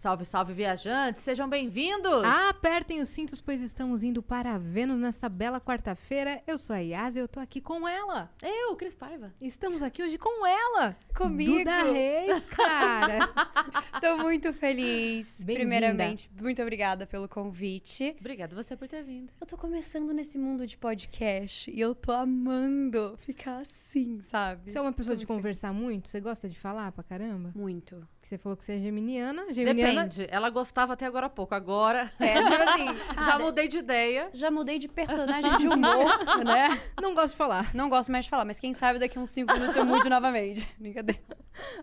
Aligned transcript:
Salve, 0.00 0.24
salve, 0.24 0.54
viajantes! 0.54 1.22
Sejam 1.22 1.46
bem-vindos! 1.46 2.24
Apertem 2.24 3.02
os 3.02 3.10
cintos, 3.10 3.38
pois 3.38 3.60
estamos 3.60 4.02
indo 4.02 4.22
para 4.22 4.56
Vênus 4.56 4.98
nessa 4.98 5.28
bela 5.28 5.60
quarta-feira. 5.60 6.42
Eu 6.46 6.56
sou 6.56 6.74
a 6.74 6.78
Yas 6.78 7.16
e 7.16 7.18
eu 7.18 7.28
tô 7.28 7.38
aqui 7.38 7.60
com 7.60 7.86
ela. 7.86 8.32
Eu, 8.42 8.74
Cris 8.76 8.94
Paiva. 8.94 9.30
Estamos 9.38 9.82
aqui 9.82 10.02
hoje 10.02 10.16
com 10.16 10.46
ela. 10.46 10.96
Comigo. 11.14 11.58
Duda 11.58 11.82
Reis, 11.92 12.46
cara. 12.46 13.28
Tô 14.00 14.16
muito 14.16 14.54
feliz. 14.54 15.44
Primeiramente, 15.44 16.30
muito 16.40 16.62
obrigada 16.62 17.06
pelo 17.06 17.28
convite. 17.28 18.16
Obrigada 18.18 18.56
você 18.56 18.74
por 18.74 18.88
ter 18.88 19.02
vindo. 19.02 19.30
Eu 19.38 19.46
tô 19.46 19.58
começando 19.58 20.14
nesse 20.14 20.38
mundo 20.38 20.66
de 20.66 20.78
podcast 20.78 21.70
e 21.70 21.78
eu 21.78 21.94
tô 21.94 22.12
amando 22.12 23.18
ficar 23.18 23.58
assim, 23.58 24.22
sabe? 24.22 24.72
Você 24.72 24.78
é 24.78 24.80
uma 24.80 24.94
pessoa 24.94 25.14
de 25.14 25.26
Tô 25.26 25.34
muito 25.34 25.42
conversar 25.42 25.74
muito? 25.74 26.08
Você 26.08 26.22
gosta 26.22 26.48
de 26.48 26.58
falar 26.58 26.90
pra 26.92 27.04
caramba? 27.04 27.50
feliz. 27.50 27.60
Muito. 27.60 28.08
Porque 28.14 28.28
você 28.28 28.38
falou 28.38 28.56
que 28.56 28.64
você 28.64 28.76
é 28.76 28.78
geminiana. 28.78 29.52
Geminiana 29.52 29.89
Depende. 29.94 30.26
Ela 30.30 30.50
gostava 30.50 30.92
até 30.94 31.06
agora 31.06 31.26
há 31.26 31.30
pouco. 31.30 31.54
Agora 31.54 32.10
É, 32.18 32.34
tipo 32.42 32.62
assim, 32.62 32.86
já 33.24 33.34
ah, 33.34 33.38
mudei 33.38 33.68
de 33.68 33.78
ideia. 33.78 34.30
já 34.32 34.50
mudei 34.50 34.78
de 34.78 34.88
personagem 34.88 35.56
de 35.58 35.66
humor, 35.68 36.06
né? 36.44 36.80
não 37.00 37.14
gosta 37.14 37.30
de 37.30 37.36
falar. 37.36 37.74
Não 37.74 37.88
gosto 37.88 38.10
mais 38.10 38.24
de 38.24 38.30
falar, 38.30 38.44
mas 38.44 38.58
quem 38.60 38.72
sabe 38.72 38.98
daqui 38.98 39.18
a 39.18 39.20
uns 39.20 39.30
5 39.30 39.52
minutos 39.52 39.76
eu 39.76 39.84
mude 39.84 40.08
novamente. 40.08 40.68
Brincadeira. 40.78 41.20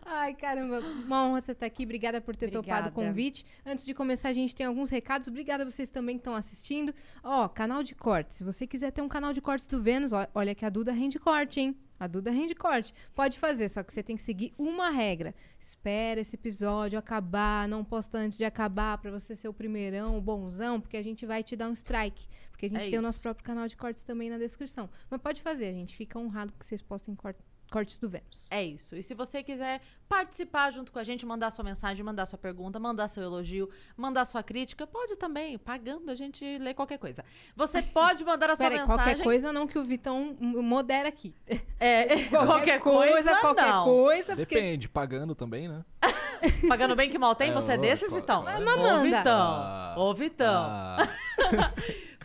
Ai, 0.06 0.34
caramba, 0.34 0.80
uma 0.80 1.26
honra 1.28 1.42
você 1.42 1.52
estar 1.52 1.66
aqui. 1.66 1.84
Obrigada 1.84 2.20
por 2.22 2.36
ter 2.36 2.48
topado 2.50 2.88
o 2.88 2.90
Obrigada. 2.90 2.92
convite. 2.92 3.46
Antes 3.66 3.86
de 3.86 3.94
começar, 3.94 4.30
a 4.30 4.34
gente 4.34 4.56
tem 4.56 4.66
alguns 4.66 4.90
recados. 4.90 5.28
Obrigada 5.28 5.64
a 5.64 5.70
vocês 5.70 5.90
também 5.90 6.16
que 6.16 6.22
estão 6.22 6.36
assistindo. 6.36 6.94
Ó, 7.24 7.48
canal 7.48 7.84
de 7.84 7.94
cortes. 7.94 8.38
Se 8.38 8.44
você 8.44 8.66
quiser 8.66 8.92
ter 8.92 9.02
um 9.02 9.08
canal 9.10 9.34
de 9.34 9.42
cortes 9.42 9.68
do 9.68 9.82
Vênus, 9.82 10.14
ó, 10.14 10.26
olha 10.34 10.56
que 10.56 10.66
a 10.66 10.70
Duda 10.70 10.92
rende 10.92 11.20
corte, 11.20 11.60
hein? 11.60 11.78
A 12.00 12.06
Duda 12.08 12.30
rende 12.32 12.54
corte. 12.56 12.94
Pode 13.16 13.40
fazer, 13.40 13.70
só 13.70 13.82
que 13.84 13.92
você 13.94 14.04
tem 14.04 14.16
que 14.16 14.22
seguir 14.22 14.54
uma 14.58 14.90
regra. 14.90 15.34
Espera 15.60 16.20
esse 16.22 16.36
episódio 16.36 16.98
acabar, 17.00 17.68
não 17.68 17.84
posta 17.84 18.18
antes 18.18 18.38
de 18.38 18.46
acabar 18.46 18.98
pra 19.00 19.10
você 19.12 19.36
ser 19.36 19.48
o 19.48 19.54
primeirão, 19.54 20.18
o 20.18 20.22
bonzão, 20.22 20.80
porque 20.80 20.98
a 20.98 21.04
gente 21.04 21.26
vai 21.26 21.44
te 21.44 21.56
dar 21.56 21.70
um 21.70 21.74
strike. 21.74 22.28
Porque 22.52 22.66
a 22.68 22.70
gente 22.70 22.78
É 22.80 22.84
tem 22.86 22.90
isso. 22.94 23.00
o 23.00 23.02
nosso 23.02 23.20
próprio 23.20 23.44
canal 23.46 23.68
de 23.68 23.76
cortes 23.76 24.04
também 24.04 24.30
na 24.30 24.38
descrição. 24.38 24.90
Mas 25.10 25.22
pode 25.22 25.42
fazer, 25.42 25.68
a 25.68 25.74
gente 25.74 25.96
fica 25.96 26.18
honrado 26.20 26.54
que 26.54 26.66
vocês 26.66 26.82
postem 26.82 27.16
cor- 27.16 27.36
cortes 27.72 28.00
do 28.00 28.10
Vênus. 28.10 28.48
É 28.50 28.64
isso. 28.64 28.96
E 28.96 29.04
se 29.04 29.14
você 29.14 29.44
quiser 29.44 29.82
participar 30.08 30.72
junto 30.72 30.92
com 30.92 31.00
a 31.00 31.04
gente, 31.04 31.26
mandar 31.26 31.52
sua 31.52 31.64
mensagem, 31.66 32.04
mandar 32.04 32.26
sua 32.26 32.40
pergunta, 32.40 32.80
mandar 32.80 33.08
seu 33.10 33.24
elogio, 33.24 33.70
mandar 33.96 34.26
sua 34.26 34.42
crítica, 34.42 34.88
pode 34.88 35.16
também, 35.18 35.58
pagando, 35.58 36.10
a 36.10 36.16
gente 36.16 36.58
lê 36.60 36.74
qualquer 36.74 36.98
coisa. 36.98 37.26
Você 37.56 37.82
pode 37.84 38.24
mandar 38.24 38.50
a 38.52 38.56
sua 38.56 38.66
Peraí, 38.66 38.80
mensagem. 38.80 39.04
qualquer 39.06 39.24
coisa 39.24 39.52
não 39.52 39.68
que 39.68 39.78
o 39.78 39.84
Vitão 39.84 40.36
modera 40.40 41.10
aqui. 41.10 41.36
É, 41.80 42.24
qualquer, 42.32 42.80
coisa, 42.80 43.36
qualquer 43.38 43.66
não. 43.66 43.84
coisa, 43.86 44.36
porque 44.36 44.56
Depende, 44.56 44.88
pagando 44.88 45.36
também, 45.36 45.68
né? 45.68 45.84
Pagando 46.68 46.96
bem 46.96 47.10
que 47.10 47.18
mal 47.18 47.34
tem, 47.36 47.50
É, 47.50 47.54
você 47.54 47.74
é 47.74 47.78
desses, 47.78 48.14
Vitão? 48.14 48.44
claro. 48.44 48.64
Mas 48.64 48.76
Ô, 48.76 48.80
manda. 48.80 49.18
Vitão. 49.18 49.42
Ah. 49.42 49.96
Ô, 49.98 50.14
Vitão. 50.14 50.66
Ah, 50.70 51.08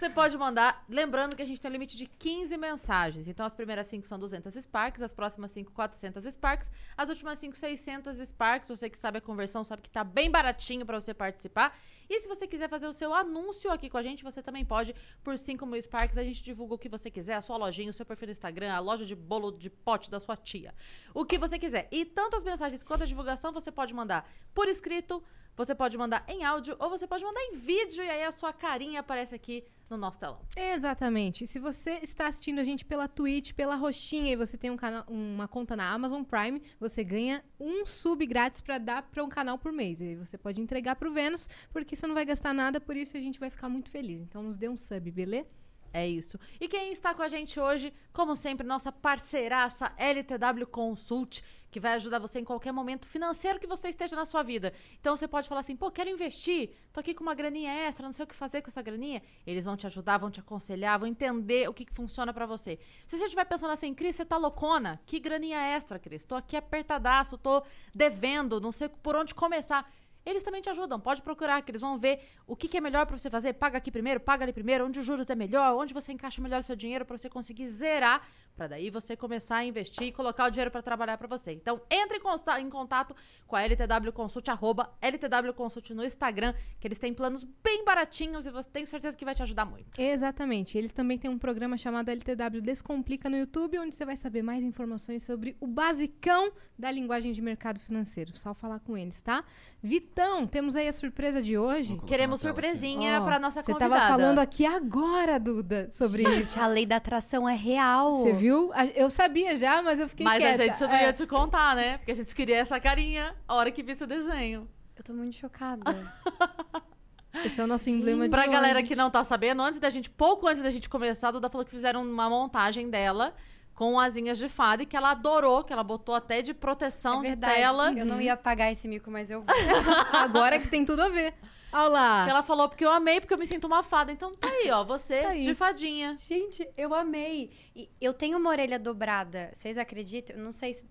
Você 0.03 0.11
pode 0.11 0.36
mandar, 0.36 0.84
lembrando 0.89 1.36
que 1.36 1.42
a 1.42 1.45
gente 1.45 1.61
tem 1.61 1.70
um 1.70 1.72
limite 1.72 1.97
de 1.97 2.06
15 2.06 2.56
mensagens. 2.56 3.28
Então, 3.28 3.47
as 3.47 3.55
primeiras 3.55 3.86
5 3.86 4.05
são 4.05 4.19
200 4.19 4.53
Sparks, 4.53 5.00
as 5.00 5.12
próximas 5.12 5.53
5, 5.53 5.70
400 5.70 6.25
Sparks, 6.25 6.72
as 6.97 7.08
últimas 7.08 7.39
5, 7.39 7.56
600 7.56 8.17
Sparks. 8.27 8.69
Você 8.69 8.91
que 8.91 8.98
sabe 8.98 9.19
a 9.19 9.20
conversão, 9.20 9.62
sabe 9.62 9.80
que 9.80 9.89
tá 9.89 10.03
bem 10.03 10.28
baratinho 10.28 10.84
pra 10.84 11.00
você 11.00 11.14
participar. 11.14 11.78
E 12.11 12.19
se 12.19 12.27
você 12.27 12.48
quiser 12.48 12.69
fazer 12.69 12.89
o 12.89 12.92
seu 12.92 13.14
anúncio 13.14 13.70
aqui 13.70 13.89
com 13.89 13.97
a 13.97 14.03
gente, 14.03 14.25
você 14.25 14.42
também 14.42 14.64
pode, 14.64 14.92
por 15.23 15.39
5 15.39 15.64
mil 15.64 15.80
Sparks, 15.80 16.19
a 16.19 16.25
gente 16.25 16.42
divulga 16.42 16.75
o 16.75 16.78
que 16.78 16.89
você 16.89 17.08
quiser, 17.08 17.34
a 17.34 17.41
sua 17.41 17.56
lojinha, 17.56 17.91
o 17.91 17.92
seu 17.92 18.05
perfil 18.05 18.27
no 18.27 18.33
Instagram, 18.33 18.73
a 18.73 18.80
loja 18.80 19.06
de 19.06 19.14
bolo 19.14 19.53
de 19.53 19.70
pote 19.70 20.11
da 20.11 20.19
sua 20.19 20.36
tia. 20.36 20.75
O 21.14 21.25
que 21.25 21.39
você 21.39 21.61
quiser. 21.61 21.86
E 21.92 22.05
tanto 22.05 22.36
as 22.36 22.42
mensagens 22.42 22.83
quanto 22.83 23.05
a 23.05 23.06
divulgação, 23.06 23.53
você 23.53 23.70
pode 23.70 23.95
mandar 23.95 24.28
por 24.53 24.67
escrito, 24.67 25.23
você 25.56 25.75
pode 25.75 25.97
mandar 25.97 26.25
em 26.28 26.45
áudio, 26.45 26.77
ou 26.78 26.89
você 26.91 27.06
pode 27.06 27.25
mandar 27.25 27.41
em 27.41 27.56
vídeo, 27.56 28.03
e 28.03 28.11
aí 28.11 28.25
a 28.25 28.33
sua 28.33 28.53
carinha 28.53 29.00
aparece 29.00 29.34
aqui 29.34 29.64
no 29.89 29.97
nosso 29.97 30.19
telão. 30.19 30.41
Exatamente. 30.56 31.47
Se 31.47 31.58
você 31.58 31.98
está 32.03 32.27
assistindo 32.27 32.58
a 32.58 32.64
gente 32.64 32.84
pela 32.84 33.06
Twitch, 33.06 33.53
pela 33.53 33.77
Roxinha, 33.77 34.33
e 34.33 34.36
você 34.36 34.57
tem 34.57 34.70
um 34.70 34.77
canal, 34.77 35.05
uma 35.08 35.46
conta 35.46 35.77
na 35.77 35.91
Amazon 35.92 36.23
Prime, 36.23 36.62
você 36.80 37.05
ganha 37.05 37.45
um 37.61 37.85
sub 37.85 38.24
grátis 38.27 38.61
pra 38.61 38.79
dar 38.79 39.02
pra 39.02 39.23
um 39.23 39.29
canal 39.29 39.58
por 39.58 39.73
mês. 39.73 40.01
E 40.01 40.05
aí 40.05 40.17
você 40.17 40.39
pode 40.39 40.61
entregar 40.61 40.96
pro 40.96 41.12
Vênus, 41.12 41.48
porque 41.73 41.95
você 41.95 42.07
não 42.07 42.14
vai 42.14 42.24
gastar 42.24 42.55
nada, 42.55 42.80
por 42.80 42.96
isso 42.96 43.17
a 43.17 43.20
gente 43.20 43.39
vai 43.39 43.51
ficar 43.51 43.68
muito 43.68 43.91
feliz. 43.91 44.20
Então 44.20 44.42
nos 44.42 44.57
dê 44.57 44.68
um 44.68 44.77
sub, 44.77 45.11
beleza? 45.11 45.61
É 45.92 46.08
isso. 46.08 46.39
E 46.61 46.67
quem 46.69 46.91
está 46.91 47.14
com 47.14 47.23
a 47.23 47.29
gente 47.29 47.61
hoje, 47.61 47.92
como 48.13 48.35
sempre, 48.35 48.67
nossa 48.67 48.91
parceiraça 48.91 49.92
LTW 49.97 50.67
Consult, 50.67 51.42
que 51.70 51.80
vai 51.80 51.95
ajudar 51.95 52.19
você 52.19 52.39
em 52.39 52.45
qualquer 52.45 52.70
momento 52.70 53.07
financeiro 53.07 53.58
que 53.58 53.67
você 53.67 53.89
esteja 53.89 54.14
na 54.14 54.27
sua 54.27 54.42
vida. 54.42 54.73
Então 55.01 55.17
você 55.17 55.27
pode 55.27 55.48
falar 55.48 55.61
assim, 55.61 55.75
pô, 55.75 55.91
quero 55.91 56.11
investir, 56.11 56.70
tô 56.92 57.01
aqui 57.01 57.14
com 57.14 57.23
uma 57.23 57.35
graninha 57.35 57.73
extra, 57.73 58.05
não 58.05 58.13
sei 58.13 58.25
o 58.25 58.27
que 58.27 58.35
fazer 58.35 58.61
com 58.61 58.69
essa 58.69 58.83
graninha. 58.83 59.23
Eles 59.47 59.64
vão 59.64 59.77
te 59.77 59.86
ajudar, 59.86 60.19
vão 60.19 60.30
te 60.30 60.39
aconselhar, 60.39 60.98
vão 60.98 61.08
entender 61.08 61.69
o 61.69 61.75
que, 61.75 61.86
que 61.86 61.92
funciona 61.95 62.33
pra 62.33 62.45
você. 62.45 62.79
Se 63.07 63.17
você 63.17 63.24
estiver 63.24 63.47
pensando 63.47 63.70
assim, 63.70 63.95
Cris, 63.95 64.17
você 64.17 64.24
tá 64.24 64.36
loucona? 64.36 65.01
Que 65.07 65.19
graninha 65.19 65.59
extra, 65.59 65.98
Cris? 65.98 66.27
Tô 66.27 66.35
aqui 66.35 66.57
apertadaço, 66.57 67.39
tô 67.39 67.63
devendo, 67.95 68.61
não 68.61 68.70
sei 68.70 68.89
por 68.89 69.17
onde 69.17 69.35
começar. 69.35 69.91
Eles 70.24 70.42
também 70.42 70.60
te 70.60 70.70
ajudam, 70.70 71.00
pode 71.00 71.20
procurar, 71.22 71.62
que 71.62 71.70
eles 71.70 71.80
vão 71.80 71.98
ver 71.98 72.20
o 72.46 72.55
que, 72.55 72.68
que 72.68 72.77
é 72.77 72.80
melhor 72.80 73.06
pra 73.06 73.18
você 73.18 73.28
fazer. 73.28 73.55
Paga 73.55 73.78
aqui 73.78 73.90
primeiro, 73.90 74.20
paga 74.20 74.44
ali 74.44 74.52
primeiro, 74.52 74.86
onde 74.86 75.00
os 75.00 75.06
juros 75.06 75.28
é 75.28 75.34
melhor, 75.34 75.77
onde 75.77 75.92
você 75.92 76.12
encaixa 76.12 76.40
melhor 76.40 76.60
o 76.60 76.62
seu 76.62 76.77
dinheiro 76.77 77.05
pra 77.05 77.16
você 77.18 77.28
conseguir 77.28 77.66
zerar, 77.66 78.27
pra 78.57 78.67
daí 78.67 78.90
você 78.90 79.17
começar 79.17 79.57
a 79.57 79.64
investir 79.64 80.08
e 80.08 80.13
colocar 80.13 80.46
o 80.46 80.51
dinheiro 80.51 80.70
pra 80.70 80.83
trabalhar 80.83 81.17
pra 81.18 81.27
você. 81.27 81.52
Então, 81.52 81.80
entre 81.90 82.18
em, 82.18 82.20
consta- 82.20 82.61
em 82.61 82.68
contato 82.70 83.14
com 83.46 83.57
a 83.57 83.63
LTW 83.63 84.13
Consult, 84.13 84.48
arroba 84.51 84.90
LTW 85.01 85.52
Consult 85.55 85.90
no 85.95 86.05
Instagram, 86.05 86.55
que 86.79 86.86
eles 86.86 86.98
têm 86.98 87.12
planos 87.14 87.45
bem 87.64 87.85
baratinhos 87.85 88.46
e 88.46 88.51
você 88.51 88.68
tem 88.68 88.85
certeza 88.86 89.17
que 89.17 89.24
vai 89.24 89.35
te 89.35 89.42
ajudar 89.42 89.64
muito. 89.64 89.98
Exatamente. 90.01 90.77
Eles 90.77 90.92
também 90.92 91.18
têm 91.18 91.30
um 91.30 91.39
programa 91.39 91.77
chamado 91.77 92.08
LTW 92.11 92.61
Descomplica 92.61 93.29
no 93.30 93.36
YouTube, 93.36 93.79
onde 93.79 93.95
você 93.95 94.05
vai 94.05 94.17
saber 94.17 94.42
mais 94.42 94.62
informações 94.62 95.23
sobre 95.23 95.57
o 95.61 95.67
basicão 95.67 96.52
da 96.79 96.91
linguagem 96.91 97.33
de 97.33 97.41
mercado 97.42 97.79
financeiro. 97.80 98.36
Só 98.36 98.55
falar 98.55 98.80
com 98.80 98.96
eles, 98.96 99.20
tá? 99.23 99.45
Vitão, 99.83 100.46
temos 100.46 100.77
aí 100.77 100.86
a 100.86 100.92
surpresa 100.92 101.42
de 101.42 101.58
hoje. 101.58 101.98
Queremos 102.07 102.41
surpresinha 102.41 103.20
Ó, 103.20 103.24
pra 103.24 103.39
nossa 103.39 103.62
Você 103.62 103.73
convidada. 103.73 103.95
tava 104.01 104.08
falando 104.17 104.39
aqui 104.39 104.64
agora, 104.64 105.39
Duda, 105.41 105.89
sobre 105.92 106.23
isso. 106.23 106.33
Gente, 106.52 106.61
a 106.61 106.67
lei 106.68 106.86
da 106.86 106.96
atração 106.96 107.48
é 107.48 107.55
real. 107.55 108.18
Você 108.18 108.33
viu? 108.42 108.70
Eu 108.95 109.08
sabia 109.08 109.57
já, 109.57 109.80
mas 109.83 109.98
eu 110.01 110.08
fiquei 110.08 110.25
Mas 110.25 110.39
quieta. 110.42 110.63
a 110.63 110.67
gente 110.67 110.80
não 110.83 110.91
É. 110.91 111.03
ia 111.05 111.13
te 111.13 111.27
contar, 111.27 111.77
né? 111.77 111.98
Porque 111.98 112.13
a 112.13 112.17
gente 112.17 112.35
queria 112.35 112.57
essa 112.58 112.79
carinha 112.80 113.35
a 113.47 113.55
hora 113.55 113.70
que 113.70 113.83
visse 113.83 114.03
o 114.05 114.07
desenho. 114.07 114.69
Eu 114.97 115.03
tô 115.05 115.13
muito 115.13 115.36
chocada. 115.36 115.83
Esse 117.45 117.61
é 117.61 117.64
o 117.64 117.67
nosso 117.67 117.89
emblema 117.89 118.25
de 118.25 118.30
Pra 118.30 118.42
hoje. 118.42 118.51
galera 118.53 118.83
que 118.83 118.95
não 118.95 119.11
tá 119.11 119.25
sabendo, 119.25 119.63
antes 119.63 119.80
da 119.80 119.89
gente, 119.89 120.11
pouco 120.11 120.47
antes 120.47 120.63
da 120.63 120.70
gente 120.70 120.89
começar, 120.89 121.29
a 121.29 121.30
Duda 121.30 121.48
falou 121.48 121.64
que 121.64 121.70
fizeram 121.70 122.03
uma 122.03 122.29
montagem 122.29 122.91
dela 122.91 123.35
com 123.75 123.98
asinhas 123.98 124.36
de 124.36 124.51
fada 124.51 124.83
e 124.83 124.86
que 124.86 124.95
ela 124.95 125.13
adorou, 125.13 125.64
que 125.64 125.73
ela 125.73 125.83
botou 125.83 126.14
até 126.14 126.42
de 126.42 126.53
proteção 126.53 127.24
é 127.24 127.30
de 127.30 127.36
tela. 127.36 127.91
Eu 127.92 128.05
não 128.05 128.20
ia 128.20 128.37
pagar 128.37 128.70
esse 128.70 128.87
mico, 128.87 129.11
mas 129.11 129.31
eu 129.31 129.41
vou. 129.43 129.47
Agora 130.12 130.59
que 130.59 130.69
tem 130.69 130.85
tudo 130.85 131.00
a 131.03 131.09
ver. 131.09 131.32
Olha 131.72 131.88
lá. 131.88 132.25
Que 132.25 132.31
ela 132.31 132.43
falou 132.43 132.69
porque 132.69 132.84
eu 132.84 132.90
amei, 132.90 133.20
porque 133.20 133.32
eu 133.32 133.38
me 133.38 133.46
sinto 133.46 133.66
uma 133.66 133.82
fada. 133.82 134.12
Então 134.12 134.34
tá 134.34 134.49
aí, 134.49 134.70
ó, 134.70 134.84
você 134.84 135.22
Tá 135.22 135.28
aí. 135.31 135.43
de 135.43 135.55
fadinha. 135.55 136.16
Gente, 136.19 136.69
eu 136.76 136.94
amei. 136.94 137.50
E 137.75 137.88
eu 138.00 138.12
tenho 138.12 138.37
uma 138.38 138.50
orelha 138.50 138.78
dobrada. 138.78 139.50
Vocês 139.55 139.78
acreditam? 139.78 140.37
Não 140.37 140.52
sei 140.52 140.75
se. 140.75 140.84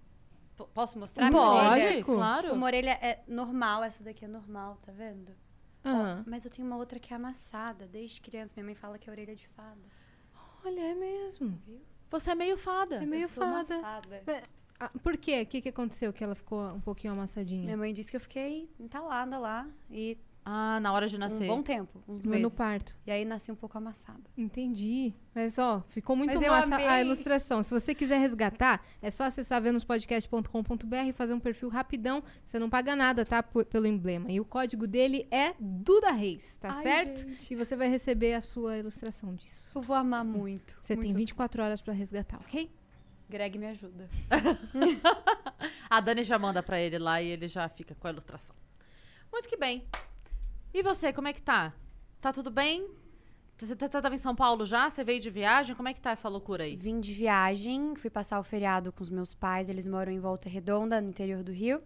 P- 0.57 0.65
Posso 0.73 0.97
mostrar 0.99 1.29
minha 1.29 1.39
Pode, 1.41 1.65
orelha? 1.69 1.89
Lógico. 1.91 2.15
claro. 2.15 2.41
Tipo, 2.43 2.55
uma 2.55 2.65
orelha 2.65 2.91
é 3.01 3.23
normal, 3.27 3.83
essa 3.83 4.03
daqui 4.03 4.25
é 4.25 4.27
normal, 4.27 4.77
tá 4.85 4.91
vendo? 4.91 5.31
Ó, 5.83 5.89
Aham. 5.89 6.23
mas 6.27 6.45
eu 6.45 6.51
tenho 6.51 6.67
uma 6.67 6.77
outra 6.77 6.99
que 6.99 7.13
é 7.13 7.15
amassada. 7.15 7.87
Desde 7.87 8.19
criança, 8.21 8.53
minha 8.55 8.65
mãe 8.65 8.75
fala 8.75 8.97
que 8.97 9.09
é 9.09 9.11
orelha 9.13 9.35
de 9.35 9.47
fada. 9.49 9.79
Olha, 10.65 10.79
é 10.81 10.93
mesmo. 10.95 11.59
Você 12.09 12.31
é 12.31 12.35
meio 12.35 12.57
fada. 12.57 12.95
É 12.97 13.05
meio 13.05 13.23
eu 13.23 13.29
sou 13.29 13.43
uma 13.43 13.65
fada. 13.65 13.81
fada. 13.81 14.43
Ah, 14.79 14.89
por 15.01 15.15
quê? 15.17 15.41
O 15.41 15.45
que, 15.45 15.61
que 15.61 15.69
aconteceu 15.69 16.11
que 16.11 16.23
ela 16.23 16.35
ficou 16.35 16.59
um 16.73 16.81
pouquinho 16.81 17.13
amassadinha? 17.13 17.63
Minha 17.65 17.77
mãe 17.77 17.93
disse 17.93 18.09
que 18.11 18.17
eu 18.17 18.21
fiquei 18.21 18.69
entalada 18.79 19.37
lá 19.39 19.67
e 19.89 20.17
Ah, 20.43 20.79
na 20.79 20.91
hora 20.91 21.07
de 21.07 21.15
um 21.15 21.19
nascer. 21.19 21.47
bom 21.47 21.61
tempo, 21.61 22.03
uns 22.07 22.23
No, 22.23 22.31
meses. 22.31 22.43
no 22.43 22.49
parto. 22.51 22.97
E 23.05 23.11
aí 23.11 23.23
nasci 23.23 23.51
um 23.51 23.55
pouco 23.55 23.77
amassada. 23.77 24.23
Entendi. 24.35 25.13
Mas, 25.35 25.59
ó, 25.59 25.83
ficou 25.89 26.15
muito 26.15 26.33
Mas 26.39 26.47
massa 26.49 26.75
a 26.77 26.99
ilustração. 26.99 27.61
Se 27.61 27.69
você 27.71 27.93
quiser 27.93 28.19
resgatar, 28.19 28.83
é 29.01 29.11
só 29.11 29.25
acessar 29.25 29.61
venuspodcast.com.br 29.61 30.95
e 31.07 31.13
fazer 31.13 31.33
um 31.35 31.39
perfil 31.39 31.69
rapidão. 31.69 32.23
Você 32.43 32.57
não 32.57 32.69
paga 32.71 32.95
nada, 32.95 33.23
tá? 33.23 33.43
P- 33.43 33.63
pelo 33.65 33.85
emblema. 33.85 34.31
E 34.31 34.39
o 34.39 34.45
código 34.45 34.87
dele 34.87 35.27
é 35.29 35.53
Duda 35.59 36.11
Reis, 36.11 36.57
tá 36.57 36.69
Ai, 36.71 36.81
certo? 36.83 37.19
gente. 37.21 37.53
E 37.53 37.55
você 37.55 37.75
vai 37.75 37.87
receber 37.87 38.33
a 38.33 38.41
sua 38.41 38.77
ilustração 38.79 39.35
disso. 39.35 39.69
Eu 39.75 39.81
vou 39.83 39.95
amar 39.95 40.25
muito. 40.25 40.75
Você 40.81 40.95
tem 40.95 41.05
muito. 41.05 41.17
24 41.17 41.61
horas 41.63 41.81
pra 41.81 41.93
resgatar, 41.93 42.37
ok? 42.37 42.67
Greg 43.29 43.57
me 43.59 43.67
ajuda. 43.67 44.09
A 45.89 45.99
Dani 46.01 46.23
já 46.23 46.39
manda 46.39 46.63
pra 46.63 46.79
ele 46.81 46.97
lá 46.97 47.21
e 47.21 47.27
ele 47.27 47.47
já 47.47 47.69
fica 47.69 47.93
com 47.95 48.07
a 48.07 48.11
ilustração. 48.11 48.55
Muito 49.31 49.47
que 49.47 49.55
bem. 49.55 49.85
E 50.73 50.81
você, 50.81 51.11
como 51.11 51.27
é 51.27 51.33
que 51.33 51.41
tá? 51.41 51.73
Tá 52.19 52.31
tudo 52.31 52.49
bem? 52.49 52.87
Você 53.57 53.75
tá- 53.75 53.89
tava 53.89 54.15
em 54.15 54.17
São 54.17 54.35
Paulo 54.35 54.65
já? 54.65 54.89
Você 54.89 55.03
veio 55.03 55.19
de 55.19 55.29
viagem? 55.29 55.75
Como 55.75 55.87
é 55.87 55.93
que 55.93 56.01
tá 56.01 56.11
essa 56.11 56.27
loucura 56.27 56.63
aí? 56.63 56.75
Vim 56.75 56.99
de 56.99 57.13
viagem, 57.13 57.95
fui 57.95 58.09
passar 58.09 58.39
o 58.39 58.43
feriado 58.43 58.91
com 58.91 59.03
os 59.03 59.09
meus 59.09 59.33
pais. 59.35 59.69
Eles 59.69 59.85
moram 59.85 60.11
em 60.11 60.19
Volta 60.19 60.49
Redonda, 60.49 60.99
no 60.99 61.09
interior 61.09 61.43
do 61.43 61.51
Rio. 61.51 61.81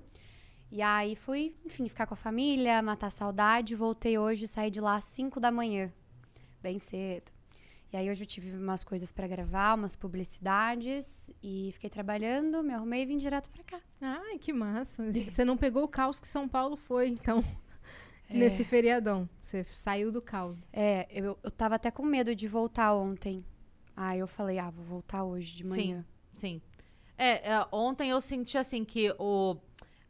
E 0.72 0.82
aí 0.82 1.16
fui, 1.16 1.56
enfim, 1.66 1.88
ficar 1.90 2.06
com 2.08 2.14
a 2.14 2.18
família, 2.18 2.82
matar 2.82 3.08
a 3.08 3.10
saudade. 3.10 3.76
Voltei 3.76 4.18
hoje, 4.18 4.48
saí 4.48 4.72
de 4.72 4.80
lá 4.80 4.96
às 4.96 5.04
5 5.06 5.40
da 5.40 5.52
manhã, 5.52 5.92
bem 6.62 6.80
cedo. 6.80 7.32
E 7.92 7.98
aí 7.98 8.10
hoje 8.10 8.24
eu 8.24 8.28
tive 8.28 8.52
umas 8.52 8.84
coisas 8.84 9.12
pra 9.12 9.28
gravar, 9.28 9.74
umas 9.76 9.96
publicidades 9.96 11.30
e 11.42 11.72
fiquei 11.74 11.90
trabalhando, 11.90 12.64
me 12.64 12.74
arrumei 12.74 13.04
e 13.04 13.06
vim 13.06 13.18
direto 13.18 13.50
pra 13.50 13.64
cá. 13.64 13.80
Ai, 14.02 14.38
que 14.38 14.52
massa. 14.54 15.04
Você 15.12 15.44
não 15.46 15.56
pegou 15.58 15.84
o 15.84 15.88
caos 15.88 16.20
que 16.20 16.28
São 16.28 16.48
Paulo 16.48 16.76
foi, 16.76 17.08
então, 17.10 17.44
É. 18.30 18.38
nesse 18.38 18.64
feriadão. 18.64 19.30
Você 19.44 19.64
saiu 19.66 20.12
do 20.12 20.22
caos. 20.22 20.58
É, 20.74 21.08
eu, 21.10 21.38
eu 21.44 21.52
tava 21.52 21.76
até 21.76 21.92
com 21.92 22.04
medo 22.04 22.36
de 22.36 22.48
voltar 22.48 22.94
ontem. 22.96 23.46
Aí 23.96 24.20
eu 24.20 24.28
falei, 24.28 24.58
ah, 24.60 24.70
vou 24.70 24.84
voltar 24.84 25.24
hoje 25.24 25.56
de 25.56 25.64
manhã. 25.64 26.06
Sim. 26.34 26.62
É, 27.18 27.52
é, 27.54 27.66
ontem 27.72 28.10
eu 28.10 28.20
senti 28.20 28.58
assim 28.58 28.84
que 28.84 29.14
o, 29.18 29.56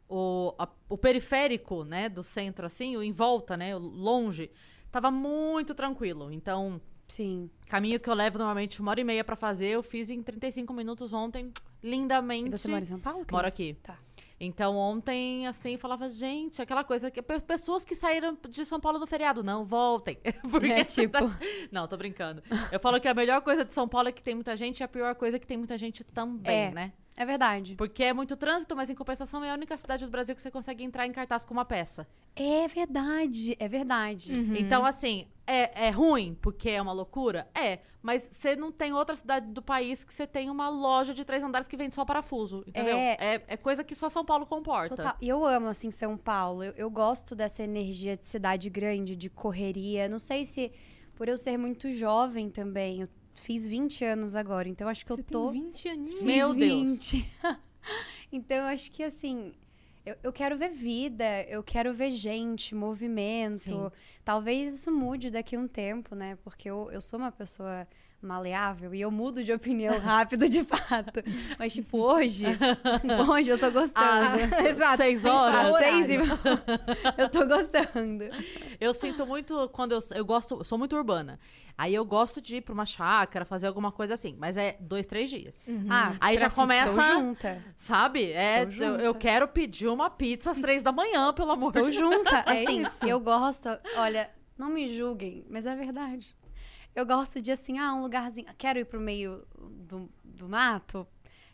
o, 0.08 0.54
a- 0.58 0.68
o 0.88 0.98
periférico, 0.98 1.84
né, 1.84 2.08
do 2.08 2.22
centro, 2.22 2.66
assim, 2.66 2.96
o 2.96 3.02
em 3.02 3.12
volta, 3.12 3.56
né, 3.56 3.76
longe, 3.76 4.50
tava 4.90 5.10
muito 5.10 5.72
tranquilo. 5.74 6.32
Então, 6.32 6.80
Sim. 7.06 7.48
caminho 7.68 8.00
que 8.00 8.10
eu 8.10 8.14
levo 8.14 8.38
normalmente 8.38 8.80
uma 8.80 8.90
hora 8.90 9.00
e 9.00 9.04
meia 9.04 9.22
pra 9.22 9.36
fazer, 9.36 9.66
eu 9.68 9.82
fiz 9.84 10.10
em 10.10 10.20
35 10.20 10.72
minutos 10.72 11.12
ontem, 11.12 11.52
lindamente. 11.80 12.48
E 12.48 12.58
você 12.58 12.68
mora 12.68 12.82
em 12.82 12.86
São 12.86 12.98
Paulo? 12.98 13.24
Moro 13.30 13.46
aqui. 13.46 13.74
Tá. 13.82 13.96
Então, 14.38 14.76
ontem, 14.76 15.46
assim, 15.46 15.78
falava, 15.78 16.10
gente, 16.10 16.60
aquela 16.60 16.84
coisa 16.84 17.10
que 17.10 17.22
pe- 17.22 17.40
pessoas 17.40 17.84
que 17.86 17.94
saíram 17.94 18.36
de 18.50 18.64
São 18.66 18.78
Paulo 18.78 18.98
no 18.98 19.06
feriado, 19.06 19.42
não, 19.42 19.64
voltem. 19.64 20.18
Porque 20.50 20.70
É, 20.72 20.84
tipo- 20.84 21.16
Não, 21.72 21.88
tô 21.88 21.96
brincando. 21.96 22.42
Eu 22.70 22.78
falo 22.78 23.00
que 23.00 23.08
a 23.08 23.14
melhor 23.14 23.40
coisa 23.40 23.64
de 23.64 23.72
São 23.72 23.88
Paulo 23.88 24.08
é 24.08 24.12
que 24.12 24.22
tem 24.22 24.34
muita 24.34 24.54
gente 24.54 24.80
e 24.80 24.84
a 24.84 24.88
pior 24.88 25.14
coisa 25.14 25.36
é 25.36 25.40
que 25.40 25.46
tem 25.46 25.56
muita 25.56 25.78
gente 25.78 26.04
também, 26.04 26.54
É. 26.66 26.70
né? 26.70 26.92
É 27.16 27.24
verdade. 27.24 27.74
Porque 27.76 28.04
é 28.04 28.12
muito 28.12 28.36
trânsito, 28.36 28.76
mas 28.76 28.90
em 28.90 28.94
compensação 28.94 29.42
é 29.42 29.50
a 29.50 29.54
única 29.54 29.76
cidade 29.76 30.04
do 30.04 30.10
Brasil 30.10 30.36
que 30.36 30.42
você 30.42 30.50
consegue 30.50 30.84
entrar 30.84 31.06
em 31.06 31.12
cartaz 31.12 31.44
com 31.44 31.54
uma 31.54 31.64
peça. 31.64 32.06
É 32.34 32.68
verdade, 32.68 33.56
é 33.58 33.66
verdade. 33.66 34.32
Uhum. 34.32 34.54
Então, 34.54 34.84
assim, 34.84 35.26
é, 35.46 35.86
é 35.86 35.90
ruim 35.90 36.36
porque 36.42 36.68
é 36.68 36.82
uma 36.82 36.92
loucura? 36.92 37.48
É. 37.54 37.78
Mas 38.02 38.28
você 38.30 38.54
não 38.54 38.70
tem 38.70 38.92
outra 38.92 39.16
cidade 39.16 39.46
do 39.46 39.62
país 39.62 40.04
que 40.04 40.12
você 40.12 40.26
tem 40.26 40.50
uma 40.50 40.68
loja 40.68 41.14
de 41.14 41.24
três 41.24 41.42
andares 41.42 41.66
que 41.66 41.76
vende 41.76 41.94
só 41.94 42.04
parafuso, 42.04 42.62
entendeu? 42.66 42.96
É. 42.96 43.16
É, 43.18 43.44
é 43.48 43.56
coisa 43.56 43.82
que 43.82 43.94
só 43.94 44.08
São 44.10 44.24
Paulo 44.24 44.46
comporta. 44.46 44.94
Total. 44.94 45.16
E 45.20 45.28
eu 45.28 45.44
amo, 45.44 45.68
assim, 45.68 45.90
São 45.90 46.16
Paulo. 46.16 46.62
Eu, 46.62 46.72
eu 46.76 46.90
gosto 46.90 47.34
dessa 47.34 47.62
energia 47.62 48.16
de 48.16 48.26
cidade 48.26 48.68
grande, 48.68 49.16
de 49.16 49.30
correria. 49.30 50.08
Não 50.08 50.18
sei 50.18 50.44
se 50.44 50.70
por 51.14 51.28
eu 51.28 51.36
ser 51.38 51.56
muito 51.56 51.90
jovem 51.90 52.50
também. 52.50 53.00
Eu 53.00 53.08
fiz 53.36 53.66
20 53.66 54.04
anos 54.04 54.34
agora, 54.34 54.68
então 54.68 54.88
acho 54.88 55.04
que 55.04 55.12
Você 55.12 55.20
eu 55.20 55.24
tô. 55.24 55.52
tem 55.52 55.62
20 55.64 55.88
aninhos. 55.88 56.14
Fiz 56.14 56.22
Meu 56.22 56.54
Deus. 56.54 57.10
20. 57.12 57.32
então 58.32 58.56
eu 58.56 58.64
acho 58.64 58.90
que 58.90 59.02
assim. 59.02 59.52
Eu, 60.04 60.16
eu 60.22 60.32
quero 60.32 60.56
ver 60.56 60.70
vida, 60.70 61.42
eu 61.48 61.62
quero 61.64 61.92
ver 61.92 62.10
gente, 62.12 62.74
movimento. 62.74 63.64
Sim. 63.64 63.90
Talvez 64.24 64.72
isso 64.74 64.92
mude 64.92 65.30
daqui 65.30 65.56
a 65.56 65.58
um 65.58 65.66
tempo, 65.66 66.14
né? 66.14 66.38
Porque 66.44 66.70
eu, 66.70 66.90
eu 66.92 67.00
sou 67.00 67.18
uma 67.18 67.32
pessoa 67.32 67.86
maleável 68.26 68.94
e 68.94 69.00
eu 69.00 69.10
mudo 69.10 69.42
de 69.42 69.52
opinião 69.52 69.96
rápido, 70.00 70.48
de 70.48 70.62
fato. 70.64 71.22
Mas, 71.58 71.72
tipo, 71.72 71.98
hoje, 71.98 72.44
hoje 73.30 73.50
eu 73.50 73.58
tô 73.58 73.70
gostando. 73.70 74.04
Às 74.06 74.52
Exato. 74.64 74.96
seis 74.98 75.24
horas. 75.24 75.72
Às 75.72 75.78
seis 75.78 76.10
e... 76.10 76.14
eu 77.18 77.28
tô 77.30 77.46
gostando. 77.46 78.24
Eu 78.80 78.92
sinto 78.92 79.26
muito 79.26 79.68
quando 79.70 79.92
eu, 79.92 79.98
eu 80.14 80.24
gosto, 80.24 80.56
eu 80.58 80.64
sou 80.64 80.76
muito 80.76 80.96
urbana. 80.96 81.38
Aí 81.78 81.94
eu 81.94 82.06
gosto 82.06 82.40
de 82.40 82.56
ir 82.56 82.60
pra 82.62 82.72
uma 82.72 82.86
chácara, 82.86 83.44
fazer 83.44 83.66
alguma 83.66 83.92
coisa 83.92 84.14
assim. 84.14 84.34
Mas 84.38 84.56
é 84.56 84.76
dois, 84.80 85.04
três 85.06 85.28
dias. 85.28 85.54
Ah, 85.90 86.14
Aí 86.20 86.38
já 86.38 86.48
começa- 86.48 86.90
Estou 87.00 87.18
junta. 87.18 87.62
Sabe? 87.76 88.32
É, 88.32 88.62
Estou 88.62 88.86
eu, 88.86 88.94
eu 88.94 89.06
junta. 89.08 89.18
quero 89.18 89.48
pedir 89.48 89.86
uma 89.88 90.08
pizza 90.08 90.50
às 90.52 90.58
três 90.58 90.82
da 90.82 90.90
manhã, 90.90 91.32
pelo 91.34 91.50
amor 91.52 91.66
Estou 91.68 91.90
de 91.90 91.96
junta. 91.96 92.36
É 92.46 92.62
assim, 92.62 92.80
isso. 92.80 93.06
eu 93.06 93.20
gosto. 93.20 93.68
Olha, 93.96 94.30
não 94.56 94.70
me 94.70 94.96
julguem, 94.96 95.44
mas 95.50 95.66
é 95.66 95.76
verdade. 95.76 96.34
Eu 96.96 97.04
gosto 97.04 97.42
de 97.42 97.52
assim, 97.52 97.78
ah, 97.78 97.92
um 97.92 98.00
lugarzinho. 98.00 98.46
Quero 98.56 98.78
ir 98.78 98.86
pro 98.86 98.98
meio 98.98 99.46
do, 99.60 100.08
do 100.24 100.48
mato. 100.48 101.06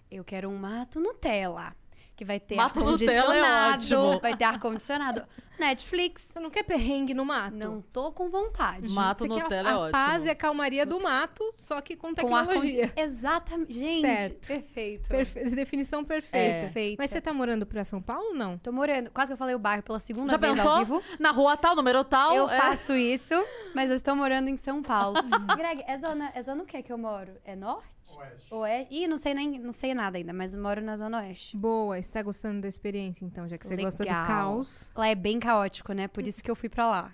Eu 0.09 0.23
quero 0.23 0.49
um 0.49 0.57
mato 0.57 1.01
Nutella. 1.01 1.75
Que 2.15 2.25
vai 2.25 2.39
ter 2.39 2.55
Mato 2.55 2.79
é 2.79 2.83
ar-condicionado. 2.83 3.75
ótimo. 3.75 4.21
vai 4.21 4.37
ter 4.37 4.45
ar-condicionado. 4.45 5.27
Netflix. 5.59 6.31
Você 6.33 6.41
não 6.41 6.51
quer 6.51 6.63
perrengue 6.63 7.15
no 7.15 7.25
mato? 7.25 7.57
Não 7.57 7.81
tô 7.81 8.13
com 8.13 8.29
vontade. 8.31 8.89
Mato 8.93 9.19
Você 9.21 9.29
quer 9.29 9.43
Nutella 9.43 9.69
a, 9.69 9.73
é 9.73 9.75
a 9.75 9.79
ótimo. 9.79 9.93
paz 9.93 10.25
e 10.25 10.31
a 10.31 10.35
calmaria 10.35 10.85
do 10.87 11.01
mato, 11.01 11.55
só 11.57 11.81
que 11.81 11.97
com 11.97 12.09
com 12.09 12.15
tecnologia. 12.15 12.93
Exatamente. 12.97 13.73
Gente, 13.73 14.01
Certo. 14.03 14.47
perfeito. 14.49 15.09
Perfe- 15.09 15.45
Definição 15.51 16.05
perfeita. 16.05 16.37
É. 16.37 16.63
Perfeita. 16.65 17.03
Mas 17.03 17.11
você 17.11 17.21
tá 17.21 17.33
morando 17.33 17.65
pra 17.65 17.85
São 17.85 18.03
Paulo 18.03 18.35
não? 18.35 18.59
Tô 18.59 18.73
morando. 18.73 19.11
Quase 19.11 19.31
que 19.31 19.33
eu 19.35 19.39
falei 19.39 19.55
o 19.55 19.59
bairro 19.59 19.83
pela 19.83 19.99
segunda 19.99 20.31
Já 20.33 20.37
vez 20.37 20.57
pensou? 20.57 20.73
ao 20.73 20.79
vivo. 20.81 21.03
Na 21.19 21.31
rua 21.31 21.57
tal, 21.57 21.75
número 21.77 22.03
tal. 22.05 22.35
Eu 22.35 22.49
é. 22.49 22.57
faço 22.61 22.93
isso, 22.95 23.35
mas 23.75 23.89
eu 23.91 23.97
estou 23.97 24.15
morando 24.17 24.49
em 24.49 24.57
São 24.57 24.83
Paulo. 24.83 25.17
Greg, 25.57 25.83
é 25.87 25.97
zona, 25.99 26.31
é 26.35 26.43
zona 26.43 26.63
o 26.63 26.67
que 26.67 26.83
que 26.83 26.93
eu 26.93 26.99
moro? 26.99 27.33
É 27.45 27.55
norte? 27.57 27.91
Oeste. 28.17 28.53
Oeste? 28.53 28.95
Ih, 28.95 29.07
não 29.07 29.17
sei 29.17 29.33
nem, 29.33 29.59
não 29.61 29.73
sei 29.73 29.95
nada 29.95 30.19
ainda, 30.19 30.33
mas 30.33 30.53
eu 30.53 30.61
moro 30.61 30.81
na 30.83 30.97
zona 30.97 31.19
oeste. 31.19 31.57
Boa, 31.57 31.97
está 32.01 32.21
gostando 32.21 32.61
da 32.63 32.69
experiência 32.69 33.25
então, 33.25 33.49
já 33.49 33.57
que 33.57 33.65
você 33.65 33.77
gosta 33.77 34.03
do 34.03 34.09
Legal. 34.09 34.27
caos. 34.27 34.91
Lá 34.97 35.07
é 35.07 35.15
bem 35.15 35.39
caótico, 35.43 35.93
né? 35.93 36.07
Por 36.09 36.27
isso 36.27 36.43
que 36.43 36.51
eu 36.51 36.55
fui 36.57 36.69
pra 36.69 36.87
lá. 36.89 37.13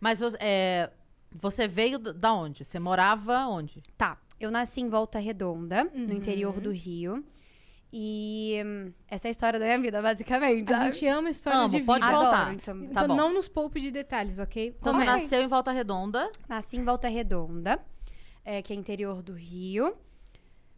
Mas 0.00 0.20
você, 0.20 0.36
é, 0.40 0.90
você 1.32 1.66
veio 1.68 1.98
da 1.98 2.32
onde? 2.32 2.64
Você 2.64 2.78
morava 2.78 3.46
onde? 3.46 3.82
Tá, 3.96 4.18
eu 4.38 4.50
nasci 4.50 4.80
em 4.80 4.88
Volta 4.88 5.18
Redonda, 5.18 5.84
Uhum. 5.94 6.06
no 6.06 6.12
interior 6.14 6.60
do 6.60 6.70
Rio. 6.70 7.24
E 7.96 8.60
hum, 8.66 8.92
essa 9.08 9.26
é 9.26 9.28
a 9.28 9.30
história 9.30 9.58
da 9.58 9.66
minha 9.66 9.80
vida, 9.80 10.02
basicamente, 10.02 10.72
A 10.72 10.78
sabe? 10.78 10.92
gente 10.92 11.06
ama 11.06 11.30
histórias 11.30 11.60
Amo, 11.62 11.70
de 11.70 11.76
vida. 11.78 11.86
pode 11.86 12.04
contar. 12.04 12.52
então. 12.54 12.78
Tá 12.80 12.84
então 12.90 13.08
bom. 13.08 13.14
não 13.16 13.32
nos 13.32 13.46
poupe 13.48 13.80
de 13.80 13.90
detalhes, 13.92 14.38
ok? 14.40 14.74
Então 14.80 14.92
você 14.92 15.04
nasceu 15.04 15.40
em 15.42 15.46
Volta 15.46 15.70
Redonda. 15.70 16.30
Nasci 16.48 16.76
em 16.76 16.84
Volta 16.84 17.06
Redonda, 17.08 17.78
é, 18.44 18.60
que 18.62 18.72
é 18.72 18.76
interior 18.76 19.22
do 19.22 19.32
Rio. 19.32 19.94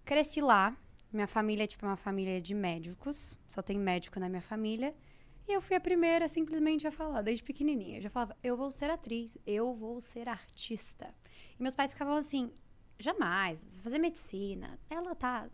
Cresci 0.04 0.40
lá. 0.42 0.76
Minha 1.10 1.26
família 1.26 1.64
é 1.64 1.66
tipo 1.66 1.86
uma 1.86 1.96
família 1.96 2.38
de 2.40 2.54
médicos. 2.54 3.38
Só 3.48 3.62
tem 3.62 3.78
médico 3.78 4.20
na 4.20 4.28
minha 4.28 4.42
família. 4.42 4.94
E 5.48 5.52
eu 5.52 5.60
fui 5.60 5.76
a 5.76 5.80
primeira 5.80 6.26
simplesmente 6.28 6.86
a 6.86 6.90
falar, 6.90 7.22
desde 7.22 7.42
pequenininha. 7.42 7.98
Eu 7.98 8.02
já 8.02 8.10
falava, 8.10 8.36
eu 8.42 8.56
vou 8.56 8.70
ser 8.70 8.90
atriz, 8.90 9.38
eu 9.46 9.72
vou 9.74 10.00
ser 10.00 10.28
artista. 10.28 11.14
E 11.58 11.62
meus 11.62 11.74
pais 11.74 11.92
ficavam 11.92 12.14
assim, 12.16 12.50
jamais, 12.98 13.64
fazer 13.82 13.98
medicina. 13.98 14.78
Ela 14.90 15.14
tá... 15.14 15.46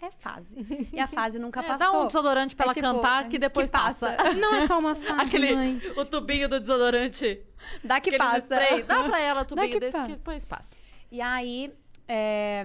É 0.00 0.12
fase. 0.12 0.54
E 0.92 1.00
a 1.00 1.08
fase 1.08 1.40
nunca 1.40 1.58
É, 1.64 1.66
passou. 1.66 1.92
dá 1.92 2.00
um 2.02 2.06
desodorante 2.06 2.54
pra 2.54 2.66
É 2.66 2.68
ela 2.68 2.74
tipo, 2.74 2.86
cantar 2.86 3.28
que 3.28 3.36
depois 3.36 3.68
que 3.68 3.76
passa. 3.76 4.12
passa. 4.12 4.30
Não 4.38 4.54
é 4.54 4.64
só 4.64 4.78
uma 4.78 4.94
fase, 4.94 5.20
Aquele, 5.22 5.52
mãe. 5.56 5.82
o 5.96 6.04
tubinho 6.04 6.48
do 6.48 6.60
desodorante. 6.60 7.42
Dá 7.82 8.00
que 8.00 8.16
passa. 8.16 8.38
spray. 8.38 8.84
Dá 8.84 9.02
pra 9.02 9.18
ela 9.18 9.42
o 9.42 9.44
tubinho 9.44 9.68
que 9.72 9.80
desse 9.80 9.98
passa. 9.98 10.06
que 10.08 10.16
depois 10.16 10.44
passa. 10.44 10.76
E 11.10 11.20
aí, 11.20 11.74
é, 12.06 12.64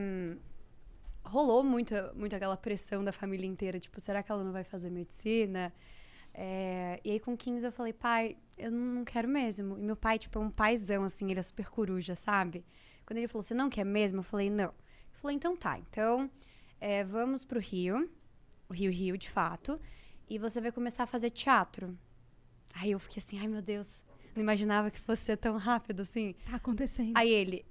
rolou 1.25 1.63
muito, 1.63 1.96
muito 2.13 2.36
aquela 2.36 2.55
pressão 2.55 3.03
da 3.03 3.12
família 3.12 3.48
inteira, 3.48 3.79
tipo, 3.79 4.00
será 4.00 4.22
que 4.22 4.31
ela 4.31 4.43
não 4.43 4.51
vai 4.51 4.63
fazer 4.63 4.91
medicina? 4.91 5.74
É, 6.34 7.00
e 7.04 7.12
aí, 7.12 7.20
com 7.20 7.38
15, 7.38 7.66
eu 7.66 7.72
falei, 7.72 7.94
pai, 7.94 8.38
eu 8.58 8.72
não 8.72 9.06
quero 9.06 9.28
mesmo. 9.28 9.78
E 9.78 9.82
meu 9.82 9.96
pai, 9.96 10.18
tipo, 10.18 10.40
é 10.40 10.42
um 10.42 10.50
paizão, 10.50 11.04
assim, 11.04 11.30
ele 11.30 11.40
é 11.40 11.44
super 11.44 11.70
coruja, 11.70 12.16
sabe? 12.16 12.66
Quando 13.06 13.18
ele 13.18 13.28
falou, 13.28 13.44
você 13.44 13.54
não 13.54 13.70
quer 13.70 13.86
mesmo? 13.86 14.20
Eu 14.20 14.24
falei, 14.24 14.50
não. 14.50 14.70
Ele 14.70 15.20
falou, 15.20 15.32
então 15.32 15.56
tá, 15.56 15.78
então 15.78 16.30
é, 16.80 17.04
vamos 17.04 17.46
pro 17.46 17.60
Rio, 17.60 18.10
o 18.68 18.74
Rio 18.74 18.92
Rio, 18.92 19.18
de 19.18 19.30
fato, 19.30 19.80
e 20.30 20.38
você 20.38 20.60
vai 20.60 20.72
começar 20.72 21.04
a 21.04 21.08
fazer 21.08 21.30
teatro. 21.30 21.98
Aí 22.74 22.92
eu 22.92 23.00
fiquei 23.00 23.22
assim, 23.22 23.40
ai 23.40 23.48
meu 23.48 23.62
Deus, 23.62 24.04
não 24.36 24.42
imaginava 24.42 24.90
que 24.90 25.00
fosse 25.00 25.22
ser 25.24 25.38
tão 25.38 25.58
rápido 25.58 26.02
assim. 26.02 26.36
Tá 26.46 26.56
acontecendo. 26.56 27.16
Aí 27.16 27.30
ele, 27.30 27.66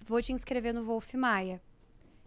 vou 0.00 0.22
te 0.22 0.32
inscrever 0.32 0.72
no 0.72 0.84
Wolf 0.84 1.14
Maia. 1.14 1.60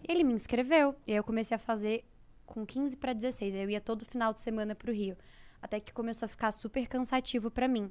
Ele 0.08 0.24
me 0.24 0.34
inscreveu. 0.34 0.96
E 1.08 1.12
aí 1.12 1.17
eu 1.17 1.24
comecei 1.24 1.55
a 1.55 1.60
fazer 1.60 2.03
com 2.46 2.65
15 2.65 2.98
para 2.98 3.13
16. 3.13 3.55
Aí 3.55 3.62
eu 3.62 3.70
ia 3.70 3.82
todo 3.82 4.05
final 4.05 4.34
de 4.34 4.41
semana 4.41 4.75
pro 4.75 4.91
Rio. 4.91 5.17
Até 5.63 5.79
que 5.79 5.93
começou 5.93 6.25
a 6.25 6.29
ficar 6.29 6.51
super 6.51 6.86
cansativo 6.89 7.50
pra 7.50 7.70
mim. 7.70 7.89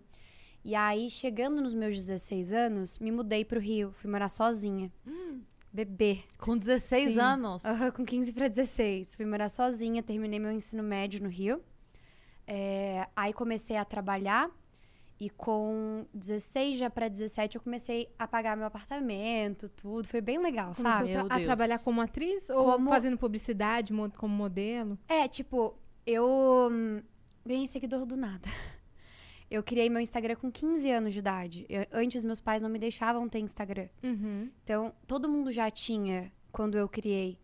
E 0.62 0.75
aí, 0.75 1.09
chegando 1.11 1.62
nos 1.62 1.73
meus 1.75 1.95
16 1.97 2.52
anos, 2.52 2.99
me 2.99 3.11
mudei 3.11 3.47
pro 3.47 3.59
Rio. 3.59 3.93
Fui 3.93 4.11
morar 4.11 4.29
sozinha. 4.29 4.93
Bebê. 5.73 6.19
Com 6.38 6.55
16 6.57 7.14
Sim. 7.14 7.19
anos. 7.19 7.64
Aham, 7.64 7.91
com 7.91 8.05
15 8.05 8.31
para 8.35 8.47
16. 8.47 9.14
Fui 9.14 9.25
morar 9.25 9.49
sozinha, 9.49 10.02
terminei 10.02 10.38
meu 10.38 10.52
ensino 10.52 10.83
médio 10.83 11.23
no 11.23 11.31
Rio. 11.31 11.62
É, 12.47 13.07
aí 13.17 13.33
comecei 13.33 13.76
a 13.76 13.85
trabalhar. 13.87 14.50
E 15.19 15.31
com 15.31 16.05
16 16.12 16.79
já 16.79 16.91
para 16.91 17.09
17 17.09 17.57
eu 17.57 17.62
comecei 17.62 18.09
a 18.19 18.26
pagar 18.29 18.55
meu 18.57 18.67
apartamento, 18.67 19.69
tudo. 19.71 20.07
Foi 20.09 20.21
bem 20.21 20.38
legal, 20.38 20.75
Começou 20.75 20.93
sabe? 21.07 21.12
tra- 21.12 21.37
a 21.37 21.41
trabalhar 21.45 21.79
como 21.79 22.00
atriz 22.02 22.50
ou 22.50 22.64
Como- 22.73 22.91
fazendo 22.91 23.17
publicidade 23.17 23.93
mo- 23.93 24.11
como 24.11 24.35
modelo? 24.35 24.99
É, 25.09 25.26
tipo, 25.29 25.75
eu 26.05 26.71
ganhei 27.44 27.66
seguidor 27.66 28.04
do 28.06 28.16
nada. 28.16 28.49
Eu 29.50 29.62
criei 29.62 29.90
meu 29.90 30.00
Instagram 30.00 30.37
com 30.37 30.50
15 30.50 30.90
anos 30.90 31.12
de 31.12 31.18
idade. 31.18 31.66
Eu- 31.68 31.87
antes, 31.92 32.25
meus 32.25 32.40
pais 32.40 32.62
não 32.62 32.70
me 32.70 32.78
deixavam 32.78 33.28
ter 33.28 33.38
Instagram. 33.38 33.88
Uhum. 34.02 34.50
Então, 34.64 34.94
todo 35.06 35.28
mundo 35.28 35.52
já 35.52 35.70
tinha 35.70 36.32
quando 36.50 36.78
eu 36.78 36.88
criei. 36.88 37.38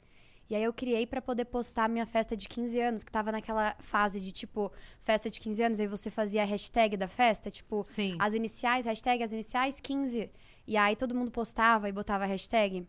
E 0.49 0.55
aí 0.55 0.63
eu 0.63 0.73
criei 0.73 1.07
pra 1.07 1.21
poder 1.21 1.45
postar 1.45 1.87
minha 1.87 2.07
festa 2.07 2.35
de 2.35 2.49
15 2.49 2.81
anos, 2.81 3.05
que 3.05 3.13
tava 3.13 3.31
naquela 3.31 3.77
fase 3.81 4.19
de 4.19 4.33
tipo, 4.33 4.73
festa 5.03 5.31
de 5.31 5.39
15 5.39 5.63
anos, 5.63 5.81
aí 5.81 5.87
você 5.87 6.11
fazia 6.11 6.41
a 6.43 6.47
hashtag 6.47 6.97
da 6.97 7.07
festa, 7.07 7.51
tipo, 7.51 7.87
Sim. 7.95 8.17
as 8.19 8.33
iniciais, 8.33 8.87
hashtag 8.87 9.23
as 9.23 9.31
iniciais 9.31 9.79
15. 9.79 10.31
E 10.67 10.77
aí 10.79 10.97
todo 10.97 11.15
mundo 11.15 11.31
postava 11.31 11.91
e 11.91 11.93
botava 11.93 12.25
a 12.25 12.27
hashtag. 12.27 12.87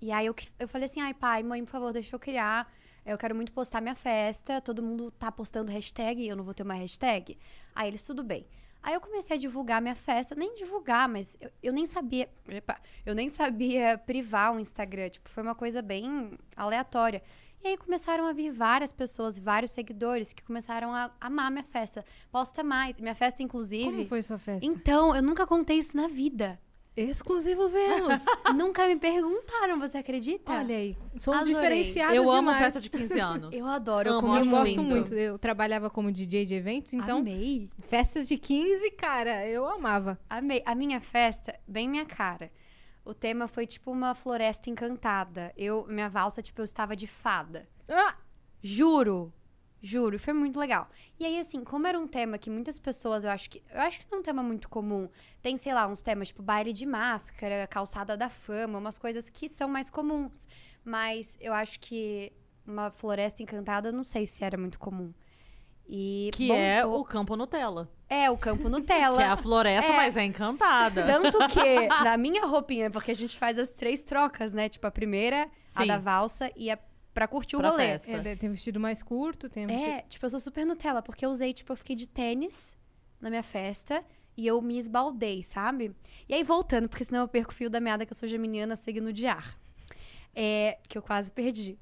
E 0.00 0.12
aí 0.12 0.26
eu, 0.26 0.36
eu 0.60 0.68
falei 0.68 0.84
assim, 0.84 1.00
ai 1.00 1.12
pai, 1.12 1.42
mãe, 1.42 1.64
por 1.64 1.72
favor, 1.72 1.92
deixa 1.92 2.14
eu 2.14 2.20
criar. 2.20 2.72
Eu 3.08 3.16
quero 3.16 3.34
muito 3.34 3.52
postar 3.52 3.80
minha 3.80 3.94
festa, 3.94 4.60
todo 4.60 4.82
mundo 4.82 5.10
tá 5.12 5.32
postando 5.32 5.72
hashtag, 5.72 6.28
eu 6.28 6.36
não 6.36 6.44
vou 6.44 6.52
ter 6.52 6.62
uma 6.62 6.74
hashtag. 6.74 7.38
Aí 7.74 7.88
eles, 7.88 8.04
tudo 8.04 8.22
bem. 8.22 8.46
Aí 8.82 8.92
eu 8.92 9.00
comecei 9.00 9.34
a 9.34 9.38
divulgar 9.38 9.80
minha 9.80 9.94
festa, 9.94 10.34
nem 10.34 10.54
divulgar, 10.54 11.08
mas 11.08 11.34
eu, 11.40 11.50
eu 11.62 11.72
nem 11.72 11.86
sabia, 11.86 12.28
epa, 12.46 12.78
eu 13.06 13.14
nem 13.14 13.30
sabia 13.30 13.96
privar 13.96 14.54
o 14.54 14.60
Instagram, 14.60 15.08
tipo, 15.08 15.28
foi 15.30 15.42
uma 15.42 15.54
coisa 15.54 15.80
bem 15.80 16.38
aleatória. 16.54 17.22
E 17.64 17.68
aí 17.68 17.76
começaram 17.78 18.26
a 18.26 18.32
vir 18.34 18.52
várias 18.52 18.92
pessoas, 18.92 19.38
vários 19.38 19.70
seguidores 19.72 20.34
que 20.34 20.44
começaram 20.44 20.94
a 20.94 21.10
amar 21.18 21.50
minha 21.50 21.64
festa. 21.64 22.04
Posta 22.30 22.62
mais. 22.62 23.00
Minha 23.00 23.14
festa, 23.14 23.42
inclusive. 23.42 23.84
Como 23.84 24.06
foi 24.06 24.22
sua 24.22 24.38
festa? 24.38 24.64
Então, 24.64 25.16
eu 25.16 25.22
nunca 25.22 25.46
contei 25.46 25.78
isso 25.78 25.96
na 25.96 26.08
vida. 26.08 26.60
Exclusivo 27.00 27.68
Vênus. 27.68 28.24
nunca 28.56 28.86
me 28.88 28.96
perguntaram, 28.96 29.78
você 29.78 29.98
acredita? 29.98 30.52
Olha 30.52 30.76
aí, 30.76 30.96
somos 31.18 31.42
Adorei. 31.48 31.54
diferenciadas 31.54 32.16
Eu 32.16 32.30
amo 32.30 32.40
demais. 32.50 32.58
festa 32.58 32.80
de 32.80 32.90
15 32.90 33.20
anos. 33.20 33.52
Eu 33.54 33.66
adoro, 33.66 34.08
eu 34.08 34.14
Amo, 34.14 34.32
acho 34.32 34.44
Eu 34.46 34.50
gosto 34.50 34.66
lindo. 34.80 34.82
muito. 34.82 35.14
Eu 35.14 35.38
trabalhava 35.38 35.88
como 35.88 36.10
DJ 36.10 36.44
de 36.46 36.54
eventos, 36.54 36.92
então 36.92 37.18
Amei. 37.18 37.70
festas 37.80 38.26
de 38.26 38.36
15, 38.36 38.90
cara, 38.92 39.46
eu 39.46 39.66
amava. 39.68 40.18
Amei. 40.28 40.62
A 40.66 40.74
minha 40.74 41.00
festa, 41.00 41.54
bem 41.66 41.88
minha 41.88 42.04
cara. 42.04 42.50
O 43.04 43.14
tema 43.14 43.46
foi 43.48 43.66
tipo 43.66 43.90
uma 43.90 44.14
floresta 44.14 44.68
encantada. 44.68 45.52
Eu, 45.56 45.86
minha 45.88 46.08
valsa, 46.08 46.42
tipo, 46.42 46.60
eu 46.60 46.64
estava 46.64 46.94
de 46.96 47.06
fada. 47.06 47.68
Ah, 47.88 48.16
Juro. 48.62 49.32
Juro, 49.80 50.18
foi 50.18 50.32
muito 50.34 50.58
legal. 50.58 50.88
E 51.20 51.24
aí, 51.24 51.38
assim, 51.38 51.62
como 51.62 51.86
era 51.86 51.98
um 51.98 52.06
tema 52.08 52.36
que 52.36 52.50
muitas 52.50 52.78
pessoas, 52.78 53.22
eu 53.24 53.30
acho 53.30 53.48
que. 53.48 53.62
Eu 53.72 53.80
acho 53.82 54.00
que 54.00 54.06
não 54.10 54.18
é 54.18 54.20
um 54.20 54.24
tema 54.24 54.42
muito 54.42 54.68
comum. 54.68 55.08
Tem, 55.40 55.56
sei 55.56 55.72
lá, 55.72 55.86
uns 55.86 56.02
temas 56.02 56.28
tipo 56.28 56.42
baile 56.42 56.72
de 56.72 56.84
máscara, 56.84 57.66
calçada 57.68 58.16
da 58.16 58.28
fama, 58.28 58.78
umas 58.78 58.98
coisas 58.98 59.28
que 59.30 59.48
são 59.48 59.68
mais 59.68 59.88
comuns. 59.88 60.48
Mas 60.84 61.38
eu 61.40 61.52
acho 61.54 61.78
que 61.78 62.32
uma 62.66 62.90
floresta 62.90 63.42
encantada, 63.42 63.92
não 63.92 64.02
sei 64.04 64.26
se 64.26 64.42
era 64.42 64.58
muito 64.58 64.78
comum. 64.78 65.12
E. 65.88 66.30
Que 66.34 66.48
bom, 66.48 66.54
é 66.54 66.84
o- 66.84 67.04
campo 67.04 67.36
Nutella. 67.36 67.88
É, 68.08 68.30
o 68.30 68.36
campo 68.36 68.68
Nutella. 68.70 69.16
Que 69.16 69.22
é 69.22 69.26
a 69.26 69.36
floresta, 69.36 69.92
É. 69.92 69.96
mas 69.96 70.16
é 70.16 70.24
encantada. 70.24 71.04
Tanto 71.04 71.38
que, 71.48 71.86
na 72.02 72.16
minha 72.16 72.44
roupinha, 72.46 72.90
porque 72.90 73.10
a 73.10 73.14
gente 73.14 73.38
faz 73.38 73.58
as 73.58 73.70
três 73.70 74.00
trocas, 74.00 74.52
né? 74.52 74.68
Tipo, 74.68 74.86
a 74.86 74.90
primeira, 74.90 75.48
a 75.74 75.82
Sim. 75.82 75.86
da 75.88 75.98
valsa 75.98 76.50
e 76.56 76.70
a 76.70 76.76
pra 77.18 77.26
curtir 77.28 77.56
o 77.56 77.58
Pra 77.58 77.70
rolê. 77.70 77.98
festa. 77.98 78.10
é, 78.28 78.36
tem 78.36 78.50
vestido 78.50 78.78
mais 78.78 79.02
curto, 79.02 79.48
tem 79.48 79.66
vestido... 79.66 79.88
É, 79.90 80.02
tipo, 80.02 80.24
eu 80.24 80.30
sou 80.30 80.38
super 80.38 80.64
Nutella, 80.64 81.02
porque 81.02 81.26
eu 81.26 81.30
usei, 81.30 81.52
tipo, 81.52 81.72
eu 81.72 81.76
fiquei 81.76 81.96
de 81.96 82.06
tênis 82.06 82.78
na 83.20 83.28
minha 83.28 83.42
festa 83.42 84.04
e 84.36 84.46
eu 84.46 84.62
me 84.62 84.78
esbaldei, 84.78 85.42
sabe? 85.42 85.92
E 86.28 86.34
aí, 86.34 86.44
voltando, 86.44 86.88
porque 86.88 87.02
senão 87.04 87.22
eu 87.22 87.28
perco 87.28 87.50
o 87.50 87.54
fio 87.54 87.68
da 87.68 87.80
meada 87.80 88.06
que 88.06 88.12
eu 88.12 88.16
sou 88.16 88.28
geminiana, 88.28 88.76
signo 88.76 89.12
de 89.12 89.26
ar. 89.26 89.58
É, 90.34 90.78
que 90.88 90.96
eu 90.96 91.02
quase 91.02 91.32
perdi. 91.32 91.76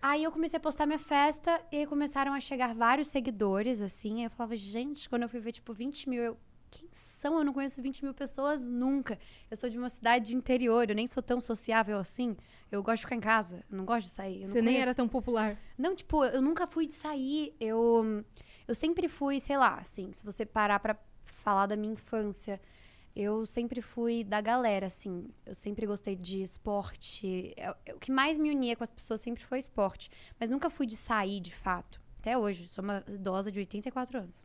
Aí 0.00 0.22
eu 0.22 0.30
comecei 0.30 0.56
a 0.58 0.60
postar 0.60 0.86
minha 0.86 0.98
festa 1.00 1.60
e 1.72 1.78
aí 1.78 1.86
começaram 1.86 2.32
a 2.32 2.38
chegar 2.38 2.72
vários 2.74 3.08
seguidores, 3.08 3.80
assim. 3.82 4.18
Aí 4.18 4.24
eu 4.24 4.30
falava, 4.30 4.54
gente, 4.56 5.08
quando 5.08 5.22
eu 5.22 5.28
fui 5.28 5.40
ver, 5.40 5.50
tipo, 5.52 5.72
20 5.72 6.08
mil, 6.08 6.22
eu. 6.22 6.36
Quem 6.78 6.88
são? 6.92 7.38
Eu 7.38 7.44
não 7.44 7.52
conheço 7.54 7.80
20 7.80 8.04
mil 8.04 8.12
pessoas 8.12 8.68
nunca. 8.68 9.18
Eu 9.50 9.56
sou 9.56 9.70
de 9.70 9.78
uma 9.78 9.88
cidade 9.88 10.26
de 10.26 10.36
interior, 10.36 10.88
eu 10.90 10.94
nem 10.94 11.06
sou 11.06 11.22
tão 11.22 11.40
sociável 11.40 11.98
assim. 11.98 12.36
Eu 12.70 12.82
gosto 12.82 12.96
de 12.98 13.02
ficar 13.02 13.16
em 13.16 13.20
casa, 13.20 13.64
eu 13.70 13.78
não 13.78 13.84
gosto 13.86 14.06
de 14.06 14.12
sair. 14.12 14.44
Você 14.44 14.60
nem 14.60 14.76
era 14.82 14.94
tão 14.94 15.08
popular. 15.08 15.58
Não, 15.78 15.94
tipo, 15.94 16.22
eu 16.24 16.42
nunca 16.42 16.66
fui 16.66 16.86
de 16.86 16.94
sair. 16.94 17.54
Eu, 17.58 18.24
eu 18.68 18.74
sempre 18.74 19.08
fui, 19.08 19.40
sei 19.40 19.56
lá, 19.56 19.78
assim, 19.80 20.12
se 20.12 20.22
você 20.24 20.44
parar 20.44 20.78
pra 20.80 20.98
falar 21.24 21.66
da 21.66 21.76
minha 21.76 21.92
infância, 21.94 22.60
eu 23.14 23.46
sempre 23.46 23.80
fui 23.80 24.22
da 24.22 24.42
galera, 24.42 24.86
assim. 24.86 25.30
Eu 25.46 25.54
sempre 25.54 25.86
gostei 25.86 26.14
de 26.14 26.42
esporte. 26.42 27.54
É- 27.56 27.74
é- 27.86 27.94
o 27.94 27.98
que 27.98 28.12
mais 28.12 28.36
me 28.36 28.50
unia 28.50 28.76
com 28.76 28.84
as 28.84 28.90
pessoas 28.90 29.20
sempre 29.22 29.42
foi 29.42 29.58
esporte. 29.58 30.10
Mas 30.38 30.50
nunca 30.50 30.68
fui 30.68 30.86
de 30.86 30.96
sair, 30.96 31.40
de 31.40 31.54
fato. 31.54 31.98
Até 32.18 32.36
hoje. 32.36 32.68
Sou 32.68 32.84
uma 32.84 33.02
idosa 33.08 33.50
de 33.50 33.58
84 33.60 34.18
anos. 34.18 34.44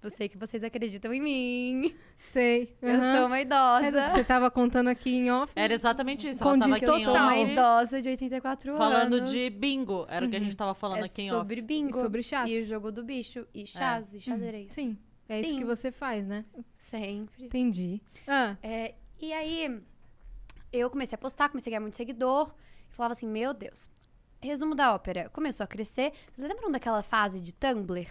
Eu 0.00 0.10
sei 0.10 0.28
que 0.28 0.38
vocês 0.38 0.62
acreditam 0.62 1.12
em 1.12 1.20
mim. 1.20 1.94
Sei. 2.18 2.76
Eu 2.80 2.94
aham. 2.94 3.16
sou 3.16 3.26
uma 3.26 3.38
É 3.38 3.42
idosa. 3.42 4.08
você 4.08 4.22
tava 4.22 4.48
contando 4.50 4.86
aqui 4.88 5.10
em 5.16 5.30
off. 5.30 5.52
Era 5.56 5.74
exatamente 5.74 6.28
isso. 6.28 6.40
Condiz 6.42 6.68
Ela 6.68 6.78
tava 6.78 6.86
eu 6.86 6.92
aqui 6.94 7.00
em 7.00 7.04
sou 7.04 7.14
uma 7.14 7.36
idosa 7.38 8.00
de 8.02 8.08
84 8.08 8.76
falando 8.76 9.14
anos. 9.14 9.30
de 9.30 9.50
bingo. 9.50 10.06
Era 10.08 10.24
o 10.24 10.30
que 10.30 10.36
a 10.36 10.40
gente 10.40 10.56
tava 10.56 10.72
falando 10.74 11.02
é 11.02 11.06
aqui 11.06 11.22
em 11.22 11.30
off. 11.30 11.38
sobre 11.40 11.60
bingo. 11.60 11.90
E 11.98 12.00
sobre 12.00 12.22
chás. 12.22 12.48
E 12.48 12.58
o 12.60 12.64
jogo 12.66 12.92
do 12.92 13.02
bicho. 13.02 13.44
E 13.52 13.66
chás, 13.66 14.14
e 14.14 14.20
xadrez. 14.20 14.72
Sim. 14.72 14.96
É 15.28 15.40
isso 15.40 15.50
Sim. 15.50 15.58
que 15.58 15.64
você 15.64 15.90
faz, 15.90 16.26
né? 16.26 16.44
Sempre. 16.76 17.46
Entendi. 17.46 18.00
Ah, 18.26 18.56
É, 18.62 18.94
e 19.20 19.32
aí, 19.32 19.80
eu 20.72 20.88
comecei 20.90 21.16
a 21.16 21.18
postar, 21.18 21.48
comecei 21.48 21.70
a 21.70 21.72
ganhar 21.72 21.80
muito 21.80 21.96
seguidor. 21.96 22.54
E 22.90 22.94
falava 22.94 23.12
assim, 23.12 23.26
meu 23.26 23.52
Deus. 23.52 23.90
Resumo 24.40 24.74
da 24.76 24.94
ópera. 24.94 25.28
Começou 25.30 25.64
a 25.64 25.66
crescer. 25.66 26.12
Vocês 26.32 26.46
lembram 26.48 26.70
daquela 26.70 27.02
fase 27.02 27.40
de 27.40 27.52
Tumblr? 27.52 28.06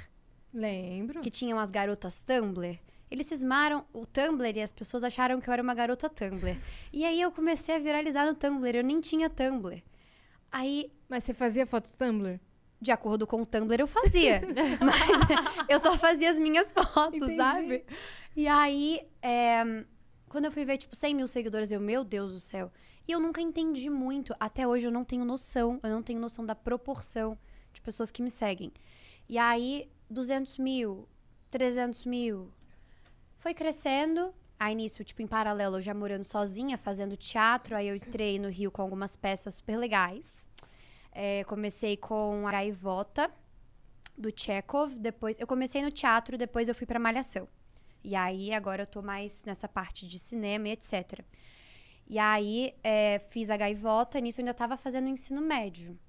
Lembro. 0.53 1.21
Que 1.21 1.31
tinham 1.31 1.59
as 1.59 1.71
garotas 1.71 2.21
Tumblr? 2.23 2.79
Eles 3.09 3.25
cismaram 3.25 3.85
o 3.93 4.05
Tumblr 4.05 4.57
e 4.57 4.61
as 4.61 4.71
pessoas 4.71 5.03
acharam 5.03 5.39
que 5.39 5.49
eu 5.49 5.53
era 5.53 5.63
uma 5.63 5.73
garota 5.73 6.09
Tumblr. 6.09 6.57
E 6.91 7.05
aí 7.05 7.21
eu 7.21 7.31
comecei 7.31 7.75
a 7.75 7.79
viralizar 7.79 8.25
no 8.25 8.35
Tumblr. 8.35 8.75
Eu 8.75 8.83
nem 8.83 8.99
tinha 8.99 9.29
Tumblr. 9.29 9.81
Aí 10.51 10.91
Mas 11.07 11.23
você 11.23 11.33
fazia 11.33 11.65
fotos 11.65 11.93
Tumblr? 11.93 12.39
de 12.79 12.91
acordo 12.91 13.25
com 13.25 13.41
o 13.41 13.45
Tumblr, 13.45 13.79
eu 13.79 13.87
fazia. 13.87 14.41
Mas 14.79 15.67
eu 15.67 15.79
só 15.79 15.97
fazia 15.97 16.29
as 16.29 16.37
minhas 16.37 16.71
fotos, 16.71 17.15
Entendi. 17.15 17.35
sabe? 17.35 17.85
E 18.35 18.47
aí, 18.47 19.01
é, 19.21 19.83
quando 20.29 20.45
eu 20.45 20.51
fui 20.51 20.63
ver, 20.63 20.77
tipo, 20.77 20.95
100 20.95 21.15
mil 21.15 21.27
seguidores, 21.27 21.71
eu, 21.71 21.79
meu 21.79 22.03
Deus 22.03 22.33
do 22.33 22.39
céu. 22.39 22.71
E 23.07 23.11
eu 23.11 23.19
nunca 23.19 23.41
entendi 23.41 23.89
muito. 23.89 24.35
Até 24.39 24.67
hoje 24.67 24.85
eu 24.87 24.91
não 24.91 25.03
tenho 25.03 25.25
noção. 25.25 25.79
Eu 25.81 25.89
não 25.89 26.03
tenho 26.03 26.19
noção 26.19 26.45
da 26.45 26.53
proporção 26.53 27.37
de 27.73 27.81
pessoas 27.81 28.11
que 28.11 28.21
me 28.21 28.29
seguem. 28.29 28.71
E 29.27 29.37
aí, 29.37 29.89
200 30.09 30.57
mil, 30.57 31.07
300 31.49 32.05
mil. 32.05 32.51
Foi 33.37 33.53
crescendo. 33.53 34.33
Aí, 34.59 34.73
nisso, 34.73 35.03
tipo, 35.03 35.21
em 35.21 35.27
paralelo, 35.27 35.77
eu 35.77 35.81
já 35.81 35.93
morando 35.93 36.23
sozinha, 36.23 36.77
fazendo 36.77 37.15
teatro. 37.15 37.75
Aí 37.75 37.87
eu 37.87 37.95
estreiei 37.95 38.39
no 38.39 38.49
Rio 38.49 38.71
com 38.71 38.81
algumas 38.81 39.15
peças 39.15 39.55
super 39.55 39.77
legais. 39.77 40.47
É, 41.11 41.43
comecei 41.43 41.95
com 41.95 42.47
a 42.47 42.51
Gaivota, 42.51 43.31
do 44.17 44.31
Chekhov. 44.35 44.95
Depois, 44.95 45.39
eu 45.39 45.45
comecei 45.45 45.81
no 45.81 45.91
teatro, 45.91 46.37
depois 46.37 46.67
eu 46.67 46.75
fui 46.75 46.87
pra 46.87 46.99
Malhação. 46.99 47.47
E 48.03 48.15
aí, 48.15 48.51
agora 48.53 48.83
eu 48.83 48.87
tô 48.87 49.01
mais 49.01 49.43
nessa 49.43 49.67
parte 49.67 50.07
de 50.07 50.17
cinema 50.17 50.69
e 50.69 50.71
etc. 50.71 51.23
E 52.07 52.17
aí, 52.17 52.73
é, 52.83 53.19
fiz 53.29 53.49
a 53.49 53.57
Gaivota, 53.57 54.19
nisso 54.19 54.39
eu 54.39 54.43
ainda 54.43 54.53
tava 54.53 54.77
fazendo 54.77 55.09
ensino 55.09 55.41
médio. 55.41 55.99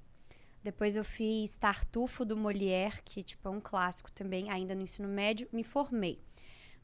Depois 0.62 0.96
eu 0.96 1.04
fiz 1.04 1.56
Tartufo, 1.56 2.24
do 2.24 2.36
Molière, 2.36 3.00
que, 3.04 3.22
tipo, 3.22 3.46
é 3.48 3.50
um 3.50 3.60
clássico 3.60 4.10
também, 4.12 4.50
ainda 4.50 4.74
no 4.74 4.82
ensino 4.82 5.08
médio. 5.08 5.48
Me 5.52 5.62
formei. 5.62 6.20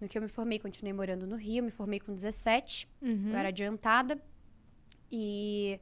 No 0.01 0.09
que 0.09 0.17
eu 0.17 0.23
me 0.23 0.29
formei, 0.29 0.59
continuei 0.59 0.93
morando 0.93 1.27
no 1.27 1.37
Rio. 1.37 1.63
Me 1.65 1.71
formei 1.71 2.01
com 2.01 2.15
17. 2.15 2.89
Uhum. 3.03 3.31
Eu 3.31 3.37
era 3.37 3.49
adiantada. 3.49 4.21
E 5.11 5.79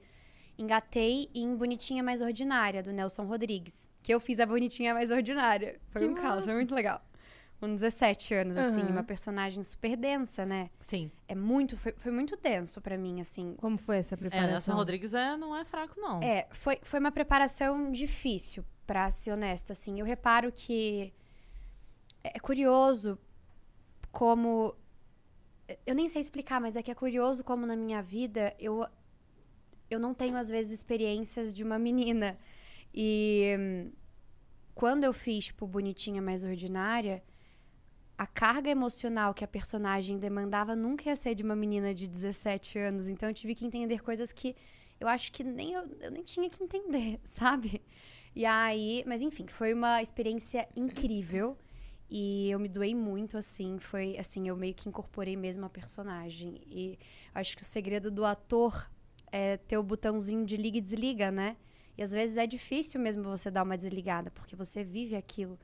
engatei 0.59 1.29
em 1.35 1.55
Bonitinha 1.57 2.03
Mais 2.03 2.21
Ordinária, 2.21 2.83
do 2.83 2.93
Nelson 2.93 3.25
Rodrigues. 3.25 3.89
Que 4.03 4.13
eu 4.13 4.21
fiz 4.21 4.41
a 4.41 4.47
Bonitinha 4.47 4.95
Mais 4.95 5.11
Ordinária. 5.11 5.81
Foi 5.91 6.03
Que 6.03 6.09
um 6.09 6.15
caos, 6.15 6.25
foi 6.25 6.37
massa. 6.47 6.55
muito 6.55 6.75
legal. 6.75 7.03
Com 7.62 7.76
17 7.76 8.35
anos, 8.35 8.57
assim, 8.57 8.81
Aham. 8.83 8.90
uma 8.90 9.02
personagem 9.04 9.62
super 9.62 9.97
densa, 9.97 10.45
né? 10.45 10.69
Sim. 10.81 11.12
É 11.28 11.35
muito, 11.37 11.76
foi, 11.76 11.92
foi 11.97 12.11
muito 12.11 12.37
denso 12.37 12.81
pra 12.81 12.99
mim, 12.99 13.21
assim. 13.21 13.54
Como 13.54 13.78
foi 13.78 13.99
essa 13.99 14.16
É, 14.16 14.19
preparação? 14.19 14.50
Nelson 14.50 14.75
Rodrigues 14.75 15.14
é, 15.14 15.37
não 15.37 15.54
é 15.57 15.64
fraco, 15.64 15.95
não. 16.00 16.21
É, 16.21 16.49
foi, 16.50 16.81
foi 16.83 16.99
uma 16.99 17.12
preparação 17.12 17.92
difícil, 17.92 18.64
pra 18.85 19.09
ser 19.12 19.31
honesta, 19.31 19.75
assim. 19.75 20.00
Eu 20.00 20.04
reparo 20.04 20.50
que 20.50 21.14
é 22.25 22.40
curioso 22.40 23.16
como... 24.11 24.75
Eu 25.87 25.95
nem 25.95 26.09
sei 26.09 26.21
explicar, 26.21 26.61
mas 26.61 26.75
é 26.75 26.83
que 26.83 26.90
é 26.90 26.95
curioso 26.97 27.45
como 27.45 27.64
na 27.64 27.76
minha 27.76 28.02
vida 28.02 28.57
eu, 28.59 28.85
eu 29.88 30.00
não 30.00 30.12
tenho, 30.14 30.37
às 30.37 30.49
vezes, 30.49 30.73
experiências 30.73 31.54
de 31.54 31.62
uma 31.62 31.78
menina. 31.78 32.37
E 32.92 33.54
hum, 33.57 33.92
quando 34.75 35.04
eu 35.04 35.12
fiz, 35.12 35.45
tipo, 35.45 35.64
Bonitinha 35.64 36.21
Mais 36.21 36.42
Ordinária, 36.42 37.23
a 38.16 38.26
carga 38.26 38.71
emocional 38.71 39.35
que 39.35 39.45
a 39.45 39.49
personagem 39.49 40.19
demandava 40.19 40.76
nunca 40.76 41.09
ia 41.09 41.16
ser 41.16 41.35
de 41.35 41.42
uma 41.42 41.57
menina 41.57 41.95
de 41.95 42.07
17 42.07 42.78
anos. 42.78 43.09
Então 43.09 43.28
eu 43.28 43.35
tive 43.35 43.54
que 43.54 43.64
entender 43.64 44.02
coisas 44.02 44.33
que 44.33 44.54
eu 45.00 45.09
acho 45.09 45.33
que 45.33 45.42
nem 45.42 45.73
eu, 45.73 45.85
eu 46.00 46.11
nem 46.11 46.23
tinha 46.23 46.49
que 46.49 46.62
entender, 46.62 47.21
sabe? 47.26 47.83
E 48.35 48.45
aí, 48.47 49.02
mas 49.07 49.23
enfim, 49.23 49.47
foi 49.49 49.75
uma 49.75 50.00
experiência 50.00 50.69
incrível. 50.76 51.57
E 52.09 52.50
eu 52.50 52.59
me 52.59 52.69
doei 52.69 52.95
muito, 52.95 53.38
assim, 53.38 53.78
foi 53.78 54.19
assim, 54.19 54.47
eu 54.47 54.54
meio 54.54 54.75
que 54.75 54.88
incorporei 54.88 55.35
mesmo 55.35 55.64
a 55.64 55.71
personagem. 55.71 56.61
E 56.66 56.99
acho 57.35 57.57
que 57.57 57.62
o 57.62 57.66
segredo 57.66 58.11
do 58.11 58.25
ator 58.25 58.90
é 59.33 59.57
ter 59.57 59.78
o 59.78 59.83
botãozinho 59.83 60.45
de 60.45 60.57
liga 60.59 60.76
e 60.76 60.81
desliga, 60.81 61.31
né? 61.31 61.57
E 61.97 62.02
às 62.02 62.12
vezes 62.12 62.37
é 62.37 62.47
difícil 62.47 63.00
mesmo 63.00 63.23
você 63.23 63.50
dar 63.50 63.62
uma 63.62 63.76
desligada, 63.76 64.31
porque 64.31 64.54
você 64.54 64.85
vive 64.85 65.16
aquilo. 65.16 65.59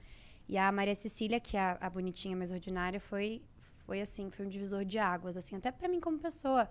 E 0.48 0.56
a 0.56 0.72
Maria 0.72 0.94
Cecília, 0.94 1.38
que 1.38 1.56
é 1.56 1.60
a, 1.60 1.78
a 1.80 1.90
bonitinha 1.90 2.36
mais 2.36 2.50
ordinária, 2.50 2.98
foi, 2.98 3.42
foi 3.84 4.00
assim, 4.00 4.30
foi 4.30 4.46
um 4.46 4.48
divisor 4.48 4.84
de 4.84 4.98
águas, 4.98 5.36
assim, 5.36 5.56
até 5.56 5.70
pra 5.70 5.88
mim 5.88 6.00
como 6.00 6.18
pessoa. 6.18 6.62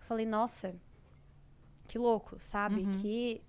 Eu 0.00 0.06
falei, 0.06 0.24
nossa, 0.24 0.74
que 1.86 1.98
louco, 1.98 2.36
sabe? 2.40 2.82
Uhum. 2.82 2.90
Que 2.92 3.42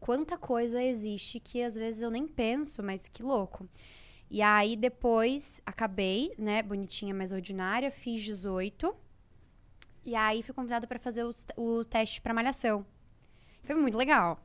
quanta 0.00 0.38
coisa 0.38 0.82
existe 0.82 1.38
que 1.38 1.62
às 1.62 1.74
vezes 1.74 2.00
eu 2.00 2.10
nem 2.10 2.26
penso, 2.26 2.82
mas 2.82 3.06
que 3.06 3.22
louco. 3.22 3.68
E 4.30 4.40
aí 4.40 4.76
depois 4.76 5.60
acabei, 5.64 6.34
né, 6.38 6.62
bonitinha, 6.62 7.14
mais 7.14 7.32
ordinária, 7.32 7.90
fiz 7.90 8.22
18. 8.22 8.94
E 10.04 10.14
aí 10.14 10.42
fui 10.42 10.54
convidada 10.54 10.86
pra 10.86 10.98
fazer 10.98 11.24
os, 11.24 11.46
o 11.56 11.84
teste 11.84 12.20
pra 12.20 12.32
malhação. 12.32 12.86
Foi 13.62 13.74
muito 13.74 13.96
legal. 13.96 14.40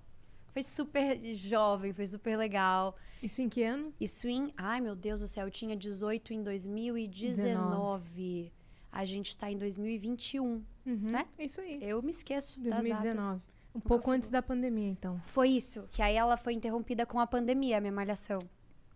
Foi 0.54 0.62
super 0.62 1.20
jovem, 1.36 1.92
foi 1.92 2.06
super 2.06 2.38
legal. 2.38 2.96
Isso 3.24 3.42
em 3.42 3.50
que 3.50 3.64
ano? 3.64 3.92
Isso 4.00 4.28
em. 4.28 4.54
Ai, 4.56 4.80
meu 4.80 4.96
Deus 4.96 5.20
do 5.20 5.28
céu, 5.28 5.48
eu 5.48 5.52
tinha 5.52 5.76
18 5.76 6.32
em 6.32 6.44
2019. 6.44 8.54
A 8.92 9.04
gente 9.04 9.36
tá 9.36 9.50
em 9.50 9.58
2021. 9.58 10.46
Uhum. 10.46 10.64
Né? 10.86 11.26
Isso 11.40 11.60
aí. 11.60 11.80
Eu 11.82 12.04
me 12.04 12.12
esqueço. 12.12 12.60
das 12.60 12.70
datas. 12.70 12.84
2019. 12.84 13.42
Um 13.74 13.80
pouco 13.80 14.12
antes 14.12 14.30
da 14.30 14.44
pandemia, 14.44 14.90
então. 14.90 15.20
Foi 15.26 15.50
isso. 15.50 15.88
Que 15.90 16.04
aí 16.04 16.16
ela 16.16 16.38
foi 16.38 16.54
interrompida 16.54 17.04
com 17.08 17.20
a 17.20 17.26
pandemia, 17.26 17.80
a 17.80 17.82
minha 17.82 17.92
malhação. 17.92 18.38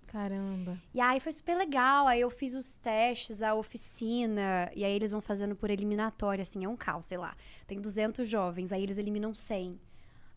Caramba. 0.05 0.79
E 0.93 1.01
aí 1.01 1.19
foi 1.19 1.31
super 1.31 1.55
legal. 1.55 2.05
Aí 2.05 2.21
eu 2.21 2.29
fiz 2.29 2.53
os 2.53 2.77
testes, 2.77 3.41
a 3.41 3.55
oficina. 3.55 4.71
E 4.75 4.85
aí 4.85 4.93
eles 4.93 5.09
vão 5.09 5.21
fazendo 5.21 5.55
por 5.55 5.71
eliminatória, 5.71 6.43
assim. 6.43 6.63
É 6.63 6.69
um 6.69 6.77
caos, 6.77 7.07
sei 7.07 7.17
lá. 7.17 7.35
Tem 7.65 7.81
200 7.81 8.29
jovens, 8.29 8.71
aí 8.71 8.83
eles 8.83 8.99
eliminam 8.99 9.33
100. 9.33 9.79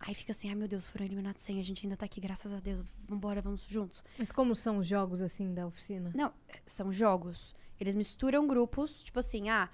Aí 0.01 0.15
fica 0.15 0.33
assim, 0.33 0.49
ai 0.49 0.55
meu 0.55 0.67
Deus, 0.67 0.87
foram 0.87 1.05
eliminados 1.05 1.43
100. 1.43 1.61
A 1.61 1.63
gente 1.63 1.85
ainda 1.85 1.97
tá 1.97 2.07
aqui, 2.07 2.21
graças 2.21 2.53
a 2.53 2.59
Deus. 2.59 2.83
Vambora, 3.07 3.43
vamos 3.43 3.65
juntos. 3.65 4.03
Mas 4.19 4.33
como 4.33 4.55
são 4.55 4.79
os 4.79 4.87
jogos, 4.87 5.21
assim, 5.21 5.53
da 5.53 5.67
oficina? 5.67 6.11
Não, 6.15 6.33
são 6.67 6.91
jogos. 6.91 7.55
Eles 7.79 7.95
misturam 7.95 8.47
grupos, 8.47 9.05
tipo 9.05 9.19
assim, 9.19 9.51
ah, 9.51 9.69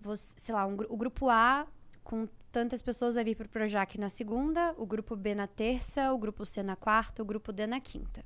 você, 0.00 0.34
sei 0.36 0.54
lá, 0.54 0.66
um 0.66 0.76
o 0.88 0.96
grupo 0.96 1.30
A 1.30 1.66
com 2.02 2.28
tantas 2.52 2.82
pessoas 2.82 3.14
vai 3.14 3.24
vir 3.24 3.34
pro 3.34 3.48
Projac 3.48 3.98
na 3.98 4.10
segunda, 4.10 4.74
o 4.76 4.84
grupo 4.84 5.16
B 5.16 5.34
na 5.34 5.46
terça, 5.46 6.12
o 6.12 6.18
grupo 6.18 6.44
C 6.44 6.62
na 6.62 6.76
quarta, 6.76 7.22
o 7.22 7.24
grupo 7.24 7.50
D 7.50 7.66
na 7.66 7.80
quinta. 7.80 8.22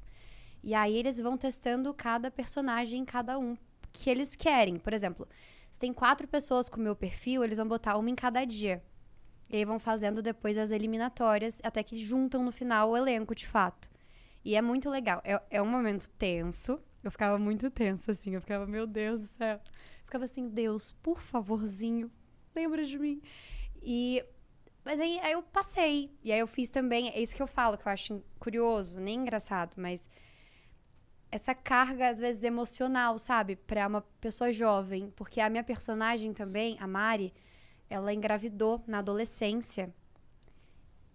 E 0.63 0.75
aí 0.75 0.97
eles 0.97 1.21
vão 1.21 1.39
testando 1.39 1.95
cada 1.95 2.31
personagem, 2.31 3.05
cada 3.05 3.39
um 3.39 3.57
que 3.93 4.11
eles 4.11 4.35
querem. 4.35 4.77
Por 4.77 4.93
exemplo, 4.93 5.27
se 5.71 5.79
tem 5.79 5.93
quatro 5.93 6.27
pessoas 6.27 6.69
com 6.69 6.81
o 6.81 6.83
meu 6.83 6.97
perfil, 6.97 7.45
eles 7.45 7.59
vão 7.59 7.69
botar 7.69 7.97
uma 7.97 8.11
em 8.11 8.17
cada 8.17 8.45
dia. 8.45 8.83
E 9.49 9.57
aí 9.57 9.65
vão 9.65 9.79
fazendo 9.79 10.21
depois 10.21 10.59
as 10.59 10.71
eliminatórias, 10.71 11.61
até 11.63 11.83
que 11.83 12.03
juntam 12.05 12.43
no 12.45 12.53
final 12.53 12.91
o 12.91 12.97
elenco, 12.97 13.35
de 13.35 13.47
fato. 13.47 13.91
E 14.45 14.55
é 14.55 14.63
muito 14.63 14.91
legal. 14.91 15.21
É, 15.25 15.41
é 15.51 15.63
um 15.63 15.67
momento 15.67 16.09
tenso. 16.11 16.81
Eu 17.03 17.11
ficava 17.11 17.39
muito 17.39 17.71
tensa, 17.71 18.13
assim. 18.13 18.35
Eu 18.35 18.41
ficava, 18.41 18.67
meu 18.67 18.87
Deus 18.87 19.21
do 19.23 19.27
céu. 19.27 19.61
Ficava 20.05 20.25
assim, 20.25 20.49
Deus, 20.49 20.93
por 21.03 21.21
favorzinho, 21.21 22.11
lembra 22.55 22.85
de 22.85 22.99
mim. 22.99 23.21
E. 23.83 24.25
Mas 24.85 25.01
aí, 25.01 25.19
aí 25.21 25.33
eu 25.33 25.43
passei. 25.43 26.11
E 26.23 26.33
aí 26.33 26.39
eu 26.39 26.47
fiz 26.47 26.71
também. 26.71 27.09
É 27.11 27.21
isso 27.21 27.37
que 27.37 27.43
eu 27.43 27.47
falo, 27.47 27.77
que 27.77 27.87
eu 27.87 27.93
acho 27.93 28.23
curioso, 28.39 28.99
nem 29.01 29.21
engraçado, 29.21 29.75
mas. 29.77 30.09
Essa 31.31 31.55
carga, 31.55 32.09
às 32.09 32.19
vezes, 32.19 32.43
emocional, 32.43 33.19
sabe? 33.19 33.55
Pra 33.55 33.87
uma 33.87 34.01
pessoa 34.19 34.51
jovem. 34.51 35.11
Porque 35.15 35.41
a 35.41 35.51
minha 35.51 35.63
personagem 35.63 36.33
também, 36.33 36.79
a 36.81 36.87
Mari, 36.87 37.35
ela 37.89 38.13
engravidou 38.13 38.83
na 38.87 38.99
adolescência. 38.99 39.93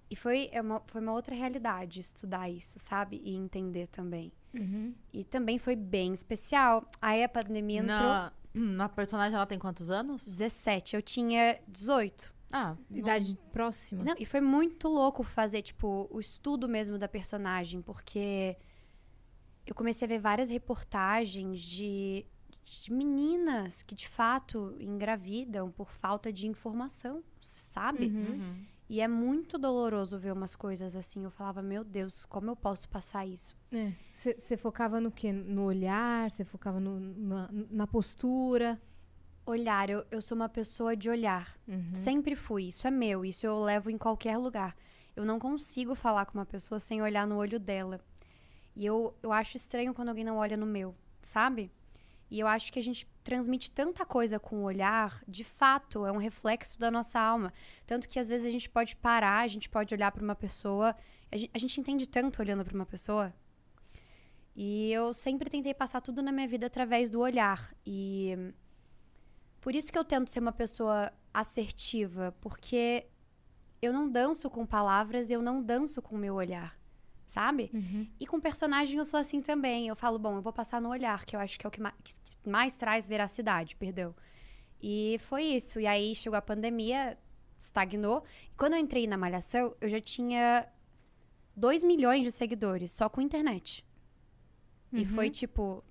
E 0.09 0.15
foi 0.15 0.49
é 0.51 0.61
uma, 0.61 0.81
foi 0.85 1.01
uma 1.01 1.13
outra 1.13 1.33
realidade 1.33 1.99
estudar 1.99 2.49
isso, 2.49 2.77
sabe? 2.79 3.21
E 3.23 3.35
entender 3.35 3.87
também. 3.87 4.31
Uhum. 4.53 4.93
E 5.11 5.23
também 5.23 5.57
foi 5.57 5.75
bem 5.75 6.13
especial. 6.13 6.87
Aí 7.01 7.23
a 7.23 7.29
pandemia 7.29 7.81
entrou. 7.81 7.97
Na, 7.97 8.33
na 8.53 8.89
personagem 8.89 9.35
ela 9.35 9.45
tem 9.45 9.57
quantos 9.57 9.89
anos? 9.89 10.25
17, 10.25 10.95
eu 10.95 11.01
tinha 11.01 11.59
18. 11.67 12.33
Ah, 12.51 12.77
Idade 12.91 13.36
próxima. 13.51 14.03
Não, 14.03 14.13
e 14.19 14.25
foi 14.25 14.39
muito 14.39 14.88
louco 14.88 15.23
fazer, 15.23 15.63
tipo, 15.63 16.07
o 16.12 16.19
estudo 16.19 16.69
mesmo 16.69 16.99
da 16.99 17.07
personagem, 17.07 17.81
porque 17.81 18.55
eu 19.65 19.73
comecei 19.73 20.05
a 20.05 20.09
ver 20.09 20.19
várias 20.19 20.49
reportagens 20.49 21.59
de, 21.59 22.23
de 22.65 22.91
meninas 22.91 23.82
que 23.82 23.93
de 23.95 24.08
fato 24.08 24.76
engravidam 24.80 25.69
por 25.71 25.89
falta 25.91 26.32
de 26.32 26.47
informação, 26.47 27.23
sabe? 27.41 28.08
Uhum. 28.08 28.21
Uhum. 28.21 28.56
E 28.89 28.99
é 29.02 29.08
muito 29.08 29.58
doloroso 29.58 30.17
ver 30.17 30.32
umas 30.34 30.56
coisas 30.56 30.95
assim. 30.95 31.23
Eu 31.23 31.32
falava, 31.32 31.62
meu 31.62 31.84
Deus, 31.84 32.26
como 32.26 32.52
eu 32.52 32.56
posso 32.56 32.88
passar 32.89 33.26
isso? 33.26 33.56
Você 34.12 34.56
focava 34.58 34.99
no 35.02 35.10
quê? 35.12 35.32
No 35.32 35.63
olhar? 35.63 36.30
Você 36.30 36.43
focava 36.45 36.80
no- 36.80 36.99
na, 36.99 37.49
na 37.71 37.88
postura? 37.88 38.80
Olhar, 39.45 39.89
eu, 39.89 40.06
eu 40.12 40.21
sou 40.21 40.36
uma 40.36 40.47
pessoa 40.49 40.95
de 40.95 41.10
olhar. 41.10 41.58
Uhum. 41.67 41.89
Sempre 41.95 42.36
fui. 42.36 42.63
Isso 42.67 42.86
é 42.88 42.91
meu. 42.91 43.26
Isso 43.26 43.45
eu 43.45 43.60
levo 43.63 43.89
em 43.89 43.97
qualquer 43.97 44.38
lugar. 44.38 44.76
Eu 45.15 45.26
não 45.26 45.39
consigo 45.39 45.95
falar 45.95 46.26
com 46.26 46.38
uma 46.38 46.45
pessoa 46.45 46.80
sem 46.80 47.02
olhar 47.02 47.26
no 47.26 47.38
olho 47.38 47.60
dela. 47.60 47.99
E 48.76 48.86
eu, 48.86 49.13
eu 49.23 49.32
acho 49.32 49.58
estranho 49.58 49.93
quando 49.93 50.10
alguém 50.10 50.23
não 50.23 50.38
olha 50.38 50.58
no 50.58 50.65
meu, 50.65 50.93
sabe? 51.21 51.71
E 52.34 52.39
eu 52.39 52.48
acho 52.48 52.74
que 52.74 52.80
a 52.80 52.82
gente 52.82 53.06
transmite 53.24 53.69
tanta 53.69 54.04
coisa 54.04 54.39
com 54.39 54.56
o 54.56 54.63
olhar, 54.63 55.24
de 55.28 55.43
fato, 55.43 56.04
é 56.04 56.12
um 56.12 56.17
reflexo 56.17 56.80
da 56.80 56.89
nossa 56.89 57.19
alma. 57.19 57.54
Tanto 57.86 58.10
que 58.10 58.17
às 58.17 58.28
vezes 58.28 58.48
a 58.48 58.50
gente 58.50 58.67
pode 58.67 58.96
parar, 58.96 59.41
a 59.41 59.48
gente 59.48 59.69
pode 59.69 59.93
olhar 59.93 60.12
para 60.12 60.24
uma 60.24 60.34
pessoa. 60.34 60.96
A 61.32 61.38
gente, 61.38 61.52
a 61.54 61.60
gente 61.60 61.80
entende 61.80 62.10
tanto 62.10 62.41
olhando 62.41 62.65
para 62.65 62.74
uma 62.74 62.88
pessoa. 62.88 63.32
E 64.56 64.91
eu 64.91 65.13
sempre 65.13 65.48
tentei 65.48 65.76
passar 65.76 66.02
tudo 66.02 66.24
na 66.24 66.32
minha 66.32 66.48
vida 66.48 66.65
através 66.65 67.12
do 67.12 67.19
olhar. 67.19 67.72
E 67.86 68.36
por 69.62 69.76
isso 69.76 69.91
que 69.91 69.98
eu 70.00 70.04
tento 70.04 70.32
ser 70.32 70.39
uma 70.39 70.52
pessoa 70.52 71.13
assertiva, 71.32 72.36
porque 72.41 73.06
eu 73.80 73.93
não 73.93 74.10
danço 74.10 74.50
com 74.50 74.65
palavras, 74.65 75.30
eu 75.30 75.39
não 75.43 75.62
danço 75.62 76.02
com 76.02 76.15
o 76.15 76.17
meu 76.17 76.34
olhar, 76.34 76.76
sabe? 77.34 77.72
Uhum. 77.74 78.08
E 78.19 78.26
com 78.28 78.39
personagem 78.39 78.98
eu 78.98 79.06
sou 79.06 79.19
assim 79.19 79.41
também. 79.41 79.88
Eu 79.88 79.96
falo, 79.96 80.19
bom, 80.19 80.36
eu 80.36 80.41
vou 80.41 80.54
passar 80.54 80.80
no 80.80 80.89
olhar, 80.89 81.26
que 81.26 81.36
eu 81.36 81.39
acho 81.39 81.58
que 81.60 81.65
é 81.65 81.67
o 81.67 81.72
que 81.72 81.82
mais, 81.82 81.96
que 82.41 82.50
mais 82.50 82.76
traz 82.76 83.08
veracidade, 83.08 83.76
perdão. 83.76 84.13
E 84.82 85.17
foi 85.22 85.43
isso. 85.43 85.80
E 85.80 85.88
aí 85.88 86.15
chegou 86.15 86.38
a 86.38 86.41
pandemia, 86.41 87.17
estagnou. 87.58 88.24
E 88.52 88.56
quando 88.56 88.74
eu 88.74 88.80
entrei 88.80 89.08
na 89.08 89.17
Malhação, 89.17 89.76
eu 89.82 89.89
já 89.89 90.00
tinha 90.00 90.67
2 91.56 91.84
milhões 91.84 92.24
de 92.24 92.32
seguidores, 92.32 92.91
só 92.91 93.10
com 93.10 93.19
internet. 93.19 93.84
E 94.91 95.00
Uhum. 95.00 95.06
foi 95.08 95.30
tipo 95.32 95.84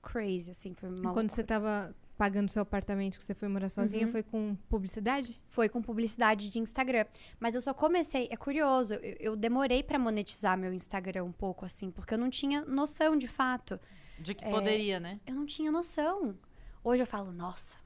crazy, 0.00 0.52
assim, 0.52 0.74
foi 0.74 0.88
uma 0.90 1.10
E 1.10 1.12
Quando 1.12 1.30
você 1.30 1.40
loucura. 1.42 1.46
tava 1.60 1.96
pagando 2.18 2.50
seu 2.50 2.60
apartamento 2.62 3.16
que 3.16 3.24
você 3.24 3.32
foi 3.32 3.48
morar 3.48 3.68
sozinha, 3.68 4.04
Uhum. 4.06 4.12
foi 4.12 4.22
com 4.24 4.56
publicidade? 4.68 5.40
Foi 5.48 5.68
com 5.68 5.80
publicidade 5.80 6.50
de 6.50 6.58
Instagram. 6.58 7.06
Mas 7.38 7.54
eu 7.54 7.60
só 7.60 7.72
comecei. 7.72 8.28
É 8.30 8.36
curioso, 8.36 8.94
eu, 8.94 9.16
eu 9.20 9.36
demorei 9.36 9.82
pra 9.84 9.98
monetizar 9.98 10.58
meu 10.58 10.72
Instagram 10.72 11.22
um 11.24 11.32
pouco, 11.32 11.64
assim, 11.64 11.90
porque 11.92 12.12
eu 12.12 12.18
não 12.18 12.28
tinha 12.28 12.62
noção 12.64 13.16
de 13.16 13.28
fato. 13.28 13.78
De 14.18 14.34
que 14.34 14.44
É. 14.44 14.50
poderia, 14.50 14.98
né? 14.98 15.20
Eu 15.26 15.34
não 15.34 15.46
tinha 15.46 15.70
noção. 15.70 16.36
Hoje 16.82 17.02
eu 17.02 17.06
falo, 17.06 17.30
nossa, 17.32 17.78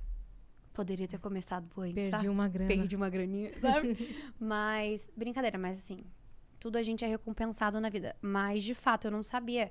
poderia 0.72 1.06
ter 1.06 1.18
começado 1.18 1.68
antes. 1.78 1.94
Perdi 1.94 2.10
sabe? 2.10 2.28
uma 2.30 2.48
grana. 2.48 2.68
Perdi 2.68 2.96
uma 2.96 3.10
graninha, 3.10 3.52
sabe? 3.60 4.16
mas, 4.40 5.10
brincadeira, 5.14 5.58
mas 5.58 5.78
assim, 5.78 5.98
tudo 6.58 6.76
a 6.78 6.82
gente 6.82 7.04
é 7.04 7.08
recompensado 7.08 7.78
na 7.80 7.90
vida. 7.90 8.16
Mas, 8.22 8.64
de 8.64 8.74
fato, 8.74 9.06
eu 9.06 9.10
não 9.10 9.22
sabia. 9.22 9.70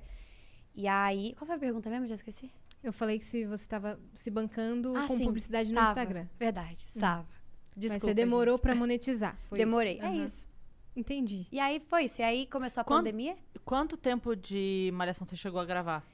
E 0.74 0.86
aí, 0.86 1.34
qual 1.36 1.46
foi 1.46 1.56
a 1.56 1.58
pergunta 1.58 1.90
mesmo? 1.90 2.06
Já 2.06 2.14
esqueci. 2.14 2.50
Eu 2.82 2.92
falei 2.92 3.18
que 3.18 3.24
se 3.24 3.44
você 3.46 3.62
estava 3.62 3.98
se 4.14 4.30
bancando 4.30 4.96
Ah, 4.96 5.06
com 5.06 5.16
sim, 5.16 5.24
publicidade 5.24 5.72
no 5.72 5.78
Estava. 5.78 5.90
Instagram. 6.00 6.26
Verdade, 6.38 6.84
estava. 6.86 7.26
Mas 7.70 7.76
Desculpa, 7.76 8.06
você 8.06 8.14
demorou 8.14 8.58
pra 8.58 8.74
monetizar. 8.76 9.38
Foi... 9.48 9.58
Demorei. 9.58 9.98
É 10.00 10.06
Aham. 10.06 10.24
isso. 10.24 10.48
Entendi. 10.94 11.46
E 11.50 11.58
aí 11.60 11.80
foi 11.80 12.04
isso. 12.04 12.20
E 12.20 12.24
aí 12.24 12.46
começou 12.46 12.80
a 12.80 12.84
pandemia. 12.84 13.36
Quanto 13.64 13.96
tempo 13.96 14.34
de 14.36 14.90
malhação 14.94 15.26
você 15.26 15.36
chegou 15.36 15.60
a 15.60 15.64
gravar? 15.64 16.04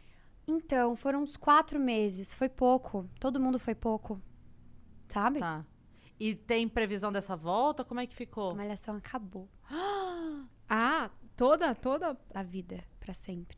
Então, 0.46 0.94
foram 0.94 1.22
uns 1.22 1.37
quatro 1.37 1.81
meses. 1.81 2.33
Foi 2.33 2.48
pouco. 2.48 3.09
Todo 3.18 3.40
mundo 3.40 3.59
foi 3.59 3.74
pouco. 3.74 4.20
Sabe? 5.09 5.40
Tá. 5.40 5.64
E 6.20 6.35
tem 6.35 6.68
previsão 6.68 7.11
dessa 7.11 7.35
volta? 7.35 7.85
Como 7.85 7.98
é 8.00 8.07
que 8.07 8.14
A 8.14 8.16
ficou? 8.16 8.54
malhação 8.54 8.96
acabou. 8.96 9.48
Ah, 10.70 11.11
toda, 11.35 11.74
toda. 11.74 12.14
A 12.35 12.42
vida, 12.42 12.85
pra 13.00 13.14
sempre. 13.14 13.57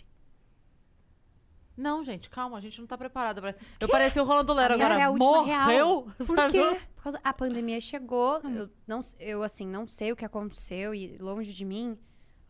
Não, 1.81 2.05
gente, 2.05 2.29
calma, 2.29 2.59
a 2.59 2.61
gente 2.61 2.79
não 2.79 2.87
tá 2.87 2.99
preparada 2.99 3.41
pra. 3.41 3.55
Eu 3.81 3.89
pareci 3.89 4.21
o 4.21 4.25
Rolando 4.25 4.53
Lero 4.53 4.75
agora. 4.75 4.95
é 4.99 5.03
a 5.03 5.11
última 5.11 5.39
Morreu? 5.39 5.67
real. 5.67 6.03
Por 6.27 6.37
Sabe? 6.37 6.53
quê? 6.53 6.81
Por 6.95 7.03
causa... 7.03 7.21
A 7.25 7.33
pandemia 7.33 7.81
chegou. 7.81 8.39
Eu, 8.45 8.71
não, 8.87 9.01
eu, 9.19 9.43
assim, 9.43 9.67
não 9.67 9.87
sei 9.87 10.13
o 10.13 10.17
que 10.17 10.25
aconteceu. 10.25 10.95
E 10.95 11.17
longe 11.17 11.55
de 11.55 11.65
mim, 11.65 11.99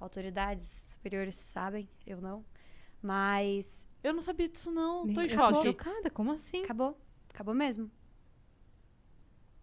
autoridades 0.00 0.82
superiores 0.88 1.36
sabem. 1.36 1.88
Eu 2.04 2.20
não. 2.20 2.44
Mas 3.00 3.86
Eu 4.02 4.12
não 4.12 4.20
sabia 4.20 4.48
disso, 4.48 4.70
não. 4.72 5.06
Tô 5.12 5.20
em 5.20 5.28
choque. 5.28 5.68
chocada. 5.68 6.10
Como 6.10 6.32
assim? 6.32 6.64
acabou. 6.64 6.98
Acabou 7.32 7.54
mesmo. 7.54 7.90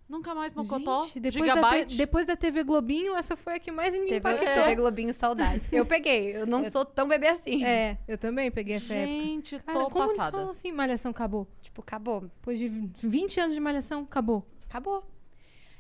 Nunca 0.07 0.33
mais 0.33 0.53
Mocotó. 0.53 1.03
Gente, 1.03 1.19
depois, 1.19 1.53
da, 1.53 1.83
depois 1.83 2.25
da 2.25 2.35
TV 2.37 2.63
Globinho, 2.63 3.13
essa 3.15 3.35
foi 3.35 3.55
a 3.55 3.59
que 3.59 3.71
mais 3.71 3.93
me 3.93 3.99
TV, 4.05 4.17
impactou. 4.17 4.53
TV 4.53 4.75
Globinho 4.75 5.13
Saudades. 5.13 5.67
Eu 5.71 5.85
peguei. 5.85 6.33
Eu 6.37 6.45
não 6.47 6.63
sou 6.63 6.85
tão 6.85 7.07
bebê 7.09 7.27
assim. 7.27 7.63
É, 7.65 7.97
eu 8.07 8.17
também 8.17 8.49
peguei 8.49 8.77
essa 8.77 8.93
época. 8.93 9.11
Gente, 9.21 9.59
tô 9.59 9.89
como 9.89 10.05
eles 10.05 10.17
passada. 10.17 10.31
falam 10.37 10.49
assim, 10.51 10.71
Malhação 10.71 11.11
acabou? 11.11 11.45
Tipo, 11.61 11.81
acabou. 11.81 12.21
Depois 12.21 12.57
de 12.57 12.69
20 12.69 13.39
anos 13.41 13.53
de 13.53 13.59
Malhação, 13.59 14.03
acabou. 14.03 14.47
Acabou. 14.69 15.05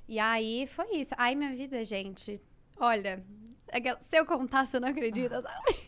E 0.09 0.19
aí 0.19 0.67
foi 0.67 0.97
isso. 0.97 1.13
Aí 1.17 1.33
minha 1.35 1.51
vida, 1.55 1.81
gente. 1.85 2.41
Olha, 2.77 3.23
aquela- 3.71 3.99
se 4.01 4.17
eu 4.17 4.25
contar, 4.25 4.65
você 4.65 4.77
não 4.79 4.89
acredita, 4.89 5.41
sabe? 5.41 5.87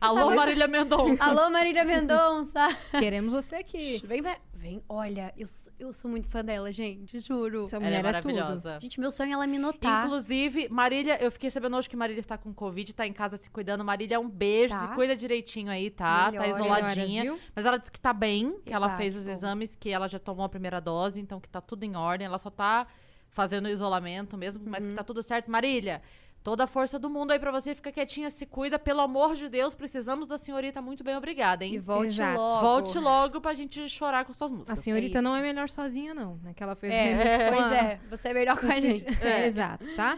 Alô, 0.00 0.34
Marília 0.34 0.66
Mendonça. 0.68 1.22
Alô, 1.24 1.48
Marília 1.50 1.84
Mendonça. 1.84 2.66
Queremos 2.98 3.32
você 3.32 3.56
aqui. 3.56 4.02
Vem 4.06 4.22
pra. 4.22 4.38
Vem, 4.64 4.82
olha, 4.88 5.30
eu, 5.36 5.46
sou- 5.46 5.72
eu 5.78 5.92
sou 5.92 6.10
muito 6.10 6.26
fã 6.26 6.42
dela, 6.42 6.72
gente, 6.72 7.20
juro. 7.20 7.66
Essa 7.66 7.76
Ela 7.76 7.84
é 7.84 7.88
mulher 7.98 8.14
é, 8.14 8.20
tudo. 8.22 8.32
maravilhosa. 8.34 8.78
Gente, 8.80 8.98
meu 8.98 9.10
sonho 9.10 9.28
é 9.28 9.32
ela 9.34 9.46
me 9.46 9.58
notar. 9.58 10.06
Inclusive, 10.06 10.70
Marília, 10.70 11.22
eu 11.22 11.30
fiquei 11.30 11.50
sabendo 11.50 11.76
hoje 11.76 11.86
que 11.86 11.94
Marília 11.94 12.20
está 12.20 12.38
com 12.38 12.50
Covid, 12.54 12.94
tá 12.94 13.06
em 13.06 13.12
casa 13.12 13.36
se 13.36 13.50
cuidando. 13.50 13.84
Marília, 13.84 14.18
um 14.18 14.26
beijo, 14.26 14.72
Tá. 14.72 14.88
se 14.88 14.94
cuida 14.94 15.14
direitinho 15.14 15.70
aí, 15.70 15.90
tá? 15.90 16.24
tá 16.24 16.30
Melhora. 16.30 16.48
isoladinha. 16.48 17.22
Melhoras, 17.24 17.40
viu? 17.42 17.50
Mas 17.54 17.66
ela 17.66 17.76
disse 17.76 17.92
que 17.92 18.00
tá 18.00 18.14
bem, 18.14 18.58
que 18.64 18.72
ela 18.72 18.86
Eba, 18.86 18.96
fez 18.96 19.14
os 19.14 19.26
bom. 19.26 19.32
exames, 19.32 19.76
que 19.76 19.90
ela 19.90 20.08
já 20.08 20.18
tomou 20.18 20.46
a 20.46 20.48
primeira 20.48 20.80
dose, 20.80 21.20
então 21.20 21.38
que 21.38 21.48
tá 21.50 21.60
tudo 21.60 21.82
em 21.84 21.94
ordem. 21.94 22.26
Ela 22.26 22.38
só 22.38 22.48
tá 22.48 22.86
fazendo 23.28 23.66
o 23.66 23.68
isolamento 23.68 24.38
mesmo, 24.38 24.64
mas 24.66 24.84
Uhum. 24.84 24.90
que 24.92 24.96
tá 24.96 25.04
tudo 25.04 25.22
certo. 25.22 25.50
Marília, 25.50 26.00
toda 26.44 26.62
a 26.64 26.66
força 26.68 26.98
do 26.98 27.10
mundo 27.10 27.32
aí 27.32 27.38
pra 27.40 27.50
você, 27.50 27.74
fica 27.74 27.90
quietinha, 27.90 28.30
se 28.30 28.44
cuida. 28.46 28.78
Pelo 28.78 29.00
amor 29.00 29.34
de 29.34 29.48
Deus, 29.48 29.74
precisamos 29.74 30.28
da 30.28 30.38
senhorita 30.38 30.80
muito 30.82 31.02
bem, 31.02 31.16
obrigada, 31.16 31.64
E 31.64 31.70
hein? 31.74 31.80
volte 31.80 32.06
Exato. 32.08 32.38
logo. 32.38 32.60
Volte 32.60 32.98
logo 32.98 33.40
pra 33.40 33.54
gente 33.54 33.88
chorar 33.88 34.24
com 34.24 34.32
suas 34.32 34.52
A 34.52 34.54
músicas. 34.54 34.78
senhorita 34.78 35.18
isso. 35.18 35.22
não 35.24 35.34
é 35.34 35.40
melhor 35.42 35.68
sozinha, 35.68 36.14
não. 36.14 36.36
Né? 36.36 36.52
Que 36.54 36.62
ela 36.62 36.76
fez 36.76 36.92
É, 36.92 37.50
com 37.50 37.56
pois 37.56 37.72
a- 37.72 37.76
é. 37.76 38.00
Você 38.10 38.28
é 38.28 38.34
melhor 38.34 38.58
com 38.60 38.66
a 38.66 38.78
gente. 38.78 39.04
É, 39.24 39.46
exato, 39.48 39.96
tá? 39.96 40.16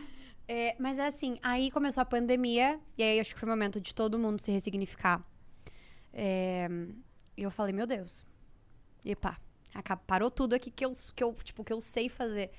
É, 0.48 0.76
mas 0.78 0.98
é 0.98 1.06
assim, 1.06 1.38
aí 1.42 1.70
começou 1.70 2.00
a 2.00 2.04
pandemia, 2.04 2.78
e 2.98 3.02
aí 3.02 3.18
acho 3.18 3.32
que 3.32 3.40
foi 3.40 3.48
o 3.48 3.50
momento 3.50 3.80
de 3.80 3.94
todo 3.94 4.18
mundo 4.18 4.40
se 4.40 4.50
ressignificar. 4.52 5.24
É, 6.12 6.68
e 7.36 7.42
eu 7.42 7.50
falei, 7.50 7.72
meu 7.72 7.86
Deus. 7.86 8.24
Epa, 9.04 9.36
acaba- 9.74 10.02
parou 10.06 10.30
tudo 10.30 10.54
aqui 10.54 10.70
que 10.70 10.84
eu, 10.84 10.92
que 11.14 11.22
eu, 11.22 11.32
tipo, 11.44 11.62
que 11.64 11.72
eu 11.72 11.80
sei 11.80 12.08
fazer. 12.08 12.50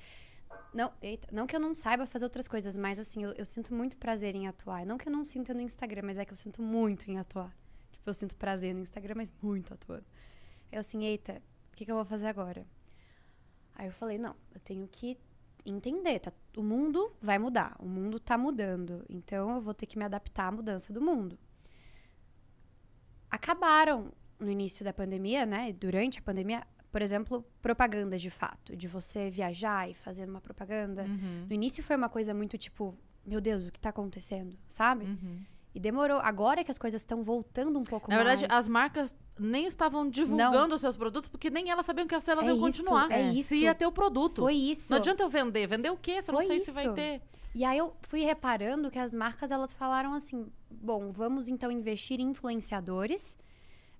Não, 0.72 0.92
eita, 1.00 1.28
não 1.32 1.46
que 1.46 1.56
eu 1.56 1.60
não 1.60 1.74
saiba 1.74 2.06
fazer 2.06 2.24
outras 2.24 2.46
coisas, 2.46 2.76
mas 2.76 2.98
assim, 2.98 3.24
eu, 3.24 3.30
eu 3.32 3.46
sinto 3.46 3.74
muito 3.74 3.96
prazer 3.96 4.34
em 4.34 4.46
atuar. 4.46 4.84
Não 4.84 4.98
que 4.98 5.08
eu 5.08 5.12
não 5.12 5.24
sinta 5.24 5.54
no 5.54 5.60
Instagram, 5.60 6.02
mas 6.04 6.18
é 6.18 6.24
que 6.24 6.32
eu 6.32 6.36
sinto 6.36 6.62
muito 6.62 7.10
em 7.10 7.18
atuar. 7.18 7.56
Tipo, 7.90 8.10
eu 8.10 8.14
sinto 8.14 8.36
prazer 8.36 8.74
no 8.74 8.80
Instagram, 8.80 9.14
mas 9.16 9.32
muito 9.42 9.72
atuando. 9.72 10.04
Eu 10.70 10.80
assim, 10.80 11.04
eita, 11.04 11.42
o 11.72 11.76
que, 11.76 11.84
que 11.84 11.90
eu 11.90 11.96
vou 11.96 12.04
fazer 12.04 12.26
agora? 12.26 12.66
Aí 13.74 13.86
eu 13.86 13.92
falei, 13.92 14.18
não, 14.18 14.34
eu 14.52 14.60
tenho 14.60 14.86
que 14.88 15.16
entender, 15.64 16.18
tá? 16.18 16.32
O 16.56 16.62
mundo 16.62 17.12
vai 17.20 17.38
mudar, 17.38 17.76
o 17.78 17.86
mundo 17.86 18.18
tá 18.18 18.36
mudando, 18.36 19.04
então 19.08 19.54
eu 19.54 19.60
vou 19.60 19.74
ter 19.74 19.86
que 19.86 19.98
me 19.98 20.04
adaptar 20.04 20.48
à 20.48 20.52
mudança 20.52 20.92
do 20.92 21.00
mundo. 21.00 21.38
Acabaram 23.30 24.12
no 24.38 24.50
início 24.50 24.84
da 24.84 24.92
pandemia, 24.92 25.44
né? 25.44 25.72
Durante 25.72 26.18
a 26.18 26.22
pandemia, 26.22 26.66
por 26.90 27.02
exemplo, 27.02 27.44
propagandas 27.60 28.20
de 28.22 28.30
fato, 28.30 28.76
de 28.76 28.88
você 28.88 29.30
viajar 29.30 29.88
e 29.90 29.94
fazer 29.94 30.28
uma 30.28 30.40
propaganda. 30.40 31.02
Uhum, 31.02 31.46
No 31.48 31.54
início 31.54 31.82
foi 31.82 31.96
uma 31.96 32.08
coisa 32.08 32.32
muito 32.34 32.56
tipo, 32.58 32.96
meu 33.26 33.40
Deus, 33.40 33.66
o 33.66 33.70
que 33.70 33.78
tá 33.80 33.90
acontecendo, 33.90 34.56
sabe? 34.66 35.04
uhum. 35.04 35.40
E 35.74 35.78
demorou. 35.80 36.18
Agora 36.18 36.64
que 36.64 36.70
as 36.70 36.78
coisas 36.78 37.02
estão 37.02 37.22
voltando 37.22 37.78
um 37.78 37.84
pouco 37.84 38.10
Na 38.10 38.16
verdade, 38.16 38.48
mais. 38.48 38.60
as 38.60 38.66
marcas 38.68 39.14
nem 39.38 39.66
estavam 39.66 40.08
divulgando 40.08 40.74
os 40.74 40.80
seus 40.80 40.96
produtos, 40.96 41.28
porque 41.28 41.50
nem 41.50 41.70
elas 41.70 41.84
sabiam 41.86 42.06
que 42.06 42.14
elas 42.14 42.26
É 42.26 42.32
iam 42.32 42.42
isso, 42.54 42.60
continuar. 42.60 43.10
é 43.12 43.30
Se 43.32 43.38
isso. 43.38 43.54
ia 43.54 43.74
ter 43.74 43.86
o 43.86 43.92
produto. 43.92 44.42
Foi 44.42 44.54
isso. 44.54 44.90
Não 44.90 44.96
adianta 44.98 45.22
eu 45.22 45.28
vender. 45.28 45.66
Vender 45.68 45.90
o 45.90 45.96
quê? 45.96 46.20
Você 46.22 46.32
não 46.32 46.40
sei 46.40 46.64
se 46.64 46.72
vai 46.72 46.84
isso. 46.86 46.94
ter. 46.94 47.22
E 47.54 47.64
aí 47.64 47.78
eu 47.78 47.94
fui 48.02 48.22
reparando 48.22 48.90
que 48.90 48.98
as 48.98 49.12
marcas 49.14 49.50
elas 49.50 49.72
falaram 49.72 50.14
assim: 50.14 50.46
bom, 50.70 51.12
vamos 51.12 51.48
então 51.48 51.70
investir 51.70 52.18
em 52.18 52.30
influenciadores, 52.30 53.38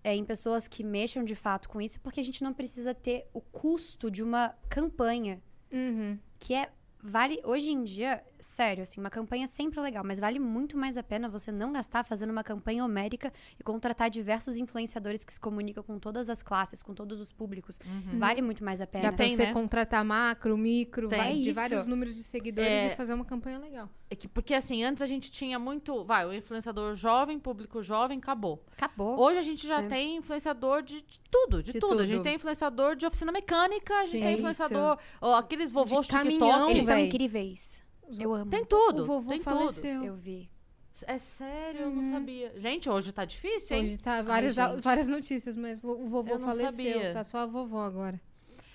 é, 0.04 0.14
em 0.14 0.24
pessoas 0.24 0.68
que 0.68 0.82
mexam 0.84 1.24
de 1.24 1.34
fato 1.34 1.68
com 1.68 1.80
isso, 1.80 2.00
porque 2.00 2.20
a 2.20 2.24
gente 2.24 2.42
não 2.42 2.52
precisa 2.52 2.94
ter 2.94 3.26
o 3.32 3.40
custo 3.40 4.11
de 4.11 4.22
uma 4.22 4.54
campanha 4.68 5.40
Uhum. 5.70 6.18
que 6.38 6.54
é 6.54 6.70
vale 7.02 7.40
hoje 7.44 7.70
em 7.70 7.84
dia, 7.84 8.22
sério, 8.40 8.83
assim, 8.83 9.01
uma 9.01 9.11
campanha 9.11 9.46
sempre 9.46 9.79
é 9.79 9.83
legal, 9.83 10.05
mas 10.05 10.18
vale 10.18 10.38
muito 10.38 10.77
mais 10.77 10.96
a 10.96 11.03
pena 11.03 11.29
você 11.29 11.51
não 11.53 11.72
gastar 11.72 12.05
fazendo 12.05 12.31
uma 12.31 12.44
campanha 12.44 12.85
homérica 12.85 13.33
e 13.59 13.62
contratar 13.62 14.09
diversos 14.11 14.57
influenciadores 14.57 15.24
que 15.24 15.33
se 15.33 15.40
comunicam 15.40 15.83
com 15.83 15.98
todas 15.98 16.29
as 16.29 16.42
classes, 16.42 16.83
com 16.83 16.94
todos 16.94 17.20
os 17.20 17.33
públicos. 17.33 17.79
Vale 18.14 18.42
muito 18.42 18.64
mais 18.64 18.81
a 18.81 18.87
pena. 18.87 19.05
Dá 19.11 19.12
pra 19.12 19.27
Tem, 19.27 19.37
você 19.37 19.46
né? 19.46 19.53
contratar 19.53 20.05
macro, 20.05 20.57
micro, 20.57 21.09
Tem. 21.09 21.18
vai- 21.18 21.31
É 21.33 21.35
de 21.35 21.40
isso. 21.51 21.55
vários 21.55 21.87
números 21.87 22.14
de 22.14 22.22
seguidores 22.22 22.70
É. 22.70 22.92
e 22.92 22.96
fazer 22.96 23.14
uma 23.14 23.24
campanha 23.24 23.59
legal. 23.59 23.88
É 24.11 24.16
que, 24.16 24.27
porque 24.27 24.55
assim, 24.55 24.83
antes 24.85 25.03
a 25.03 25.07
gente 25.07 25.31
tinha 25.31 25.59
muito. 25.59 26.03
Vai, 26.05 26.24
o 26.27 26.33
influenciador 26.33 26.94
jovem, 26.96 27.38
público 27.38 27.83
jovem, 27.83 28.18
acabou. 28.18 28.64
Acabou. 28.72 29.20
Hoje 29.20 29.38
a 29.38 29.42
gente 29.42 29.66
já 29.66 29.83
É. 29.83 29.87
tem 29.87 30.16
influenciador 30.16 30.83
de, 30.83 31.03
de 31.03 31.20
tudo, 31.31 31.62
de, 31.62 31.72
De 31.72 31.79
tudo. 31.79 32.01
A 32.01 32.07
gente 32.07 32.16
tudo. 32.16 32.24
tem 32.24 32.35
influenciador 32.37 32.96
de 32.96 33.05
oficina 33.07 33.31
mecânica, 33.31 33.94
a 33.94 34.07
gente 34.07 34.18
Sim, 34.18 34.24
tem 34.24 34.35
influenciador. 34.38 34.98
ó, 35.20 35.35
aqueles 35.35 35.70
vovôs 35.70 36.07
De 36.07 36.12
caminhão, 36.12 36.38
TikTok. 36.48 36.70
Eles 36.70 36.85
são 36.85 36.94
véi. 36.94 37.07
incríveis. 37.09 37.83
Eu 38.18 38.32
amo. 38.34 38.50
Tem 38.50 38.64
tudo. 38.64 39.02
O 39.02 39.06
vovô 39.06 39.30
tem 39.30 39.40
faleceu. 39.40 40.04
Eu 40.04 40.14
vi. 40.16 40.48
tudo. 40.94 41.08
É 41.10 41.18
sério, 41.18 41.82
eu 41.82 41.90
não 41.90 42.02
sabia. 42.10 42.52
Gente, 42.56 42.88
hoje 42.90 43.12
tá 43.12 43.24
difícil, 43.24 43.76
hein? 43.76 43.84
Hoje 43.84 43.98
tá 43.98 44.20
várias, 44.22 44.54
gente. 44.56 44.82
várias 44.82 45.08
notícias, 45.08 45.54
mas 45.54 45.78
o 45.82 46.08
vovô 46.08 46.32
Eu 46.32 46.38
não 46.40 46.46
faleceu. 46.48 46.70
sabia. 46.72 47.12
Tá 47.12 47.22
só 47.22 47.38
a 47.38 47.46
vovó 47.46 47.82
agora. 47.82 48.20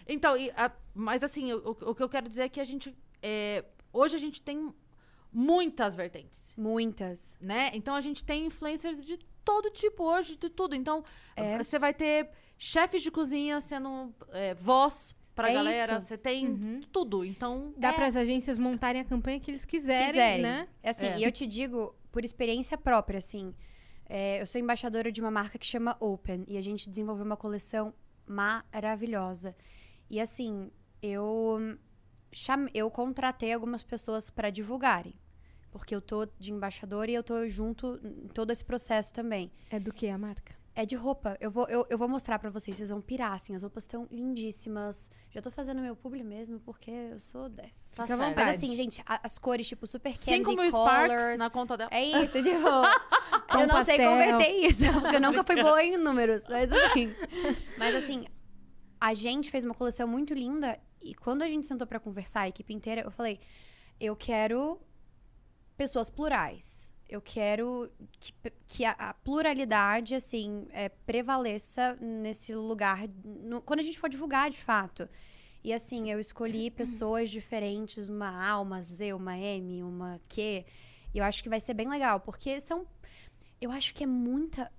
Então, 0.08 0.38
e 0.38 0.50
a- 0.52 0.72
mas 0.94 1.22
assim, 1.24 1.52
o, 1.54 1.58
o- 1.82 1.90
o 1.92 1.96
que 1.96 2.02
eu 2.04 2.08
quero 2.10 2.30
dizer 2.30 2.44
é 2.44 2.50
que 2.50 2.60
a 2.62 2.64
gente. 2.64 2.96
é, 3.22 3.66
hoje 3.92 4.16
a 4.16 4.20
gente 4.20 4.42
tem 4.42 4.74
muitas 5.32 5.96
vertentes, 5.96 6.54
Muitas. 6.58 7.36
né? 7.42 7.72
Então 7.74 7.96
a 7.96 8.02
gente 8.02 8.24
tem 8.24 8.46
influencers 8.46 9.04
de 9.06 9.18
todo 9.44 9.70
tipo 9.70 10.04
hoje, 10.04 10.36
de 10.38 10.50
tudo. 10.50 10.76
Então, 10.76 11.04
É. 11.36 11.58
você 11.62 11.78
vai 11.80 11.94
ter 11.94 12.30
chefes 12.58 13.02
de 13.02 13.10
cozinha 13.12 13.60
sendo 13.60 14.14
é, 14.32 14.54
voz 14.54 15.16
pra 15.36 15.50
É 15.50 15.54
galera. 15.54 15.98
isso. 15.98 16.06
Você 16.08 16.18
tem 16.18 16.48
Uhum. 16.48 16.82
tudo. 16.92 17.24
Então. 17.26 17.74
Dá 17.78 17.90
É. 17.90 17.94
para 17.94 18.08
as 18.08 18.16
agências 18.16 18.58
montarem 18.58 19.02
a 19.02 19.06
campanha 19.06 19.40
que 19.40 19.50
eles 19.52 19.66
quiserem, 19.66 20.08
quiserem. 20.12 20.42
né? 20.42 20.68
É 20.82 20.90
assim, 20.90 21.06
É. 21.08 21.18
e 21.20 21.24
eu 21.24 21.32
te 21.32 21.46
digo, 21.48 21.96
por 22.12 22.24
experiência 22.24 22.78
própria, 22.78 23.18
assim, 23.18 23.54
é, 24.08 24.42
eu 24.42 24.46
sou 24.46 24.60
embaixadora 24.62 25.12
de 25.12 25.20
uma 25.22 25.32
marca 25.32 25.58
que 25.58 25.66
chama 25.66 25.98
Open, 26.00 26.44
e 26.48 26.58
a 26.58 26.62
gente 26.62 26.90
desenvolveu 26.90 27.26
uma 27.26 27.38
coleção 27.38 27.94
maravilhosa. 28.26 29.56
E 30.10 30.20
assim, 30.20 30.70
eu, 31.02 31.78
chame, 32.32 32.70
eu 32.74 32.90
contratei 32.92 33.52
algumas 33.54 33.84
pessoas 33.84 34.30
para 34.30 34.50
divulgarem. 34.50 35.16
Porque 35.72 35.96
eu 35.96 36.02
tô 36.02 36.28
de 36.38 36.52
embaixadora 36.54 37.10
e 37.10 37.16
eu 37.16 37.24
tô 37.24 37.48
junto 37.50 38.00
em 38.04 38.28
todo 38.28 38.52
esse 38.52 38.64
processo 38.64 39.12
também. 39.12 39.52
É 39.72 39.80
do 39.80 39.92
que 39.92 40.08
a 40.08 40.18
marca? 40.20 40.56
É 40.76 40.86
de 40.88 40.96
roupa. 40.96 41.38
Eu 41.40 41.52
vou, 41.52 41.68
eu, 41.68 41.86
eu 41.88 41.98
vou 42.00 42.08
mostrar 42.08 42.40
pra 42.40 42.50
vocês, 42.50 42.78
vocês 42.78 42.90
vão 42.90 43.00
pirar, 43.00 43.34
assim. 43.34 43.56
As 43.56 43.62
roupas 43.62 43.84
estão 43.84 44.08
lindíssimas. 44.10 45.12
Já 45.30 45.40
tô 45.42 45.52
fazendo 45.52 45.80
meu 45.82 45.96
publi 45.96 46.24
mesmo, 46.24 46.60
porque 46.60 46.90
eu 46.90 47.20
sou 47.20 47.48
dessas. 47.48 47.92
Tá 47.94 48.04
Fica 48.04 48.18
vontade. 48.18 48.36
Mas 48.36 48.56
assim, 48.58 48.76
gente, 48.76 49.00
a- 49.06 49.20
as 49.24 49.38
cores, 49.38 49.68
tipo, 49.68 49.86
super 49.86 50.12
candy 50.14 50.24
Cinco 50.24 50.50
mil 50.56 50.72
colors. 50.72 51.12
Sparks 51.14 51.40
na 51.40 51.50
conta 51.52 51.78
dela. 51.78 51.90
É 51.94 52.04
isso, 52.04 52.42
tipo. 52.42 52.68
eu 53.60 53.68
não 53.68 53.84
sei 53.84 53.98
pastel. 53.98 54.12
converter 54.12 54.50
isso, 54.52 54.94
porque 55.00 55.16
eu 55.16 55.22
nunca 55.22 55.44
fui 55.44 55.62
boa 55.62 55.84
em 55.84 55.96
números. 55.98 56.44
Mas 56.50 56.72
assim. 56.72 57.14
Mas 57.78 57.94
assim, 57.96 58.26
a 59.00 59.14
gente 59.14 59.52
fez 59.52 59.64
uma 59.64 59.76
coleção 59.76 60.08
muito 60.08 60.34
linda. 60.34 60.80
E 61.02 61.14
quando 61.14 61.44
a 61.44 61.48
gente 61.48 61.68
sentou 61.68 61.86
pra 61.86 62.00
conversar, 62.00 62.42
a 62.42 62.48
equipe 62.48 62.74
inteira, 62.74 63.02
eu 63.02 63.12
falei: 63.12 63.40
eu 64.00 64.16
quero 64.16 64.80
pessoas 65.78 66.10
plurais. 66.10 66.93
Eu 67.14 67.22
quero 67.22 67.92
que, 68.20 68.34
que 68.66 68.84
a, 68.86 68.92
a 68.94 69.14
pluralidade, 69.14 70.16
assim, 70.16 70.66
é, 70.72 70.90
prevaleça 70.90 71.96
nesse 72.02 72.56
lugar, 72.56 73.08
no- 73.24 73.62
quando 73.62 73.82
a 73.82 73.84
gente 73.84 74.00
for 74.00 74.10
divulgar, 74.10 74.50
de 74.50 74.58
fato. 74.58 75.08
E 75.64 75.72
assim, 75.72 76.10
eu 76.10 76.20
escolhi 76.20 76.72
pessoas 76.72 77.30
diferentes, 77.30 78.10
uma 78.10 78.30
A, 78.50 78.60
uma 78.60 78.82
Z, 78.82 79.14
uma 79.14 79.38
M, 79.38 79.84
uma 79.84 80.20
Q. 80.28 80.66
E 81.14 81.18
eu 81.20 81.24
acho 81.24 81.44
que 81.44 81.50
vai 81.50 81.60
ser 81.60 81.76
bem 81.76 81.88
legal, 81.88 82.20
porque 82.20 82.60
são. 82.60 82.88
Eu 83.62 83.70
acho 83.72 83.94
que 83.94 84.04
é 84.04 84.08
muita. 84.08 84.72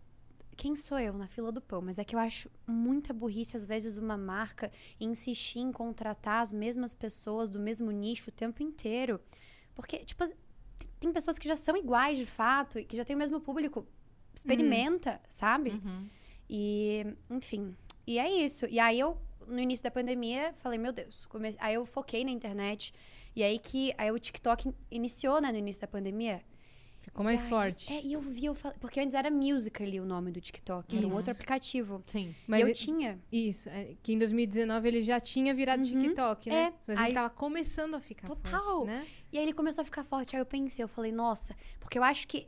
Quem 0.56 0.74
sou 0.74 0.98
eu 0.98 1.12
na 1.12 1.28
fila 1.28 1.52
do 1.52 1.60
pão? 1.60 1.80
Mas 1.80 2.00
é 2.00 2.04
que 2.04 2.16
eu 2.16 2.20
acho 2.20 2.50
muita 2.66 3.12
burrice, 3.12 3.56
às 3.56 3.64
vezes, 3.64 3.96
uma 3.96 4.16
marca 4.16 4.72
insistir 5.00 5.60
em 5.60 5.70
contratar 5.70 6.42
as 6.42 6.52
mesmas 6.52 6.94
pessoas 6.94 7.48
do 7.48 7.60
mesmo 7.60 7.92
nicho 7.92 8.30
o 8.30 8.32
tempo 8.32 8.60
inteiro. 8.60 9.20
Porque, 9.74 9.98
tipo, 9.98 10.24
tem- 11.04 11.12
pessoas 11.12 11.38
que 11.38 11.46
já 11.48 11.56
são 11.56 11.76
iguais 11.76 12.18
de 12.18 12.26
fato 12.26 12.78
e 12.78 12.84
que 12.84 12.96
já 12.96 13.04
tem 13.04 13.14
o 13.16 13.18
mesmo 13.18 13.40
público. 13.40 13.86
Experimenta, 14.34 15.20
sabe? 15.28 15.70
Uhum. 15.70 16.08
E, 16.50 17.06
enfim. 17.30 17.74
E 18.06 18.18
é 18.18 18.28
isso. 18.44 18.66
E 18.66 18.78
aí 18.78 18.98
eu, 18.98 19.16
no 19.46 19.58
início 19.60 19.82
da 19.84 19.90
pandemia, 19.90 20.54
falei, 20.58 20.78
meu 20.78 20.92
Deus. 20.92 21.24
Comece... 21.26 21.56
Aí 21.60 21.74
eu 21.74 21.86
foquei 21.86 22.24
na 22.24 22.30
internet. 22.30 22.92
E 23.36 23.42
aí 23.42 23.58
que 23.58 23.94
aí 23.96 24.10
o 24.10 24.18
TikTok 24.18 24.68
in- 24.68 24.74
iniciou, 24.90 25.40
né, 25.40 25.50
no 25.52 25.58
início 25.58 25.80
da 25.80 25.86
pandemia. 25.88 26.42
Ficou 27.00 27.22
mais 27.22 27.40
E 27.42 27.44
aí- 27.44 27.50
forte. 27.50 27.92
É, 27.92 28.00
e 28.02 28.12
eu 28.14 28.20
vi, 28.20 28.46
eu 28.46 28.54
falei, 28.54 28.78
porque 28.80 28.98
antes 28.98 29.14
era 29.14 29.30
Musical.ly 29.30 30.00
o 30.00 30.06
nome 30.06 30.32
do 30.32 30.40
TikTok, 30.40 30.96
era 30.96 31.04
um 31.04 31.08
Isso. 31.08 31.16
outro 31.18 31.32
aplicativo. 31.32 32.02
Sim. 32.06 32.34
Mas 32.46 32.60
e 32.60 32.62
eu 32.68 32.72
tinha. 32.74 33.20
Isso, 33.30 33.68
é, 33.68 33.94
que 34.02 34.14
em 34.14 34.18
2019 34.18 34.88
ele 34.88 35.02
já 35.02 35.20
tinha 35.20 35.54
virado 35.54 35.80
Uhum. 35.84 36.00
TikTok, 36.00 36.48
né? 36.48 36.56
É, 36.56 36.72
Mas 36.86 36.98
aí- 36.98 37.06
ele 37.08 37.14
tava 37.14 37.30
começando 37.30 37.94
a 37.94 38.00
ficar 38.00 38.26
Total. 38.26 38.62
forte, 38.62 38.86
né? 38.86 39.06
E 39.34 39.38
aí 39.38 39.42
ele 39.44 39.52
começou 39.52 39.82
a 39.82 39.84
ficar 39.84 40.04
forte. 40.04 40.36
Aí 40.36 40.40
eu 40.40 40.46
pensei, 40.46 40.80
eu 40.84 40.86
falei, 40.88 41.10
nossa, 41.10 41.56
porque 41.80 41.98
eu 41.98 42.04
acho 42.04 42.28
que 42.28 42.46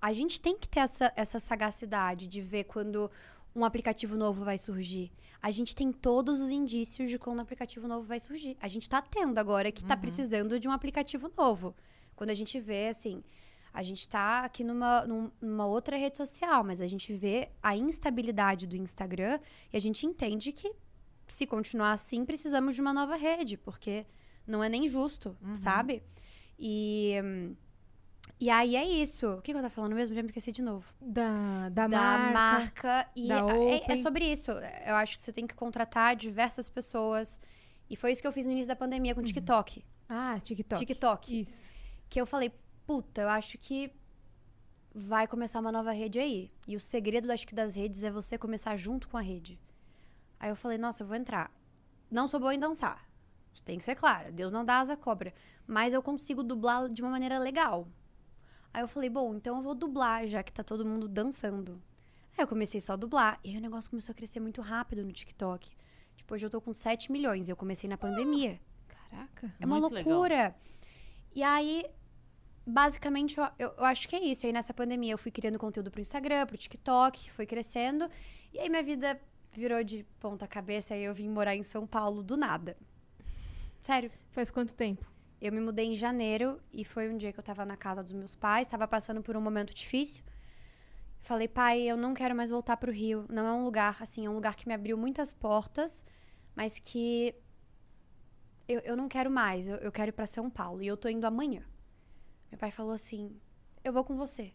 a 0.00 0.12
gente 0.12 0.40
tem 0.40 0.56
que 0.56 0.68
ter 0.68 0.78
essa, 0.78 1.12
essa 1.16 1.40
sagacidade 1.40 2.28
de 2.28 2.40
ver 2.40 2.62
quando 2.64 3.10
um 3.56 3.64
aplicativo 3.64 4.16
novo 4.16 4.44
vai 4.44 4.56
surgir. 4.56 5.10
A 5.42 5.50
gente 5.50 5.74
tem 5.74 5.90
todos 5.90 6.38
os 6.38 6.50
indícios 6.52 7.10
de 7.10 7.18
quando 7.18 7.38
um 7.38 7.42
aplicativo 7.42 7.88
novo 7.88 8.06
vai 8.06 8.20
surgir. 8.20 8.56
A 8.60 8.68
gente 8.68 8.88
tá 8.88 9.02
tendo 9.02 9.36
agora 9.38 9.72
que 9.72 9.84
tá 9.84 9.96
precisando 9.96 10.60
de 10.60 10.68
um 10.68 10.70
aplicativo 10.70 11.28
novo. 11.36 11.74
Quando 12.14 12.30
a 12.30 12.34
gente 12.34 12.60
vê, 12.60 12.86
assim, 12.86 13.20
a 13.74 13.82
gente 13.82 14.08
tá 14.08 14.44
aqui 14.44 14.62
numa, 14.62 15.04
num- 15.06 15.32
numa 15.40 15.66
outra 15.66 15.96
rede 15.96 16.16
social, 16.16 16.62
mas 16.62 16.80
a 16.80 16.86
gente 16.86 17.12
vê 17.14 17.48
a 17.60 17.76
instabilidade 17.76 18.64
do 18.64 18.76
Instagram 18.76 19.40
e 19.72 19.76
a 19.76 19.80
gente 19.80 20.06
entende 20.06 20.52
que 20.52 20.72
se 21.26 21.46
continuar 21.48 21.92
assim, 21.94 22.24
precisamos 22.24 22.76
de 22.76 22.80
uma 22.80 22.92
nova 22.92 23.16
rede, 23.16 23.56
porque 23.56 24.06
não 24.46 24.62
é 24.62 24.68
nem 24.68 24.86
justo, 24.86 25.36
sabe? 25.56 26.02
E, 26.58 27.14
e 28.40 28.50
aí 28.50 28.74
é 28.76 28.84
isso. 28.84 29.28
O 29.34 29.36
que, 29.42 29.52
que 29.52 29.56
eu 29.58 29.62
tava 29.62 29.70
falando 29.70 29.94
mesmo? 29.94 30.14
Já 30.14 30.22
me 30.22 30.28
esqueci 30.28 30.50
de 30.52 30.62
novo. 30.62 30.92
Da, 31.00 31.68
da, 31.68 31.86
Da 31.86 31.88
marca. 31.88 32.32
marca. 32.32 33.10
e 33.14 33.28
da 33.28 33.40
é- 33.48 33.92
é, 33.92 33.96
sobre 33.98 34.24
isso. 34.30 34.50
Eu 34.50 34.94
acho 34.96 35.16
que 35.16 35.22
você 35.22 35.32
tem 35.32 35.46
que 35.46 35.54
contratar 35.54 36.16
diversas 36.16 36.68
pessoas. 36.68 37.38
E 37.88 37.96
foi 37.96 38.12
isso 38.12 38.20
que 38.20 38.28
eu 38.28 38.32
fiz 38.32 38.44
no 38.46 38.52
início 38.52 38.68
da 38.68 38.76
pandemia 38.76 39.14
com 39.14 39.20
o 39.20 39.24
TikTok. 39.24 39.84
Ah, 40.08 40.38
TikTok. 40.42 40.84
TikTok. 40.84 41.40
Isso. 41.40 41.72
Que 42.08 42.20
eu 42.20 42.26
falei, 42.26 42.52
puta, 42.86 43.22
eu 43.22 43.28
acho 43.28 43.56
que 43.58 43.92
vai 44.94 45.26
começar 45.26 45.60
uma 45.60 45.70
nova 45.72 45.92
rede 45.92 46.18
aí. 46.18 46.50
E 46.66 46.74
o 46.74 46.80
segredo, 46.80 47.30
acho 47.30 47.46
que, 47.46 47.54
das 47.54 47.74
redes 47.76 48.02
é 48.02 48.10
você 48.10 48.36
começar 48.36 48.74
junto 48.76 49.08
com 49.08 49.16
a 49.16 49.20
rede. 49.20 49.58
Aí 50.40 50.50
eu 50.50 50.56
falei, 50.56 50.78
nossa, 50.78 51.02
eu 51.02 51.06
vou 51.06 51.16
entrar. 51.16 51.50
Não 52.10 52.26
sou 52.26 52.40
boa 52.40 52.54
em 52.54 52.58
dançar. 52.58 53.07
Tem 53.64 53.78
que 53.78 53.84
ser 53.84 53.94
claro. 53.94 54.32
Deus 54.32 54.52
não 54.52 54.64
dá 54.64 54.78
asa 54.80 54.92
à 54.94 54.96
cobra. 54.96 55.32
Mas 55.66 55.92
eu 55.92 56.02
consigo 56.02 56.42
dublar 56.42 56.88
de 56.88 57.02
uma 57.02 57.10
maneira 57.10 57.38
legal. 57.38 57.86
Aí 58.72 58.82
eu 58.82 58.88
falei, 58.88 59.08
bom, 59.10 59.34
então 59.34 59.56
eu 59.56 59.62
vou 59.62 59.74
dublar, 59.74 60.26
já 60.26 60.42
que 60.42 60.52
tá 60.52 60.62
todo 60.62 60.84
mundo 60.84 61.08
dançando. 61.08 61.80
Aí 62.36 62.44
eu 62.44 62.48
comecei 62.48 62.80
só 62.80 62.92
a 62.92 62.96
dublar. 62.96 63.38
E 63.42 63.50
aí 63.50 63.56
o 63.58 63.60
negócio 63.60 63.90
começou 63.90 64.12
a 64.12 64.14
crescer 64.14 64.40
muito 64.40 64.60
rápido 64.60 65.04
no 65.04 65.12
TikTok. 65.12 65.70
Tipo, 66.16 66.34
hoje 66.34 66.46
eu 66.46 66.50
tô 66.50 66.60
com 66.60 66.72
7 66.74 67.10
milhões. 67.12 67.48
E 67.48 67.52
eu 67.52 67.56
comecei 67.56 67.88
na 67.88 67.96
pandemia. 67.98 68.60
Caraca. 68.88 69.52
É 69.60 69.66
uma 69.66 69.78
Muito 69.80 69.94
legal. 69.94 70.12
loucura. 70.12 70.54
E 71.34 71.42
aí, 71.42 71.84
basicamente, 72.66 73.38
eu, 73.38 73.44
eu- 73.58 73.74
eu 73.78 73.84
acho 73.84 74.08
que 74.08 74.16
é 74.16 74.20
isso. 74.22 74.46
Aí 74.46 74.52
nessa 74.52 74.74
pandemia 74.74 75.12
eu 75.12 75.18
fui 75.18 75.30
criando 75.30 75.58
conteúdo 75.58 75.90
pro 75.90 76.00
Instagram, 76.00 76.46
pro 76.46 76.56
TikTok, 76.56 77.30
foi 77.32 77.46
crescendo. 77.46 78.08
E 78.52 78.58
aí 78.58 78.68
minha 78.68 78.82
vida 78.82 79.20
virou 79.52 79.82
de 79.82 80.04
ponta 80.20 80.46
cabeça 80.46 80.96
e 80.96 81.04
eu 81.04 81.14
vim 81.14 81.28
morar 81.28 81.56
em 81.56 81.62
São 81.62 81.86
Paulo 81.86 82.22
do 82.22 82.36
nada. 82.36 82.76
Sério. 83.80 84.10
Faz 84.30 84.50
quanto 84.50 84.74
tempo? 84.74 85.06
Eu 85.40 85.52
me 85.52 85.60
mudei 85.60 85.86
em 85.86 85.94
janeiro 85.94 86.60
e 86.72 86.84
foi 86.84 87.08
um 87.08 87.16
dia 87.16 87.32
que 87.32 87.38
eu 87.38 87.44
tava 87.44 87.64
na 87.64 87.76
casa 87.76 88.02
dos 88.02 88.12
meus 88.12 88.34
pais, 88.34 88.66
tava 88.66 88.88
passando 88.88 89.22
por 89.22 89.36
um 89.36 89.40
momento 89.40 89.72
difícil. 89.72 90.24
Falei, 91.20 91.48
pai, 91.48 91.82
eu 91.82 91.96
não 91.96 92.14
quero 92.14 92.34
mais 92.34 92.50
voltar 92.50 92.76
pro 92.76 92.92
Rio. 92.92 93.24
Não 93.28 93.46
é 93.46 93.52
um 93.52 93.64
lugar, 93.64 93.96
assim, 94.00 94.26
é 94.26 94.30
um 94.30 94.34
lugar 94.34 94.56
que 94.56 94.66
me 94.66 94.74
abriu 94.74 94.96
muitas 94.96 95.32
portas, 95.32 96.04
mas 96.56 96.78
que 96.78 97.34
eu, 98.66 98.80
eu 98.80 98.96
não 98.96 99.08
quero 99.08 99.30
mais. 99.30 99.66
Eu, 99.66 99.76
eu 99.76 99.92
quero 99.92 100.10
ir 100.10 100.12
pra 100.12 100.26
São 100.26 100.50
Paulo 100.50 100.82
e 100.82 100.86
eu 100.86 100.96
tô 100.96 101.08
indo 101.08 101.24
amanhã. 101.24 101.62
Meu 102.50 102.58
pai 102.58 102.70
falou 102.70 102.92
assim: 102.92 103.40
eu 103.84 103.92
vou 103.92 104.04
com 104.04 104.16
você. 104.16 104.52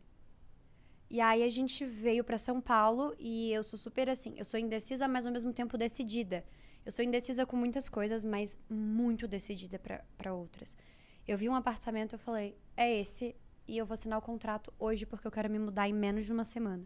E 1.09 1.21
aí 1.21 1.43
a 1.43 1.49
gente 1.49 1.85
veio 1.85 2.23
pra 2.23 2.37
São 2.37 2.59
Paulo 2.59 3.15
e 3.19 3.51
eu 3.51 3.61
sou 3.61 3.77
super 3.77 4.09
assim, 4.09 4.33
eu 4.37 4.43
sou 4.43 4.59
indecisa, 4.59 5.07
mas 5.07 5.25
ao 5.25 5.31
mesmo 5.31 5.53
tempo 5.53 5.77
decidida. 5.77 6.43
Eu 6.85 6.91
sou 6.91 7.03
indecisa 7.03 7.45
com 7.45 7.55
muitas 7.55 7.87
coisas, 7.87 8.25
mas 8.25 8.57
muito 8.69 9.27
decidida 9.27 9.79
pra 10.17 10.33
outras. 10.33 10.77
Eu 11.27 11.37
vi 11.37 11.47
um 11.47 11.55
apartamento, 11.55 12.15
eu 12.15 12.19
falei, 12.19 12.57
é 12.75 12.99
esse, 12.99 13.35
e 13.67 13.77
eu 13.77 13.85
vou 13.85 13.93
assinar 13.93 14.19
o 14.19 14.21
contrato 14.21 14.73
hoje 14.77 15.05
porque 15.05 15.25
eu 15.25 15.31
quero 15.31 15.49
me 15.49 15.57
mudar 15.57 15.87
em 15.87 15.93
menos 15.93 16.25
de 16.25 16.33
uma 16.33 16.43
semana. 16.43 16.85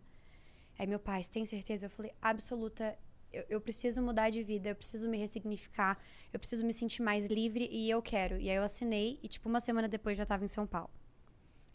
Aí 0.77 0.85
meu 0.85 0.99
pai, 0.99 1.23
tem 1.23 1.43
certeza? 1.45 1.87
Eu 1.87 1.89
falei, 1.89 2.13
absoluta, 2.21 2.97
eu, 3.33 3.43
eu 3.49 3.59
preciso 3.59 4.01
mudar 4.01 4.29
de 4.29 4.43
vida, 4.43 4.69
eu 4.69 4.75
preciso 4.75 5.09
me 5.09 5.17
ressignificar, 5.17 5.97
eu 6.31 6.39
preciso 6.39 6.63
me 6.63 6.73
sentir 6.73 7.01
mais 7.01 7.25
livre 7.25 7.67
e 7.71 7.89
eu 7.89 8.01
quero. 8.01 8.39
E 8.39 8.49
aí 8.49 8.55
eu 8.55 8.63
assinei 8.63 9.19
e, 9.23 9.27
tipo, 9.27 9.49
uma 9.49 9.59
semana 9.59 9.87
depois 9.87 10.15
já 10.17 10.25
tava 10.25 10.45
em 10.45 10.47
São 10.47 10.67
Paulo. 10.67 10.91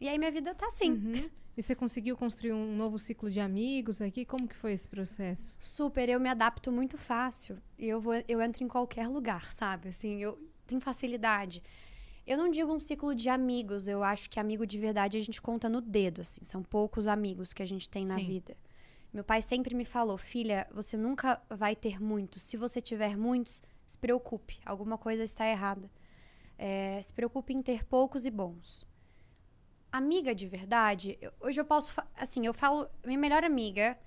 E 0.03 0.09
aí 0.09 0.19
minha 0.19 0.33
vida 0.33 0.53
tá 0.53 0.67
assim. 0.67 0.91
Uhum. 0.91 1.31
E 1.57 1.63
você 1.63 1.77
conseguiu 1.77 2.17
construir 2.17 2.53
um 2.53 2.75
novo 2.75 2.99
ciclo 2.99 3.31
de 3.31 3.39
amigos 3.39 4.03
aqui? 4.03 4.25
Como 4.25 4.49
que 4.49 4.57
foi 4.57 4.73
esse 4.73 4.89
processo? 4.89 5.57
Super, 5.61 6.09
eu 6.09 6.19
me 6.19 6.29
adapto 6.29 6.73
muito 6.73 6.99
fácil. 6.99 7.57
E 7.79 7.89
eu, 7.89 8.01
vou, 8.01 8.15
eu 8.27 8.43
entro 8.43 8.65
em 8.65 8.69
qualquer 8.69 9.07
lugar, 9.07 9.53
sabe? 9.53 9.91
Assim, 9.91 10.21
eu 10.21 10.37
tenho 10.67 10.81
facilidade. 10.81 11.63
Eu 12.27 12.37
não 12.37 12.51
digo 12.51 12.73
um 12.73 12.81
ciclo 12.81 13.15
de 13.15 13.29
amigos, 13.29 13.87
eu 13.87 14.03
acho 14.03 14.29
que 14.29 14.41
amigo 14.41 14.67
de 14.67 14.77
verdade 14.77 15.17
a 15.17 15.21
gente 15.21 15.41
conta 15.41 15.69
no 15.69 15.81
dedo, 15.81 16.23
assim. 16.23 16.45
São 16.45 16.65
poucos 16.65 17.07
amigos 17.07 17.53
que 17.53 17.63
a 17.63 17.67
gente 17.67 17.89
tem 17.89 18.05
na 18.05 18.17
Sim. 18.17 18.27
vida. 18.27 18.57
Meu 19.13 19.23
pai 19.23 19.41
sempre 19.41 19.73
me 19.73 19.85
falou, 19.85 20.19
filha, 20.19 20.67
você 20.73 20.97
nunca 20.97 21.41
vai 21.49 21.77
ter 21.77 22.03
muitos. 22.03 22.43
Se 22.43 22.57
você 22.57 22.81
tiver 22.81 23.17
muitos, 23.17 23.63
se 23.87 23.97
preocupe, 23.97 24.59
alguma 24.67 24.99
coisa 24.99 25.23
está 25.23 25.47
errada. 25.47 25.89
É, 26.59 27.01
se 27.01 27.13
preocupe 27.15 27.53
em 27.53 27.63
ter 27.63 27.85
poucos 27.85 28.27
e 28.27 28.33
bons. 28.33 28.91
Amiga 29.93 30.35
de 30.35 30.49
verdade, 30.49 31.19
hoje 31.39 31.61
eu 31.61 31.67
posso, 31.67 31.95
assim, 32.17 32.47
eu 32.47 32.55
falo, 32.55 32.89
minha 33.05 33.19
melhor 33.19 33.45
amiga, 33.45 33.99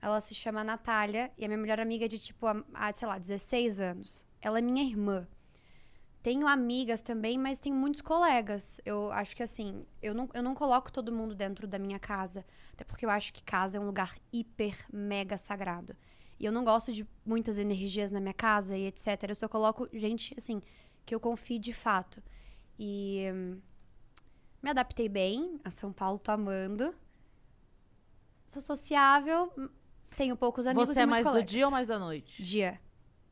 ela 0.00 0.20
se 0.20 0.32
chama 0.32 0.62
Natália 0.62 1.32
e 1.36 1.44
é 1.44 1.48
minha 1.48 1.58
melhor 1.58 1.80
amiga 1.80 2.08
de 2.08 2.20
tipo, 2.20 2.46
há, 2.72 2.92
sei 2.92 3.08
lá, 3.08 3.18
16 3.18 3.80
anos. 3.80 4.24
Ela 4.40 4.60
é 4.60 4.62
minha 4.62 4.84
irmã. 4.84 5.26
Tenho 6.22 6.46
amigas 6.46 7.02
também, 7.02 7.36
mas 7.36 7.58
tenho 7.58 7.74
muitos 7.74 8.00
colegas. 8.00 8.80
Eu 8.84 9.10
acho 9.10 9.34
que 9.34 9.42
assim, 9.42 9.84
eu 10.00 10.14
não, 10.14 10.28
eu 10.32 10.42
não 10.42 10.54
coloco 10.54 10.92
todo 10.92 11.10
mundo 11.10 11.34
dentro 11.34 11.66
da 11.66 11.80
minha 11.80 11.98
casa. 11.98 12.44
Até 12.72 12.84
porque 12.84 13.04
eu 13.04 13.10
acho 13.10 13.34
que 13.34 13.42
casa 13.42 13.76
é 13.76 13.80
um 13.80 13.86
lugar 13.86 14.16
hiper, 14.32 14.86
mega 14.92 15.36
sagrado. 15.36 15.96
E 16.38 16.44
eu 16.44 16.52
não 16.52 16.64
gosto 16.64 16.92
de 16.92 17.04
muitas 17.26 17.58
energias 17.58 18.12
na 18.12 18.20
minha 18.20 18.32
casa 18.32 18.76
e 18.76 18.86
etc. 18.86 19.08
Eu 19.28 19.34
só 19.34 19.48
coloco 19.48 19.88
gente, 19.92 20.32
assim, 20.38 20.62
que 21.04 21.12
eu 21.12 21.18
confio 21.18 21.58
de 21.58 21.72
fato. 21.72 22.22
E 22.78 23.26
hum, 23.34 23.60
me 24.64 24.70
adaptei 24.70 25.10
bem 25.10 25.60
a 25.62 25.70
São 25.70 25.92
Paulo, 25.92 26.18
tô 26.18 26.32
amando. 26.32 26.94
Sou 28.46 28.62
sociável, 28.62 29.52
hum, 29.58 29.68
tenho 30.16 30.34
poucos 30.36 30.66
amigos 30.66 30.88
Você 30.88 31.00
e 31.00 31.02
é 31.02 31.06
mais 31.06 31.22
do 31.22 31.28
colegas. 31.28 31.50
dia 31.50 31.66
ou 31.66 31.70
mais 31.70 31.88
da 31.88 31.98
noite? 31.98 32.42
Dia. 32.42 32.80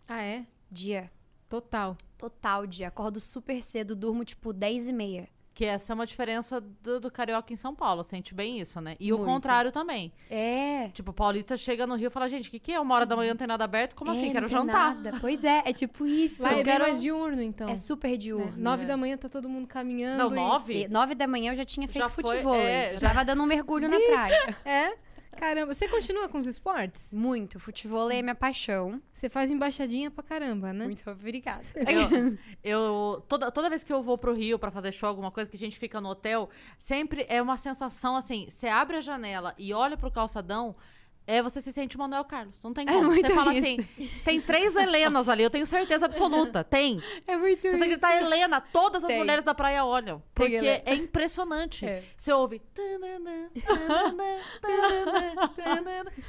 Ah, 0.06 0.20
é? 0.22 0.46
Dia. 0.70 1.10
Total. 1.48 1.96
Total 2.18 2.66
dia. 2.66 2.88
Acordo 2.88 3.18
super 3.18 3.62
cedo, 3.62 3.96
durmo 3.96 4.26
tipo 4.26 4.52
10 4.52 4.88
e 4.88 4.92
meia. 4.92 5.28
Que 5.62 5.66
essa 5.66 5.92
é 5.92 5.94
uma 5.94 6.04
diferença 6.04 6.60
do, 6.60 6.98
do 6.98 7.08
carioca 7.08 7.52
em 7.52 7.56
São 7.56 7.72
Paulo. 7.72 8.02
Sente 8.02 8.34
bem 8.34 8.58
isso, 8.58 8.80
né? 8.80 8.96
E 8.98 9.12
o 9.12 9.16
Muito. 9.16 9.30
contrário 9.30 9.70
também. 9.70 10.12
É. 10.28 10.88
Tipo, 10.88 11.12
o 11.12 11.14
paulista 11.14 11.56
chega 11.56 11.86
no 11.86 11.94
Rio 11.94 12.08
e 12.08 12.10
fala, 12.10 12.28
gente, 12.28 12.48
o 12.48 12.50
que, 12.50 12.58
que 12.58 12.72
é? 12.72 12.80
Uma 12.80 12.96
hora 12.96 13.06
da 13.06 13.14
manhã 13.14 13.30
não 13.30 13.36
tem 13.38 13.46
nada 13.46 13.62
aberto? 13.62 13.94
Como 13.94 14.10
É, 14.10 14.14
assim? 14.14 14.26
não 14.26 14.32
Quero 14.32 14.48
jantar. 14.48 14.96
nada. 14.96 15.18
Pois 15.20 15.44
é, 15.44 15.62
é 15.64 15.72
tipo 15.72 16.04
isso. 16.04 16.42
Lá 16.42 16.50
é 16.50 16.54
bem 16.56 16.64
quero- 16.64 16.82
mais 16.82 17.00
diurno, 17.00 17.40
então. 17.40 17.68
É 17.68 17.76
super 17.76 18.10
né? 18.10 18.16
diurno. 18.16 18.52
Nove 18.56 18.82
né? 18.82 18.88
da 18.88 18.96
manhã 18.96 19.16
tá 19.16 19.28
todo 19.28 19.48
mundo 19.48 19.68
caminhando. 19.68 20.18
Não, 20.18 20.30
nove? 20.30 20.82
E 20.82 20.88
Nove 20.88 21.14
da 21.14 21.28
manhã 21.28 21.52
eu 21.52 21.56
já 21.56 21.64
tinha 21.64 21.86
feito 21.86 22.04
Já 22.06 22.10
foi, 22.10 22.24
futebol. 22.24 22.56
é, 22.56 22.94
eu 22.96 22.98
já- 22.98 23.08
tava 23.10 23.24
dando 23.24 23.44
um 23.44 23.46
mergulho 23.46 23.88
na 23.88 24.00
praia. 24.00 24.56
É? 24.64 24.96
Caramba, 25.36 25.74
você 25.74 25.88
continua 25.88 26.28
com 26.28 26.38
os 26.38 26.46
esportes? 26.46 27.12
Muito. 27.12 27.58
Futebol 27.58 28.10
é 28.10 28.22
minha 28.22 28.34
paixão. 28.34 29.00
Você 29.12 29.28
faz 29.28 29.50
embaixadinha 29.50 30.10
pra 30.10 30.22
caramba, 30.22 30.72
né? 30.72 30.84
Muito 30.84 31.08
obrigada. 31.10 31.64
Eu, 31.84 32.38
eu- 32.62 33.24
toda, 33.28 33.50
toda 33.50 33.68
vez 33.68 33.82
que 33.82 33.92
eu 33.92 34.02
vou 34.02 34.16
pro 34.16 34.34
Rio 34.34 34.58
pra 34.58 34.70
fazer 34.70 34.92
show, 34.92 35.08
alguma 35.08 35.30
coisa 35.30 35.50
que 35.50 35.56
a 35.56 35.58
gente 35.60 35.78
fica 35.78 36.00
no 36.00 36.10
hotel, 36.10 36.48
sempre 36.78 37.26
é 37.28 37.40
uma 37.42 37.56
sensação 37.56 38.14
assim: 38.16 38.46
você 38.48 38.68
abre 38.68 38.96
a 38.96 39.00
janela 39.00 39.54
e 39.58 39.72
olha 39.72 39.96
pro 39.96 40.10
calçadão. 40.10 40.76
É, 41.26 41.40
você 41.42 41.60
se 41.60 41.72
sente 41.72 41.96
o 41.96 41.98
Manuel 41.98 42.24
Carlos. 42.24 42.60
Não 42.62 42.72
tem 42.74 42.84
É 42.88 42.92
como. 42.92 43.04
muito 43.04 43.26
você 43.28 43.34
fala 43.34 43.54
isso. 43.54 43.64
assim: 43.66 44.10
tem 44.24 44.40
três 44.40 44.74
Helenas 44.76 45.28
ali, 45.28 45.42
eu 45.42 45.50
tenho 45.50 45.64
certeza 45.66 46.06
absoluta. 46.06 46.64
Tem. 46.72 47.00
É 47.26 47.36
muito 47.36 47.60
Se 47.60 47.76
você 47.76 47.86
gritar 47.86 48.16
Helena, 48.16 48.60
todas 48.60 49.04
as 49.04 49.08
Tem. 49.08 49.18
mulheres 49.18 49.44
da 49.44 49.54
praia 49.54 49.84
olham. 49.84 50.18
Tem 50.18 50.46
Porque 50.46 50.54
Helena. 50.56 50.82
é 50.84 50.94
impressionante. 50.94 51.86
É. 51.86 52.02
Você 52.16 52.32
ouve. 52.32 52.60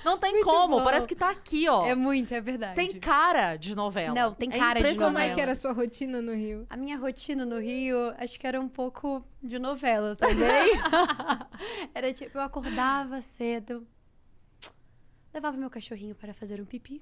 Não 0.03 0.17
tem 0.17 0.41
como, 0.43 0.77
bom. 0.77 0.84
parece 0.84 1.08
que 1.08 1.15
tá 1.15 1.29
aqui, 1.29 1.67
ó. 1.67 1.86
É 1.86 1.95
muito, 1.95 2.34
é 2.34 2.41
verdade. 2.41 2.75
Tem 2.75 2.91
cara 2.99 3.56
de 3.56 3.75
novela. 3.75 4.13
Não, 4.13 4.34
tem 4.34 4.49
É 4.51 4.58
cara 4.58 4.82
de 4.82 4.99
Como 4.99 5.17
é 5.17 5.34
que 5.34 5.41
era 5.41 5.53
a 5.53 5.56
sua 5.56 5.71
rotina 5.73 6.21
no 6.21 6.34
Rio? 6.34 6.65
A 6.69 6.77
minha 6.77 6.97
rotina 6.97 7.45
no 7.45 7.60
Rio, 7.60 8.13
acho 8.17 8.39
que 8.39 8.45
era 8.45 8.60
um 8.60 8.67
pouco 8.67 9.23
de 9.41 9.60
novela 9.60 10.15
também. 10.15 10.71
era 11.93 12.13
tipo, 12.13 12.38
eu 12.38 12.41
acordava 12.41 13.21
cedo, 13.21 13.86
levava 15.34 15.58
meu 15.58 15.69
cachorrinho 15.69 16.15
para 16.15 16.34
fazer 16.34 16.62
um 16.62 16.65
pipi, 16.65 17.02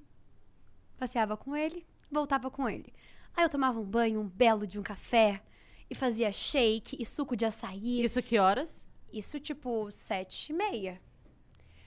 passeava 0.98 1.36
com 1.36 1.56
ele, 1.56 1.86
voltava 2.10 2.50
com 2.50 2.70
ele. 2.70 2.94
Aí 3.36 3.44
eu 3.44 3.50
tomava 3.50 3.80
um 3.80 3.86
banho, 3.86 4.20
um 4.20 4.28
belo 4.28 4.65
de 4.65 4.80
um 4.80 4.84
café, 4.84 5.41
e 5.89 5.96
fazia 5.96 6.32
shake 6.32 6.96
e 6.98 7.06
suco 7.06 7.36
de 7.36 7.46
açaí. 7.46 8.02
Isso 8.04 8.24
que 8.24 8.39
horas? 8.39 8.88
Isso, 9.12 9.39
tipo, 9.39 9.91
sete 9.91 10.52
e 10.52 10.56
meia. 10.56 11.02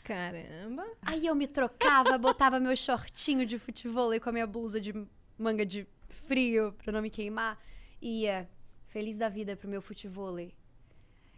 Caramba. 0.05 0.87
Aí 1.01 1.27
eu 1.27 1.35
me 1.35 1.47
trocava, 1.47 2.17
botava 2.19 2.61
meu 2.61 2.77
shortinho 2.77 3.47
de 3.47 3.59
futebol 3.59 4.11
com 4.21 4.29
a 4.29 4.33
minha 4.33 4.47
blusa 4.47 4.79
de 4.79 4.93
manga 5.39 5.65
de 5.65 5.87
frio 6.27 6.75
pra 6.75 6.93
não 6.93 7.01
me 7.01 7.09
queimar. 7.09 7.59
E 8.01 8.25
ia 8.25 8.47
feliz 8.89 9.17
da 9.17 9.31
vida 9.31 9.57
pro 9.57 9.69
meu 9.69 9.81
futebol. 9.81 10.37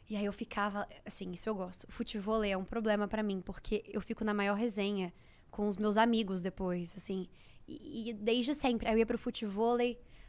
E 0.08 0.16
aí 0.16 0.24
eu 0.24 0.32
ficava, 0.32 0.86
assim, 1.04 1.32
isso 1.32 1.48
eu 1.48 1.54
gosto. 1.54 1.86
Futebol 1.90 2.42
é 2.44 2.56
um 2.56 2.64
problema 2.64 3.08
pra 3.08 3.22
mim, 3.22 3.40
porque 3.40 3.82
eu 3.88 4.00
fico 4.00 4.24
na 4.24 4.32
maior 4.32 4.54
resenha 4.54 5.12
com 5.50 5.66
os 5.66 5.76
meus 5.76 5.96
amigos 5.96 6.42
depois, 6.42 6.94
assim. 6.96 7.28
E, 7.66 8.10
e 8.10 8.12
desde 8.12 8.54
sempre, 8.54 8.88
eu 8.88 8.96
ia 8.96 9.06
pro 9.06 9.18
futebol 9.18 9.76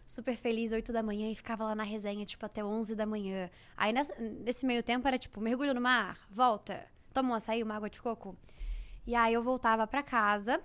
super 0.05 0.35
feliz, 0.35 0.71
8 0.71 0.91
da 0.91 1.03
manhã, 1.03 1.29
e 1.29 1.35
ficava 1.35 1.63
lá 1.65 1.75
na 1.75 1.83
resenha, 1.83 2.25
tipo, 2.25 2.45
até 2.45 2.63
11 2.63 2.95
da 2.95 3.05
manhã. 3.05 3.49
Aí 3.75 3.91
nessa- 3.93 4.15
nesse 4.19 4.65
meio 4.65 4.81
tempo 4.81 5.07
era 5.07 5.17
tipo, 5.19 5.39
mergulho 5.41 5.73
no 5.73 5.81
mar, 5.81 6.17
volta, 6.29 6.85
toma 7.13 7.31
um 7.31 7.33
açaí, 7.35 7.61
uma 7.61 7.75
água 7.75 7.89
de 7.89 8.01
coco. 8.01 8.35
E 9.05 9.13
aí 9.13 9.33
eu 9.33 9.43
voltava 9.43 9.85
pra 9.85 10.01
casa. 10.01 10.61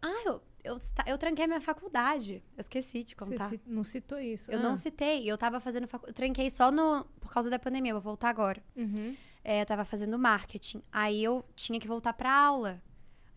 Ah, 0.00 0.22
eu, 0.26 0.42
eu, 0.66 0.78
eu 1.06 1.18
tranquei 1.18 1.46
minha 1.46 1.60
faculdade. 1.60 2.42
Eu 2.56 2.60
esqueci 2.60 3.02
de 3.04 3.14
Você 3.14 3.14
contar. 3.14 3.48
ci- 3.48 3.60
não 3.66 3.84
citou 3.84 4.18
isso. 4.18 4.50
Eu 4.50 4.58
Ah. 4.58 4.62
não 4.62 4.76
citei. 4.76 5.30
Eu 5.30 5.38
tava 5.38 5.60
fazendo 5.60 5.86
facu... 5.86 6.06
Eu 6.08 6.12
tranquei 6.12 6.50
só 6.50 6.70
no... 6.70 7.04
por 7.20 7.32
causa 7.32 7.48
da 7.48 7.58
pandemia. 7.58 7.92
Eu 7.92 7.96
vou 7.96 8.02
voltar 8.02 8.28
agora. 8.30 8.62
Uhum. 8.76 9.16
É, 9.44 9.62
eu 9.62 9.66
tava 9.66 9.84
fazendo 9.84 10.18
marketing. 10.18 10.82
Aí 10.92 11.22
eu 11.22 11.44
tinha 11.54 11.78
que 11.78 11.86
voltar 11.88 12.12
pra 12.12 12.32
aula. 12.32 12.82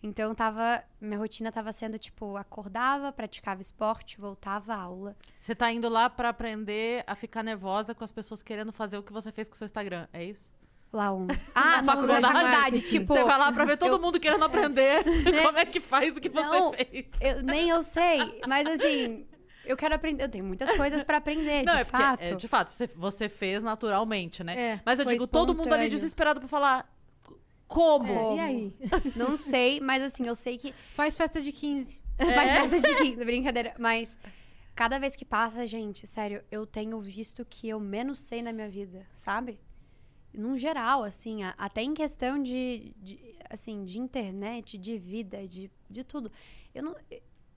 Então 0.02 0.34
tava. 0.34 0.82
Minha 1.02 1.18
rotina 1.20 1.52
tava 1.52 1.74
sendo, 1.74 2.00
tipo, 2.00 2.38
acordava, 2.38 3.12
praticava 3.12 3.60
esporte, 3.60 4.18
voltava 4.20 4.74
à 4.74 4.78
aula. 4.82 5.16
Você 5.42 5.54
tá 5.54 5.72
indo 5.74 5.90
lá 5.90 6.10
pra 6.10 6.30
aprender 6.30 7.04
a 7.06 7.16
ficar 7.16 7.44
nervosa 7.44 7.94
com 7.94 8.04
as 8.06 8.12
pessoas 8.12 8.42
querendo 8.42 8.72
fazer 8.72 8.98
o 8.98 9.04
que 9.04 9.12
você 9.12 9.30
fez 9.32 9.50
com 9.50 9.56
o 9.56 9.58
seu 9.58 9.66
Instagram, 9.66 10.08
é 10.14 10.24
isso? 10.24 10.50
Lá 10.92 11.12
onde? 11.12 11.40
Ah, 11.54 11.62
Na 11.62 11.82
não, 11.82 11.84
na 11.84 11.94
faculdade. 11.94 12.22
faculdade, 12.34 12.82
tipo. 12.82 13.14
você 13.14 13.24
vai 13.24 13.38
lá 13.38 13.52
pra 13.52 13.64
ver 13.66 13.78
todo 13.78 13.92
eu- 13.94 14.00
mundo 14.00 14.20
querendo 14.20 14.44
aprender 14.44 15.04
como 15.46 15.58
é 15.60 15.66
que 15.66 15.80
faz 15.80 16.18
o 16.18 16.20
que 16.20 16.30
você 16.30 16.42
Não, 16.42 16.74
fez. 16.74 17.06
eu- 17.22 17.44
nem 17.44 17.70
eu 17.70 17.84
sei, 17.84 18.42
mas 18.48 18.66
assim, 18.68 19.28
eu 19.66 19.78
quero 19.78 19.94
aprender. 19.94 20.24
Eu 20.24 20.30
tenho 20.30 20.44
muitas 20.44 20.72
coisas 20.76 21.04
pra 21.04 21.18
aprender, 21.18 21.64
Não, 21.64 21.76
de 21.76 21.82
é 21.82 21.84
porque, 21.84 21.98
fato. 22.04 22.22
é, 22.24 22.34
de 22.36 22.48
fato, 22.48 22.72
você, 22.72 22.88
você 22.88 23.30
fez 23.30 23.62
naturalmente, 23.62 24.44
né? 24.44 24.60
É, 24.60 24.82
Mas 24.84 24.98
eu 25.00 25.06
digo, 25.06 25.28
todo 25.28 25.50
mundo 25.50 25.60
ali 25.74 25.84
espontâneo. 25.84 25.90
desesperado 25.92 26.40
pra 26.40 26.50
falar 26.50 26.92
como? 27.68 28.08
É, 28.08 28.14
Como? 28.16 28.38
E 28.38 28.40
aí? 28.40 28.74
Não 29.16 29.38
sei, 29.38 29.80
mas 29.80 30.02
assim, 30.02 30.26
eu 30.28 30.34
sei 30.34 30.58
que 30.58 30.74
Faz 30.94 31.16
festa 31.16 31.40
de 31.40 31.52
15. 31.52 32.02
faz 32.18 32.50
É? 32.52 32.62
festa 32.68 32.82
de 32.90 32.96
15, 32.98 33.24
brincadeira. 33.26 33.76
Mas 33.78 34.18
cada 34.74 34.98
vez 34.98 35.16
que 35.16 35.24
passa, 35.24 35.68
gente, 35.68 36.08
sério, 36.08 36.42
eu 36.52 36.66
tenho 36.66 37.00
visto 37.00 37.46
que 37.46 37.70
eu 37.70 37.80
menos 37.80 38.18
sei 38.18 38.42
na 38.42 38.52
minha 38.52 38.68
vida, 38.68 39.06
sabe? 39.16 39.60
Num 40.34 40.58
geral, 40.58 41.04
assim, 41.04 41.44
a- 41.44 41.56
até 41.58 41.82
em 41.82 41.94
questão 41.94 42.42
de, 42.42 42.94
de, 42.98 43.20
assim, 43.50 43.84
de 43.84 44.00
internet, 44.00 44.78
de 44.78 44.98
vida, 44.98 45.48
de, 45.48 45.72
de 45.90 46.04
tudo. 46.04 46.32
Eu 46.74 46.84
não, 46.84 46.96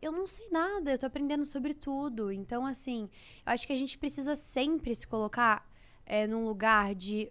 eu 0.01 0.11
não 0.13 0.27
sei 0.27 0.49
nada, 0.51 0.91
eu 0.93 0.99
tô 0.99 1.07
aprendendo 1.07 1.45
sobre 1.45 1.75
tudo. 1.75 2.33
Então, 2.33 2.65
assim, 2.67 3.09
eu 3.47 3.53
acho 3.53 3.67
que 3.67 3.73
a 3.73 3.77
gente 3.77 3.99
precisa 3.99 4.35
sempre 4.35 4.95
se 4.95 5.07
colocar 5.07 5.69
é, 6.07 6.27
num 6.27 6.45
lugar 6.45 6.95
de 6.95 7.31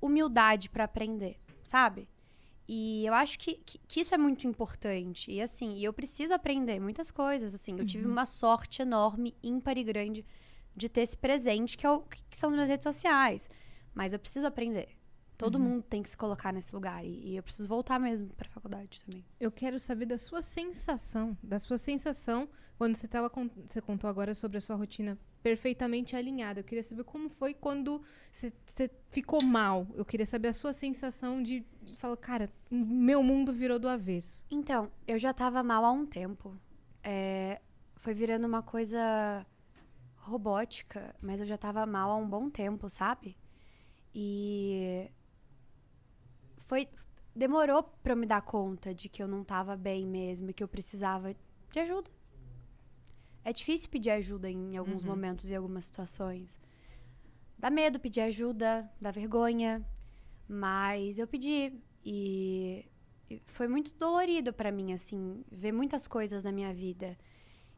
humildade 0.00 0.68
pra 0.68 0.84
aprender, 0.84 1.38
sabe? 1.62 2.08
E 2.68 3.04
eu 3.06 3.12
acho 3.14 3.38
que, 3.38 3.54
que, 3.64 3.78
que 3.86 4.00
isso 4.00 4.14
é 4.14 4.18
muito 4.18 4.46
importante. 4.46 5.30
E 5.30 5.40
assim, 5.40 5.78
eu 5.80 5.92
preciso 5.92 6.32
aprender 6.34 6.80
muitas 6.80 7.10
coisas. 7.10 7.54
Assim, 7.54 7.78
eu 7.78 7.84
tive 7.84 8.06
uma 8.06 8.24
sorte 8.26 8.82
enorme, 8.82 9.34
ímpar 9.42 9.76
e 9.76 9.84
grande 9.84 10.24
de 10.74 10.88
ter 10.88 11.02
esse 11.02 11.16
presente 11.16 11.76
que, 11.76 11.84
é 11.86 11.90
o, 11.90 12.00
que 12.00 12.36
são 12.36 12.48
as 12.48 12.54
minhas 12.54 12.68
redes 12.68 12.84
sociais. 12.84 13.48
Mas 13.94 14.12
eu 14.12 14.18
preciso 14.18 14.46
aprender. 14.46 14.96
Todo 15.36 15.58
mundo 15.58 15.82
tem 15.82 16.02
que 16.02 16.08
se 16.10 16.16
colocar 16.16 16.52
nesse 16.52 16.74
lugar. 16.74 17.04
E, 17.04 17.30
e 17.32 17.36
eu 17.36 17.42
preciso 17.42 17.66
voltar 17.66 17.98
mesmo 17.98 18.28
pra 18.28 18.48
faculdade 18.48 19.00
também. 19.04 19.24
Eu 19.40 19.50
quero 19.50 19.78
saber 19.78 20.06
da 20.06 20.16
sua 20.16 20.40
sensação, 20.40 21.36
da 21.42 21.58
sua 21.58 21.78
sensação 21.78 22.48
quando 22.78 22.94
você 22.96 23.08
tava 23.08 23.28
con- 23.28 23.50
você 23.68 23.80
contou 23.80 24.08
agora 24.08 24.34
sobre 24.34 24.58
a 24.58 24.60
sua 24.60 24.76
rotina 24.76 25.18
perfeitamente 25.42 26.14
alinhada. 26.14 26.60
Eu 26.60 26.64
queria 26.64 26.82
saber 26.82 27.02
como 27.04 27.28
foi 27.28 27.54
quando 27.54 28.02
você, 28.30 28.52
ficou 29.10 29.42
mal. 29.42 29.86
Eu 29.94 30.04
queria 30.04 30.26
saber 30.26 30.48
a 30.48 30.52
sua 30.52 30.72
sensação 30.72 31.42
de 31.42 31.64
falar, 31.96 32.16
cara, 32.16 32.50
meu 32.70 33.22
mundo 33.22 33.52
virou 33.52 33.78
do 33.78 33.88
avesso. 33.88 34.44
Então, 34.50 34.90
eu 35.08 35.18
já 35.18 35.32
tava 35.34 35.62
mal 35.62 35.84
há 35.84 35.90
um 35.90 36.06
tempo. 36.06 36.56
É, 37.02 37.60
foi 37.96 38.14
virando 38.14 38.46
uma 38.46 38.62
coisa 38.62 39.44
robótica, 40.16 41.14
mas 41.20 41.40
eu 41.40 41.46
já 41.46 41.56
tava 41.56 41.84
mal 41.84 42.10
há 42.10 42.16
um 42.16 42.28
bom 42.28 42.48
tempo, 42.48 42.88
sabe? 42.88 43.36
E 44.14 45.10
foi 46.66 46.88
demorou 47.34 47.82
eu 48.04 48.14
me 48.16 48.26
dar 48.26 48.42
conta 48.42 48.94
de 48.94 49.08
que 49.08 49.22
eu 49.22 49.28
não 49.28 49.42
tava 49.42 49.74
bem 49.76 50.06
mesmo 50.06 50.50
e 50.50 50.52
que 50.54 50.62
eu 50.62 50.68
precisava 50.68 51.34
de 51.70 51.80
ajuda. 51.80 52.10
É 53.44 53.52
difícil 53.52 53.88
pedir 53.88 54.10
ajuda 54.10 54.50
em 54.50 54.76
alguns 54.76 55.02
Uhum. 55.02 55.08
momentos 55.08 55.48
e 55.48 55.54
algumas 55.54 55.84
situações. 55.86 56.60
Dá 57.58 57.70
medo 57.70 57.98
pedir 57.98 58.20
ajuda, 58.20 58.90
dá 59.00 59.10
vergonha, 59.10 59.84
mas 60.48 61.18
eu 61.18 61.26
pedi 61.26 61.72
e 62.04 62.84
foi 63.46 63.66
muito 63.66 63.94
dolorido 63.96 64.52
pra 64.52 64.70
mim 64.70 64.92
assim 64.92 65.42
ver 65.50 65.72
muitas 65.72 66.06
coisas 66.06 66.44
na 66.44 66.52
minha 66.52 66.74
vida 66.74 67.16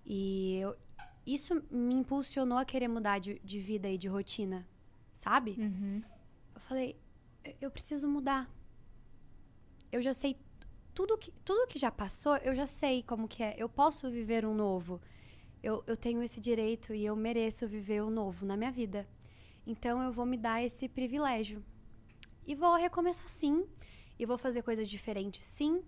e 0.04 0.56
eu- 0.56 0.76
isso 1.24 1.62
me 1.70 1.94
impulsionou 1.94 2.58
a 2.58 2.64
querer 2.64 2.88
mudar 2.88 3.18
de, 3.20 3.38
de 3.44 3.60
vida 3.60 3.88
e 3.88 3.96
de 3.96 4.08
rotina 4.08 4.66
sabe 5.14 5.52
Uhum. 5.58 6.02
Falei 6.64 6.96
"Eu- 7.60 7.70
preciso 7.70 8.08
mudar. 8.08 8.50
Eu 9.92 10.00
já 10.02 10.12
sei 10.12 10.36
tudo 10.94 11.16
que 11.18 11.30
tudo 11.44 11.66
que 11.66 11.78
já 11.78 11.90
passou 11.90 12.36
eu 12.38 12.54
já 12.54 12.66
sei 12.66 13.02
como 13.02 13.28
que 13.28 13.42
é. 13.42 13.54
Eu 13.58 13.68
posso 13.68 14.10
viver 14.10 14.44
um 14.44 14.54
novo. 14.54 15.00
Eu, 15.62 15.82
eu 15.86 15.96
tenho 15.96 16.22
esse 16.22 16.40
direito 16.40 16.94
e 16.94 17.04
eu 17.06 17.16
mereço 17.16 17.66
viver 17.66 18.02
o 18.02 18.10
novo 18.10 18.44
na 18.46 18.56
minha 18.56 18.70
vida. 18.72 19.06
Então 19.66 20.02
eu 20.02 20.12
vou 20.12 20.26
me 20.26 20.36
dar 20.36 20.62
esse 20.62 20.88
privilégio. 20.88 21.64
E 22.46 22.54
vou 22.54 22.76
recomeçar 22.76 23.28
sim. 23.28 23.66
E 24.18 24.26
vou 24.26 24.36
fazer 24.38 24.62
coisas 24.62 24.88
diferentes 24.88 25.42
sim. 25.44 25.82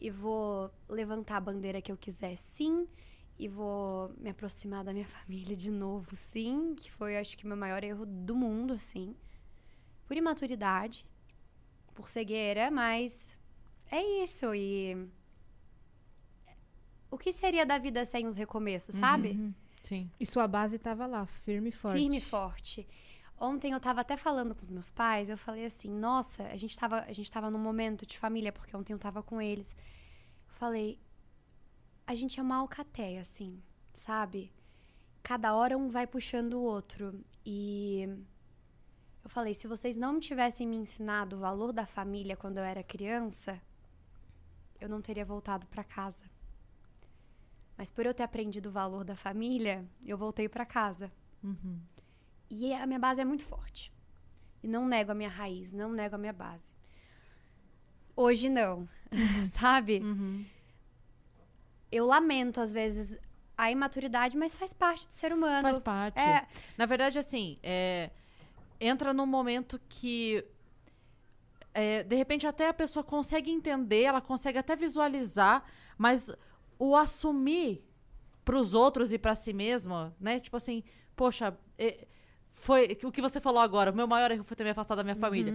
E 0.00 0.10
vou 0.10 0.70
levantar 0.88 1.36
a 1.36 1.40
bandeira 1.40 1.80
que 1.82 1.92
eu 1.92 1.96
quiser 1.96 2.36
sim. 2.36 2.88
E 3.38 3.46
vou 3.48 4.10
me 4.18 4.30
aproximar 4.30 4.84
da 4.84 4.92
minha 4.92 5.06
família 5.18 5.56
de 5.56 5.70
novo 5.70 6.14
sim 6.16 6.74
que 6.74 6.90
foi 6.90 7.16
acho 7.16 7.36
que 7.38 7.46
meu 7.46 7.56
maior 7.56 7.82
erro 7.84 8.04
do 8.04 8.34
mundo 8.34 8.74
assim 8.74 9.14
por 10.10 10.16
imaturidade 10.16 11.06
por 11.94 12.08
cegueira 12.08 12.68
mas 12.68 13.38
é 13.88 14.02
isso 14.24 14.52
e 14.52 15.08
o 17.08 17.16
que 17.16 17.32
seria 17.32 17.64
da 17.64 17.78
vida 17.78 18.04
sem 18.04 18.26
os 18.26 18.34
recomeços 18.34 18.96
sabe 18.96 19.30
Uhum. 19.30 19.54
Sim. 19.82 20.10
E 20.18 20.26
sua 20.26 20.46
base 20.46 20.78
tava 20.78 21.06
lá, 21.06 21.26
firme 21.26 21.70
e 21.70 21.72
forte. 21.72 21.98
Firme 21.98 22.18
e 22.18 22.20
forte. 22.20 22.86
Ontem 23.38 23.72
eu 23.72 23.80
tava 23.80 24.02
até 24.02 24.16
falando 24.16 24.54
com 24.54 24.62
os 24.62 24.68
meus 24.68 24.90
pais, 24.90 25.30
eu 25.30 25.38
falei 25.38 25.64
assim, 25.64 25.88
nossa, 25.90 26.42
a 26.44 26.56
gente 26.56 26.76
tava, 26.78 27.00
a 27.00 27.12
gente 27.12 27.30
tava 27.30 27.50
num 27.50 27.58
momento 27.58 28.04
de 28.04 28.18
família, 28.18 28.52
porque 28.52 28.76
ontem 28.76 28.92
eu 28.92 28.98
tava 28.98 29.22
com 29.22 29.40
eles. 29.40 29.74
Eu 30.48 30.54
falei, 30.54 30.98
a 32.06 32.14
gente 32.14 32.38
é 32.38 32.42
uma 32.42 32.56
alcateia, 32.56 33.22
assim, 33.22 33.62
sabe? 33.94 34.52
Cada 35.22 35.54
hora 35.54 35.78
um 35.78 35.88
vai 35.88 36.06
puxando 36.06 36.54
o 36.54 36.62
outro. 36.62 37.18
E 37.44 38.06
eu 39.22 39.30
falei, 39.30 39.54
se 39.54 39.66
vocês 39.66 39.96
não 39.96 40.18
tivessem 40.18 40.66
me 40.66 40.76
ensinado 40.76 41.36
o 41.36 41.40
valor 41.40 41.72
da 41.72 41.86
família 41.86 42.36
quando 42.36 42.58
eu 42.58 42.64
era 42.64 42.82
criança, 42.82 43.60
eu 44.80 44.88
não 44.88 45.00
teria 45.00 45.24
voltado 45.24 45.66
pra 45.66 45.84
casa. 45.84 46.24
Mas 47.76 47.90
por 47.90 48.04
eu 48.04 48.14
ter 48.14 48.22
aprendido 48.22 48.68
o 48.68 48.72
valor 48.72 49.04
da 49.04 49.16
família, 49.16 49.84
eu 50.04 50.16
voltei 50.16 50.48
pra 50.48 50.66
casa. 50.66 51.10
Uhum. 51.42 51.80
E 52.48 52.72
a 52.74 52.86
minha 52.86 52.98
base 52.98 53.20
é 53.20 53.24
muito 53.24 53.44
forte. 53.44 53.92
E 54.62 54.68
não 54.68 54.86
nego 54.86 55.12
a 55.12 55.14
minha 55.14 55.28
raiz, 55.28 55.72
não 55.72 55.92
nego 55.92 56.14
a 56.16 56.18
minha 56.18 56.32
base. 56.32 56.72
Hoje 58.14 58.48
não, 58.48 58.88
sabe? 59.52 60.00
Uhum. 60.00 60.44
Eu 61.90 62.06
lamento, 62.06 62.60
às 62.60 62.72
vezes, 62.72 63.18
a 63.56 63.70
imaturidade, 63.70 64.36
mas 64.36 64.54
faz 64.56 64.72
parte 64.72 65.06
do 65.06 65.12
ser 65.14 65.32
humano. 65.32 65.62
Faz 65.62 65.78
parte. 65.78 66.18
É, 66.18 66.46
Na 66.76 66.86
verdade, 66.86 67.18
assim, 67.18 67.58
é, 67.62 68.10
entra 68.80 69.12
num 69.12 69.26
momento 69.26 69.80
que. 69.88 70.44
é, 71.74 72.02
de 72.02 72.16
repente, 72.16 72.46
até 72.46 72.68
a 72.68 72.74
pessoa 72.74 73.04
consegue 73.04 73.50
entender, 73.50 74.02
ela 74.02 74.20
consegue 74.20 74.58
até 74.58 74.74
visualizar, 74.74 75.64
mas 75.98 76.32
o 76.78 76.96
assumir 76.96 77.84
pros 78.44 78.74
outros 78.74 79.12
e 79.12 79.18
pra 79.18 79.34
si 79.34 79.52
mesma, 79.52 80.14
né? 80.18 80.40
Tipo 80.40 80.56
assim, 80.56 80.82
poxa, 81.14 81.56
é, 81.78 82.06
foi 82.52 82.98
o 83.04 83.12
que 83.12 83.20
você 83.22 83.40
falou 83.40 83.60
agora, 83.60 83.92
o 83.92 83.94
meu 83.94 84.06
maior 84.08 84.30
erro 84.30 84.44
foi 84.44 84.56
ter 84.56 84.64
me 84.64 84.70
afastado 84.70 84.98
da 84.98 85.04
minha 85.04 85.16
família. 85.16 85.52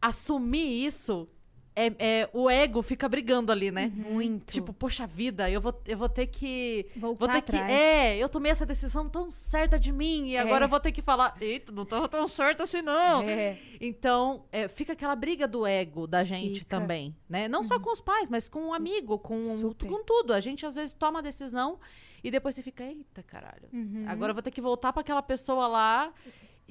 Assumir 0.00 0.86
isso 0.86 1.28
é, 1.74 1.92
é, 1.98 2.30
o 2.32 2.50
ego 2.50 2.82
fica 2.82 3.08
brigando 3.08 3.52
ali, 3.52 3.70
né? 3.70 3.90
Muito. 3.94 4.52
Tipo, 4.52 4.72
poxa 4.72 5.06
vida, 5.06 5.48
eu 5.48 5.60
vou, 5.60 5.80
eu 5.86 5.96
vou 5.96 6.08
ter 6.08 6.26
que. 6.26 6.86
Voltar 6.96 7.18
Vou 7.26 7.28
ter 7.28 7.42
que. 7.42 7.56
atrás. 7.56 7.72
É, 7.72 8.16
eu 8.18 8.28
tomei 8.28 8.50
essa 8.52 8.66
decisão 8.66 9.08
tão 9.08 9.30
certa 9.30 9.78
de 9.78 9.92
mim 9.92 10.28
e 10.30 10.36
agora 10.36 10.64
É. 10.64 10.66
eu 10.66 10.68
vou 10.68 10.80
ter 10.80 10.92
que 10.92 11.00
falar. 11.00 11.36
Eita, 11.40 11.70
não 11.72 11.86
tava 11.86 12.08
tão 12.08 12.26
certo 12.28 12.62
assim, 12.62 12.82
não. 12.82 13.22
É. 13.22 13.56
Então, 13.80 14.44
é, 14.50 14.68
fica 14.68 14.92
aquela 14.92 15.14
briga 15.14 15.46
do 15.46 15.66
ego 15.66 16.06
da 16.06 16.24
gente 16.24 16.60
Fica. 16.60 16.78
também, 16.78 17.14
né? 17.28 17.48
Não 17.48 17.62
só 17.64 17.78
com 17.78 17.92
os 17.92 18.00
pais, 18.00 18.28
mas 18.28 18.48
com 18.48 18.60
um 18.60 18.74
amigo, 18.74 19.18
com, 19.18 19.46
Super. 19.56 19.88
com 19.88 20.04
tudo. 20.04 20.32
A 20.32 20.40
gente 20.40 20.66
às 20.66 20.74
vezes 20.74 20.92
toma 20.92 21.20
a 21.20 21.22
decisão 21.22 21.78
e 22.22 22.30
depois 22.30 22.54
você 22.54 22.62
fica, 22.62 22.84
eita, 22.84 23.22
caralho. 23.22 23.68
Uhum. 23.72 24.04
Agora 24.06 24.30
eu 24.30 24.34
vou 24.34 24.42
ter 24.42 24.50
que 24.50 24.60
voltar 24.60 24.92
pra 24.92 25.00
aquela 25.00 25.22
pessoa 25.22 25.66
lá 25.66 26.12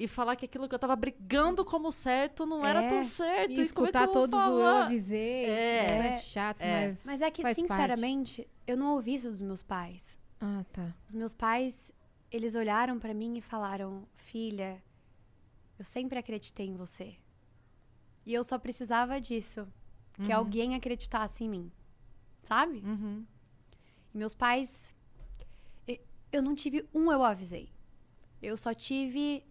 e 0.02 0.08
falar 0.08 0.34
que 0.34 0.46
aquilo 0.46 0.66
que 0.66 0.74
eu 0.74 0.78
tava 0.78 0.96
brigando 0.96 1.62
como 1.62 1.92
certo 1.92 2.46
não 2.46 2.64
era 2.64 2.82
É. 2.82 2.88
tão 2.88 3.04
certo. 3.04 3.52
E 3.52 3.60
é 3.60 3.62
escutar 3.62 4.06
vou 4.06 4.14
todos 4.14 4.40
o 4.40 4.42
eu 4.60 4.66
avisei. 4.66 5.44
É. 5.44 5.84
Isso 5.84 5.94
é 5.94 6.06
É. 6.08 6.20
chato, 6.22 6.62
É. 6.62 6.86
mas. 6.86 7.04
Mas 7.04 7.20
é 7.20 7.30
que, 7.30 7.42
Faz 7.42 7.56
parte. 7.58 7.68
sinceramente, 7.68 8.48
eu 8.66 8.76
não 8.78 8.94
ouvi 8.94 9.14
isso 9.14 9.28
dos 9.28 9.42
meus 9.42 9.62
pais. 9.62 10.16
Ah, 10.40 10.64
tá. 10.72 10.94
Os 11.06 11.12
meus 11.12 11.34
pais, 11.34 11.92
eles 12.32 12.54
olharam 12.54 12.98
pra 12.98 13.12
mim 13.12 13.36
e 13.36 13.40
falaram: 13.42 14.08
Filha, 14.16 14.82
eu 15.78 15.84
sempre 15.84 16.18
acreditei 16.18 16.66
em 16.66 16.76
você. 16.76 17.14
E 18.24 18.32
eu 18.32 18.42
só 18.42 18.58
precisava 18.58 19.20
disso. 19.20 19.68
Que 20.14 20.32
Uhum. 20.32 20.36
alguém 20.38 20.74
acreditasse 20.74 21.44
em 21.44 21.48
mim. 21.48 21.72
Sabe? 22.42 22.78
Uhum. 22.78 23.24
E 24.14 24.16
meus 24.18 24.32
pais. 24.34 24.96
Eu 26.32 26.42
não 26.42 26.54
tive 26.54 26.88
um 26.94 27.10
eu 27.12 27.22
avisei. 27.24 27.68
Eu 28.40 28.56
só 28.56 28.72
tive 28.72 29.44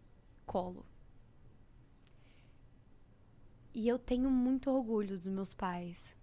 colo. 0.50 0.84
E 3.72 3.88
eu 3.88 4.00
tenho 4.00 4.32
muito 4.32 4.72
orgulho 4.72 5.16
dos 5.16 5.28
meus 5.28 5.54
pais. 5.54 6.18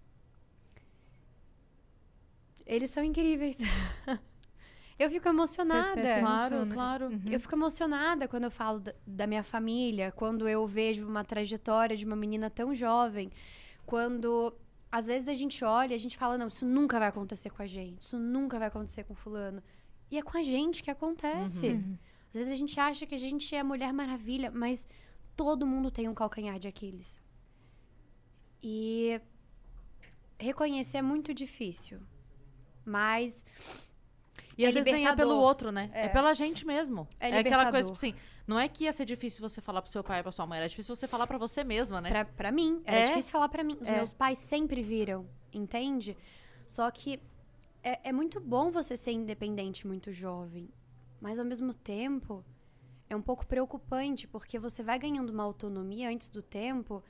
Eles 2.65 2.89
são 2.89 3.01
incríveis. 3.01 3.57
eu 4.99 5.09
fico 5.09 5.29
emocionada. 5.29 6.01
Claro, 6.19 6.55
emociona. 6.55 6.73
claro. 6.73 7.05
Uhum. 7.07 7.21
Eu 7.31 7.39
fico 7.39 7.55
emocionada 7.55 8.27
quando 8.27 8.43
eu 8.43 8.51
falo 8.51 8.81
da, 8.81 8.93
da 9.07 9.25
minha 9.25 9.43
família, 9.43 10.11
quando 10.11 10.45
eu 10.45 10.67
vejo 10.67 11.07
uma 11.07 11.23
trajetória 11.23 11.95
de 11.95 12.05
uma 12.05 12.17
menina 12.17 12.49
tão 12.49 12.75
jovem, 12.75 13.31
quando 13.85 14.53
às 14.91 15.07
vezes 15.07 15.29
a 15.29 15.35
gente 15.35 15.63
olha 15.63 15.93
e 15.93 15.95
a 15.95 15.99
gente 15.99 16.17
fala, 16.17 16.37
não, 16.37 16.47
isso 16.47 16.65
nunca 16.65 16.99
vai 16.99 17.07
acontecer 17.07 17.49
com 17.49 17.61
a 17.61 17.67
gente, 17.67 18.01
isso 18.01 18.19
nunca 18.19 18.59
vai 18.59 18.67
acontecer 18.67 19.05
com 19.05 19.15
fulano. 19.15 19.63
E 20.11 20.17
é 20.17 20.21
com 20.21 20.37
a 20.37 20.43
gente 20.43 20.83
que 20.83 20.91
acontece. 20.91 21.67
Uhum. 21.67 21.97
Às 22.37 22.45
vezes 22.45 22.53
a 22.53 22.55
gente 22.55 22.79
acha 22.79 23.05
que 23.07 23.15
a 23.15 23.17
gente 23.17 23.55
é 23.55 23.59
a 23.59 23.63
Mulher 23.63 23.91
Maravilha, 23.91 24.51
mas 24.51 24.87
todo 25.35 25.65
mundo 25.65 25.89
tem 25.89 26.07
um 26.07 26.13
calcanhar 26.13 26.59
de 26.59 26.67
Aquiles. 26.67 27.19
E 28.61 29.19
reconhecer 30.39 30.97
é 30.97 31.01
muito 31.01 31.33
difícil. 31.33 31.99
Mas 32.85 33.43
E 34.55 34.63
É 34.65 34.67
às 34.67 34.73
vezes 34.75 34.91
nem 34.91 35.07
é 35.07 35.15
pelo 35.15 35.35
outro, 35.35 35.71
né? 35.71 35.89
É. 35.93 36.05
É. 36.05 36.09
pela 36.09 36.31
gente 36.35 36.63
mesmo. 36.65 37.07
É 37.19 37.39
aquela 37.39 37.71
coisa, 37.71 37.85
tipo 37.91 37.97
assim, 37.97 38.13
não 38.45 38.59
é 38.59 38.67
que 38.67 38.83
ia 38.83 38.93
ser 38.93 39.05
difícil 39.05 39.41
você 39.47 39.59
falar 39.59 39.81
pro 39.81 39.91
seu 39.91 40.03
pai 40.03 40.19
e 40.19 40.23
pra 40.23 40.31
sua 40.31 40.45
mãe, 40.45 40.59
era 40.59 40.69
difícil 40.69 40.95
você 40.95 41.07
falar 41.07 41.25
pra 41.25 41.39
você 41.39 41.63
mesma, 41.63 41.99
né? 42.01 42.09
Pra, 42.09 42.25
pra 42.25 42.51
mim, 42.51 42.81
era 42.85 42.99
É? 42.99 43.07
difícil 43.07 43.31
falar 43.31 43.49
pra 43.49 43.63
mim. 43.63 43.77
Os 43.81 43.87
É. 43.87 43.95
meus 43.95 44.13
pais 44.13 44.37
sempre 44.37 44.83
viram, 44.83 45.27
entende? 45.51 46.15
Só 46.67 46.89
que 46.91 47.19
é, 47.83 48.09
é 48.09 48.11
muito 48.11 48.39
bom 48.39 48.69
você 48.69 48.95
ser 48.95 49.11
independente 49.11 49.87
muito 49.87 50.11
jovem. 50.13 50.69
Mas 51.21 51.39
ao 51.39 51.45
mesmo 51.45 51.73
tempo, 51.73 52.43
é 53.09 53.15
um 53.15 53.21
pouco 53.21 53.45
preocupante, 53.45 54.27
porque 54.27 54.59
você 54.59 54.83
vai 54.83 54.99
ganhando 54.99 55.29
uma 55.31 55.43
autonomia 55.43 56.09
antes 56.09 56.29
do 56.29 56.41
tempo 56.41 57.03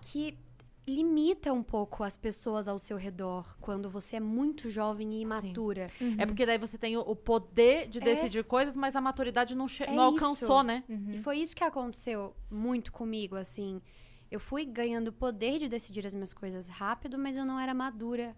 que 0.00 0.36
limita 0.84 1.52
um 1.52 1.62
pouco 1.62 2.02
as 2.02 2.16
pessoas 2.16 2.66
ao 2.66 2.76
seu 2.76 2.96
redor 2.96 3.56
quando 3.60 3.88
você 3.88 4.16
é 4.16 4.20
muito 4.20 4.68
jovem 4.68 5.14
e 5.14 5.20
imatura. 5.20 5.86
É 6.18 6.26
porque 6.26 6.44
daí 6.44 6.58
você 6.58 6.76
tem 6.76 6.96
o, 6.96 7.14
poder 7.14 7.88
de 7.88 7.98
É. 7.98 8.00
decidir 8.02 8.42
coisas, 8.44 8.74
mas 8.74 8.96
a 8.96 9.00
maturidade 9.00 9.54
não, 9.54 9.66
É 9.80 9.94
não 9.94 10.02
alcançou, 10.02 10.58
isso. 10.58 10.62
né? 10.64 10.82
Uhum. 10.88 11.12
E 11.12 11.18
foi 11.18 11.38
isso 11.38 11.54
que 11.54 11.62
aconteceu 11.62 12.34
muito 12.50 12.90
comigo, 12.92 13.36
assim. 13.36 13.80
Eu 14.28 14.40
fui 14.40 14.64
ganhando 14.64 15.08
o 15.08 15.12
poder 15.12 15.58
de 15.58 15.68
decidir 15.68 16.04
as 16.04 16.14
minhas 16.14 16.32
coisas 16.32 16.66
rápido, 16.66 17.16
mas 17.16 17.36
eu 17.36 17.44
não 17.44 17.60
era 17.60 17.72
madura 17.72 18.34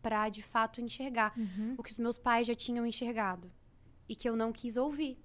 pra 0.00 0.28
de 0.28 0.44
fato 0.44 0.80
enxergar 0.80 1.32
Uhum. 1.36 1.74
o 1.76 1.82
que 1.82 1.90
os 1.90 1.98
meus 1.98 2.16
pais 2.16 2.46
já 2.46 2.54
tinham 2.54 2.86
enxergado 2.86 3.50
e 4.08 4.14
que 4.14 4.28
eu 4.28 4.36
não 4.36 4.52
quis 4.52 4.76
ouvir. 4.76 5.18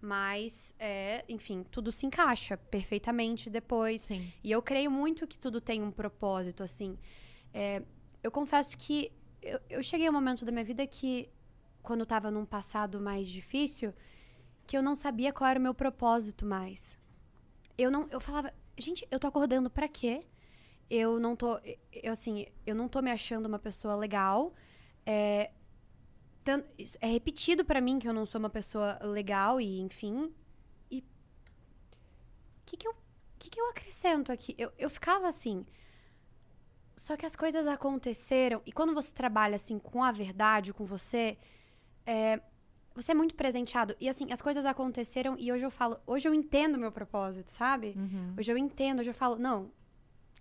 Mas, 0.00 0.74
é, 0.78 1.24
enfim, 1.28 1.64
tudo 1.70 1.90
se 1.90 2.06
encaixa 2.06 2.56
perfeitamente 2.56 3.50
depois. 3.50 4.02
Sim. 4.02 4.32
E 4.44 4.50
eu 4.50 4.62
creio 4.62 4.90
muito 4.90 5.26
que 5.26 5.38
tudo 5.38 5.60
tem 5.60 5.82
um 5.82 5.90
propósito, 5.90 6.62
assim. 6.62 6.96
É, 7.52 7.82
eu 8.22 8.30
confesso 8.30 8.76
que 8.78 9.10
eu, 9.42 9.60
eu 9.68 9.82
cheguei 9.82 10.06
a 10.06 10.10
um 10.10 10.12
momento 10.12 10.44
da 10.44 10.52
minha 10.52 10.64
vida 10.64 10.86
que, 10.86 11.28
quando 11.82 12.00
eu 12.00 12.06
tava 12.06 12.30
num 12.30 12.44
passado 12.44 13.00
mais 13.00 13.28
difícil, 13.28 13.92
que 14.66 14.76
eu 14.76 14.82
não 14.82 14.94
sabia 14.94 15.32
qual 15.32 15.50
era 15.50 15.58
o 15.58 15.62
meu 15.62 15.74
propósito 15.74 16.44
mais. 16.44 16.96
Eu 17.76 17.90
não, 17.90 18.06
eu 18.10 18.20
falava, 18.20 18.52
gente, 18.76 19.06
eu 19.10 19.18
tô 19.18 19.26
acordando 19.26 19.70
pra 19.70 19.88
quê? 19.88 20.26
Eu 20.90 21.18
não 21.18 21.34
tô, 21.34 21.58
eu 21.92 22.12
assim, 22.12 22.46
eu 22.66 22.74
não 22.74 22.88
tô 22.88 23.02
me 23.02 23.10
achando 23.10 23.46
uma 23.46 23.58
pessoa 23.58 23.94
legal. 23.94 24.52
É, 25.04 25.50
tan- 26.48 26.64
isso 26.78 26.96
é 27.00 27.06
repetido 27.06 27.62
pra 27.64 27.80
mim 27.80 27.98
que 27.98 28.08
eu 28.08 28.12
não 28.18 28.24
sou 28.26 28.38
uma 28.38 28.50
pessoa 28.58 28.98
legal 29.02 29.60
e, 29.60 29.80
enfim. 29.80 30.32
E 30.90 30.98
o 31.00 31.02
que 32.66 32.76
que 32.76 32.88
eu 32.88 32.94
que, 33.38 33.50
que 33.50 33.60
eu 33.60 33.68
acrescento 33.70 34.32
aqui? 34.32 34.54
Eu, 34.58 34.70
eu 34.78 34.90
ficava 34.90 35.26
assim. 35.28 35.64
Só 36.96 37.16
que 37.16 37.24
as 37.24 37.36
coisas 37.36 37.66
aconteceram. 37.66 38.60
E 38.66 38.72
quando 38.72 38.92
você 38.92 39.12
trabalha 39.14 39.54
assim 39.56 39.78
com 39.78 40.02
a 40.02 40.10
verdade, 40.10 40.72
com 40.72 40.84
você, 40.84 41.38
é, 42.04 42.40
você 42.94 43.12
é 43.12 43.14
muito 43.14 43.34
presenteado. 43.36 43.94
E 44.00 44.08
assim, 44.08 44.32
as 44.32 44.42
coisas 44.42 44.64
aconteceram 44.66 45.36
e 45.38 45.52
hoje 45.52 45.64
eu 45.64 45.70
falo, 45.70 45.98
hoje 46.06 46.26
eu 46.28 46.34
entendo 46.34 46.74
o 46.74 46.78
meu 46.78 46.90
propósito, 46.90 47.50
sabe? 47.50 47.94
Uhum. 47.96 48.34
Hoje 48.36 48.50
eu 48.52 48.58
entendo, 48.58 48.98
hoje 49.00 49.10
eu 49.10 49.14
falo, 49.14 49.36
não, 49.36 49.70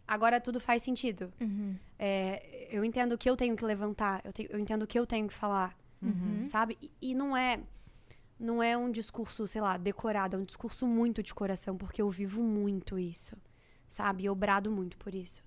agora 0.07 0.41
tudo 0.41 0.59
faz 0.59 0.81
sentido. 0.81 1.31
Uhum. 1.39 1.75
É, 1.99 2.67
eu 2.71 2.83
entendo 2.83 3.11
o 3.13 3.17
que 3.17 3.29
eu 3.29 3.37
tenho 3.37 3.55
que 3.55 3.63
levantar, 3.63 4.21
eu, 4.25 4.33
tenho- 4.33 4.49
eu 4.51 4.59
entendo 4.59 4.81
o 4.83 4.87
que 4.87 4.97
eu 4.97 5.05
tenho 5.05 5.27
que 5.27 5.33
falar, 5.35 5.77
Uhum. 6.01 6.45
sabe? 6.45 6.77
E, 6.81 6.91
e 7.01 7.15
não 7.15 7.35
é 7.35 7.59
não 8.39 8.61
é 8.61 8.77
um 8.77 8.91
discurso, 8.91 9.47
sei 9.47 9.61
lá, 9.61 9.77
decorado, 9.77 10.35
é 10.35 10.39
um 10.39 10.43
discurso 10.45 10.85
muito 10.85 11.23
de 11.23 11.33
coração, 11.33 11.75
porque 11.75 12.01
eu 12.01 12.09
vivo 12.11 12.43
muito 12.43 12.99
isso, 12.99 13.35
sabe? 13.89 14.25
Eu 14.25 14.35
brado 14.35 14.69
muito 14.69 14.95
por 14.97 15.15
isso. 15.15 15.43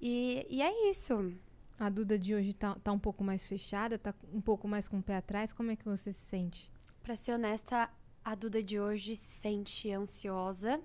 E, 0.00 0.46
e 0.50 0.60
é 0.60 0.90
isso. 0.90 1.32
A 1.78 1.88
Duda 1.88 2.18
de 2.18 2.34
hoje 2.34 2.52
tá, 2.52 2.74
tá 2.74 2.92
um 2.92 2.98
pouco 2.98 3.24
mais 3.24 3.46
fechada, 3.46 3.98
tá 3.98 4.14
um 4.32 4.42
pouco 4.42 4.68
mais 4.68 4.86
com 4.86 4.98
o 4.98 5.02
pé 5.02 5.16
atrás. 5.16 5.52
Como 5.54 5.70
é 5.70 5.76
que 5.76 5.84
você 5.88 6.12
se 6.12 6.20
sente? 6.20 6.70
Pra 7.02 7.16
ser 7.16 7.32
honesta, 7.32 7.88
a 8.24 8.34
Duda 8.34 8.62
de 8.62 8.78
hoje 8.78 9.16
se 9.16 9.30
sente 9.30 9.90
ansiosa, 9.90 10.80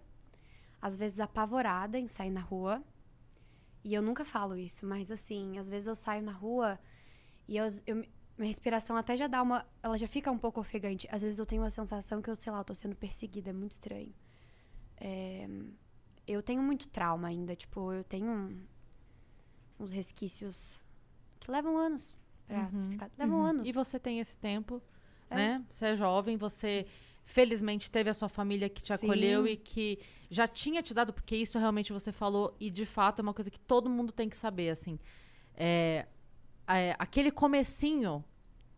às 0.81 0.95
vezes 0.95 1.19
apavorada 1.19 1.99
em 1.99 2.07
sair 2.07 2.31
na 2.31 2.39
rua. 2.41 2.81
E 3.83 3.93
eu 3.93 4.01
nunca 4.01 4.23
falo 4.23 4.55
isso, 4.55 4.85
mas 4.85 5.11
assim, 5.11 5.57
às 5.57 5.67
vezes 5.69 5.87
eu 5.87 5.95
saio 5.95 6.23
na 6.23 6.31
rua 6.31 6.79
e 7.47 7.57
eu, 7.57 7.65
eu- 7.85 8.05
minha 8.37 8.47
respiração 8.47 8.95
até 8.95 9.15
já 9.17 9.27
dá 9.27 9.41
uma. 9.41 9.65
Ela 9.81 9.97
já 9.97 10.07
fica 10.07 10.31
um 10.31 10.37
pouco 10.37 10.59
ofegante. 10.59 11.07
Às 11.11 11.21
vezes 11.21 11.39
eu 11.39 11.45
tenho 11.45 11.63
a 11.63 11.69
sensação 11.69 12.21
que 12.21 12.29
eu, 12.29 12.35
sei 12.35 12.51
lá, 12.51 12.59
eu 12.59 12.63
tô 12.65 12.73
sendo 12.75 12.95
perseguida, 12.95 13.49
é 13.49 13.53
muito 13.53 13.71
estranho. 13.73 14.13
É, 14.99 15.47
eu 16.27 16.41
tenho 16.43 16.61
muito 16.61 16.87
trauma 16.87 17.27
ainda, 17.27 17.55
tipo, 17.55 17.91
eu 17.91 18.03
tenho 18.03 18.27
um- 18.29 18.61
uns 19.79 19.91
resquícios 19.91 20.81
que 21.39 21.49
levam 21.51 21.77
anos 21.77 22.13
pra 22.47 22.69
Uhum. 22.73 22.81
psiquiatra. 22.83 23.15
Levam 23.17 23.39
Uhum. 23.39 23.45
anos. 23.45 23.67
E 23.67 23.71
você 23.71 23.99
tem 23.99 24.19
esse 24.19 24.37
tempo, 24.37 24.81
É. 25.29 25.35
né? 25.35 25.65
Você 25.69 25.85
é 25.87 25.95
jovem, 25.95 26.35
você 26.37 26.85
felizmente 27.23 27.91
teve 27.91 28.09
a 28.09 28.13
sua 28.13 28.29
família 28.29 28.69
que 28.69 28.81
te 28.81 28.87
Sim. 28.87 28.93
acolheu 28.93 29.45
e 29.47 29.57
que 29.57 29.99
já 30.29 30.47
tinha 30.47 30.81
te 30.81 30.93
dado, 30.93 31.11
porque 31.13 31.35
isso 31.35 31.59
realmente 31.59 31.91
você 31.93 32.11
falou, 32.11 32.55
e 32.59 32.69
de 32.69 32.85
fato 32.85 33.19
é 33.19 33.23
uma 33.23 33.33
coisa 33.33 33.51
que 33.51 33.59
todo 33.59 33.89
mundo 33.89 34.11
tem 34.11 34.29
que 34.29 34.37
saber, 34.37 34.69
assim. 34.69 34.97
É, 35.55 36.07
é, 36.67 36.95
aquele 36.99 37.31
comecinho 37.31 38.23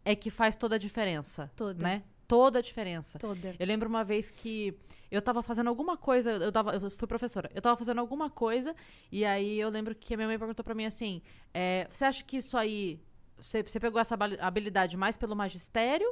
é 0.06 0.16
que 0.16 0.30
faz 0.30 0.56
toda 0.56 0.76
a 0.76 0.78
diferença, 0.78 1.52
Toda. 1.56 1.82
né? 1.84 2.04
Toda 2.28 2.60
a 2.60 2.62
diferença. 2.62 3.18
Toda. 3.18 3.56
Eu 3.58 3.66
lembro 3.66 3.90
uma 3.90 4.04
vez 4.04 4.30
que 4.30 4.78
eu 5.10 5.22
tava 5.22 5.42
fazendo 5.42 5.68
alguma 5.68 5.98
coisa, 5.98 6.32
eu, 6.32 6.52
tava, 6.52 6.74
eu 6.76 6.92
fui 6.92 7.08
professora, 7.08 7.50
eu 7.56 7.62
tava 7.62 7.76
fazendo 7.76 8.00
alguma 8.00 8.30
coisa, 8.30 8.76
e 9.12 9.26
aí 9.26 9.60
eu 9.60 9.70
lembro 9.70 9.96
que 9.96 10.14
a 10.14 10.18
minha 10.18 10.28
mãe 10.28 10.38
perguntou 10.38 10.64
pra 10.64 10.76
mim 10.76 10.86
assim: 10.86 11.22
é, 11.54 11.88
você 11.90 12.06
acha 12.06 12.24
que 12.24 12.38
isso 12.38 12.56
aí. 12.58 13.00
Você, 13.38 13.64
você 13.64 13.80
pegou 13.80 14.00
essa 14.02 14.14
habili- 14.16 14.38
habilidade 14.40 14.96
mais 14.98 15.16
pelo 15.18 15.36
magistério 15.36 16.08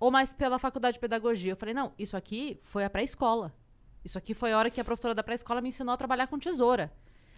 ou 0.00 0.10
mais 0.10 0.32
pela 0.32 0.58
faculdade 0.58 0.94
de 0.94 1.00
pedagogia? 1.00 1.52
Eu 1.52 1.56
falei, 1.56 1.74
não, 1.74 1.92
isso 1.98 2.16
aqui 2.16 2.58
foi 2.62 2.82
a 2.82 2.90
pré-escola. 2.90 3.52
Isso 4.04 4.16
aqui 4.18 4.32
foi 4.34 4.52
a 4.52 4.58
hora 4.58 4.70
que 4.70 4.80
a 4.80 4.84
professora 4.84 5.14
da 5.14 5.22
pré-escola 5.22 5.60
me 5.60 5.68
ensinou 5.68 5.92
a 5.92 5.96
trabalhar 5.98 6.26
com 6.26 6.38
tesoura. 6.38 6.90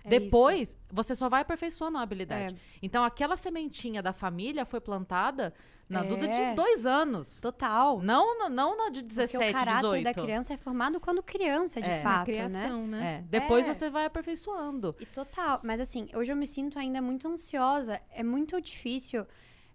É 0.04 0.08
Depois, 0.08 0.76
você 0.90 1.14
só 1.14 1.28
vai 1.28 1.40
aperfeiçoando 1.42 1.96
a 1.98 2.02
habilidade. 2.02 2.54
É. 2.54 2.58
Então, 2.82 3.02
aquela 3.04 3.36
sementinha 3.36 4.02
da 4.02 4.12
família 4.12 4.64
foi 4.66 4.80
plantada 4.80 5.54
na 5.88 6.00
É. 6.04 6.08
Duda 6.08 6.28
de 6.28 6.54
dois 6.54 6.84
anos. 6.86 7.40
Total. 7.40 8.00
Não, 8.02 8.38
no- 8.38 8.48
não 8.48 8.76
na 8.76 8.90
de 8.90 9.00
Porque 9.02 9.14
17, 9.14 9.36
o 9.36 9.52
caráter 9.52 9.74
18. 9.80 10.04
da 10.04 10.14
criança 10.14 10.54
é 10.54 10.56
formado 10.56 10.98
quando 11.00 11.22
criança, 11.22 11.80
de 11.80 11.88
É. 11.88 12.02
Na 12.02 12.02
fato, 12.02 12.18
né? 12.28 12.34
criação, 12.34 12.86
né? 12.86 13.14
É, 13.16 13.22
depois 13.28 13.66
É. 13.66 13.72
você 13.72 13.88
vai 13.90 14.04
aperfeiçoando. 14.06 14.94
E 15.00 15.06
total. 15.06 15.60
Mas 15.62 15.80
assim, 15.80 16.08
hoje 16.14 16.32
eu 16.32 16.36
me 16.36 16.46
sinto 16.46 16.78
ainda 16.78 17.00
muito 17.02 17.26
ansiosa. 17.28 18.00
É 18.10 18.22
muito 18.22 18.60
difícil 18.60 19.26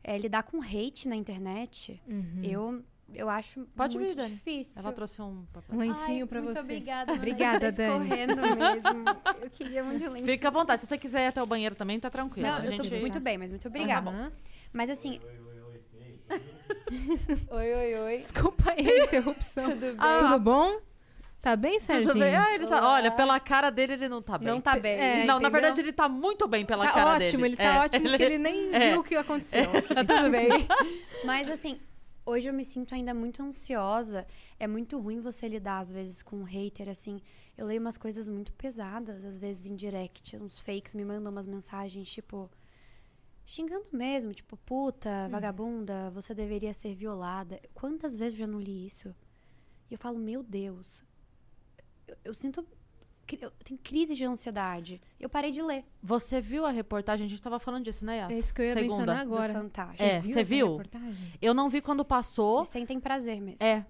é, 0.03 0.17
lidar 0.17 0.43
com 0.43 0.61
hate 0.61 1.07
na 1.09 1.15
internet. 1.15 2.01
Uhum. 2.07 2.39
Eu, 2.43 2.83
eu 3.13 3.29
acho 3.29 3.65
Pode 3.75 3.97
vir, 3.97 4.05
muito 4.05 4.17
Dani. 4.17 4.35
difícil. 4.35 4.73
Ela 4.77 4.91
trouxe 4.91 5.21
um 5.21 5.45
papel. 5.53 5.75
Um 5.75 5.79
lencinho 5.79 6.23
Ai, 6.25 6.27
pra 6.27 6.41
muito 6.41 6.55
você. 6.55 6.61
obrigada. 6.61 7.13
Obrigada, 7.13 7.59
tá 7.71 7.71
Dani. 7.71 8.03
escorrendo 8.05 8.35
mesmo. 8.41 9.05
Eu 9.41 9.49
queria 9.49 9.83
muito 9.83 10.03
um 10.05 10.09
lencinho. 10.11 10.25
Fica 10.25 10.47
à 10.47 10.51
vontade. 10.51 10.81
Se 10.81 10.87
você 10.87 10.97
quiser 10.97 11.25
ir 11.25 11.27
até 11.27 11.41
o 11.41 11.45
banheiro 11.45 11.75
também, 11.75 11.99
tá 11.99 12.09
tranquilo. 12.09 12.47
Não, 12.47 12.55
a 12.57 12.65
eu 12.65 12.75
tô 12.77 12.83
gente... 12.83 12.99
muito 12.99 13.19
bem, 13.19 13.37
mas 13.37 13.49
muito 13.51 13.67
obrigada. 13.67 14.09
Aham. 14.09 14.31
Mas 14.73 14.89
assim... 14.89 15.19
oi, 17.49 17.73
oi, 17.73 17.99
oi. 17.99 18.17
Desculpa 18.17 18.71
aí 18.71 18.87
a 19.01 19.03
interrupção. 19.05 19.69
Tudo 19.69 19.79
bem? 19.79 19.95
Ah, 19.97 20.19
Tudo 20.29 20.39
bom? 20.39 20.79
Tá 21.41 21.55
bem, 21.55 21.79
Serginho? 21.79 22.09
Tudo 22.09 22.19
bem? 22.19 22.35
Ah, 22.35 22.53
ele 22.53 22.67
tá... 22.67 22.85
Olha, 22.91 23.11
pela 23.11 23.39
cara 23.39 23.69
dele, 23.69 23.93
ele 23.93 24.09
não 24.09 24.21
tá 24.21 24.37
bem. 24.37 24.47
Não 24.47 24.59
tá 24.59 24.77
bem. 24.77 24.91
É, 24.99 25.19
não, 25.19 25.35
na 25.39 25.47
entendeu? 25.47 25.51
verdade, 25.51 25.81
ele 25.81 25.93
tá 25.93 26.09
muito 26.09 26.47
bem 26.49 26.65
pela 26.65 26.85
Tá 26.85 26.91
cara 26.91 27.11
ótimo, 27.11 27.43
dele. 27.43 27.45
ele 27.45 27.55
tá 27.55 27.63
É, 27.63 27.79
ótimo 27.79 28.09
porque 28.09 28.23
ele 28.23 28.37
nem 28.37 28.75
é. 28.75 28.91
viu 28.91 28.99
o 28.99 29.03
que 29.03 29.15
aconteceu. 29.15 29.63
Tudo 29.87 30.29
bem. 30.29 30.67
Mas 31.23 31.49
assim, 31.49 31.79
hoje 32.29 32.47
eu 32.47 32.53
me 32.53 32.63
sinto 32.63 32.93
ainda 32.93 33.13
muito 33.13 33.41
ansiosa. 33.41 34.27
É 34.59 34.67
muito 34.67 34.99
ruim 34.99 35.19
você 35.19 35.47
lidar, 35.47 35.79
às 35.79 35.89
vezes, 35.89 36.21
com 36.21 36.37
um 36.37 36.43
hater, 36.43 36.87
assim. 36.87 37.21
Eu 37.57 37.65
leio 37.65 37.81
umas 37.81 37.97
coisas 37.97 38.27
muito 38.27 38.53
pesadas, 38.53 39.25
às 39.25 39.39
vezes 39.39 39.69
em 39.69 39.75
direct. 39.75 40.37
Uns 40.37 40.59
fakes 40.59 40.93
me 40.93 41.03
mandam 41.03 41.31
umas 41.31 41.47
mensagens, 41.47 42.09
tipo. 42.09 42.49
Xingando 43.45 43.89
mesmo, 43.91 44.31
tipo, 44.31 44.55
puta, 44.57 45.27
vagabunda, 45.27 46.11
você 46.11 46.35
deveria 46.35 46.71
ser 46.71 46.93
violada. 46.93 47.59
Quantas 47.73 48.15
vezes 48.15 48.39
eu 48.39 48.45
já 48.45 48.51
não 48.51 48.59
li 48.59 48.85
isso? 48.85 49.13
E 49.89 49.95
eu 49.95 49.97
falo, 49.97 50.19
meu 50.19 50.43
Deus. 50.43 51.03
Eu, 52.07 52.17
eu 52.25 52.33
sinto. 52.33 52.65
Eu 53.41 53.51
tenho 53.63 53.79
crise 53.83 54.15
de 54.15 54.25
ansiedade. 54.25 55.01
Eu 55.19 55.29
parei 55.29 55.51
de 55.51 55.61
ler. 55.61 55.83
Você 56.01 56.39
viu 56.39 56.65
a 56.65 56.71
reportagem? 56.71 57.25
A 57.25 57.29
gente 57.29 57.41
tava 57.41 57.59
falando 57.59 57.83
disso, 57.85 58.05
né, 58.05 58.17
Yas? 58.19 58.31
É 58.31 58.39
isso 58.39 58.53
que 58.53 58.61
eu 58.61 58.65
ia 58.65 58.73
Segunda. 58.73 58.97
mencionar 58.97 59.25
Do 59.25 59.33
agora. 59.33 59.53
Fantástico. 59.53 60.03
É, 60.03 60.19
você 60.21 60.43
viu? 60.43 60.67
reportagem? 60.71 61.33
Eu 61.41 61.53
não 61.53 61.69
vi 61.69 61.81
quando 61.81 62.03
passou. 62.05 62.59
Eles 62.59 62.69
sentem 62.69 62.99
prazer 62.99 63.41
mesmo. 63.41 63.65
É. 63.65 63.85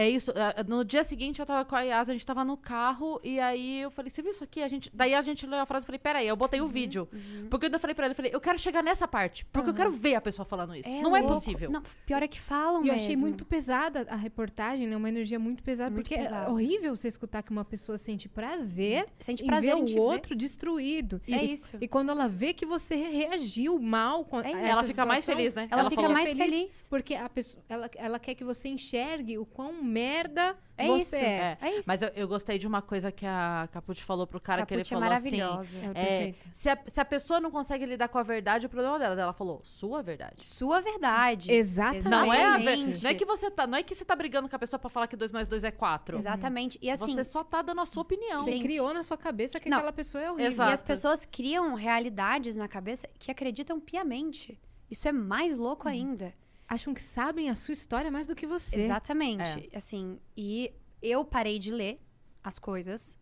É 0.00 0.08
isso. 0.08 0.30
é, 0.32 0.62
No 0.64 0.84
dia 0.84 1.02
seguinte 1.04 1.40
eu 1.40 1.46
tava 1.46 1.64
com 1.64 1.74
a 1.76 1.82
Yas, 1.82 2.08
a 2.08 2.12
gente 2.12 2.24
tava 2.26 2.44
no 2.44 2.56
carro, 2.56 3.20
e 3.24 3.38
aí 3.40 3.80
eu 3.80 3.90
falei, 3.90 4.10
você 4.10 4.22
viu 4.22 4.30
isso 4.30 4.44
aqui? 4.44 4.62
A 4.62 4.68
gente... 4.68 4.90
Daí 4.94 5.14
a 5.14 5.22
gente 5.22 5.46
leu 5.46 5.60
a 5.60 5.66
frase 5.66 5.84
e 5.84 5.86
falei, 5.86 5.98
peraí, 5.98 6.28
eu 6.28 6.36
botei 6.36 6.60
o 6.60 6.64
Uhum, 6.64 6.68
vídeo. 6.68 7.08
Porque 7.50 7.66
eu 7.66 7.80
falei 7.80 7.94
pra 7.94 8.06
ela, 8.06 8.12
eu 8.12 8.16
falei, 8.16 8.30
eu 8.34 8.40
quero 8.40 8.58
chegar 8.58 8.82
nessa 8.82 9.08
parte. 9.08 9.44
Porque 9.46 9.70
eu 9.70 9.74
quero 9.74 9.90
ver 9.90 10.14
a 10.14 10.20
pessoa 10.20 10.44
falando 10.44 10.74
isso. 10.74 10.88
não 10.88 11.16
é 11.16 11.20
louco. 11.20 11.34
possível. 11.34 11.70
Não, 11.70 11.82
pior 12.06 12.22
é 12.22 12.28
que 12.28 12.38
falam 12.40 12.84
E 12.84 12.88
eu 12.88 12.94
achei 12.94 13.16
muito 13.16 13.44
pesada 13.44 14.06
a 14.10 14.16
reportagem, 14.16 14.86
né? 14.86 14.96
Uma 14.96 15.08
energia 15.08 15.38
muito 15.38 15.62
pesada, 15.62 15.90
Muito 15.90 16.04
porque 16.08 16.16
pesada. 16.16 16.48
é 16.48 16.50
horrível 16.52 16.94
você 16.96 17.08
escutar 17.08 17.42
que 17.42 17.50
uma 17.50 17.64
pessoa 17.64 17.96
sente 17.98 18.28
prazer 18.28 19.06
Sente 19.20 19.42
em 19.42 19.46
prazer 19.46 19.74
ver 19.74 19.80
em 19.94 19.98
o 19.98 20.02
outro 20.02 20.34
destruído. 20.36 21.20
É 21.26 21.44
E- 21.44 21.52
isso. 21.52 21.76
E 21.80 21.88
quando 21.88 22.10
ela 22.10 22.28
vê 22.28 22.52
que 22.52 22.66
você 22.66 22.94
reagiu 22.96 23.78
mal 23.78 24.24
com 24.24 24.40
É 24.40 24.68
Ela 24.68 24.84
fica 24.84 25.04
mais 25.06 25.24
feliz, 25.24 25.54
né? 25.54 25.68
Ela, 25.70 25.82
Ela 25.82 25.90
fica 25.90 26.08
mais 26.08 26.28
feliz. 26.30 26.44
feliz. 26.44 26.86
Porque 26.88 27.14
a 27.14 27.28
pessoa, 27.28 27.62
ela, 27.68 27.90
ela 27.96 28.18
quer 28.18 28.34
que 28.34 28.44
você 28.44 28.68
enxergue 28.68 29.38
o 29.38 29.46
quão 29.46 29.72
merda 29.88 30.56
É 30.76 30.86
você 30.86 31.16
isso. 31.16 31.16
é. 31.16 31.58
É, 31.60 31.70
isso. 31.78 31.84
Mas 31.88 32.02
eu, 32.02 32.08
eu 32.14 32.28
gostei 32.28 32.58
de 32.58 32.66
uma 32.66 32.80
coisa 32.82 33.10
que 33.10 33.26
a 33.26 33.68
Capucci 33.72 34.04
falou 34.04 34.26
pro 34.26 34.40
cara, 34.40 34.64
que 34.66 34.74
ele 34.74 34.84
Caput 34.84 34.94
é 34.94 34.98
falou 35.08 35.14
assim... 35.14 35.40
é 35.40 35.90
É, 35.90 35.92
perfeita. 35.94 36.48
se, 36.54 36.68
a, 36.68 36.78
se 36.86 37.00
a 37.00 37.04
pessoa 37.04 37.40
não 37.40 37.50
consegue 37.50 37.84
lidar 37.86 38.08
com 38.08 38.18
a 38.18 38.22
verdade, 38.22 38.66
o 38.66 38.68
problema 38.68 38.98
dela. 38.98 39.20
Ela 39.20 39.32
falou, 39.32 39.60
sua 39.64 40.02
verdade. 40.02 40.44
Sua 40.44 40.80
verdade. 40.80 41.50
Exatamente. 41.52 42.08
Não 42.08 42.32
é, 42.32 42.44
a 42.44 42.58
não 42.58 43.10
é 43.10 43.14
que 43.14 43.24
você 43.24 43.50
tá, 43.50 43.66
não 43.66 43.78
é 43.78 43.82
que 43.82 43.94
você 43.94 44.04
tá 44.04 44.14
brigando 44.14 44.48
com 44.48 44.54
a 44.54 44.58
pessoa 44.58 44.78
pra 44.78 44.90
falar 44.90 45.06
que 45.08 45.16
2 45.16 45.32
mais 45.32 45.48
2 45.48 45.64
é 45.64 45.70
4. 45.70 46.18
Exatamente. 46.18 46.78
E 46.82 46.90
assim, 46.90 47.14
Você 47.14 47.24
só 47.24 47.42
tá 47.42 47.62
dando 47.62 47.80
a 47.80 47.86
sua 47.86 48.02
opinião. 48.02 48.44
Você 48.44 48.52
Gente. 48.52 48.62
criou 48.62 48.92
na 48.94 49.02
sua 49.02 49.16
cabeça 49.16 49.58
que 49.58 49.68
Não. 49.68 49.78
aquela 49.78 49.92
pessoa 49.92 50.22
é 50.22 50.30
horrível. 50.30 50.52
Exato. 50.52 50.70
e 50.70 50.74
as 50.74 50.82
pessoas 50.82 51.24
criam 51.26 51.74
realidades 51.74 52.54
na 52.56 52.68
cabeça 52.68 53.08
que 53.18 53.30
acreditam 53.30 53.80
piamente. 53.80 54.60
Isso 54.90 55.06
é 55.08 55.12
mais 55.12 55.58
louco 55.58 55.88
ainda. 55.88 56.32
Acham 56.68 56.92
que 56.92 57.00
sabem 57.00 57.48
a 57.48 57.54
sua 57.54 57.72
história 57.72 58.10
mais 58.10 58.26
do 58.26 58.34
que 58.34 58.46
você. 58.46 58.80
Exatamente. 58.82 59.70
Assim, 59.74 60.20
e 60.36 60.72
eu 61.00 61.24
parei 61.24 61.58
de 61.58 61.70
ler 61.72 61.98
as 62.44 62.58
coisas. 62.58 63.18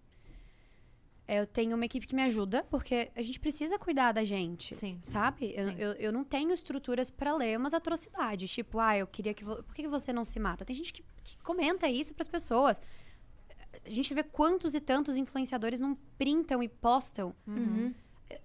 Eu 1.29 1.45
tenho 1.45 1.75
uma 1.75 1.85
equipe 1.85 2.07
que 2.07 2.15
me 2.15 2.23
ajuda, 2.23 2.63
porque 2.71 3.11
a 3.17 3.23
gente 3.23 3.41
precisa 3.41 3.77
cuidar 3.79 4.13
da 4.13 4.23
gente. 4.25 4.77
Sim. 4.77 5.01
Sabe? 5.03 5.53
Eu, 5.57 5.65
Sim. 5.69 5.75
eu, 5.77 5.93
eu 5.95 6.13
não 6.13 6.23
tenho 6.23 6.53
estruturas 6.53 7.11
pra 7.11 7.35
ler 7.37 7.59
umas 7.59 7.75
atrocidades. 7.75 8.51
Tipo, 8.53 8.79
ah, 8.79 8.97
eu 8.97 9.07
queria 9.09 9.35
que. 9.35 9.45
vo- 9.45 9.63
Por 9.63 9.75
que 9.75 9.89
você 9.89 10.13
não 10.13 10.25
se 10.25 10.39
mata? 10.39 10.65
Tem 10.65 10.75
gente 10.77 10.93
que, 10.93 11.05
que 11.25 11.37
comenta 11.39 11.89
isso 11.89 12.15
pras 12.15 12.29
pessoas. 12.29 12.81
A 13.85 13.91
gente 13.91 14.15
vê 14.15 14.23
quantos 14.23 14.75
e 14.75 14.81
tantos 14.81 15.17
influenciadores 15.17 15.81
não 15.81 15.97
printam 16.17 16.63
e 16.63 16.69
postam. 16.69 17.35
Uhum. 17.47 17.93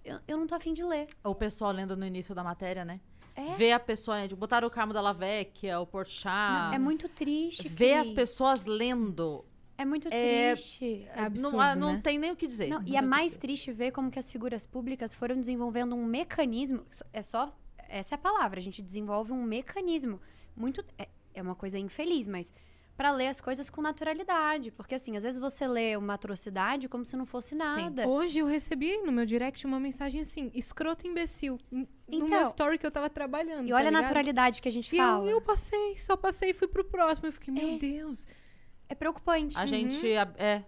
Eu, 0.03 0.19
eu 0.27 0.37
não 0.37 0.47
tô 0.47 0.55
afim 0.55 0.73
de 0.73 0.83
ler. 0.83 1.07
O 1.23 1.33
pessoal 1.35 1.71
lendo 1.71 1.95
no 1.95 2.05
início 2.05 2.33
da 2.33 2.43
matéria, 2.43 2.83
né? 2.83 2.99
É. 3.35 3.55
Ver 3.55 3.71
a 3.71 3.79
pessoa, 3.79 4.17
né? 4.17 4.27
de 4.27 4.35
botar 4.35 4.63
o 4.65 4.69
Carmo 4.69 4.93
Della 4.93 5.13
Vecchia, 5.13 5.79
o 5.79 5.85
Porchat. 5.87 6.75
É 6.75 6.79
muito 6.79 7.07
triste. 7.09 7.67
Ver 7.67 7.93
as 7.95 8.09
pessoas 8.11 8.65
lendo. 8.65 9.45
É 9.77 9.85
muito 9.85 10.07
É- 10.09 10.51
triste. 10.53 11.07
É 11.15 11.21
absurdo, 11.23 11.57
não 11.57 11.75
não 11.75 11.93
né? 11.93 12.01
tem 12.03 12.19
nem 12.19 12.31
o 12.31 12.35
que 12.35 12.45
dizer. 12.47 12.67
Não, 12.67 12.79
Não 12.81 12.87
e 12.87 12.95
é 12.95 13.01
mais 13.01 13.27
dizer. 13.33 13.39
triste 13.39 13.71
ver 13.71 13.91
como 13.91 14.11
que 14.11 14.19
as 14.19 14.31
figuras 14.31 14.65
públicas 14.67 15.15
foram 15.15 15.35
desenvolvendo 15.39 15.95
um 15.95 16.05
mecanismo. 16.05 16.85
É 17.11 17.21
só. 17.21 17.55
Essa 17.89 18.15
é 18.15 18.17
a 18.17 18.19
palavra. 18.19 18.59
A 18.59 18.63
gente 18.63 18.81
desenvolve 18.81 19.31
um 19.31 19.41
mecanismo. 19.43 20.19
Muito. 20.55 20.83
É, 20.97 21.07
é 21.33 21.41
uma 21.41 21.55
coisa 21.55 21.79
infeliz, 21.79 22.27
mas. 22.27 22.53
Pra 23.01 23.11
ler 23.11 23.29
as 23.29 23.41
coisas 23.41 23.67
com 23.67 23.81
naturalidade. 23.81 24.69
Porque, 24.69 24.93
assim, 24.93 25.17
às 25.17 25.23
vezes 25.23 25.39
você 25.39 25.67
lê 25.67 25.95
uma 25.97 26.13
atrocidade 26.13 26.87
como 26.87 27.03
se 27.03 27.17
não 27.17 27.25
fosse 27.25 27.55
nada. 27.55 28.07
Hoje 28.07 28.37
eu 28.37 28.45
recebi 28.45 28.95
no 28.99 29.11
meu 29.11 29.25
direct 29.25 29.65
uma 29.65 29.79
mensagem 29.79 30.21
assim, 30.21 30.51
escroto 30.53 31.07
imbecil. 31.07 31.57
n- 31.71 31.87
No 32.07 32.15
Então, 32.17 32.27
meu 32.27 32.43
story 32.49 32.77
que 32.77 32.85
eu 32.85 32.91
tava 32.91 33.09
trabalhando. 33.09 33.67
E 33.67 33.73
olha 33.73 33.91
tá 33.91 33.97
a 33.97 34.01
naturalidade 34.03 34.61
que 34.61 34.67
a 34.69 34.71
gente 34.71 34.93
E 34.93 34.97
fala. 34.99 35.25
eu, 35.25 35.31
eu 35.37 35.41
passei, 35.41 35.97
só 35.97 36.15
passei 36.15 36.51
e 36.51 36.53
fui 36.53 36.67
pro 36.67 36.83
próximo. 36.83 37.27
Eu 37.27 37.33
fiquei, 37.33 37.51
meu 37.51 37.69
É. 37.69 37.77
Deus. 37.79 38.27
É 38.87 38.93
preocupante. 38.93 39.57
A 39.57 39.65
gente. 39.65 40.05
É. 40.37 40.63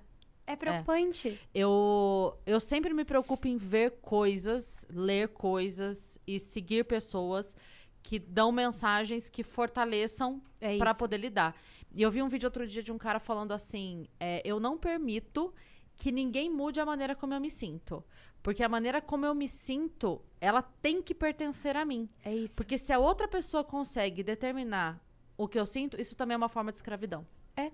É 0.48 0.56
preocupante. 0.56 1.40
Eu, 1.54 2.36
eu 2.48 2.60
sempre 2.60 2.96
me 2.96 3.06
preocupo 3.06 3.48
em 3.48 3.58
ver 3.58 3.92
coisas, 4.02 4.88
ler 4.90 5.28
coisas 5.28 6.20
e 6.26 6.40
seguir 6.40 6.84
pessoas 6.86 7.56
que 8.02 8.18
dão 8.18 8.52
mensagens 8.52 9.30
que 9.30 9.44
fortaleçam 9.44 10.42
É, 10.60 10.78
pra 10.80 10.90
isso. 10.90 11.00
poder 11.00 11.18
lidar. 11.18 11.56
E 11.94 12.02
eu 12.02 12.10
vi 12.12 12.22
um 12.24 12.28
vídeo 12.28 12.48
outro 12.48 12.66
dia 12.66 12.82
de 12.82 12.92
um 12.92 12.98
cara 12.98 13.20
falando 13.20 13.52
assim: 13.52 14.08
é, 14.20 14.42
eu 14.44 14.60
não 14.60 14.78
permito 14.78 15.54
que 15.96 16.12
ninguém 16.12 16.50
mude 16.50 16.80
a 16.80 16.86
maneira 16.86 17.16
como 17.16 17.34
eu 17.34 17.40
me 17.40 17.52
sinto. 17.52 18.04
Porque 18.42 18.62
a 18.64 18.68
maneira 18.68 19.02
como 19.02 19.26
eu 19.26 19.34
me 19.34 19.48
sinto, 19.48 20.22
ela 20.42 20.62
tem 20.62 21.02
que 21.02 21.14
pertencer 21.16 21.78
a 21.78 21.86
mim. 21.86 22.10
É 22.26 22.36
isso. 22.36 22.58
Porque 22.58 22.78
se 22.78 22.92
a 22.92 23.00
outra 23.00 23.28
pessoa 23.28 23.64
consegue 23.64 24.22
determinar 24.24 25.00
o 25.38 25.48
que 25.48 25.58
eu 25.58 25.66
sinto, 25.66 26.00
isso 26.02 26.16
também 26.16 26.34
é 26.34 26.38
uma 26.38 26.50
forma 26.50 26.72
de 26.72 26.78
escravidão. 26.78 27.26
É, 27.56 27.72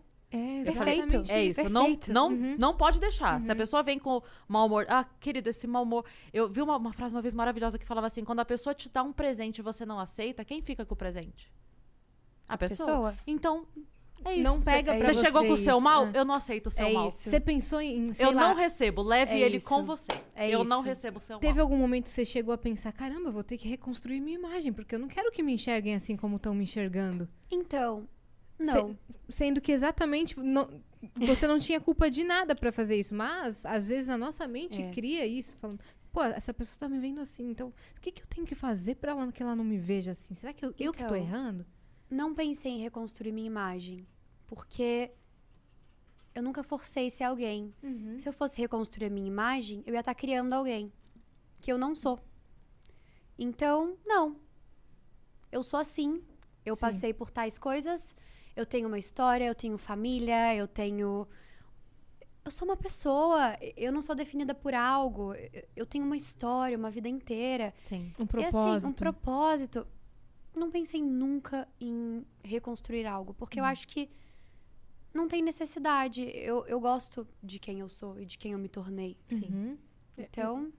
Perfeito. 0.61 1.15
exatamente 1.15 1.31
É 1.31 1.43
isso. 1.43 1.67
Não, 1.69 1.85
Perfeito. 1.85 2.13
não, 2.13 2.27
Uhum. 2.27 2.55
não 2.59 2.77
pode 2.77 2.99
deixar. 2.99 3.41
Se 3.41 3.51
a 3.51 3.55
pessoa 3.55 3.81
vem 3.81 3.97
com 3.97 4.21
mau 4.47 4.67
humor. 4.67 4.85
Ah, 4.87 5.03
querido, 5.19 5.49
esse 5.49 5.65
mau 5.65 5.81
humor. 5.81 6.05
Eu 6.31 6.47
vi 6.47 6.61
uma, 6.61 6.77
uma 6.77 6.93
frase 6.93 7.15
uma 7.15 7.21
vez 7.21 7.33
maravilhosa 7.33 7.79
que 7.79 7.85
falava 7.85 8.05
assim: 8.05 8.23
quando 8.23 8.39
a 8.39 8.45
pessoa 8.45 8.75
te 8.75 8.89
dá 8.89 9.01
um 9.01 9.11
presente 9.11 9.57
e 9.57 9.61
você 9.63 9.87
não 9.87 9.99
aceita, 9.99 10.45
quem 10.45 10.61
fica 10.61 10.85
com 10.85 10.93
o 10.93 10.97
presente? 10.97 11.51
A, 12.47 12.55
pessoa. 12.55 12.87
pessoa. 12.87 13.15
Então, 13.25 13.65
é 14.25 14.33
isso. 14.33 14.43
Não 14.43 14.61
pega 14.61 14.93
Você 14.93 14.99
pra 14.99 15.13
você 15.13 15.25
chegou 15.25 15.45
com 15.45 15.53
o 15.53 15.57
seu 15.57 15.75
isso, 15.77 15.81
mal? 15.81 16.07
é. 16.07 16.11
Eu 16.13 16.25
não 16.25 16.35
aceito 16.35 16.67
o 16.67 16.71
seu 16.71 16.85
É 16.85 16.91
mal. 16.93 17.07
isso. 17.07 17.17
Você 17.21 17.39
pensou 17.39 17.81
em, 17.81 18.13
sei 18.13 18.25
Eu 18.25 18.31
lá, 18.31 18.49
não 18.49 18.55
recebo. 18.55 19.01
Leve 19.01 19.33
É 19.33 19.39
ele 19.39 19.57
isso. 19.57 19.65
com 19.65 19.83
você. 19.83 20.11
É 20.35 20.49
eu 20.49 20.63
não 20.63 20.79
isso. 20.79 20.87
recebo 20.87 21.17
o 21.17 21.21
seu 21.21 21.37
Teve 21.39 21.53
mal. 21.55 21.63
algum 21.63 21.77
momento 21.77 22.05
que 22.05 22.09
você 22.11 22.25
chegou 22.25 22.53
a 22.53 22.57
pensar, 22.57 22.91
caramba, 22.91 23.29
eu 23.29 23.33
vou 23.33 23.43
ter 23.43 23.57
que 23.57 23.67
reconstruir 23.67 24.19
minha 24.19 24.37
imagem, 24.37 24.71
porque 24.73 24.95
eu 24.95 24.99
não 24.99 25.07
quero 25.07 25.31
que 25.31 25.41
me 25.43 25.53
enxerguem 25.53 25.95
assim 25.95 26.15
como 26.17 26.35
estão 26.37 26.53
me 26.53 26.63
enxergando. 26.63 27.27
Então, 27.51 28.07
não. 28.57 28.97
Sendo 29.29 29.61
que 29.61 29.71
exatamente 29.71 30.39
não- 30.39 30.69
você 31.15 31.47
não 31.47 31.59
tinha 31.59 31.79
culpa 31.79 32.09
de 32.11 32.23
nada 32.23 32.55
pra 32.55 32.71
fazer 32.71 32.95
isso, 32.97 33.15
mas 33.15 33.65
às 33.65 33.87
vezes 33.87 34.09
a 34.09 34.17
nossa 34.17 34.47
mente 34.47 34.81
É. 34.81 34.89
cria 34.91 35.25
isso, 35.25 35.55
falando, 35.57 35.79
pô, 36.11 36.21
essa 36.23 36.53
pessoa 36.53 36.77
tá 36.79 36.89
me 36.89 36.99
vendo 36.99 37.21
assim, 37.21 37.49
então 37.49 37.69
o 37.69 38.01
que, 38.01 38.11
que 38.11 38.21
eu 38.21 38.27
tenho 38.27 38.45
que 38.45 38.55
fazer 38.55 38.95
pra 38.95 39.11
ela 39.13 39.31
que 39.31 39.41
ela 39.41 39.55
não 39.55 39.63
me 39.63 39.77
veja 39.77 40.11
assim? 40.11 40.33
Será 40.33 40.51
que 40.51 40.65
eu, 40.65 40.73
eu 40.77 40.91
que 40.91 40.99
tô 40.99 41.05
Então, 41.05 41.15
errando? 41.15 41.65
Não 42.09 42.33
pensei 42.33 42.71
em 42.71 42.81
reconstruir 42.81 43.31
minha 43.31 43.47
imagem. 43.47 44.05
Porque 44.47 45.11
eu 46.33 46.41
nunca 46.43 46.63
forcei 46.63 47.09
ser 47.09 47.23
alguém. 47.25 47.73
Se 48.17 48.27
eu 48.27 48.33
fosse 48.33 48.59
reconstruir 48.59 49.05
a 49.07 49.09
minha 49.09 49.27
imagem, 49.27 49.83
eu 49.85 49.93
ia 49.93 49.99
estar 49.99 50.15
criando 50.15 50.53
alguém. 50.53 50.91
Que 51.61 51.71
eu 51.71 51.77
não 51.77 51.95
sou. 51.95 52.19
Então, 53.37 53.97
não. 54.05 54.37
Eu 55.51 55.63
sou 55.63 55.79
assim. 55.79 56.21
Eu 56.65 56.75
Sim. 56.75 56.81
passei 56.81 57.13
por 57.13 57.29
tais 57.31 57.57
coisas. 57.57 58.15
Eu 58.55 58.65
tenho 58.65 58.87
uma 58.87 58.99
história, 58.99 59.45
eu 59.45 59.55
tenho 59.55 59.77
família, 59.77 60.55
eu 60.55 60.67
tenho. 60.67 61.27
eu 62.43 62.51
sou 62.51 62.67
uma 62.67 62.75
pessoa, 62.77 63.55
eu 63.77 63.91
não 63.91 64.01
sou 64.01 64.15
definida 64.15 64.55
por 64.55 64.73
algo, 64.73 65.33
eu- 65.75 65.85
tenho 65.85 66.03
uma 66.03 66.17
história, 66.17 66.75
uma 66.77 66.89
vida 66.89 67.07
inteira. 67.07 67.73
Sim. 67.85 68.11
Um 68.17 68.23
E 68.23 68.27
propósito. 68.27 68.57
assim, 68.67 68.87
um 68.87 68.93
propósito. 68.93 69.87
Não 70.59 70.69
pensei 70.69 71.01
nunca 71.01 71.67
em 71.79 72.25
reconstruir 72.43 73.05
algo, 73.05 73.33
porque 73.33 73.59
eu 73.59 73.63
Uhum. 73.63 73.69
acho 73.69 73.87
que 73.87 74.09
não 75.13 75.27
tem 75.27 75.41
necessidade. 75.41 76.21
Eu, 76.35 76.65
eu 76.67 76.79
gosto 76.79 77.27
de 77.41 77.57
quem 77.59 77.79
eu 77.79 77.89
sou 77.89 78.19
e 78.19 78.25
de 78.25 78.37
quem 78.37 78.51
eu 78.51 78.59
me 78.59 78.67
tornei. 78.69 79.17
Sim. 79.29 79.49
Uhum. 79.51 79.77
Então, 80.17 80.71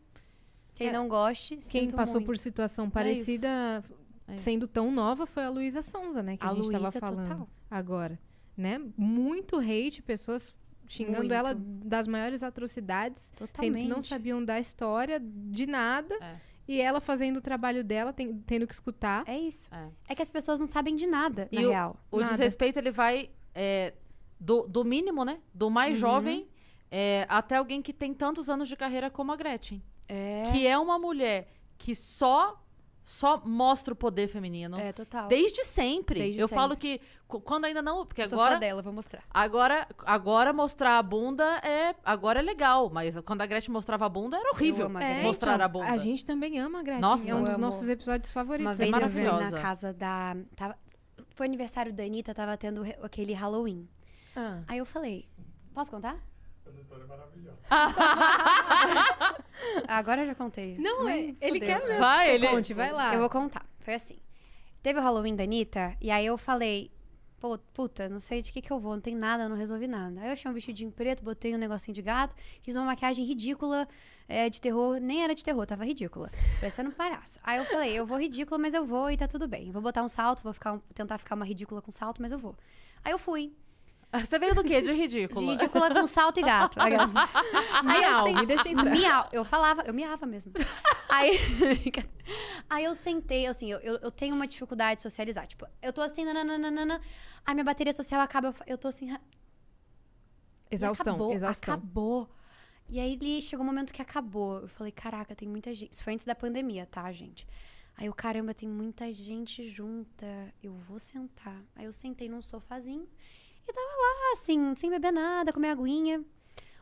quem 0.74 0.88
É. 0.88 0.92
não 0.92 1.08
goste, 1.08 1.56
Quem 1.56 1.62
sinto 1.82 1.96
passou 1.96 2.14
muito. 2.16 2.26
por 2.26 2.38
situação 2.38 2.88
parecida, 2.90 3.82
É 4.28 4.36
sendo 4.36 4.68
tão 4.68 4.92
nova, 4.92 5.26
foi 5.26 5.42
a 5.44 5.50
Luísa 5.50 5.82
Sonza, 5.82 6.22
né? 6.22 6.36
Que 6.36 6.46
a, 6.46 6.50
A 6.50 6.54
gente 6.54 6.70
tava 6.70 6.84
Luísa, 6.84 7.00
falando 7.00 7.28
total. 7.28 7.48
agora. 7.68 8.18
Né? 8.56 8.78
Muito 8.96 9.56
hate, 9.58 10.02
pessoas 10.02 10.54
xingando 10.86 11.20
Muito. 11.20 11.32
ela 11.32 11.54
das 11.56 12.06
maiores 12.06 12.42
atrocidades, 12.42 13.22
sendo 13.36 13.48
Totalmente. 13.48 13.82
que 13.84 13.88
não 13.88 14.02
sabiam 14.02 14.44
da 14.44 14.60
história 14.60 15.18
de 15.20 15.66
nada. 15.66 16.14
É. 16.20 16.36
E 16.72 16.80
ela 16.80 17.00
fazendo 17.00 17.38
o 17.38 17.40
trabalho 17.40 17.82
dela, 17.82 18.12
tem- 18.12 18.38
tendo 18.46 18.64
que 18.66 18.72
escutar. 18.72 19.24
É 19.26 19.36
isso. 19.36 19.68
É. 19.74 19.88
É 20.10 20.14
que 20.14 20.22
as 20.22 20.30
pessoas 20.30 20.60
não 20.60 20.66
sabem 20.68 20.94
de 20.94 21.06
nada, 21.06 21.48
E 21.50 21.56
na 21.60 21.66
o- 21.66 21.70
real. 21.70 21.96
O 22.12 22.18
Nada. 22.20 22.30
desrespeito, 22.30 22.78
ele 22.78 22.92
vai 22.92 23.28
é, 23.54 23.92
do, 24.38 24.68
do 24.68 24.84
mínimo, 24.84 25.24
né? 25.24 25.40
Do 25.52 25.68
mais 25.68 25.94
Uhum. 25.94 26.00
jovem 26.00 26.48
é, 26.88 27.26
até 27.28 27.56
alguém 27.56 27.82
que 27.82 27.92
tem 27.92 28.14
tantos 28.14 28.48
anos 28.48 28.68
de 28.68 28.76
carreira 28.76 29.10
como 29.10 29.32
a 29.32 29.36
Gretchen. 29.36 29.82
É. 30.08 30.44
Que 30.52 30.64
é 30.66 30.78
uma 30.78 30.96
mulher 30.98 31.48
que 31.76 31.92
só, 31.94 32.62
só 33.10 33.42
mostra 33.44 33.92
o 33.92 33.96
poder 33.96 34.28
feminino. 34.28 34.78
É, 34.78 34.92
total. 34.92 35.26
Desde 35.26 35.64
sempre. 35.64 36.20
Desde 36.20 36.40
eu 36.40 36.46
sempre. 36.46 36.54
falo 36.62 36.76
que 36.76 37.00
quando 37.26 37.64
ainda 37.64 37.82
não. 37.82 38.06
Porque 38.06 38.22
Eu 38.22 38.26
sou 38.28 38.40
agora, 38.40 38.58
dela, 38.60 38.80
vou 38.82 38.92
mostrar. 38.92 39.24
agora, 39.28 39.86
agora 40.06 40.52
mostrar 40.52 40.96
a 40.96 41.02
bunda 41.02 41.44
é. 41.64 41.94
Agora 42.04 42.38
é 42.38 42.42
legal. 42.42 42.88
Mas 42.88 43.16
quando 43.26 43.42
a 43.42 43.46
Gretchen 43.46 43.72
mostrava 43.72 44.06
a 44.06 44.08
bunda 44.08 44.36
era 44.36 44.50
horrível. 44.52 44.86
a 44.86 45.02
É, 45.02 45.06
Gretchen. 45.06 45.22
mostrar 45.24 45.54
então, 45.54 45.64
a 45.64 45.68
bunda. 45.68 45.86
A 45.90 45.96
gente 45.98 46.24
também 46.24 46.58
ama 46.60 46.78
a 46.78 46.82
Gretchen. 46.84 47.00
Nossa. 47.02 47.28
é 47.28 47.34
um 47.34 47.42
dos 47.42 47.54
Eu 47.54 47.58
nossos 47.58 47.82
amo. 47.82 47.90
episódios 47.92 48.32
favoritos. 48.32 48.78
Uma 48.78 48.84
aí 48.84 48.90
vez 48.92 49.02
eu 49.02 49.08
ver. 49.08 49.24
maravilhosa. 49.24 49.56
na 49.56 49.60
casa 49.62 49.92
da. 49.92 50.36
Tava, 50.54 50.78
foi 51.34 51.46
aniversário 51.46 51.92
da 51.92 52.04
Anitta, 52.04 52.32
tava 52.32 52.56
tendo 52.56 52.82
aquele 53.02 53.32
Halloween. 53.32 53.88
Ah. 54.36 54.62
Aí 54.68 54.78
eu 54.78 54.86
falei, 54.86 55.28
posso 55.74 55.90
contar? 55.90 56.16
Essa 56.70 56.80
história 56.80 57.04
é 57.04 57.06
maravilhosa. 57.06 57.58
Agora 59.88 60.22
eu 60.22 60.26
já 60.26 60.34
contei. 60.34 60.76
Não, 60.78 60.98
Também 60.98 61.36
é- 61.40 61.48
ele 61.48 61.60
fudeu. 61.60 61.68
quer 61.78 61.86
mesmo 61.86 62.00
Vai, 62.00 62.26
que 62.28 62.32
ele- 62.34 62.48
conte, 62.48 62.74
vai 62.74 62.92
lá. 62.92 63.14
Eu 63.14 63.20
vou 63.20 63.30
contar. 63.30 63.64
Foi 63.80 63.94
assim. 63.94 64.16
Teve 64.82 64.98
o 64.98 65.02
Halloween 65.02 65.36
da 65.36 65.44
Anitta, 65.44 65.94
e 66.00 66.10
aí 66.10 66.24
eu 66.24 66.38
falei, 66.38 66.90
pô, 67.38 67.58
puta, 67.74 68.08
não 68.08 68.18
sei 68.20 68.40
de 68.40 68.50
que 68.50 68.62
que 68.62 68.70
eu 68.72 68.78
vou, 68.80 68.94
não 68.94 69.00
tem 69.00 69.14
nada, 69.14 69.46
não 69.48 69.56
resolvi 69.56 69.86
nada. 69.86 70.20
Aí 70.22 70.28
eu 70.28 70.32
achei 70.32 70.50
um 70.50 70.54
vestidinho 70.54 70.90
preto, 70.90 71.22
botei 71.22 71.54
um 71.54 71.58
negocinho 71.58 71.94
de 71.94 72.00
gato, 72.00 72.34
fiz 72.62 72.74
uma 72.74 72.84
maquiagem 72.86 73.24
ridícula 73.26 73.86
é, 74.26 74.48
de 74.48 74.58
terror, 74.60 74.98
nem 74.98 75.22
era 75.22 75.34
de 75.34 75.44
terror, 75.44 75.66
tava 75.66 75.84
ridícula. 75.84 76.30
Parecendo 76.60 76.88
um 76.88 76.92
palhaço. 76.92 77.38
Aí 77.42 77.58
eu 77.58 77.64
falei, 77.66 77.92
eu 77.92 78.06
vou 78.06 78.18
ridícula, 78.18 78.58
mas 78.58 78.72
eu 78.72 78.86
vou 78.86 79.10
e 79.10 79.16
tá 79.18 79.28
tudo 79.28 79.46
bem. 79.46 79.70
Vou 79.70 79.82
botar 79.82 80.02
um 80.02 80.08
salto, 80.08 80.42
vou 80.42 80.54
ficar 80.54 80.72
um- 80.74 80.80
tentar 80.94 81.18
ficar 81.18 81.34
uma 81.34 81.44
ridícula 81.44 81.82
com 81.82 81.90
salto, 81.90 82.22
mas 82.22 82.32
eu 82.32 82.38
vou. 82.38 82.56
Aí 83.04 83.12
eu 83.12 83.18
fui. 83.18 83.52
Você 84.24 84.38
veio 84.38 84.54
do 84.54 84.64
quê? 84.64 84.80
De 84.80 84.88
De 84.88 84.92
ridículo. 84.92 85.50
ridícula 85.52 85.90
com 85.94 86.06
salto 86.06 86.40
e 86.40 86.42
gato. 86.42 86.80
Aquelas- 86.80 87.10
Aí 87.14 87.24
eu 87.74 87.84
Miau, 87.84 88.22
sei- 88.24 88.34
me 88.34 88.46
deixa 88.46 88.68
entrar. 88.68 88.84
Miau. 88.90 89.28
Eu 89.32 89.44
falava, 89.44 89.82
eu 89.82 89.94
miava 89.94 90.26
mesmo. 90.26 90.52
Aí, 91.08 91.38
aí 92.68 92.84
eu 92.84 92.94
sentei, 92.94 93.44
assim, 93.48 93.68
eu, 93.72 93.80
eu, 93.80 93.96
eu 93.96 94.12
tenho 94.12 94.32
uma 94.32 94.46
dificuldade 94.46 94.98
de 94.98 95.02
socializar. 95.02 95.44
Tipo, 95.44 95.66
eu 95.82 95.92
tô 95.92 96.00
assim, 96.02 96.24
nananana, 96.24 97.00
aí 97.44 97.52
minha 97.52 97.64
bateria 97.64 97.92
social 97.92 98.20
acaba, 98.20 98.54
eu, 98.64 98.78
tô 98.78 98.86
assim... 98.86 99.12
Exaustão, 100.70 101.14
acabou, 101.14 101.32
exaustão. 101.32 101.74
Acabou. 101.74 102.28
E 102.88 103.00
aí 103.00 103.14
ele 103.14 103.42
chegou 103.42 103.64
um 103.64 103.66
momento 103.66 103.92
que 103.92 104.00
acabou. 104.00 104.60
Eu 104.60 104.68
falei, 104.68 104.92
caraca, 104.92 105.34
tem 105.34 105.48
muita 105.48 105.74
gente. 105.74 105.92
Isso 105.92 106.04
foi 106.04 106.14
antes 106.14 106.24
da 106.24 106.34
pandemia, 106.34 106.86
tá, 106.86 107.10
gente? 107.10 107.44
Aí 107.96 108.06
eu, 108.06 108.14
caramba, 108.14 108.54
tem 108.54 108.68
muita 108.68 109.12
gente 109.12 109.68
junta. 109.68 110.54
Eu 110.62 110.74
vou 110.74 110.98
sentar. 111.00 111.60
Aí 111.74 111.86
eu 111.86 111.92
sentei 111.92 112.28
num 112.28 112.40
sofazinho 112.40 113.08
e 113.70 113.72
tava 113.72 113.86
lá, 113.86 114.32
assim, 114.32 114.74
sem 114.76 114.90
beber 114.90 115.12
nada, 115.12 115.52
com 115.52 115.60
minha 115.60 115.72
aguinha, 115.72 116.24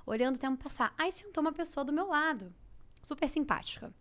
olhando 0.07 0.37
o 0.37 0.39
tempo 0.39 0.63
passar. 0.63 0.95
Aí 0.97 1.13
sentou 1.13 1.41
uma 1.43 1.53
pessoa 1.53 1.85
do 1.85 1.93
meu 1.93 2.07
lado, 2.09 2.53
super 3.03 3.29
simpática. 3.29 3.93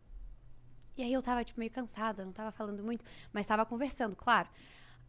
E 0.98 1.04
aí 1.04 1.14
eu 1.14 1.22
tava, 1.22 1.44
tipo, 1.44 1.60
meio 1.60 1.72
cansada, 1.72 2.26
não 2.26 2.32
tava 2.32 2.52
falando 2.52 2.84
muito, 2.84 3.06
mas 3.32 3.46
tava 3.46 3.66
conversando, 3.66 4.16
claro. 4.16 4.50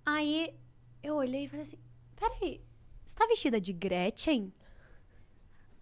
Aí 0.04 0.54
eu 1.02 1.14
olhei 1.14 1.44
e 1.44 1.48
falei 1.48 1.62
assim: 1.62 1.78
peraí, 2.16 2.60
você 3.04 3.14
tá 3.14 3.26
vestida 3.26 3.60
de 3.60 3.72
Gretchen? 3.72 4.52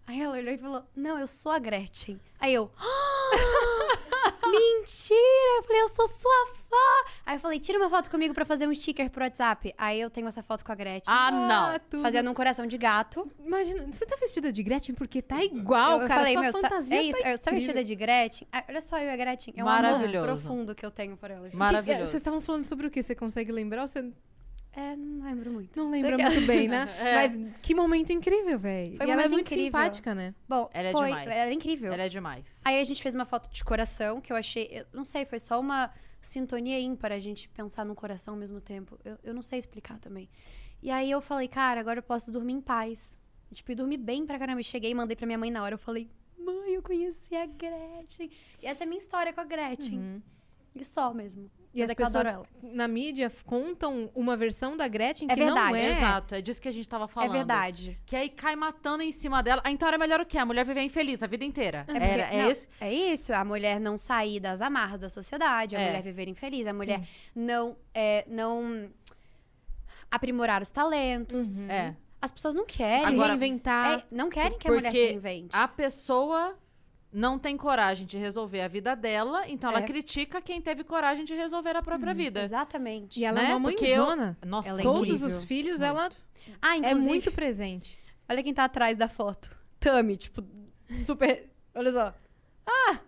Aí 0.05 0.21
ela 0.21 0.37
olhou 0.37 0.53
e 0.53 0.57
falou: 0.57 0.85
Não, 0.95 1.19
eu 1.19 1.27
sou 1.27 1.51
a 1.51 1.59
Gretchen. 1.59 2.19
Aí 2.39 2.53
eu. 2.53 2.71
"Ah, 2.77 4.37
Mentira! 4.47 5.57
Eu 5.57 5.63
falei, 5.63 5.81
eu 5.81 5.89
sou 5.89 6.07
sua 6.07 6.47
Aí 7.25 7.35
eu 7.35 7.39
falei, 7.39 7.59
tira 7.59 7.77
uma 7.77 7.89
foto 7.89 8.09
comigo 8.09 8.33
pra 8.33 8.45
fazer 8.45 8.67
um 8.67 8.73
sticker 8.73 9.09
pro 9.09 9.23
WhatsApp. 9.23 9.73
Aí 9.77 9.99
eu 9.99 10.09
tenho 10.09 10.27
essa 10.27 10.41
foto 10.43 10.63
com 10.63 10.71
a 10.71 10.75
Gretchen. 10.75 11.13
Ah, 11.13 11.31
não. 11.31 11.79
tudo. 11.89 12.01
Fazendo 12.01 12.29
um 12.31 12.33
coração 12.33 12.65
de 12.65 12.77
gato. 12.77 13.29
Imagina, 13.43 13.85
você 13.91 14.05
tá 14.05 14.15
vestida 14.17 14.51
de 14.51 14.63
Gretchen 14.63 14.95
porque 14.95 15.21
tá 15.21 15.43
igual, 15.43 15.97
eu, 15.97 16.01
eu 16.03 16.07
cara. 16.07 16.19
falei, 16.21 16.33
sua 16.33 16.41
meu, 16.43 16.51
sa- 16.53 16.59
fantasia 16.61 16.95
é 16.95 17.03
isso. 17.03 17.21
tá 17.21 17.29
eu, 17.31 17.37
você 17.37 17.43
tá 17.43 17.51
incrível. 17.51 17.73
vestida 17.73 17.83
de 17.83 17.95
Gretchen? 17.95 18.47
Ah, 18.51 18.63
olha 18.69 18.81
só, 18.81 18.97
eu 18.97 19.05
e 19.05 19.09
a 19.09 19.17
Gretchen. 19.17 19.53
É 19.57 19.63
um 19.63 19.67
amor 19.67 19.81
Maravilhoso. 19.81 20.25
profundo 20.27 20.75
que 20.75 20.85
eu 20.85 20.91
tenho 20.91 21.17
por 21.17 21.29
ela. 21.31 21.49
Que- 21.49 21.55
Maravilhoso. 21.55 22.03
é, 22.03 22.05
Vocês 22.07 22.21
estavam 22.21 22.39
falando 22.41 22.63
sobre 22.63 22.87
o 22.87 22.91
que? 22.91 23.01
Você 23.03 23.15
consegue 23.15 23.51
lembrar 23.51 23.81
ou 23.81 23.87
você 23.87 23.99
É, 24.73 24.95
não 24.95 25.25
lembro 25.25 25.51
muito. 25.51 25.77
não 25.79 25.89
lembra 25.89 26.11
Daquela- 26.11 26.29
muito 26.35 26.47
bem, 26.47 26.67
né? 26.69 26.85
É. 26.99 27.15
Mas 27.15 27.59
que 27.61 27.73
momento 27.75 28.11
incrível, 28.13 28.57
velho. 28.59 28.97
Foi 28.97 29.05
E 29.05 29.09
um 29.09 29.11
ela 29.11 29.21
é 29.21 29.25
momento 29.25 29.31
muito 29.33 29.47
incrível. 29.47 29.65
simpática, 29.65 30.15
né? 30.15 30.33
Bom, 30.47 30.69
Ela 30.73 30.89
é 30.89 30.91
foi, 30.91 31.07
demais. 31.09 31.27
Ela 31.27 31.49
é 31.49 31.53
incrível. 31.53 31.91
Ela 31.93 32.03
é 32.03 32.09
demais. 32.09 32.61
Aí 32.63 32.79
a 32.79 32.83
gente 32.85 33.01
fez 33.01 33.13
uma 33.13 33.25
foto 33.25 33.49
de 33.51 33.63
coração, 33.65 34.21
que 34.21 34.31
eu 34.31 34.37
achei. 34.37 34.69
Eu 34.71 34.85
não 34.93 35.03
sei, 35.03 35.25
foi 35.25 35.39
só 35.39 35.59
uma 35.59 35.91
sintonia 36.27 36.79
ímpar 36.79 37.11
a 37.11 37.19
gente 37.19 37.49
pensar 37.49 37.85
no 37.85 37.95
coração 37.95 38.33
ao 38.33 38.39
mesmo 38.39 38.61
tempo. 38.61 38.99
Eu, 39.03 39.17
eu 39.23 39.33
não 39.33 39.41
sei 39.41 39.59
explicar 39.59 39.99
também. 39.99 40.29
E 40.81 40.91
aí 40.91 41.09
eu 41.09 41.21
falei, 41.21 41.47
cara, 41.47 41.79
agora 41.79 41.99
eu 41.99 42.03
posso 42.03 42.31
dormir 42.31 42.53
em 42.53 42.61
paz. 42.61 43.17
E, 43.51 43.55
tipo, 43.55 43.71
e 43.71 43.75
dormi 43.75 43.97
bem 43.97 44.25
pra 44.25 44.37
caramba. 44.37 44.61
E 44.61 44.63
cheguei 44.63 44.91
e 44.91 44.95
mandei 44.95 45.15
pra 45.15 45.25
minha 45.25 45.37
mãe 45.37 45.49
na 45.49 45.63
hora. 45.63 45.75
Eu 45.75 45.79
falei, 45.79 46.09
mãe, 46.37 46.73
eu 46.73 46.81
conheci 46.81 47.35
a 47.35 47.45
Gretchen. 47.45 48.29
E 48.61 48.67
essa 48.67 48.83
é 48.83 48.85
a 48.85 48.87
minha 48.87 48.99
história 48.99 49.33
com 49.33 49.41
a 49.41 49.45
Gretchen. 49.45 49.97
Uhum. 49.97 50.21
E 50.81 50.85
só 50.85 51.13
mesmo. 51.13 51.49
E 51.73 51.81
Mas 51.81 51.89
as 51.89 51.91
é 51.91 51.95
pessoas 51.95 52.45
na 52.63 52.87
mídia 52.87 53.31
contam 53.45 54.09
uma 54.15 54.35
versão 54.35 54.75
da 54.75 54.87
Gretchen 54.87 55.27
É 55.29 55.35
que 55.35 55.45
não 55.45 55.53
verdade. 55.53 55.77
é. 55.77 55.91
Exato, 55.97 56.35
é 56.35 56.41
disso 56.41 56.59
que 56.61 56.67
a 56.67 56.71
gente 56.71 56.89
tava 56.89 57.07
falando. 57.07 57.29
É 57.35 57.37
verdade. 57.37 57.99
Que 58.05 58.15
aí 58.15 58.29
cai 58.29 58.55
matando 58.55 59.03
em 59.03 59.11
cima 59.11 59.43
dela. 59.43 59.61
Ah, 59.63 59.69
então 59.69 59.87
era 59.87 59.97
melhor 59.97 60.19
o 60.19 60.25
quê? 60.25 60.39
A 60.39 60.45
mulher 60.45 60.65
viver 60.65 60.81
infeliz 60.81 61.21
a 61.21 61.27
vida 61.27 61.43
inteira. 61.45 61.79
É, 61.81 61.83
porque- 61.91 62.03
era, 62.03 62.23
é 62.33 62.41
não, 62.43 62.51
isso? 62.51 62.67
é 62.81 62.91
isso, 62.93 63.31
a 63.33 63.45
mulher 63.45 63.79
não 63.79 63.95
sair 63.97 64.39
das 64.39 64.61
amarras 64.61 64.99
da 65.01 65.09
sociedade, 65.09 65.75
a 65.75 65.79
É. 65.79 65.85
mulher 65.87 66.01
viver 66.01 66.27
infeliz, 66.27 66.65
a 66.65 66.73
mulher 66.73 67.01
não, 67.35 67.75
é, 67.93 68.25
não 68.27 68.89
aprimorar 70.09 70.61
os 70.61 70.71
talentos. 70.71 71.63
É. 71.67 71.95
As 72.19 72.31
pessoas 72.31 72.55
não 72.55 72.65
querem. 72.65 73.05
Agora- 73.05 73.29
reinventar. 73.29 73.99
É, 73.99 74.03
não 74.09 74.29
querem 74.29 74.57
que 74.57 74.67
a 74.67 74.71
mulher 74.71 74.89
Porque 74.91 75.07
se 75.09 75.13
invente. 75.13 75.55
A 75.55 75.67
pessoa 75.67 76.57
não 77.17 77.39
tem 77.39 77.57
coragem 77.57 78.05
de 78.05 78.15
resolver 78.15 78.61
a 78.61 78.67
vida 78.67 78.95
dela, 78.95 79.49
então 79.49 79.71
ela 79.71 79.79
É. 79.79 79.83
critica 79.83 80.39
quem 80.39 80.61
teve 80.61 80.83
coragem 80.83 81.25
de 81.25 81.33
resolver 81.33 81.75
a 81.75 81.81
própria 81.81 82.13
vida. 82.13 82.43
Exatamente. 82.43 83.19
E 83.19 83.25
ela 83.25 83.41
né? 83.41 83.51
é 83.51 83.55
uma 83.55 83.69
Porque 83.71 83.85
eu- 83.85 84.05
mãezona. 84.05 84.37
Nossa, 84.45 84.69
Ela 84.69 84.79
é 84.81 84.83
Todos 84.83 85.01
incrível. 85.07 85.27
os 85.27 85.43
filhos, 85.43 85.81
ela 85.81 86.11
Ah, 86.61 86.77
é 86.77 86.93
muito 86.93 87.31
presente. 87.31 87.99
olha 88.29 88.43
quem 88.43 88.53
tá 88.53 88.65
atrás 88.65 88.99
da 88.99 89.07
foto. 89.07 89.49
Tami, 89.79 90.15
tipo, 90.15 90.43
super... 90.93 91.49
Olha 91.73 91.91
só. 91.91 92.13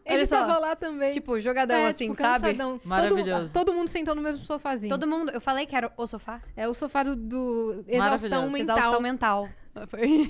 Ele 0.06 0.16
Olha 0.16 0.26
só. 0.26 0.36
tava 0.40 0.58
lá 0.58 0.76
também. 0.76 1.12
Tipo, 1.12 1.40
jogadão 1.40 1.78
é, 1.78 1.88
assim, 1.88 2.10
tipo, 2.10 2.20
sabe? 2.22 2.58
Maravilhoso. 2.84 3.50
Todo, 3.50 3.66
todo 3.68 3.74
mundo 3.74 3.90
sentou 3.90 4.16
no 4.16 4.22
mesmo 4.24 4.44
sofazinho. 4.44 4.90
Todo 4.90 5.06
mundo... 5.06 5.32
Eu 5.32 5.42
falei 5.42 5.66
que 5.68 5.76
era 5.76 5.92
o 5.98 6.08
sofá. 6.08 6.42
É 6.56 6.68
o 6.68 6.74
sofá 6.74 7.04
do, 7.04 7.16
do 7.16 7.84
exaustão 7.88 8.50
mental. 8.50 8.78
Exaustão 8.78 9.02
mental. 9.02 9.50
Foi... 9.90 10.28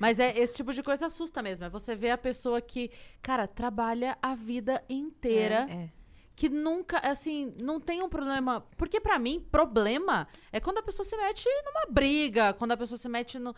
Mas 0.00 0.18
é 0.18 0.36
esse 0.38 0.54
tipo 0.54 0.72
de 0.72 0.82
coisa 0.82 1.06
assusta 1.06 1.42
mesmo. 1.42 1.66
É 1.66 1.68
você 1.68 1.94
ver 1.94 2.10
a 2.10 2.18
pessoa 2.18 2.58
que, 2.62 2.90
cara, 3.20 3.46
trabalha 3.46 4.16
a 4.22 4.34
vida 4.34 4.82
inteira. 4.88 5.66
É, 5.68 5.74
é. 5.74 5.90
que 6.34 6.48
nunca, 6.48 6.98
assim, 7.00 7.54
não 7.60 7.78
tem 7.78 8.02
um 8.02 8.08
problema. 8.08 8.66
Porque 8.78 8.98
pra 8.98 9.18
mim, 9.18 9.46
problema 9.52 10.26
é 10.50 10.58
quando 10.58 10.78
a 10.78 10.82
pessoa 10.82 11.04
se 11.04 11.14
mete 11.14 11.46
numa 11.66 11.92
briga, 11.92 12.54
quando 12.54 12.72
a 12.72 12.78
pessoa 12.78 12.96
se 12.96 13.08
mete 13.10 13.38
no. 13.38 13.54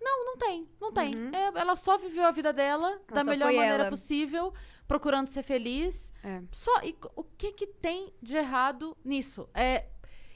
Não, 0.00 0.24
não 0.24 0.36
tem, 0.38 0.66
não 0.80 0.92
tem. 0.92 1.14
Uhum. 1.14 1.30
É, 1.32 1.60
ela 1.60 1.76
só 1.76 1.98
viveu 1.98 2.24
a 2.24 2.30
vida 2.30 2.52
dela 2.54 2.98
da 3.06 3.22
só 3.22 3.30
melhor 3.30 3.52
maneira 3.52 3.82
ela. 3.82 3.90
possível, 3.90 4.52
procurando 4.88 5.28
ser 5.28 5.42
feliz. 5.42 6.10
É. 6.24 6.42
Só. 6.50 6.82
E 6.82 6.96
o 7.14 7.22
que 7.22 7.52
que 7.52 7.66
tem 7.66 8.12
de 8.20 8.34
errado 8.34 8.96
nisso? 9.04 9.46
É, 9.52 9.86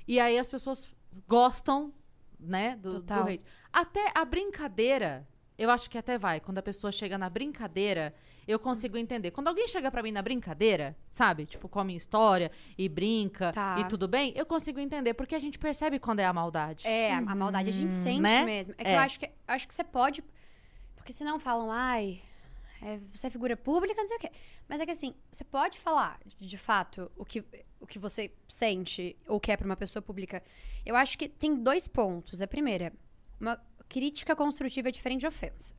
e 0.06 0.20
aí 0.20 0.38
as 0.38 0.48
pessoas 0.48 0.94
gostam, 1.26 1.94
né, 2.38 2.76
do, 2.76 3.00
do 3.00 3.12
hate. 3.14 3.42
Até 3.72 4.12
a 4.14 4.24
brincadeira, 4.24 5.26
eu 5.58 5.70
acho 5.70 5.88
que 5.90 5.96
até 5.98 6.18
vai. 6.18 6.40
Quando 6.40 6.58
a 6.58 6.62
pessoa 6.62 6.92
chega 6.92 7.16
na 7.16 7.28
brincadeira, 7.30 8.14
eu 8.46 8.58
consigo 8.58 8.96
entender. 8.96 9.30
Quando 9.30 9.48
alguém 9.48 9.66
chega 9.66 9.90
pra 9.90 10.02
mim 10.02 10.12
na 10.12 10.22
brincadeira, 10.22 10.96
sabe? 11.12 11.46
Tipo, 11.46 11.68
com 11.68 11.80
a 11.80 11.84
minha 11.84 11.96
história 11.96 12.50
e 12.78 12.88
brinca 12.88 13.52
Tá. 13.52 13.78
e 13.80 13.84
tudo 13.88 14.06
bem, 14.06 14.32
eu 14.36 14.46
consigo 14.46 14.78
entender. 14.78 15.14
Porque 15.14 15.34
a 15.34 15.38
gente 15.38 15.58
percebe 15.58 15.98
quando 15.98 16.20
é 16.20 16.24
a 16.24 16.32
maldade. 16.32 16.86
É, 16.86 17.12
a 17.14 17.18
a 17.18 17.34
maldade 17.34 17.68
a 17.70 17.72
gente 17.72 17.94
sente 17.94 18.20
Né? 18.20 18.44
mesmo. 18.44 18.74
É 18.78 18.84
que 18.84 18.90
É. 18.90 18.94
eu 18.96 19.00
acho 19.00 19.18
que, 19.18 19.26
eu 19.26 19.30
acho 19.48 19.66
que 19.66 19.74
você 19.74 19.84
pode. 19.84 20.22
Porque 20.94 21.12
senão 21.12 21.38
falam, 21.38 21.70
ai, 21.70 22.20
é, 22.82 22.98
você 23.10 23.26
é 23.28 23.30
figura 23.30 23.56
pública, 23.56 24.00
não 24.00 24.06
sei 24.08 24.16
o 24.16 24.20
quê. 24.20 24.30
Mas 24.68 24.80
é 24.80 24.84
que 24.84 24.92
assim, 24.92 25.14
você 25.30 25.44
pode 25.44 25.78
falar, 25.78 26.18
de 26.38 26.58
fato, 26.58 27.10
o 27.16 27.24
que, 27.24 27.42
o 27.80 27.86
que 27.86 27.98
você 27.98 28.30
sente 28.48 29.16
ou 29.26 29.40
quer 29.40 29.56
pra 29.56 29.64
uma 29.66 29.76
pessoa 29.76 30.02
pública. 30.02 30.42
Eu 30.84 30.94
acho 30.96 31.16
que 31.16 31.28
tem 31.28 31.54
dois 31.54 31.88
pontos. 31.88 32.42
A 32.42 32.46
primeira, 32.46 32.92
uma 33.40 33.60
crítica 33.88 34.34
construtiva 34.36 34.88
é 34.88 34.92
diferente 34.92 35.20
de 35.20 35.26
ofensa. 35.26 35.74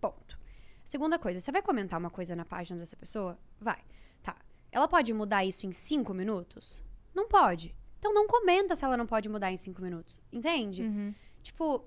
Ponto. 0.00 0.38
Segunda 0.84 1.18
coisa, 1.18 1.40
você 1.40 1.50
vai 1.52 1.62
comentar 1.62 1.98
uma 1.98 2.10
coisa 2.10 2.34
na 2.36 2.44
página 2.44 2.78
dessa 2.78 2.96
pessoa? 2.96 3.38
Vai. 3.60 3.80
Tá. 4.22 4.36
Ela 4.70 4.86
pode 4.88 5.12
mudar 5.14 5.44
isso 5.44 5.66
em 5.66 5.72
cinco 5.72 6.12
minutos? 6.12 6.82
Não 7.14 7.28
pode. 7.28 7.74
Então 7.98 8.12
não 8.12 8.26
comenta 8.26 8.74
se 8.74 8.84
ela 8.84 8.96
não 8.96 9.06
pode 9.06 9.28
mudar 9.28 9.50
em 9.52 9.56
cinco 9.56 9.80
minutos. 9.82 10.22
Entende? 10.32 10.82
Uhum, 10.82 11.14
Tipo, 11.42 11.84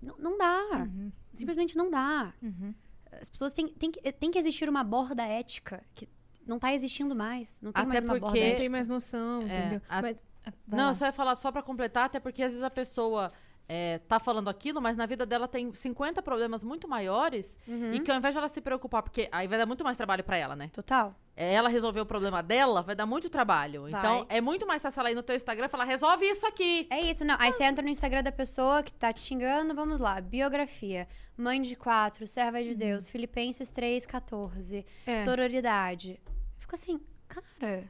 não, 0.00 0.16
não 0.18 0.38
dá. 0.38 0.84
uhum, 0.86 1.12
Simplesmente 1.32 1.76
não 1.76 1.90
dá. 1.90 2.32
uhum. 2.42 2.74
As 3.20 3.28
pessoas 3.28 3.52
têm, 3.52 3.68
têm, 3.68 3.90
que, 3.90 4.12
tem 4.12 4.30
que 4.30 4.38
existir 4.38 4.68
uma 4.68 4.82
borda 4.82 5.22
ética 5.22 5.82
que 5.94 6.08
não 6.46 6.58
tá 6.58 6.72
existindo 6.72 7.14
mais. 7.14 7.60
Não 7.60 7.72
tem 7.72 7.82
Até 7.82 7.88
mais 7.92 8.02
uma 8.04 8.12
borda 8.14 8.26
porque- 8.26 8.38
Não 8.40 8.46
ética. 8.46 8.60
tem 8.60 8.68
mais 8.68 8.88
noção, 8.88 9.42
É, 9.42 9.44
entendeu? 9.60 9.82
a- 9.88 10.02
Mas, 10.02 10.24
ah, 10.46 10.52
vai 10.66 10.78
Não, 10.78 10.86
lá. 10.88 10.94
só 10.94 11.06
ia 11.06 11.12
falar 11.12 11.34
só 11.36 11.52
pra 11.52 11.62
completar, 11.62 12.06
até 12.06 12.18
porque 12.18 12.42
às 12.42 12.52
vezes 12.52 12.62
a 12.64 12.70
pessoa 12.70 13.32
é, 13.74 13.98
tá 14.06 14.20
falando 14.20 14.50
aquilo, 14.50 14.82
mas 14.82 14.98
na 14.98 15.06
vida 15.06 15.24
dela 15.24 15.48
tem 15.48 15.72
50 15.72 16.20
problemas 16.20 16.62
muito 16.62 16.86
maiores 16.86 17.56
Uhum. 17.66 17.94
e 17.94 18.00
que 18.00 18.10
ao 18.10 18.18
invés 18.18 18.34
de 18.34 18.38
ela 18.38 18.48
se 18.48 18.60
preocupar, 18.60 19.02
porque 19.02 19.30
aí 19.32 19.48
vai 19.48 19.56
dar 19.56 19.64
muito 19.64 19.82
mais 19.82 19.96
trabalho 19.96 20.22
pra 20.22 20.36
ela, 20.36 20.54
né? 20.54 20.68
Total. 20.74 21.14
É 21.34 21.54
ela 21.54 21.70
resolver 21.70 22.00
o 22.02 22.04
problema 22.04 22.42
dela, 22.42 22.82
vai 22.82 22.94
dar 22.94 23.06
muito 23.06 23.30
trabalho. 23.30 23.82
Vai. 23.88 23.92
Então 23.92 24.26
é 24.28 24.42
muito 24.42 24.66
mais 24.66 24.82
fácil 24.82 25.00
ela 25.00 25.10
ir 25.10 25.14
no 25.14 25.22
teu 25.22 25.34
Instagram 25.34 25.64
e 25.64 25.68
falar, 25.70 25.84
resolve 25.84 26.26
isso 26.26 26.46
aqui. 26.46 26.86
É 26.90 27.00
isso, 27.00 27.24
não. 27.24 27.34
Aí 27.38 27.50
você 27.50 27.64
entra 27.64 27.82
no 27.82 27.88
Instagram 27.88 28.22
da 28.22 28.30
pessoa 28.30 28.82
que 28.82 28.92
tá 28.92 29.10
te 29.10 29.20
xingando, 29.20 29.74
vamos 29.74 30.00
lá. 30.00 30.20
Biografia. 30.20 31.08
Mãe 31.34 31.62
de 31.62 31.74
quatro, 31.74 32.26
serva 32.26 32.62
de 32.62 32.74
Deus, 32.74 33.08
Filipenses 33.08 33.70
3, 33.70 34.04
14. 34.04 34.84
É. 35.06 35.24
Sororidade. 35.24 36.20
Fico 36.58 36.74
assim, 36.74 37.00
cara. 37.26 37.84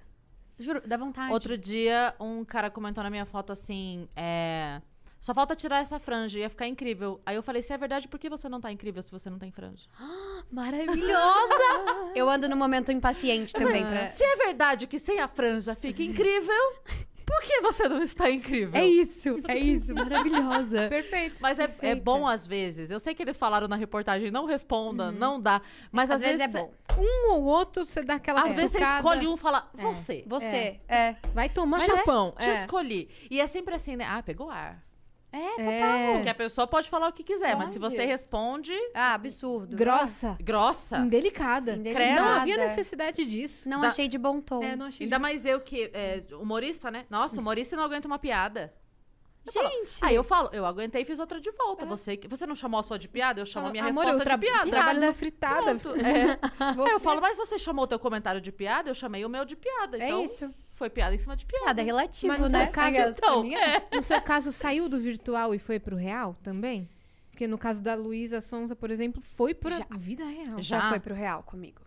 Juro, 0.60 0.80
dá 0.86 0.96
vontade. 0.96 1.32
Outro 1.32 1.58
dia, 1.58 2.14
um 2.20 2.44
cara 2.44 2.70
comentou 2.70 3.02
na 3.02 3.10
minha 3.10 3.26
foto 3.26 3.50
assim, 3.50 4.08
é... 4.14 4.80
Só 5.22 5.32
falta 5.32 5.54
tirar 5.54 5.78
essa 5.78 6.00
franja, 6.00 6.40
ia 6.40 6.50
ficar 6.50 6.66
incrível. 6.66 7.20
Aí 7.24 7.36
eu 7.36 7.44
falei, 7.44 7.62
se 7.62 7.72
é 7.72 7.78
verdade, 7.78 8.08
por 8.08 8.18
que 8.18 8.28
você 8.28 8.48
não 8.48 8.60
tá 8.60 8.72
incrível 8.72 9.00
se 9.04 9.12
você 9.12 9.30
não 9.30 9.38
tem 9.38 9.52
franja? 9.52 9.88
Maravilhosa! 10.50 12.10
Eu 12.12 12.28
ando 12.28 12.48
no 12.48 12.56
momento 12.56 12.90
impaciente 12.90 13.52
também 13.52 13.86
pra. 13.86 14.08
Se 14.08 14.24
é 14.24 14.34
verdade 14.34 14.88
que 14.88 14.98
sem 14.98 15.20
a 15.20 15.28
franja 15.28 15.76
fica 15.76 16.02
incrível, 16.02 16.74
por 17.24 17.40
que 17.40 17.60
você 17.60 17.88
não 17.88 18.02
está 18.02 18.28
incrível? 18.28 18.74
É 18.74 18.84
isso, 18.84 19.40
é 19.46 19.56
isso, 19.56 19.94
maravilhosa. 19.94 20.88
Perfeito. 20.90 21.40
Mas 21.40 21.56
é, 21.60 21.72
é 21.82 21.94
bom 21.94 22.26
às 22.26 22.44
vezes. 22.44 22.90
Eu 22.90 22.98
sei 22.98 23.14
que 23.14 23.22
eles 23.22 23.36
falaram 23.36 23.68
na 23.68 23.76
reportagem, 23.76 24.28
não 24.28 24.44
responda, 24.44 25.12
não 25.12 25.40
dá. 25.40 25.62
Mas 25.92 26.10
Às, 26.10 26.20
vezes, 26.20 26.40
é 26.40 26.48
bom. 26.48 26.74
Um 26.98 27.30
ou 27.34 27.44
outro, 27.44 27.84
você 27.84 28.02
dá 28.02 28.16
aquela 28.16 28.42
Às 28.42 28.56
vezes 28.56 28.72
você 28.72 28.82
escolhe 28.82 29.28
um 29.28 29.34
e 29.34 29.38
fala, 29.38 29.70
você. 29.72 30.24
Você, 30.26 30.80
é. 30.88 31.14
Vai 31.32 31.48
tomar 31.48 31.78
Mas 31.78 31.88
é- 31.88 31.96
chapão. 31.96 32.34
Te 32.36 32.50
É. 32.50 32.58
escolhi. 32.58 33.08
E 33.30 33.40
é 33.40 33.46
sempre 33.46 33.72
assim, 33.76 33.94
né? 33.94 34.04
Ah, 34.04 34.20
pegou 34.20 34.50
ar. 34.50 34.82
É, 35.32 35.56
total. 35.56 35.70
É. 35.72 36.12
Porque 36.14 36.28
a 36.28 36.34
pessoa 36.34 36.66
pode 36.66 36.90
falar 36.90 37.08
o 37.08 37.12
que 37.12 37.22
quiser, 37.24 37.56
mas 37.56 37.70
se 37.70 37.78
você 37.78 38.04
responde 38.04 38.72
Ah, 38.94 39.14
absurdo. 39.14 39.74
Grossa. 39.76 40.36
grossa, 40.42 40.98
Indelicada. 40.98 41.72
Indelicada. 41.72 42.14
Não 42.20 42.28
havia 42.28 42.56
necessidade 42.58 43.24
disso. 43.24 43.68
Não 43.68 43.80
Dá- 43.80 43.88
achei 43.88 44.06
de 44.08 44.18
bom 44.18 44.40
tom. 44.40 44.62
É, 44.62 44.76
não 44.76 44.86
achei 44.86 45.06
ainda 45.06 45.18
mais 45.18 45.46
eu 45.46 45.60
que 45.60 45.90
é 45.94 46.22
humorista, 46.34 46.90
né? 46.90 47.06
Nossa, 47.08 47.40
humorista 47.40 47.74
não 47.76 47.84
aguenta 47.84 48.06
uma 48.06 48.18
piada. 48.18 48.74
Eu 49.44 49.52
falo, 49.52 49.68
Gente! 49.70 49.98
Aí 50.02 50.14
eu 50.14 50.22
falo, 50.22 50.50
eu 50.52 50.64
aguentei 50.64 51.02
e 51.02 51.04
fiz 51.04 51.18
outra 51.18 51.40
de 51.40 51.50
volta. 51.50 51.84
Você, 51.86 52.16
que- 52.16 52.28
você 52.28 52.46
não 52.46 52.54
chamou 52.54 52.78
a 52.78 52.82
sua 52.84 52.96
de 52.96 53.08
piada? 53.08 53.40
Eu 53.40 53.46
chamo 53.46 53.66
a 53.66 53.70
minha 53.70 53.82
Amor, 53.84 54.04
resposta 54.04 54.36
de 54.36 54.38
piada. 54.46 54.70
trabalho 54.70 55.00
no 55.06 55.14
fritada. 55.14 55.70
É. 55.72 55.74
Você- 55.74 56.38
Aí 56.60 56.92
eu 56.92 57.00
falo, 57.00 57.20
mas 57.20 57.36
você 57.36 57.58
chamou 57.58 57.84
o 57.84 57.88
teu 57.88 57.98
comentário 57.98 58.40
de 58.40 58.52
piada? 58.52 58.88
Eu 58.88 58.94
chamei 58.94 59.24
o 59.24 59.28
meu 59.28 59.44
de 59.44 59.56
piada. 59.56 59.96
é 59.98 60.06
Então, 60.06 60.22
isso. 60.24 60.48
Foi 60.74 60.90
piada 60.90 61.14
em 61.14 61.18
cima 61.18 61.36
de 61.36 61.44
piada. 61.46 61.64
Piada 61.66 61.82
relativo, 61.82 62.32
Mas 62.32 62.40
no 62.40 62.48
né? 62.48 62.64
seu 62.64 62.72
caso, 62.72 62.88
Aquelas- 62.96 63.16
Então, 63.18 63.42
Minha- 63.42 63.58
é. 63.76 63.84
No 63.92 64.02
seu 64.02 64.20
caso, 64.20 64.52
saiu 64.52 64.88
do 64.88 64.98
virtual 65.00 65.54
e 65.54 65.58
foi 65.58 65.78
pro 65.78 65.96
real 65.96 66.36
também? 66.42 66.88
Porque 67.30 67.46
no 67.46 67.56
caso 67.56 67.82
da 67.82 67.94
Luísa 67.94 68.40
Sonza, 68.40 68.74
por 68.76 68.90
exemplo, 68.90 69.22
foi 69.22 69.54
pra 69.54 69.76
Já. 69.78 69.86
vida 69.96 70.24
real. 70.24 70.60
Já. 70.60 70.80
Já 70.80 70.88
foi 70.90 71.00
pro 71.00 71.14
real 71.14 71.42
comigo. 71.42 71.80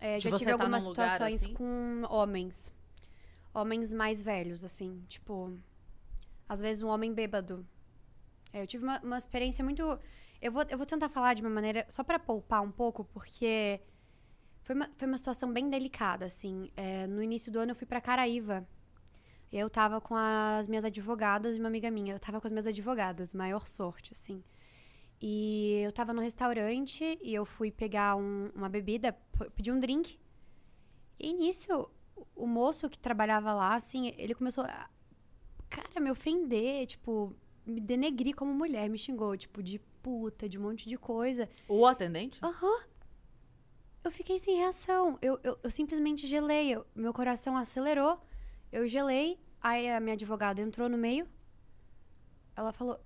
É, 0.00 0.18
já 0.18 0.30
tive 0.32 0.46
tá 0.50 0.52
algumas 0.52 0.82
situações 0.82 1.42
assim? 1.44 1.54
com 1.54 2.02
homens. 2.10 2.72
Homens 3.54 3.92
mais 3.92 4.22
velhos, 4.22 4.64
assim. 4.64 5.02
Tipo, 5.08 5.52
às 6.48 6.60
vezes 6.60 6.82
um 6.82 6.88
homem 6.88 7.12
bêbado. 7.12 7.64
É, 8.52 8.62
eu 8.62 8.66
tive 8.66 8.84
uma, 8.84 8.98
uma 9.00 9.16
experiência 9.16 9.64
muito. 9.64 9.98
Eu 10.40 10.50
vou, 10.52 10.64
eu 10.68 10.76
vou 10.76 10.86
tentar 10.86 11.08
falar 11.08 11.34
de 11.34 11.42
uma 11.42 11.50
maneira. 11.50 11.86
Só 11.88 12.02
pra 12.02 12.18
poupar 12.18 12.60
um 12.62 12.70
pouco, 12.70 13.04
porque. 13.04 13.80
Foi 14.62 14.74
uma, 14.74 14.88
foi 14.96 15.08
uma 15.08 15.18
situação 15.18 15.52
bem 15.52 15.68
delicada, 15.68 16.24
assim. 16.26 16.70
É, 16.76 17.06
no 17.06 17.22
início 17.22 17.50
do 17.50 17.58
ano 17.58 17.72
eu 17.72 17.76
fui 17.76 17.86
pra 17.86 18.00
Caraíva. 18.00 18.66
Eu 19.52 19.68
tava 19.68 20.00
com 20.00 20.14
as 20.16 20.66
minhas 20.66 20.84
advogadas 20.84 21.56
e 21.56 21.58
uma 21.58 21.68
amiga 21.68 21.90
minha. 21.90 22.14
Eu 22.14 22.18
tava 22.20 22.40
com 22.40 22.46
as 22.46 22.52
minhas 22.52 22.66
advogadas, 22.66 23.34
maior 23.34 23.66
sorte, 23.66 24.12
assim. 24.12 24.42
E 25.20 25.80
eu 25.84 25.92
tava 25.92 26.12
no 26.12 26.20
restaurante 26.22 27.18
e 27.22 27.34
eu 27.34 27.44
fui 27.44 27.70
pegar 27.70 28.16
um- 28.16 28.50
uma 28.54 28.68
bebida, 28.68 29.12
pedi 29.54 29.70
um 29.70 29.78
drink. 29.78 30.18
E 31.18 31.32
nisso, 31.32 31.88
o- 32.34 32.46
moço 32.46 32.88
que 32.88 32.98
trabalhava 32.98 33.52
lá, 33.52 33.74
assim, 33.74 34.12
ele 34.16 34.34
começou 34.34 34.64
a, 34.64 34.88
cara, 35.68 36.00
me 36.00 36.10
ofender, 36.10 36.86
tipo, 36.86 37.34
me 37.66 37.80
denegrir 37.80 38.34
como 38.34 38.52
mulher, 38.52 38.88
me 38.88 38.98
xingou, 38.98 39.36
tipo, 39.36 39.62
de 39.62 39.78
puta, 40.02 40.48
de 40.48 40.58
um 40.58 40.62
monte 40.62 40.88
de 40.88 40.96
coisa. 40.96 41.48
O 41.68 41.86
atendente? 41.86 42.38
Aham. 42.42 42.80
Eu 44.04 44.10
fiquei 44.10 44.38
sem 44.38 44.56
reação. 44.56 45.18
Eu, 45.22 45.38
eu, 45.42 45.58
eu 45.62 45.70
simplesmente 45.70 46.26
gelei. 46.26 46.70
eu- 46.74 46.86
meu 46.94 47.12
coração 47.12 47.56
acelerou. 47.56 48.20
Eu 48.70 48.86
gelei. 48.88 49.38
Aí 49.60 49.88
a 49.90 50.00
minha 50.00 50.14
advogada 50.14 50.60
entrou 50.60 50.88
no 50.88 50.98
meio. 50.98 51.26
Ela 52.56 52.72
falou. 52.72 53.00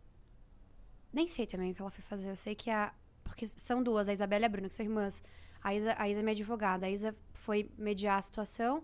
Nem 1.13 1.27
sei 1.29 1.47
também 1.47 1.73
o 1.73 1.75
que 1.75 1.81
ela 1.83 1.91
foi 1.91 2.03
fazer. 2.03 2.31
Eu 2.31 2.37
sei 2.37 2.55
que 2.55 2.71
a. 2.71 2.93
Porque 3.25 3.47
são 3.47 3.83
duas, 3.83 4.09
a 4.09 4.13
Isabela 4.13 4.45
e 4.45 4.47
a 4.47 4.49
Bruna, 4.49 4.69
que 4.69 4.75
são 4.75 4.85
irmãs. 4.85 5.23
A 5.63 5.75
Isa, 5.75 5.95
a 5.99 6.09
Isa 6.09 6.21
é 6.21 6.23
minha 6.23 6.33
advogada. 6.33 6.87
A 6.87 6.91
Isa 6.91 7.15
foi 7.33 7.71
mediar 7.77 8.19
a 8.19 8.23
situação. 8.23 8.83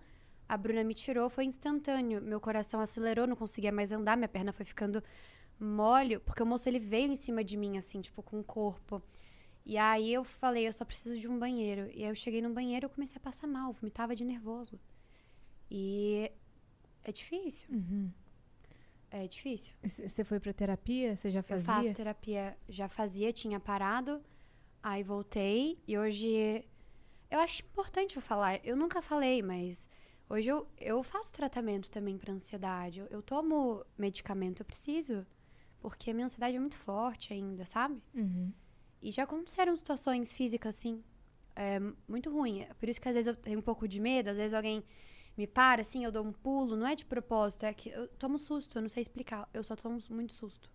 A 0.49 0.57
Bruna 0.57 0.85
me 0.85 0.95
tirou, 0.95 1.31
foi 1.31 1.45
instantâneo. 1.45 2.21
Meu 2.21 2.41
coração 2.41 2.81
acelerou, 2.81 3.27
não 3.27 3.37
conseguia 3.37 3.73
mais 3.73 3.93
andar, 3.93 4.17
minha 4.17 4.29
perna 4.29 4.53
foi 4.53 4.67
ficando 4.67 5.03
mole, 5.59 6.19
porque 6.19 6.43
o 6.43 6.47
moço 6.47 6.69
ele 6.69 6.79
veio 6.81 7.11
em 7.11 7.15
cima 7.15 7.43
de 7.45 7.57
mim, 7.57 7.79
assim, 7.79 8.01
tipo, 8.01 8.23
com 8.23 8.41
o 8.41 8.45
corpo. 8.45 9.01
E 9.65 9.79
aí 9.79 10.13
eu 10.13 10.25
falei, 10.25 10.67
eu 10.67 10.73
só 10.73 10.85
preciso 10.85 11.19
de 11.21 11.29
um 11.29 11.39
banheiro. 11.39 11.89
E 11.95 12.03
aí 12.03 12.09
eu 12.11 12.15
cheguei 12.15 12.43
no 12.43 12.53
banheiro 12.53 12.85
e 12.85 12.87
eu 12.87 12.91
comecei 12.91 13.17
a 13.17 13.21
passar 13.21 13.47
mal, 13.47 13.73
vomitava 13.73 14.15
de 14.17 14.25
nervoso. 14.25 14.79
E 15.71 16.31
é 17.05 17.13
difícil, 17.13 17.69
Uhum. 17.71 18.11
é 19.11 19.27
difícil. 19.27 19.75
Você 19.83 20.25
foi 20.25 20.39
pra 20.41 20.53
terapia? 20.53 21.17
Você 21.17 21.31
já 21.31 21.41
Eu 21.41 21.45
fazia? 21.45 21.65
faço 21.65 21.95
terapia, 21.95 22.57
já 22.69 22.89
fazia, 22.89 23.33
tinha 23.33 23.59
parado, 23.61 24.21
aí 24.83 25.03
voltei 25.03 25.79
e 25.87 25.97
hoje 25.97 26.65
eu 27.31 27.39
acho 27.41 27.63
importante 27.63 28.17
eu 28.17 28.23
falar. 28.23 28.61
Eu 28.65 28.77
nunca 28.77 29.01
falei, 29.01 29.43
mas 29.43 29.89
hoje 30.29 30.51
eu, 30.51 30.67
eu 30.79 31.03
faço 31.03 31.33
tratamento 31.33 31.91
também 31.91 32.19
para 32.19 32.33
ansiedade. 32.33 32.99
Eu, 33.01 33.07
eu 33.07 33.23
tomo 33.23 33.85
medicamento, 33.97 34.61
eu 34.61 34.67
preciso, 34.67 35.27
porque 35.81 36.11
a 36.11 36.15
minha 36.15 36.27
ansiedade 36.27 36.57
é 36.57 36.61
muito 36.61 36.77
forte 36.77 37.33
ainda, 37.33 37.65
sabe? 37.65 38.03
Uhum. 38.15 38.53
E 39.03 39.11
já 39.11 39.25
aconteceram 39.25 39.77
situações 39.77 40.33
físicas 40.33 40.77
assim, 40.77 41.03
é, 41.57 41.81
muito 42.09 42.31
ruim. 42.31 42.63
É 42.63 42.73
Por 42.75 42.89
isso 42.89 43.01
que 43.01 43.09
às 43.09 43.15
vezes 43.15 43.27
eu 43.27 43.35
tenho 43.35 43.59
um 43.59 43.63
pouco 43.63 43.89
de 43.89 44.01
medo, 44.01 44.31
às 44.31 44.37
vezes 44.37 44.55
alguém 44.55 44.83
me 45.37 45.47
para 45.47 45.81
assim, 45.81 46.05
eu 46.05 46.13
dou 46.13 46.25
um 46.25 46.33
pulo, 46.33 46.77
não 46.77 46.87
é 46.87 46.95
de 46.95 47.05
propósito, 47.05 47.65
é 47.67 47.75
que 47.75 47.89
eu 47.91 48.07
tomo 48.09 48.39
susto, 48.39 48.79
eu 48.79 48.83
não 48.83 48.89
sei 48.89 49.01
explicar, 49.03 49.49
eu 49.53 49.65
só 49.65 49.75
tomo 49.75 49.99
muito 50.11 50.33
susto. 50.33 50.71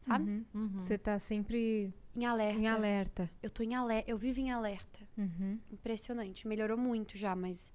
Sabe? 0.00 0.30
Uhum. 0.30 0.44
Uhum. 0.54 0.64
Você 0.78 0.98
tá 0.98 1.18
sempre 1.18 1.92
Em 2.14 2.26
alerta. 2.26 2.60
em 2.60 2.66
alerta. 2.66 3.30
Eu 3.42 3.48
tô 3.48 3.62
em 3.62 3.74
alerta, 3.74 4.10
eu 4.10 4.18
vivo 4.18 4.38
em 4.40 4.50
alerta. 4.50 5.00
Uhum. 5.16 5.58
Impressionante. 5.70 6.46
Melhorou 6.46 6.76
muito 6.76 7.16
já, 7.16 7.34
mas 7.34 7.72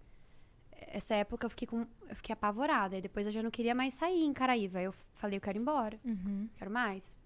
essa 0.71 1.15
época 1.15 1.45
eu 1.45 1.49
fiquei 1.49 1.67
com 1.67 1.88
eu 2.07 2.15
fiquei 2.15 2.34
apavorada 2.34 2.97
e 2.97 3.01
depois 3.01 3.25
eu 3.25 3.32
já 3.32 3.41
não 3.41 3.49
queria 3.49 3.73
mais 3.73 3.95
sair 3.95 4.23
em 4.23 4.32
Caraíva. 4.34 4.80
Eu 4.80 4.93
falei, 5.13 5.38
eu 5.38 5.41
quero 5.41 5.57
ir 5.57 5.61
embora. 5.61 5.99
Uhum. 6.05 6.47
Quero 6.55 6.69
mais. 6.69 7.17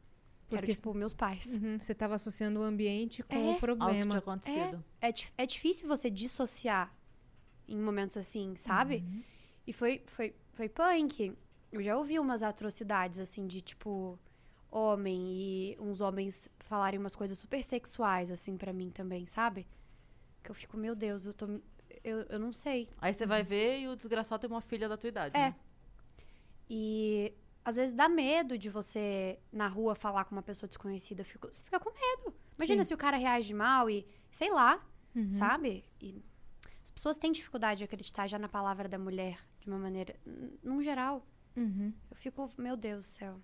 Quero 0.55 0.61
Porque- 0.67 0.75
tipo 0.75 0.93
meus 0.93 1.13
pais. 1.13 1.45
Uhum. 1.47 1.79
Você 1.79 1.93
tava 1.95 2.15
associando 2.15 2.59
o 2.59 2.63
ambiente 2.63 3.23
com 3.23 3.35
É. 3.35 3.37
o 3.37 3.41
Algo 3.41 3.53
que 3.53 3.65
tinha 3.65 3.75
problema. 3.77 4.17
acontecido. 4.17 4.83
É, 5.01 5.11
di- 5.11 5.31
é 5.37 5.45
difícil 5.45 5.87
você 5.87 6.09
dissociar 6.09 6.93
em 7.67 7.77
momentos 7.77 8.17
assim, 8.17 8.55
sabe? 8.55 8.97
Uhum. 8.97 9.23
E 9.65 9.73
foi, 9.73 10.01
foi, 10.07 10.35
foi 10.51 10.67
punk. 10.69 11.33
Eu 11.71 11.81
já 11.81 11.97
ouvi 11.97 12.19
umas 12.19 12.43
atrocidades, 12.43 13.19
assim, 13.19 13.47
de 13.47 13.61
tipo, 13.61 14.19
homem 14.69 15.31
e 15.31 15.77
uns 15.79 16.01
homens 16.01 16.49
falarem 16.59 16.99
umas 16.99 17.15
coisas 17.15 17.37
super 17.37 17.63
sexuais, 17.63 18.29
assim, 18.31 18.57
pra 18.57 18.71
mim 18.73 18.89
também, 18.91 19.25
sabe? 19.25 19.65
Que 20.43 20.51
eu 20.51 20.55
fico, 20.55 20.77
meu 20.77 20.93
Deus, 20.95 21.25
eu 21.25 21.33
tô. 21.33 21.47
Eu, 22.03 22.19
eu 22.29 22.37
não 22.39 22.51
sei. 22.51 22.89
Aí 22.99 23.13
você 23.13 23.25
vai 23.25 23.43
ver 23.43 23.79
e 23.79 23.87
o 23.87 23.95
desgraçado 23.95 24.41
tem 24.41 24.49
uma 24.49 24.61
filha 24.61 24.89
da 24.89 24.97
tua 24.97 25.07
idade. 25.07 25.35
É. 25.37 25.49
né? 25.49 25.55
E 26.69 27.33
às 27.65 27.75
vezes 27.75 27.93
dá 27.95 28.07
medo 28.09 28.57
de 28.57 28.69
você, 28.69 29.39
na 29.51 29.67
rua, 29.67 29.95
falar 29.95 30.25
com 30.25 30.35
uma 30.35 30.41
pessoa 30.43 30.67
desconhecida. 30.67 31.23
Fico- 31.23 31.47
você 31.51 31.63
fica 31.63 31.79
com 31.79 31.89
medo. 31.91 32.35
Imagina 32.57 32.83
Sim. 32.83 32.89
se 32.89 32.93
o 32.93 32.97
cara 32.97 33.17
reage 33.17 33.53
mal 33.53 33.89
e, 33.89 34.05
sei 34.31 34.51
lá, 34.51 34.83
Uhum. 35.15 35.31
sabe? 35.33 35.83
E 36.01 36.21
as 36.83 36.91
pessoas 36.91 37.17
têm 37.17 37.31
dificuldade 37.31 37.79
de 37.79 37.83
acreditar 37.83 38.27
já 38.27 38.37
na 38.39 38.49
palavra 38.49 38.87
da 38.89 38.97
mulher 38.99 39.39
de 39.59 39.67
uma 39.69 39.77
maneira, 39.79 40.15
num 40.63 40.81
geral. 40.81 41.25
Uhum. 41.55 41.93
Eu 42.09 42.17
fico, 42.17 42.51
meu 42.57 42.75
Deus 42.75 43.05
do 43.05 43.09
céu. 43.09 43.39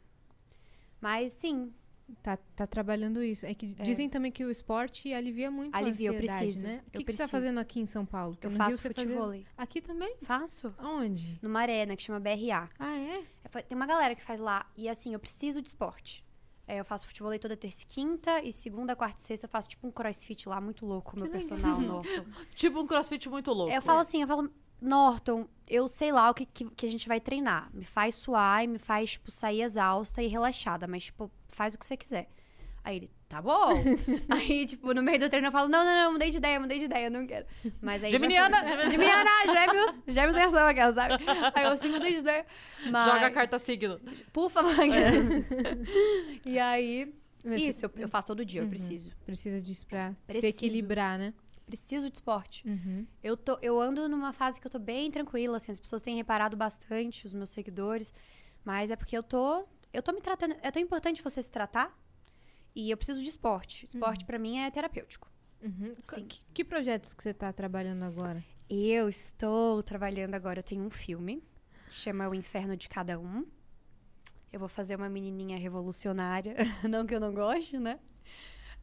Mas 1.00 1.32
sim, 1.32 1.74
Tá, 2.22 2.38
tá 2.56 2.68
trabalhando 2.68 3.24
isso. 3.24 3.46
É 3.46 3.54
que 3.54 3.76
É. 3.80 3.84
dizem 3.84 4.10
também 4.10 4.32
que 4.32 4.44
o 4.44 4.52
esporte 4.52 5.14
alivia 5.14 5.50
muito 5.50 5.74
Alivia, 5.76 6.10
a 6.10 6.14
eu 6.14 6.18
ansiedade, 6.18 6.40
preciso, 6.46 6.66
né? 6.66 6.82
O 6.86 6.88
eu 6.88 7.00
que, 7.00 7.06
que 7.06 7.12
você 7.14 7.18
tá 7.24 7.28
fazendo 7.28 7.60
aqui 7.60 7.80
em 7.80 7.86
São 7.86 8.06
Paulo? 8.06 8.34
Porque 8.34 8.48
eu 8.48 8.52
faço 8.52 8.78
fazia- 8.78 8.90
futevôlei. 9.06 9.46
Aqui 9.58 9.82
também? 9.82 10.16
Faço. 10.22 10.74
Aonde? 10.78 11.40
Numa 11.42 11.60
arena 11.62 11.96
que 11.96 12.04
chama 12.04 12.20
BRA. 12.20 12.68
Ah, 12.78 12.98
é? 12.98 13.24
É, 13.44 13.62
Tem 13.62 13.76
uma 13.76 13.86
galera 13.88 14.16
que 14.16 14.22
faz 14.24 14.40
lá. 14.40 14.66
E 14.76 14.88
assim, 14.90 15.14
eu 15.14 15.20
preciso 15.20 15.62
de 15.62 15.70
esporte. 15.70 16.24
É, 16.68 16.80
eu 16.80 16.86
faço 16.86 17.08
futebol 17.08 17.38
toda 17.40 17.58
terça 17.58 17.84
e 17.84 17.86
quinta. 17.88 18.44
E 18.44 18.52
segunda, 18.52 18.96
quarta 18.96 19.20
e 19.20 19.24
sexta 19.24 19.46
eu 19.48 19.50
faço 19.50 19.70
tipo 19.70 19.88
um 19.88 19.92
crossfit 19.92 20.48
lá, 20.48 20.62
muito 20.62 20.86
louco, 20.86 21.16
meu 21.16 21.26
legal. 21.26 21.40
personal, 21.42 21.80
Norton. 21.82 22.26
Tipo 22.54 22.80
um 22.82 22.86
crossfit 22.86 23.28
muito 23.30 23.52
louco. 23.52 23.74
eu 23.74 23.82
falo 23.82 24.00
assim, 24.02 24.22
eu 24.22 24.28
falo, 24.28 24.52
Norton, 24.82 25.48
eu 25.68 25.88
sei 25.88 26.12
lá 26.12 26.30
o 26.30 26.34
que, 26.34 26.46
que, 26.46 26.66
que 26.72 26.86
a 26.86 26.90
gente 26.92 27.08
vai 27.08 27.20
treinar. 27.20 27.70
Me 27.74 27.86
faz 27.86 28.16
suar 28.16 28.64
e 28.64 28.68
me 28.68 28.80
faz, 28.80 29.12
tipo, 29.12 29.30
sair 29.32 29.62
exausta 29.62 30.22
e 30.24 30.28
relaxada. 30.28 30.88
Mas, 30.88 31.06
tipo, 31.06 31.30
faz 31.54 31.74
o 31.74 31.78
que 31.78 31.86
você 31.86 31.98
quiser. 31.98 32.30
Aí 32.84 32.96
ele, 32.96 33.12
tá 33.28 33.42
bom. 33.42 33.84
aí, 34.30 34.66
tipo, 34.66 34.94
no 34.94 35.04
meio 35.04 35.20
do 35.20 35.30
treino 35.30 35.48
eu 35.48 35.52
falo, 35.52 35.68
não, 35.68 35.84
não, 35.84 35.96
não, 36.06 36.14
mudei 36.14 36.32
de 36.32 36.38
ideia, 36.38 36.60
mudei 36.60 36.80
de 36.80 36.86
ideia, 36.86 37.10
não 37.10 37.28
quero. 37.28 37.46
Mas 37.82 38.04
aí 38.04 38.12
já 38.12 38.18
Geminiana! 38.18 38.58
foi. 38.64 38.90
Geminiana, 38.90 39.30
gêmeos, 39.48 40.02
gêmeos 40.08 40.38
em 40.38 40.42
ação 40.42 40.66
aquela, 40.66 40.94
sabe? 40.94 41.24
Aí 41.54 41.66
eu 41.66 41.72
assim, 41.72 41.90
mudei 41.90 42.14
de 42.14 42.20
ideia. 42.20 42.46
Mas, 42.90 43.06
Joga 43.06 43.26
a 43.28 43.32
carta 43.32 43.60
signo. 43.60 44.00
por 44.32 44.50
favor. 44.50 44.72
e 46.46 46.58
aí, 46.58 47.14
Mas 47.44 47.62
isso, 47.62 47.86
eu, 47.86 47.92
eu 47.98 48.08
faço 48.10 48.28
todo 48.28 48.44
dia, 48.46 48.62
eu 48.62 48.66
Uhum. 48.66 48.70
preciso. 48.70 49.12
Precisa 49.26 49.62
disso 49.62 49.86
pra 49.86 50.12
se 50.12 50.16
Preciso. 50.28 50.48
equilibrar, 50.48 51.18
né? 51.20 51.34
Preciso 51.70 52.10
de 52.10 52.16
esporte. 52.16 52.68
Uhum. 52.68 53.06
Eu, 53.22 53.38
tô, 53.38 53.60
eu 53.62 53.80
ando 53.80 54.10
numa 54.10 54.34
fase 54.34 54.60
que 54.60 54.66
eu 54.66 54.72
tô 54.72 54.80
bem 54.80 55.12
tranquila, 55.12 55.58
assim, 55.58 55.72
as 55.72 55.80
pessoas 55.80 56.02
têm 56.02 56.16
reparado 56.16 56.58
bastante, 56.58 57.28
os 57.28 57.34
meus 57.34 57.52
seguidores, 57.52 58.12
mas 58.66 58.90
é 58.90 58.96
porque 58.96 59.16
eu 59.16 59.22
tô, 59.22 59.68
eu 59.94 60.02
tô 60.02 60.12
me 60.12 60.20
tratando, 60.20 60.56
é 60.64 60.72
tão 60.72 60.82
importante 60.82 61.22
você 61.22 61.44
se 61.44 61.52
tratar, 61.52 61.96
e 62.76 62.90
eu 62.90 62.98
preciso 62.98 63.22
de 63.22 63.30
esporte. 63.30 63.86
Esporte 63.86 64.26
pra 64.26 64.40
mim 64.40 64.58
é 64.58 64.72
terapêutico. 64.72 65.32
Uhum. 65.62 65.96
Sim. 66.04 66.26
Que, 66.26 66.42
que 66.56 66.66
projetos 66.66 67.14
que 67.14 67.22
você 67.22 67.36
tá 67.36 67.54
trabalhando 67.54 68.02
agora? 68.02 68.44
Eu 68.68 69.08
estou 69.08 69.84
trabalhando 69.84 70.34
agora, 70.34 70.60
eu 70.60 70.64
tenho 70.64 70.84
um 70.84 70.90
filme, 70.90 71.44
que 71.88 71.94
chama 71.94 72.28
O 72.28 72.34
Inferno 72.34 72.76
de 72.76 72.90
Cada 72.90 73.20
Um. 73.20 73.46
Eu 74.52 74.60
vou 74.60 74.70
fazer 74.70 74.96
uma 74.96 75.08
menininha 75.08 75.60
revolucionária, 75.60 76.56
não 76.90 77.06
que 77.06 77.14
eu 77.14 77.20
não 77.20 77.32
goste, 77.32 77.78
né? 77.78 78.00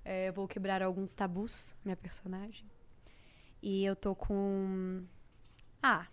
É, 0.04 0.28
eu 0.28 0.32
vou 0.32 0.46
quebrar 0.46 0.82
alguns 0.82 1.14
tabus, 1.14 1.74
minha 1.84 1.96
personagem. 1.96 2.64
E 3.68 3.84
eu 3.84 3.96
tô 3.96 4.14
com. 4.14 5.02
Ah! 5.82 6.06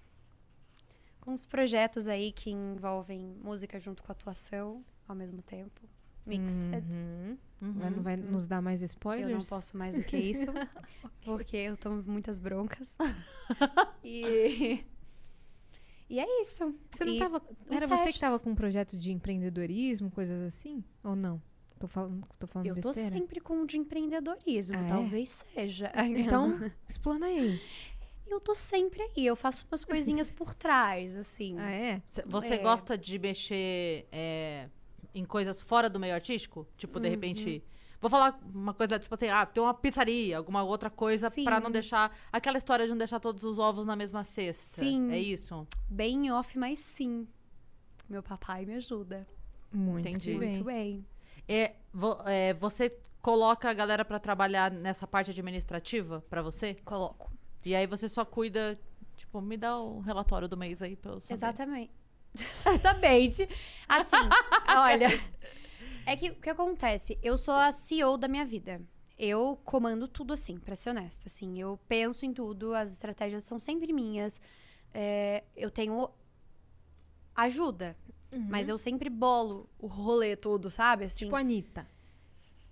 Com 1.22 1.34
uns 1.34 1.46
projetos 1.46 2.08
aí 2.08 2.32
que 2.32 2.50
envolvem 2.50 3.38
música 3.44 3.80
junto 3.80 4.02
com 4.02 4.12
atuação 4.12 4.84
ao 5.08 5.16
mesmo 5.16 5.40
tempo. 5.44 5.88
Mixed. 6.26 6.98
Uhum. 6.98 7.38
Uhum. 7.62 7.92
Não 7.92 8.02
vai 8.02 8.16
nos 8.18 8.48
dar 8.48 8.60
mais 8.60 8.82
spoilers? 8.82 9.30
Eu 9.30 9.38
não 9.38 9.46
posso 9.46 9.78
mais 9.78 9.94
do 9.94 10.04
que 10.04 10.18
isso, 10.18 10.48
porque 11.24 11.58
eu 11.58 11.78
tomo 11.78 12.02
muitas 12.08 12.40
broncas. 12.40 12.98
e. 14.04 14.84
E 16.10 16.20
é 16.20 16.42
isso. 16.42 16.74
Você 16.90 17.06
não 17.06 17.14
E 17.14 17.20
tava. 17.20 17.40
Era 17.70 17.86
você 17.88 17.98
que 17.98 18.04
testes. 18.06 18.20
tava 18.20 18.40
com 18.40 18.50
um 18.50 18.56
projeto 18.56 18.98
de 18.98 19.12
empreendedorismo, 19.12 20.10
coisas 20.10 20.42
assim? 20.42 20.84
Ou 21.04 21.16
não? 21.16 21.40
Tô 21.80 21.88
falando, 21.88 22.24
tô 22.40 22.48
falando 22.48 22.68
Eu 22.68 22.76
tô 22.82 22.90
besteira? 22.90 23.10
sempre 23.16 23.40
com 23.42 23.56
um 23.56 23.66
de 23.66 23.78
empreendedorismo, 23.78 24.78
Ah, 24.78 24.86
é? 24.86 24.88
talvez 24.88 25.46
seja. 25.54 25.92
Então, 26.08 26.72
explana 26.88 27.26
aí. 27.26 27.60
eu 28.28 28.40
tô 28.40 28.56
sempre 28.56 29.02
aí, 29.02 29.26
eu 29.26 29.36
faço 29.36 29.66
umas 29.70 29.84
coisinhas 29.84 30.32
por 30.32 30.54
trás, 30.56 31.18
assim. 31.18 31.58
Ah, 31.60 31.70
é? 31.72 32.02
Cê- 32.06 32.24
Você 32.28 32.54
É. 32.56 32.58
gosta 32.60 32.98
de 32.98 33.20
mexer 33.20 34.08
é, 34.12 34.70
em 35.14 35.26
coisas 35.26 35.60
fora 35.60 35.90
do 35.90 36.00
meio 36.00 36.14
artístico? 36.14 36.66
Tipo, 36.78 36.98
Uhum. 37.00 37.04
de 37.04 37.10
repente. 37.10 37.64
Vou 38.00 38.10
falar 38.10 38.38
uma 38.54 38.74
coisa, 38.74 39.00
tipo 39.00 39.16
assim, 39.16 39.30
ah, 39.30 39.46
tem 39.46 39.64
uma 39.64 39.74
pizzaria, 39.74 40.38
alguma 40.38 40.62
outra 40.62 40.90
coisa 40.90 41.32
pra 41.32 41.62
não 41.62 41.72
deixar. 41.72 42.14
Aquela 42.34 42.58
história 42.58 42.84
de 42.86 42.92
não 42.92 42.98
deixar 42.98 43.18
todos 43.20 43.46
os 43.46 43.60
ovos 43.60 43.86
na 43.86 43.96
mesma 43.96 44.26
cesta. 44.26 44.82
Sim. 44.84 45.10
É 45.10 45.18
isso? 45.20 45.66
Bem 45.90 46.30
off, 46.30 46.58
mas 46.60 46.80
sim. 46.80 47.26
Meu 48.10 48.22
papai 48.22 48.66
me 48.66 48.74
ajuda. 48.74 49.26
Muito 49.72 50.06
Entendi. 50.08 50.38
bem. 50.38 50.50
Muito 50.50 50.64
bem. 50.66 51.06
É, 51.48 51.74
vo- 51.94 52.22
é, 52.26 52.54
você 52.54 52.96
coloca 53.22 53.70
a 53.70 53.74
galera 53.74 54.04
pra 54.04 54.20
trabalhar 54.20 54.72
nessa 54.72 55.06
parte 55.08 55.32
administrativa 55.32 56.24
pra 56.30 56.42
você? 56.42 56.76
Coloco. 56.86 57.32
E 57.66 57.74
aí 57.76 57.88
você 57.88 58.08
só 58.10 58.26
cuida, 58.26 58.80
tipo, 59.16 59.40
me 59.42 59.56
dá 59.58 59.78
o 59.80 60.00
relatório 60.02 60.48
do 60.48 60.58
mês 60.58 60.82
aí 60.82 60.96
pra 60.96 61.12
eu 61.14 61.20
saber. 61.22 61.34
Exatamente. 61.34 61.92
Exatamente. 62.36 63.48
Assim, 63.88 64.16
olha. 64.68 65.08
É 66.06 66.18
que 66.18 66.32
o 66.32 66.36
que 66.36 66.50
acontece? 66.50 67.18
Eu 67.24 67.38
sou 67.38 67.54
a 67.54 67.72
CEO 67.72 68.18
da 68.18 68.28
minha 68.28 68.46
vida. 68.46 68.82
Eu 69.18 69.58
comando 69.64 70.08
tudo 70.08 70.34
assim, 70.34 70.58
pra 70.58 70.76
ser 70.76 70.90
honesta. 70.90 71.28
Assim, 71.28 71.62
eu 71.62 71.80
penso 71.88 72.26
em 72.26 72.34
tudo, 72.34 72.74
as 72.74 72.92
estratégias 72.92 73.44
são 73.44 73.60
sempre 73.60 73.94
minhas. 73.94 74.42
É, 74.94 75.44
eu 75.56 75.72
tenho 75.72 76.10
ajuda, 77.36 77.96
Uhum. 78.34 78.48
mas 78.50 78.68
eu 78.68 78.78
sempre 78.78 79.10
bolo 79.10 79.70
o 79.78 79.88
rolê 79.88 80.36
todo, 80.36 80.70
sabe? 80.70 81.06
Assim, 81.06 81.26
Tipo 81.26 81.36
a 81.36 81.40
Anitta. 81.40 81.88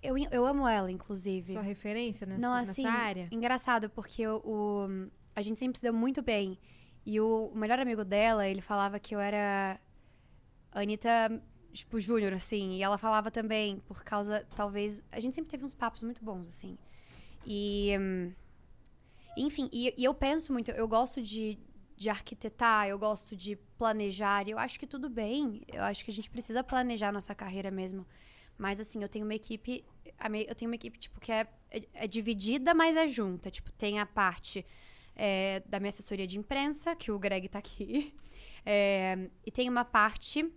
eu, 0.02 0.16
eu 0.18 0.44
amo 0.46 0.66
ela, 0.66 0.90
inclusive. 0.90 1.52
Sua 1.52 1.62
referência 1.62 2.26
nessa, 2.26 2.40
Não, 2.46 2.54
nessa 2.56 2.70
assim, 2.72 2.84
área? 2.86 3.28
engraçado, 3.30 3.88
porque 3.90 4.26
o, 4.26 4.36
o- 4.44 5.10
a 5.34 5.40
gente 5.42 5.58
sempre 5.58 5.78
se 5.78 5.82
deu 5.82 5.92
muito 5.94 6.20
bem. 6.22 6.58
E 7.06 7.20
o, 7.20 7.50
o 7.52 7.56
melhor 7.56 7.78
amigo 7.78 8.04
dela, 8.04 8.46
ele 8.48 8.60
falava 8.60 8.98
que 8.98 9.14
eu 9.14 9.20
era 9.20 9.80
Anitta, 10.72 11.42
tipo, 11.72 11.98
Júnior, 12.00 12.32
assim. 12.32 12.74
E 12.76 12.82
ela 12.82 12.98
falava 12.98 13.30
também, 13.30 13.78
por 13.86 14.02
causa, 14.04 14.46
talvez... 14.54 15.02
A 15.10 15.20
gente 15.20 15.34
sempre 15.34 15.50
teve 15.50 15.64
uns 15.64 15.74
papos 15.74 16.02
muito 16.02 16.24
bons, 16.24 16.46
assim. 16.48 16.76
E... 17.46 17.96
hum, 18.00 18.32
enfim, 19.36 19.68
e, 19.72 19.94
e 19.96 20.04
eu 20.04 20.12
penso 20.14 20.52
muito, 20.52 20.70
eu 20.72 20.86
gosto 20.86 21.22
de, 21.22 21.58
de 22.02 22.10
arquitetar, 22.10 22.88
eu 22.88 22.98
gosto 22.98 23.36
de 23.36 23.56
planejar, 23.78 24.46
e 24.46 24.50
eu 24.50 24.58
acho 24.58 24.78
que 24.78 24.86
tudo 24.86 25.08
bem. 25.08 25.62
Eu 25.68 25.82
acho 25.84 26.04
que 26.04 26.10
a 26.10 26.14
gente 26.14 26.28
precisa 26.28 26.64
planejar 26.64 27.08
a 27.08 27.12
nossa 27.12 27.34
carreira 27.34 27.70
mesmo. 27.70 28.06
Mas, 28.58 28.80
assim, 28.80 29.02
eu 29.02 29.08
tenho 29.08 29.24
uma 29.24 29.34
equipe. 29.34 29.84
Eu 30.48 30.54
tenho 30.54 30.70
uma 30.70 30.74
equipe, 30.74 30.98
tipo, 30.98 31.20
que 31.20 31.30
é, 31.32 31.46
é, 31.70 31.82
é 31.94 32.06
dividida, 32.06 32.74
mas 32.74 32.96
é 32.96 33.06
junta. 33.06 33.50
Tipo, 33.50 33.70
tem 33.72 33.98
a 34.00 34.06
parte 34.06 34.66
é, 35.14 35.62
da 35.66 35.78
minha 35.78 35.90
assessoria 35.90 36.26
de 36.26 36.38
imprensa, 36.38 36.94
que 36.96 37.10
o 37.12 37.18
Greg 37.18 37.48
tá 37.48 37.58
aqui. 37.58 38.12
É, 38.64 39.28
e 39.44 39.50
tem 39.50 39.68
uma 39.68 39.84
parte 39.84 40.48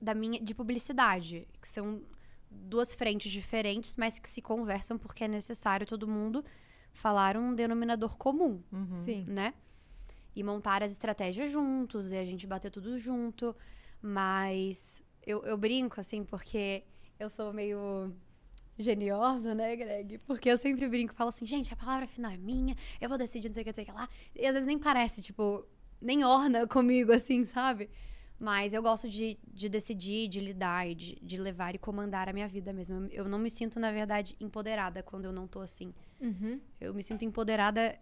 da 0.00 0.14
minha 0.14 0.40
de 0.40 0.52
publicidade, 0.52 1.46
que 1.62 1.68
são 1.68 2.02
duas 2.50 2.92
frentes 2.92 3.30
diferentes, 3.30 3.94
mas 3.94 4.18
que 4.18 4.28
se 4.28 4.42
conversam 4.42 4.98
porque 4.98 5.22
é 5.22 5.28
necessário 5.28 5.86
todo 5.86 6.08
mundo 6.08 6.44
falar 6.92 7.36
um 7.36 7.54
denominador 7.54 8.16
comum 8.18 8.60
Uhum. 8.72 8.96
Sim. 8.96 9.24
né? 9.28 9.54
E 10.34 10.42
montar 10.42 10.82
as 10.82 10.92
estratégias 10.92 11.50
juntos, 11.50 12.12
e 12.12 12.16
a 12.16 12.24
gente 12.24 12.46
bater 12.46 12.70
tudo 12.70 12.96
junto. 12.98 13.54
Mas 14.00 15.02
eu, 15.26 15.44
eu 15.44 15.56
brinco, 15.56 16.00
assim, 16.00 16.24
porque 16.24 16.84
eu 17.18 17.28
sou 17.28 17.52
meio 17.52 18.12
geniosa, 18.78 19.54
né, 19.54 19.76
Greg? 19.76 20.18
Porque 20.18 20.50
eu 20.50 20.56
sempre 20.56 20.88
brinco, 20.88 21.14
falo 21.14 21.28
assim, 21.28 21.44
gente, 21.44 21.72
a 21.72 21.76
palavra 21.76 22.06
final 22.06 22.30
é 22.30 22.36
minha, 22.36 22.74
eu 23.00 23.08
vou 23.08 23.18
decidir 23.18 23.48
não 23.48 23.54
sei 23.54 23.62
o 23.62 23.64
que, 23.64 23.70
não 23.70 23.74
sei 23.74 23.84
o 23.84 23.86
que 23.86 23.92
lá. 23.92 24.08
E 24.34 24.46
às 24.46 24.54
vezes 24.54 24.66
nem 24.66 24.78
parece, 24.78 25.20
tipo, 25.22 25.66
nem 26.00 26.24
orna 26.24 26.66
comigo, 26.68 27.12
assim, 27.12 27.44
sabe? 27.44 27.90
Mas 28.38 28.72
eu 28.72 28.82
gosto 28.82 29.06
de, 29.06 29.38
de 29.52 29.68
decidir, 29.68 30.26
de 30.26 30.40
lidar 30.40 30.88
e 30.88 30.94
de, 30.94 31.18
de 31.20 31.38
levar 31.38 31.74
e 31.74 31.78
comandar 31.78 32.26
a 32.26 32.32
minha 32.32 32.48
vida 32.48 32.72
mesmo. 32.72 32.96
Eu, 32.96 33.24
eu 33.24 33.28
não 33.28 33.38
me 33.38 33.50
sinto, 33.50 33.78
na 33.78 33.92
verdade, 33.92 34.34
empoderada 34.40 35.02
quando 35.02 35.26
eu 35.26 35.32
não 35.32 35.46
tô 35.46 35.60
assim. 35.60 35.92
Uhum. 36.18 36.58
Eu 36.80 36.94
me 36.94 37.02
sinto 37.02 37.22
empoderada 37.22 37.98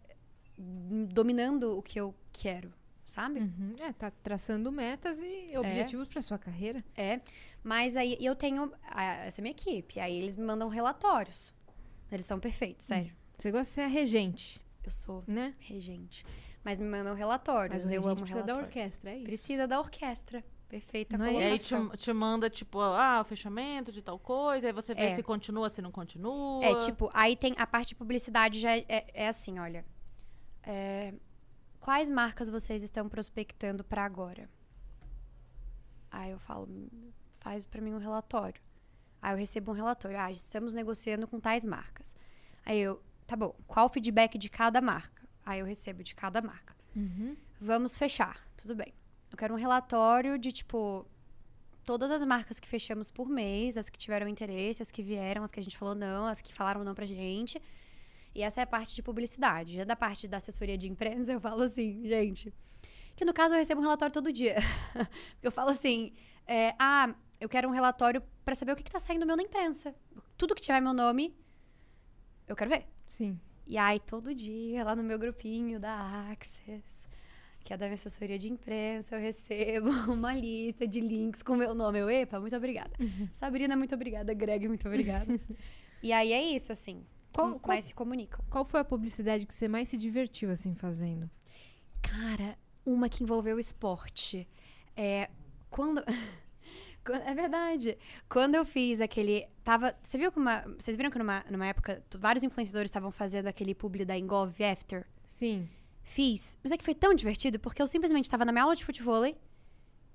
dominando 0.59 1.77
o 1.79 1.83
que 1.83 1.99
eu 2.01 2.15
quero, 2.33 2.73
sabe? 3.05 3.41
Uhum. 3.41 3.75
É, 3.79 3.93
tá 3.93 4.11
traçando 4.11 4.71
metas 4.73 5.21
e 5.23 5.57
objetivos 5.57 6.09
pra 6.09 6.21
sua 6.23 6.39
carreira. 6.39 6.83
É. 6.97 7.21
Mas 7.63 7.97
aí 7.97 8.17
eu 8.21 8.35
tenho 8.35 8.73
a- 8.85 9.03
essa 9.27 9.41
é 9.41 9.43
minha 9.43 9.53
equipe. 9.53 10.01
Aí 10.01 10.17
eles 10.17 10.37
me 10.37 10.45
mandam 10.45 10.69
relatórios. 10.69 11.55
Eles 12.11 12.25
são 12.27 12.41
perfeitos, 12.41 12.87
sério. 12.87 13.13
Você 13.37 13.51
gosta 13.51 13.65
de 13.67 13.71
ser 13.75 13.81
a 13.83 13.87
regente, 13.87 14.61
Eu 14.85 14.91
sou 14.91 15.23
né? 15.27 15.53
regente. 15.61 16.25
Mas 16.65 16.79
me 16.79 16.87
mandam 16.87 17.15
relatórios. 17.15 17.85
Mas 17.85 17.91
o 17.91 17.95
eu 17.95 18.03
amo 18.07 18.17
precisa 18.17 18.43
da 18.43 18.53
relatórios. 18.55 18.67
orquestra, 18.77 19.11
é 19.11 19.17
isso? 19.17 19.25
Precisa 19.25 19.67
da 19.69 19.79
orquestra. 19.79 20.45
Perfeita 20.69 21.17
Não 21.17 21.25
é 21.25 21.33
E 21.33 21.43
aí 21.45 21.59
te, 21.59 21.75
te 21.97 22.13
manda, 22.13 22.51
tipo, 22.51 22.79
ah, 22.81 23.21
o 23.23 23.25
fechamento 23.25 23.91
de 23.91 24.03
tal 24.03 24.19
coisa, 24.19 24.67
aí 24.67 24.73
você 24.73 24.93
vê 24.95 25.05
É. 25.05 25.15
se 25.15 25.23
continua, 25.23 25.71
se 25.71 25.81
não 25.81 25.91
continua. 25.91 26.63
É, 26.63 26.75
tipo, 26.77 27.09
aí 27.15 27.37
tem 27.37 27.55
a 27.57 27.67
parte 27.67 27.89
de 27.91 27.95
publicidade 27.95 28.61
já 28.61 28.77
é, 28.77 28.85
é- 28.87 29.07
é 29.15 29.29
assim, 29.29 29.59
olha. 29.59 29.83
É, 30.71 31.15
quais 31.81 32.11
marcas 32.11 32.51
vocês 32.51 32.83
estão 32.83 33.09
prospectando 33.09 33.83
pra 33.83 34.05
agora? 34.05 34.51
Aí 36.11 36.31
eu 36.31 36.39
falo, 36.39 36.69
faz 37.41 37.65
pra 37.65 37.81
mim 37.81 37.95
um 37.95 37.99
relatório. 37.99 38.61
Aí 39.23 39.33
eu 39.33 39.39
recebo 39.39 39.73
um 39.73 39.75
relatório. 39.75 40.19
Ah, 40.21 40.31
estamos 40.31 40.75
negociando 40.75 41.27
com 41.27 41.41
tais 41.41 41.65
marcas. 41.65 42.15
Aí 42.67 42.79
eu, 42.79 43.03
tá 43.27 43.35
bom, 43.35 43.57
qual 43.67 43.87
o 43.87 43.89
feedback 43.89 44.37
de 44.37 44.51
cada 44.51 44.83
marca? 44.83 45.27
Aí 45.45 45.61
eu 45.61 45.65
recebo 45.65 46.05
de 46.05 46.15
cada 46.15 46.43
marca. 46.43 46.77
Uhum. 46.95 47.35
Vamos 47.59 47.97
fechar, 47.97 48.47
tudo 48.55 48.77
bem. 48.77 48.93
Eu 49.31 49.39
quero 49.39 49.55
um 49.55 49.57
relatório 49.57 50.39
de, 50.39 50.53
tipo, 50.53 51.07
todas 51.83 52.11
as 52.11 52.21
marcas 52.27 52.61
que 52.61 52.69
fechamos 52.69 53.11
por 53.11 53.27
mês, 53.27 53.79
as 53.79 53.89
que 53.89 53.99
tiveram 53.99 54.29
interesse, 54.29 54.83
as 54.83 54.91
que 54.91 55.03
vieram, 55.03 55.43
as 55.43 55.51
que 55.51 55.61
a 55.61 55.63
gente 55.63 55.79
falou 55.79 55.95
não, 55.95 56.27
as 56.27 56.43
que 56.43 56.53
falaram 56.53 56.85
não 56.85 56.95
pra 56.95 57.07
gente. 57.07 57.59
E 58.35 58.43
essa 58.43 58.61
é 58.61 58.65
a 58.65 58.67
parte 58.67 58.95
de 58.95 59.03
publicidade. 59.03 59.75
Já 59.75 59.85
da 59.85 59.97
parte 59.97 60.29
da 60.29 60.37
assessoria 60.37 60.79
de 60.79 60.89
imprensa, 60.89 61.33
eu 61.33 61.41
falo 61.41 61.63
assim, 61.63 62.05
gente. 62.05 62.53
Que 63.17 63.25
no 63.25 63.35
caso 63.35 63.55
eu 63.55 63.59
recebo 63.59 63.81
um 63.81 63.85
relatório 63.85 64.13
todo 64.13 64.33
dia. 64.33 64.57
eu 65.43 65.51
falo 65.51 65.71
assim: 65.71 66.13
é, 66.47 66.75
ah, 66.79 67.15
eu 67.41 67.49
quero 67.49 67.69
um 67.69 67.73
relatório 67.73 68.23
pra 68.45 68.55
saber 68.55 68.73
o 68.73 68.77
que, 68.77 68.83
que 68.83 68.91
tá 68.91 68.99
saindo 68.99 69.27
meu 69.27 69.37
na 69.37 69.43
imprensa. 69.43 69.95
Tudo 70.37 70.55
que 70.55 70.63
tiver 70.63 70.81
meu 70.81 70.95
nome, 70.95 71.37
eu 72.47 72.57
quero 72.57 72.71
ver. 72.71 72.87
Sim. 73.07 73.39
E 73.67 73.77
aí, 73.77 74.01
todo 74.01 74.35
dia, 74.35 74.83
lá 74.83 74.97
no 74.97 75.03
meu 75.03 75.19
grupinho 75.19 75.79
da 75.79 76.31
Access, 76.31 77.07
que 77.63 77.75
é 77.75 77.77
da 77.77 77.85
minha 77.85 77.97
assessoria 77.97 78.39
de 78.39 78.49
imprensa, 78.49 79.15
eu 79.15 79.21
recebo 79.21 79.91
uma 80.11 80.33
lista 80.33 80.87
de 80.87 81.01
links 81.01 81.43
com 81.43 81.55
meu 81.55 81.75
nome. 81.75 81.99
Eu, 81.99 82.09
epa, 82.09 82.41
muito 82.41 82.57
obrigada. 82.57 82.93
Sabrina, 83.33 83.77
muito 83.77 83.95
obrigada. 83.95 84.33
Greg, 84.33 84.67
muito 84.67 84.89
obrigada. 84.89 85.39
e 86.03 86.13
aí 86.13 86.33
é 86.33 86.43
isso, 86.43 86.73
assim. 86.73 87.05
Qual, 87.33 87.59
qual, 87.61 87.77
Mas 87.77 87.87
se 87.87 87.95
comunicam. 87.95 88.45
qual 88.51 88.65
foi 88.65 88.81
a 88.81 88.85
publicidade 88.85 89.47
que 89.47 89.55
você 89.55 89.69
mais 89.69 89.89
se 89.89 89.97
divertiu, 89.97 90.51
assim, 90.51 90.75
fazendo? 90.75 91.31
Cara, 92.03 92.59
uma 92.85 93.09
que 93.09 93.23
envolveu 93.23 93.57
o 93.57 93.61
esporte. 93.61 94.49
É. 94.97 95.31
Quando. 95.71 96.03
É 97.25 97.33
verdade. 97.33 97.97
Quando 98.29 98.55
eu 98.55 98.67
fiz 98.67 99.01
aquele. 99.01 99.49
Tava. 99.65 99.97
Você 100.03 100.19
viu 100.19 100.31
que 100.31 100.39
uma. 100.39 100.61
Vocês 100.79 100.95
viram 100.95 101.11
que 101.11 101.19
numa, 101.19 101.43
numa 101.51 101.65
época 101.65 102.05
vários 102.19 102.45
influenciadores 102.45 102.91
estavam 102.91 103.11
fazendo 103.11 103.47
aquele 103.47 103.75
publi 103.75 104.05
da 104.05 104.19
Engov 104.19 104.55
After? 104.63 105.07
Sim. 105.25 105.67
Fiz. 106.03 106.59
Mas 106.63 106.71
é 106.71 106.77
que 106.77 106.85
foi 106.85 106.95
tão 106.95 107.15
divertido 107.15 107.59
porque 107.59 107.81
eu 107.81 107.89
simplesmente 107.89 108.27
estava 108.27 108.45
na 108.45 108.53
minha 108.53 108.65
aula 108.65 108.77
de 108.77 108.85
futebol 108.85 109.25
e 109.25 109.35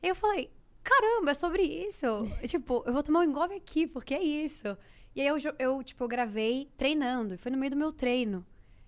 eu 0.03 0.13
falei: 0.13 0.51
caramba, 0.83 1.31
é 1.31 1.33
sobre 1.33 1.63
isso. 1.63 2.05
tipo, 2.47 2.83
eu 2.85 2.93
vou 2.93 3.01
tomar 3.01 3.21
um 3.21 3.23
engolve 3.23 3.55
aqui, 3.55 3.87
porque 3.87 4.13
é 4.13 4.21
isso. 4.21 4.77
E 5.15 5.21
aí 5.21 5.27
eu, 5.27 5.37
eu, 5.59 5.83
tipo, 5.83 6.03
eu 6.03 6.07
gravei 6.07 6.69
treinando. 6.77 7.35
E 7.35 7.37
foi 7.37 7.51
no 7.51 7.57
meio 7.57 7.69
do 7.71 7.77
meu 7.77 7.91
treino. 7.91 8.45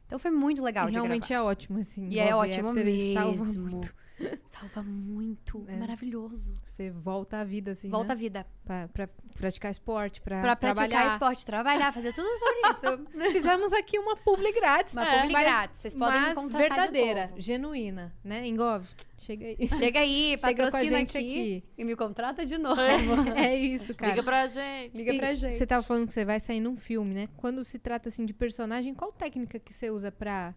Então 0.07 0.19
foi 0.19 0.31
muito 0.31 0.61
legal 0.63 0.87
E 0.87 0.91
realmente 0.91 1.29
gravar. 1.29 1.43
é 1.43 1.51
ótimo, 1.51 1.79
assim. 1.79 2.09
E 2.09 2.19
é 2.19 2.35
ótimo 2.35 2.69
after, 2.69 2.85
mesmo. 2.85 3.13
Salva 3.13 3.45
muito. 3.45 3.95
Salva 4.45 4.81
muito. 4.83 5.65
É. 5.67 5.75
Maravilhoso. 5.75 6.57
Você 6.63 6.89
volta 6.89 7.37
à 7.39 7.43
vida, 7.43 7.71
assim, 7.71 7.89
Volta 7.89 8.13
à 8.13 8.15
né? 8.15 8.21
vida. 8.21 8.45
Pra, 8.63 8.87
pra 8.87 9.09
praticar 9.37 9.69
esporte, 9.71 10.21
pra, 10.21 10.41
Pra 10.41 10.55
praticar 10.55 10.87
trabalhar. 10.89 11.11
esporte, 11.13 11.45
trabalhar, 11.45 11.91
fazer 11.93 12.13
tudo 12.13 12.27
sobre 12.37 13.05
isso. 13.27 13.31
Fizemos 13.33 13.73
aqui 13.73 13.99
uma 13.99 14.15
publi 14.15 14.51
grátis. 14.53 14.93
Uma 14.93 15.05
É, 15.07 15.17
publi 15.21 15.33
mas- 15.33 15.43
grátis. 15.45 15.79
Vocês 15.81 15.95
podem 15.95 16.19
me 16.21 16.25
mas 16.27 16.35
contratar 16.35 16.69
verdadeira, 16.69 17.21
de 17.23 17.29
novo. 17.29 17.41
genuína, 17.41 18.15
né? 18.23 18.47
Engove, 18.47 18.87
chega 19.17 19.45
aí. 19.45 19.67
Chega 19.67 19.99
aí, 19.99 20.37
Chega 20.39 20.41
com 20.41 20.47
a 20.47 20.71
patrocina 20.71 20.97
gente 20.99 21.17
aqui, 21.17 21.27
aqui. 21.57 21.63
e 21.77 21.83
me 21.83 21.95
contrata 21.95 22.45
de 22.45 22.57
novo. 22.57 22.79
É 23.35 23.55
isso, 23.55 23.93
cara. 23.93 24.11
Liga 24.13 24.23
pra 24.23 24.47
gente. 24.47 24.95
Liga 24.97 25.13
pra 25.15 25.31
E 25.31 25.35
gente. 25.35 25.55
Você 25.55 25.67
tava 25.67 25.83
falando 25.83 26.07
que 26.07 26.13
você 26.13 26.23
vai 26.25 26.39
sair 26.39 26.59
num 26.61 26.75
filme, 26.77 27.13
né? 27.13 27.27
Quando 27.37 27.63
se 27.63 27.77
trata 27.77 28.07
assim 28.09 28.25
de 28.25 28.33
personagem, 28.33 28.93
qual 28.93 29.11
técnica 29.11 29.59
que 29.59 29.73
você 29.73 29.89
usa 29.89 30.11
pra, 30.11 30.55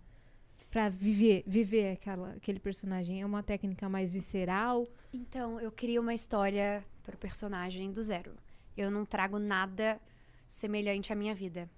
pra 0.71 0.89
viver, 0.89 1.43
viver 1.47 1.93
aquela, 1.93 2.33
aquele 2.33 2.59
personagem? 2.61 3.21
É 3.21 3.27
uma 3.27 3.43
técnica 3.43 3.89
mais 3.89 4.12
visceral? 4.12 4.87
Então, 5.12 5.61
eu 5.61 5.71
crio 5.73 6.03
uma 6.03 6.14
história 6.14 6.85
pro 7.03 7.16
personagem 7.16 7.91
do 7.91 8.03
zero. 8.03 8.35
Eu 8.77 8.91
não 8.91 9.05
trago 9.05 9.39
nada 9.39 10.01
semelhante 10.47 11.12
à 11.12 11.16
minha 11.16 11.35
vida. 11.35 11.69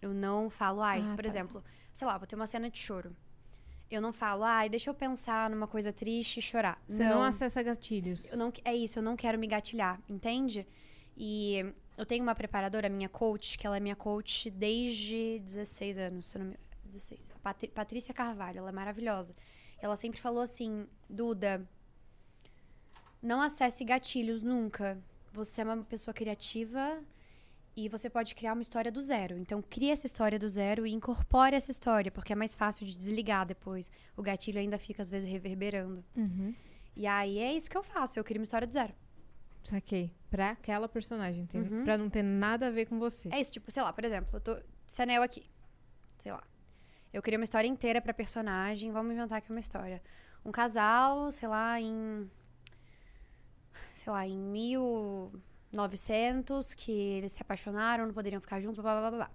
Eu 0.00 0.12
não 0.14 0.48
falo, 0.48 0.80
ai, 0.80 1.00
Ah, 1.00 1.14
por 1.14 1.22
tá. 1.22 1.28
exemplo, 1.28 1.62
sei 1.92 2.06
lá, 2.06 2.16
vou 2.18 2.26
ter 2.26 2.36
uma 2.36 2.46
cena 2.46 2.70
de 2.70 2.78
choro. 2.78 3.14
Eu 3.90 4.00
não 4.00 4.12
falo, 4.12 4.42
ai, 4.42 4.68
deixa 4.70 4.88
eu 4.88 4.94
pensar 4.94 5.50
numa 5.50 5.66
coisa 5.66 5.92
triste 5.92 6.38
e 6.38 6.42
chorar. 6.42 6.82
Você 6.88 7.04
não, 7.04 7.22
acessa 7.22 7.62
gatilhos. 7.62 8.32
Eu 8.32 8.38
não, 8.38 8.52
é 8.64 8.74
isso, 8.74 8.98
eu 8.98 9.02
não 9.02 9.14
quero 9.16 9.38
me 9.38 9.46
gatilhar, 9.46 10.00
entende? 10.08 10.66
E 11.14 11.62
eu 11.98 12.06
tenho 12.06 12.22
uma 12.22 12.34
preparadora, 12.34 12.88
minha 12.88 13.08
coach, 13.08 13.58
que 13.58 13.66
ela 13.66 13.76
é 13.76 13.80
minha 13.80 13.94
coach 13.94 14.50
desde 14.50 15.40
16 15.40 15.98
anos, 15.98 16.26
se 16.26 16.38
eu 16.38 16.42
não 16.44 16.50
me 16.52 16.56
16. 16.92 17.32
Patri- 17.42 17.68
Patrícia 17.68 18.12
Carvalho, 18.14 18.58
ela 18.58 18.68
é 18.68 18.72
maravilhosa. 18.72 19.34
Ela 19.80 19.96
sempre 19.96 20.20
falou 20.20 20.42
assim, 20.42 20.86
Duda, 21.08 21.66
não 23.22 23.40
acesse 23.40 23.84
gatilhos 23.84 24.42
nunca. 24.42 24.98
Você 25.32 25.60
é 25.60 25.64
uma 25.64 25.78
pessoa 25.84 26.12
criativa 26.12 27.00
e 27.74 27.88
você 27.88 28.10
pode 28.10 28.34
criar 28.34 28.52
uma 28.52 28.62
história 28.62 28.92
do 28.92 29.00
zero. 29.00 29.38
Então, 29.38 29.62
crie 29.62 29.90
essa 29.90 30.06
história 30.06 30.38
do 30.38 30.48
zero 30.48 30.86
e 30.86 30.92
incorpore 30.92 31.56
essa 31.56 31.70
história, 31.70 32.10
porque 32.10 32.32
é 32.32 32.36
mais 32.36 32.54
fácil 32.54 32.84
de 32.84 32.94
desligar 32.94 33.46
depois. 33.46 33.90
O 34.16 34.22
gatilho 34.22 34.58
ainda 34.60 34.78
fica, 34.78 35.00
às 35.02 35.08
vezes, 35.08 35.28
reverberando. 35.28 36.04
Uhum. 36.16 36.54
E 36.94 37.06
aí 37.06 37.38
é 37.38 37.52
isso 37.54 37.70
que 37.70 37.76
eu 37.76 37.82
faço, 37.82 38.18
eu 38.18 38.24
crio 38.24 38.38
uma 38.40 38.44
história 38.44 38.66
do 38.66 38.72
zero. 38.72 38.92
Saquei. 39.64 40.12
Pra 40.28 40.50
aquela 40.50 40.88
personagem, 40.88 41.42
entendeu? 41.44 41.78
Uhum. 41.78 41.84
Pra 41.84 41.96
não 41.96 42.10
ter 42.10 42.22
nada 42.22 42.66
a 42.68 42.70
ver 42.70 42.86
com 42.86 42.98
você. 42.98 43.28
É 43.32 43.40
isso, 43.40 43.52
tipo, 43.52 43.70
sei 43.70 43.82
lá, 43.82 43.92
por 43.92 44.04
exemplo, 44.04 44.36
eu 44.36 44.40
tô 44.40 44.58
esse 44.86 45.00
anel 45.00 45.22
aqui. 45.22 45.48
Sei 46.18 46.30
lá. 46.32 46.42
Eu 47.12 47.22
criei 47.22 47.38
uma 47.38 47.44
história 47.44 47.68
inteira 47.68 48.00
pra 48.00 48.14
personagem, 48.14 48.90
vamos 48.90 49.12
inventar 49.12 49.38
aqui 49.38 49.50
uma 49.50 49.60
história. 49.60 50.02
Um 50.44 50.50
casal, 50.50 51.30
sei 51.30 51.48
lá, 51.48 51.80
em 51.80 52.28
sei 53.94 54.12
lá, 54.12 54.26
em 54.26 54.36
1900, 54.36 56.74
que 56.74 56.90
eles 56.90 57.30
se 57.32 57.40
apaixonaram, 57.40 58.04
não 58.06 58.12
poderiam 58.12 58.40
ficar 58.40 58.60
juntos, 58.60 58.82
blá 58.82 59.00
blá 59.00 59.10
blá 59.10 59.18
blá. 59.18 59.30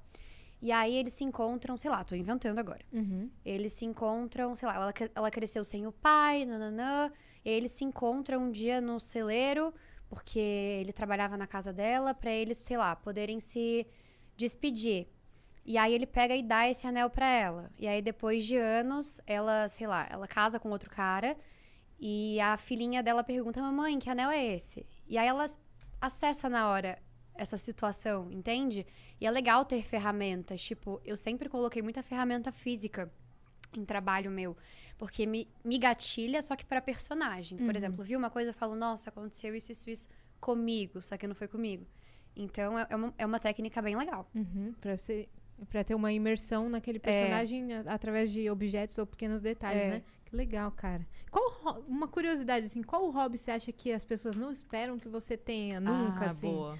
E 0.61 0.71
aí 0.71 0.95
eles 0.95 1.13
se 1.13 1.23
encontram, 1.23 1.77
sei 1.77 1.89
lá, 1.91 2.03
tô 2.03 2.15
inventando 2.15 2.59
agora. 2.59 2.83
Uhum. 2.91 3.29
Eles 3.45 3.73
se 3.73 3.85
encontram, 3.85 4.55
sei 4.55 4.67
lá, 4.67 4.75
ela, 4.75 4.93
ela 5.13 5.31
cresceu 5.31 5.63
sem 5.63 5.85
o 5.85 5.91
pai, 5.91 6.45
nananã. 6.45 7.11
E 7.45 7.49
eles 7.49 7.71
se 7.71 7.85
encontram 7.85 8.43
um 8.43 8.51
dia 8.51 8.81
no 8.81 8.99
celeiro, 8.99 9.71
porque 10.09 10.39
ele 10.39 10.91
trabalhava 10.91 11.37
na 11.37 11.45
casa 11.45 11.71
dela, 11.71 12.11
pra 12.13 12.31
eles, 12.31 12.57
sei 12.57 12.75
lá, 12.75 12.95
poderem 12.95 13.39
se 13.39 13.85
despedir. 14.35 15.07
E 15.67 15.77
aí 15.77 15.93
ele 15.93 16.05
pega 16.05 16.33
e 16.33 16.41
dá 16.41 16.69
esse 16.69 16.87
anel 16.87 17.09
pra 17.09 17.27
ela. 17.27 17.69
E 17.77 17.85
aí 17.89 18.01
depois 18.01 18.45
de 18.45 18.55
anos, 18.55 19.19
ela, 19.27 19.67
sei 19.67 19.85
lá, 19.85 20.07
ela 20.09 20.25
casa 20.25 20.57
com 20.61 20.69
outro 20.69 20.89
cara. 20.89 21.37
E 21.99 22.39
a 22.39 22.55
filhinha 22.55 23.03
dela 23.03 23.21
pergunta: 23.21 23.61
Mamãe, 23.61 23.99
que 23.99 24.09
anel 24.09 24.29
é 24.29 24.45
esse? 24.55 24.85
E 25.05 25.17
aí 25.17 25.27
ela 25.27 25.45
acessa 25.99 26.47
na 26.47 26.69
hora 26.69 26.97
essa 27.35 27.57
situação, 27.57 28.31
entende? 28.31 28.87
E 29.19 29.27
é 29.27 29.31
legal 29.31 29.65
ter 29.65 29.83
ferramentas. 29.83 30.61
Tipo, 30.63 31.01
eu 31.03 31.17
sempre 31.17 31.49
coloquei 31.49 31.81
muita 31.81 32.01
ferramenta 32.01 32.49
física 32.49 33.11
em 33.75 33.83
trabalho 33.83 34.31
meu. 34.31 34.55
Porque 34.97 35.25
me, 35.25 35.47
me 35.65 35.77
gatilha, 35.77 36.41
só 36.41 36.55
que 36.55 36.65
pra 36.65 36.81
personagem. 36.81 37.57
Por 37.57 37.75
exemplo, 37.75 38.03
vi 38.03 38.15
uma 38.15 38.29
coisa 38.29 38.51
e 38.51 38.53
falo, 38.53 38.73
nossa, 38.73 39.09
aconteceu 39.09 39.53
isso, 39.53 39.71
isso, 39.71 39.89
isso 39.89 40.09
comigo, 40.39 41.01
só 41.01 41.17
que 41.17 41.27
não 41.27 41.35
foi 41.35 41.47
comigo. 41.47 41.85
Então 42.35 42.79
é, 42.79 42.87
é 42.89 42.95
uma, 42.95 43.13
é 43.17 43.25
uma 43.25 43.39
técnica 43.39 43.81
bem 43.81 43.95
legal. 43.95 44.29
Uhum. 44.33 44.73
Pra, 44.79 44.97
ser, 44.97 45.29
pra 45.69 45.83
ter 45.83 45.95
uma 45.95 46.11
imersão 46.11 46.69
naquele 46.69 46.99
personagem 46.99 47.73
a- 47.73 47.81
através 47.87 48.31
de 48.31 48.49
objetos 48.49 48.97
ou 48.97 49.05
pequenos 49.05 49.41
detalhes, 49.41 49.81
É. 49.83 49.89
né? 49.89 50.03
Que 50.25 50.35
legal, 50.35 50.71
cara. 50.71 51.05
Qual 51.31 51.81
uma 51.87 52.07
curiosidade, 52.07 52.65
assim, 52.65 52.83
qual 52.83 53.09
hobby 53.09 53.37
você 53.37 53.51
acha 53.51 53.71
que 53.71 53.91
as 53.91 54.03
pessoas 54.03 54.35
não 54.35 54.51
esperam 54.51 54.99
que 54.99 55.07
você 55.07 55.37
tenha 55.37 55.79
nunca, 55.79 56.25
ah, 56.25 56.27
assim? 56.27 56.51
boa. 56.51 56.77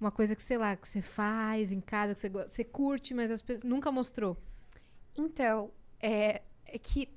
Uma 0.00 0.10
coisa 0.10 0.34
que, 0.34 0.42
sei 0.42 0.58
lá, 0.58 0.76
que 0.76 0.88
você 0.88 1.00
faz 1.00 1.72
em 1.72 1.80
casa, 1.80 2.14
que 2.14 2.20
você, 2.20 2.28
você 2.48 2.64
curte, 2.64 3.14
mas 3.14 3.30
as 3.30 3.40
pessoas 3.40 3.64
nunca 3.64 3.90
mostrou. 3.92 4.36
Então, 5.16 5.70
é, 6.00 6.42
é 6.66 6.78
que 6.78 7.08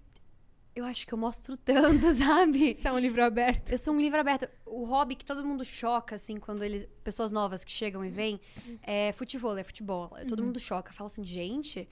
eu 0.76 0.84
acho 0.86 1.08
que 1.08 1.14
eu 1.14 1.18
mostro 1.18 1.56
tanto, 1.58 2.12
sabe? 2.14 2.72
Isso 2.72 2.88
é 2.88 2.92
um 2.92 3.00
livro 3.00 3.24
aberto. 3.24 3.72
Eu 3.72 3.78
sou 3.78 3.94
um 3.94 4.00
livro 4.00 4.20
aberto. 4.20 4.48
O 4.66 4.84
hobby 4.86 5.16
que 5.16 5.24
todo 5.26 5.46
mundo 5.46 5.64
choca, 5.64 6.16
assim, 6.16 6.38
quando 6.38 6.64
eles. 6.64 6.86
Pessoas 7.04 7.32
novas 7.32 7.64
que 7.64 7.72
chegam 7.72 8.04
e 8.04 8.10
vêm, 8.10 8.40
é 8.84 9.12
futebol, 9.14 9.58
é 9.58 9.64
futebol. 9.64 10.10
Todo 10.28 10.44
mundo 10.44 10.60
choca. 10.60 10.92
Fala 10.94 11.08
assim, 11.08 11.24
gente, 11.24 11.88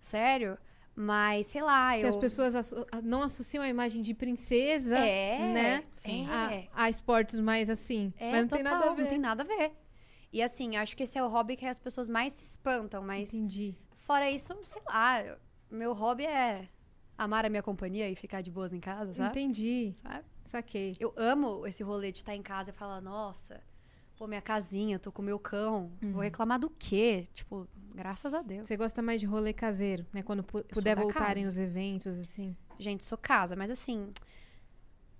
sério? 0.00 0.56
Mas, 0.94 1.46
sei 1.46 1.62
lá, 1.62 1.96
Que 1.96 2.04
eu. 2.04 2.08
as 2.10 2.16
pessoas 2.16 2.54
asso- 2.54 2.86
a- 2.92 3.00
não 3.00 3.22
associam 3.22 3.64
a 3.64 3.68
imagem 3.68 4.02
de 4.02 4.12
princesa, 4.12 4.98
É, 4.98 5.38
né? 5.54 5.84
Sim. 5.96 6.28
É, 6.28 6.68
A, 6.74 6.84
a 6.84 6.90
esportes 6.90 7.40
mais 7.40 7.70
assim. 7.70 8.12
é 8.18 8.30
mas 8.30 8.40
não 8.42 8.48
tem 8.48 8.62
total, 8.62 8.78
nada 8.78 8.90
a 8.90 8.94
ver. 8.94 9.02
Não 9.02 9.08
tem 9.08 9.18
nada 9.18 9.42
a 9.42 9.46
ver. 9.46 9.72
E 10.30 10.42
assim, 10.42 10.76
acho 10.76 10.94
que 10.96 11.02
esse 11.02 11.16
é 11.18 11.24
o 11.24 11.28
hobby 11.28 11.56
que 11.56 11.64
as 11.64 11.78
pessoas 11.78 12.08
mais 12.10 12.34
se 12.34 12.44
espantam, 12.44 13.02
mas 13.02 13.32
Entendi. 13.32 13.74
fora 13.96 14.30
isso, 14.30 14.54
sei 14.64 14.82
lá, 14.86 15.22
eu- 15.24 15.36
meu 15.70 15.94
hobby 15.94 16.26
é 16.26 16.68
amar 17.22 17.44
a 17.44 17.48
minha 17.48 17.62
companhia 17.62 18.08
e 18.10 18.14
ficar 18.14 18.40
de 18.42 18.50
boas 18.50 18.72
em 18.72 18.80
casa, 18.80 19.12
sabe? 19.14 19.30
Entendi. 19.30 19.94
Sabe? 20.02 20.24
Saquei. 20.44 20.96
Eu 21.00 21.12
amo 21.16 21.66
esse 21.66 21.82
rolê 21.82 22.12
de 22.12 22.18
estar 22.18 22.34
em 22.34 22.42
casa 22.42 22.70
e 22.70 22.72
falar, 22.72 23.00
nossa, 23.00 23.60
pô, 24.16 24.26
minha 24.26 24.42
casinha, 24.42 24.98
tô 24.98 25.10
com 25.10 25.22
meu 25.22 25.38
cão. 25.38 25.90
Uhum. 26.02 26.12
Vou 26.12 26.20
reclamar 26.22 26.58
do 26.58 26.68
quê? 26.70 27.26
Tipo, 27.32 27.66
graças 27.94 28.34
a 28.34 28.42
Deus. 28.42 28.68
Você 28.68 28.76
gosta 28.76 29.00
mais 29.00 29.20
de 29.20 29.26
rolê 29.26 29.52
caseiro, 29.52 30.04
né? 30.12 30.22
Quando 30.22 30.42
pu- 30.44 30.58
sou 30.58 30.64
puder 30.74 30.94
voltarem 30.96 31.44
casa. 31.44 31.58
os 31.60 31.64
eventos, 31.64 32.18
assim. 32.18 32.56
Gente, 32.78 33.04
sou 33.04 33.16
casa, 33.18 33.56
mas 33.56 33.70
assim. 33.70 34.10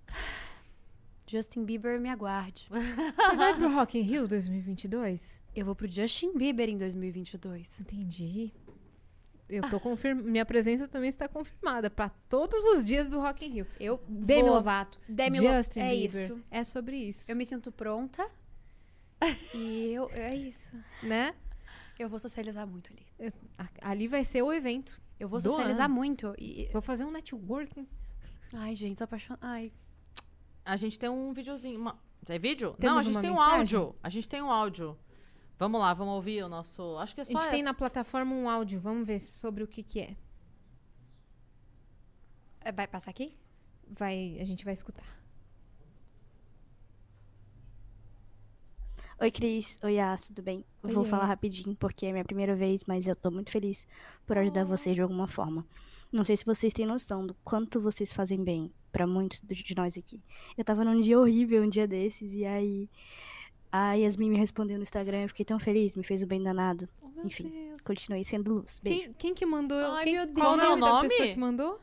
Justin 1.27 1.65
Bieber, 1.65 1.99
me 1.99 2.11
aguarde. 2.11 2.69
Você 2.69 3.37
vai 3.37 3.55
pro 3.55 3.73
Rock 3.75 3.99
in 3.99 4.03
Rio 4.03 4.29
2022? 4.29 5.43
Eu 5.57 5.65
vou 5.65 5.75
pro 5.75 5.91
Justin 5.91 6.37
Bieber 6.37 6.69
em 6.69 6.77
2022. 6.77 7.81
Entendi. 7.81 8.53
Eu 9.55 9.69
tô 9.71 9.79
confirmando. 9.79 10.29
Minha 10.29 10.45
presença 10.47 10.89
também 10.89 11.09
está 11.09 11.29
confirmada 11.29 11.91
pra 11.91 12.09
todos 12.29 12.63
os 12.75 12.85
dias 12.85 13.07
do 13.07 13.21
Rock 13.21 13.45
in 13.45 13.51
Rio. 13.51 13.67
Eu 13.79 14.01
Demi 14.09 14.43
vou. 14.43 14.53
Lovato, 14.55 14.99
Demi 15.09 15.41
Lo- 15.41 15.49
Justin 15.49 15.81
é 15.81 15.91
Bieber. 15.91 16.25
isso. 16.25 16.41
É 16.51 16.65
sobre 16.65 16.97
isso, 16.97 17.31
Eu 17.31 17.37
me 17.37 17.45
sinto 17.47 17.71
pronta. 17.71 18.27
e 19.55 19.93
eu, 19.93 20.11
é 20.13 20.35
isso. 20.35 20.73
né? 21.03 21.35
Eu 21.99 22.09
vou 22.09 22.19
socializar 22.19 22.67
muito 22.67 22.91
ali. 22.93 23.33
A- 23.59 23.91
Ali 23.91 24.09
vai 24.09 24.25
ser 24.25 24.43
o 24.43 24.53
evento. 24.53 25.01
Eu 25.21 25.29
vou 25.29 25.41
socializar 25.41 25.85
ano. 25.87 25.95
muito. 25.95 26.35
E... 26.39 26.69
Vou 26.73 26.83
fazer 26.83 27.05
um 27.05 27.11
networking. 27.13 27.87
Ai, 28.55 28.75
gente, 28.75 28.99
sou 28.99 29.05
apaixonada. 29.05 29.47
Ai, 29.47 29.71
A 30.65 30.77
gente 30.77 30.99
tem 30.99 31.09
um 31.09 31.33
videozinho. 31.33 31.79
Uma... 31.81 31.97
É 32.29 32.39
vídeo? 32.39 32.75
Temos 32.79 32.93
Não, 32.95 32.99
a 32.99 33.03
gente 33.03 33.21
tem 33.21 33.31
um 33.31 33.35
mensagem? 33.35 33.59
áudio. 33.79 33.95
A 34.03 34.09
gente 34.09 34.29
tem 34.29 34.43
um 34.43 34.51
áudio. 34.51 34.97
Vamos 35.63 35.81
lá, 35.81 35.95
vamos 35.95 36.15
ouvir 36.15 36.43
o 36.43 36.49
nosso. 36.49 36.97
Acho 36.97 37.15
que 37.15 37.21
é 37.21 37.23
A 37.23 37.25
só. 37.25 37.31
gente 37.39 37.49
tem 37.51 37.61
essa. 37.61 37.67
na 37.67 37.73
plataforma 37.73 38.35
um 38.35 38.51
áudio. 38.51 38.81
Vamos 38.81 39.07
ver 39.07 39.21
sobre 39.21 39.63
o 39.63 39.69
que 39.69 39.81
que 39.81 40.01
é. 40.01 40.17
é, 42.63 42.73
vai 42.73 42.89
passar 42.89 43.13
aqui? 43.13 43.39
Vai, 43.89 44.39
a 44.41 44.45
gente 44.45 44.65
vai 44.65 44.75
escutar. 44.75 45.07
Oi, 49.21 49.31
Cris. 49.31 49.79
Oi, 49.85 49.95
Yas, 49.95 50.27
tudo 50.27 50.43
bem? 50.43 50.65
Vou 50.83 51.03
Oiê. 51.03 51.09
falar 51.09 51.27
rapidinho 51.27 51.77
porque 51.77 52.07
é 52.07 52.11
minha 52.11 52.25
primeira 52.25 52.57
vez, 52.57 52.83
mas 52.85 53.07
eu 53.07 53.15
tô 53.15 53.31
muito 53.31 53.53
feliz 53.53 53.87
por 54.27 54.37
ajudar 54.39 54.65
vocês 54.65 54.97
de 54.97 55.03
alguma 55.03 55.29
forma. 55.29 55.65
Não 56.11 56.25
sei 56.25 56.37
se 56.37 56.45
vocês 56.45 56.73
têm 56.75 56.87
noção 56.87 57.25
do 57.25 57.35
quanto 57.45 57.81
vocês 57.81 58.13
fazem 58.13 58.43
bem 58.43 58.73
pra 58.91 59.07
muitos 59.07 59.41
de 59.43 59.77
nós 59.77 59.97
aqui. 59.97 60.21
Eu 60.59 60.65
tava 60.65 60.85
num 60.85 61.01
dia 61.01 61.21
horrível 61.21 61.63
um 61.63 61.69
dia 61.69 61.87
desses 61.87 62.35
e 62.35 62.45
aí 62.45 62.91
a 63.73 63.95
Yasmin 63.95 64.31
me 64.31 64.37
respondeu 64.37 64.77
no 64.77 64.83
Instagram, 64.83 65.23
eu 65.23 65.29
fiquei 65.29 65.45
tão 65.45 65.59
feliz, 65.59 65.97
me 65.97 66.05
fez 66.05 66.23
um 66.23 66.27
bem 66.27 66.43
danado. 66.43 66.87
meu 67.17 67.25
Enfim, 67.25 67.49
Deus. 67.49 67.81
continuei 67.81 68.23
sendo 68.23 68.55
luz. 68.55 68.79
Beijo. 68.83 69.05
Quem, 69.05 69.13
quem 69.15 69.35
que 69.35 69.47
mandou? 69.47 69.79
Ai, 69.79 70.05
quem, 70.05 70.13
meu 70.15 70.29
Qual 70.35 70.57
Deus. 70.57 70.67
o 70.69 70.71
nome 70.71 70.81
Qual 70.83 70.91
é 70.91 70.99
o 70.99 71.03
da 71.03 71.09
pessoa 71.09 71.19
nome? 71.21 71.35
que 71.35 71.41
mandou? 71.41 71.81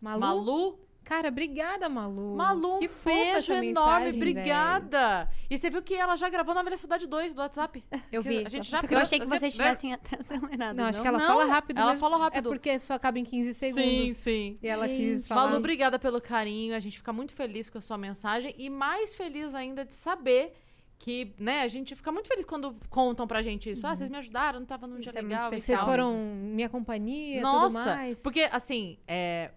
Malu? 0.00 0.20
Malu? 0.20 0.78
Cara, 1.12 1.28
obrigada, 1.28 1.90
Malu. 1.90 2.36
Malu, 2.36 2.78
que 2.78 2.86
um 2.88 2.90
beijo 3.04 3.52
enorme, 3.52 3.66
mensagem, 3.68 4.04
velho. 4.06 4.16
obrigada. 4.16 5.28
E 5.50 5.58
você 5.58 5.68
viu 5.68 5.82
que 5.82 5.94
ela 5.94 6.16
já 6.16 6.30
gravou 6.30 6.54
na 6.54 6.62
Velocidade 6.62 7.06
2 7.06 7.34
do 7.34 7.42
WhatsApp? 7.42 7.84
Eu 8.10 8.22
vi. 8.22 8.46
A 8.46 8.48
gente 8.48 8.70
já 8.70 8.80
Eu 8.90 8.98
achei 8.98 9.20
que 9.20 9.26
vocês 9.26 9.52
tivessem 9.52 9.92
até 9.92 10.16
acelerado. 10.18 10.74
Não, 10.74 10.86
acho 10.86 11.02
que 11.02 11.06
ela 11.06 11.18
Não, 11.18 11.26
fala 11.26 11.44
rápido 11.44 11.78
ela 11.78 11.96
fala 11.98 12.16
É 12.16 12.20
rápido. 12.20 12.48
porque 12.48 12.78
só 12.78 12.94
acaba 12.94 13.18
em 13.18 13.24
15 13.24 13.52
segundos. 13.52 13.84
Sim, 13.84 14.14
sim. 14.24 14.54
E 14.62 14.66
ela 14.66 14.88
quis 14.88 15.18
Gente. 15.18 15.28
falar. 15.28 15.48
Malu, 15.48 15.58
obrigada 15.58 15.98
pelo 15.98 16.18
carinho. 16.18 16.74
A 16.74 16.78
gente 16.78 16.96
fica 16.96 17.12
muito 17.12 17.34
feliz 17.34 17.68
com 17.68 17.76
a 17.76 17.82
sua 17.82 17.98
mensagem 17.98 18.54
e 18.56 18.70
mais 18.70 19.14
feliz 19.14 19.54
ainda 19.54 19.84
de 19.84 19.92
saber 19.92 20.54
que, 20.98 21.34
né, 21.38 21.60
a 21.60 21.68
gente 21.68 21.94
fica 21.94 22.10
muito 22.10 22.28
feliz 22.28 22.46
quando 22.46 22.74
contam 22.88 23.26
pra 23.26 23.42
gente 23.42 23.68
isso. 23.70 23.86
Ah, 23.86 23.94
vocês 23.94 24.08
me 24.08 24.16
ajudaram, 24.16 24.60
não 24.60 24.66
tava 24.66 24.86
num 24.86 24.98
dia 24.98 25.10
Isso 25.10 25.18
é 25.18 25.20
muito 25.20 25.32
legal 25.34 25.50
Vocês 25.52 25.80
foram 25.80 26.14
minha 26.14 26.70
companhia, 26.70 27.42
tudo 27.42 27.52
Nossa, 27.52 27.84
mais. 27.96 28.22
porque 28.22 28.48
assim, 28.50 28.96
é, 29.06 29.50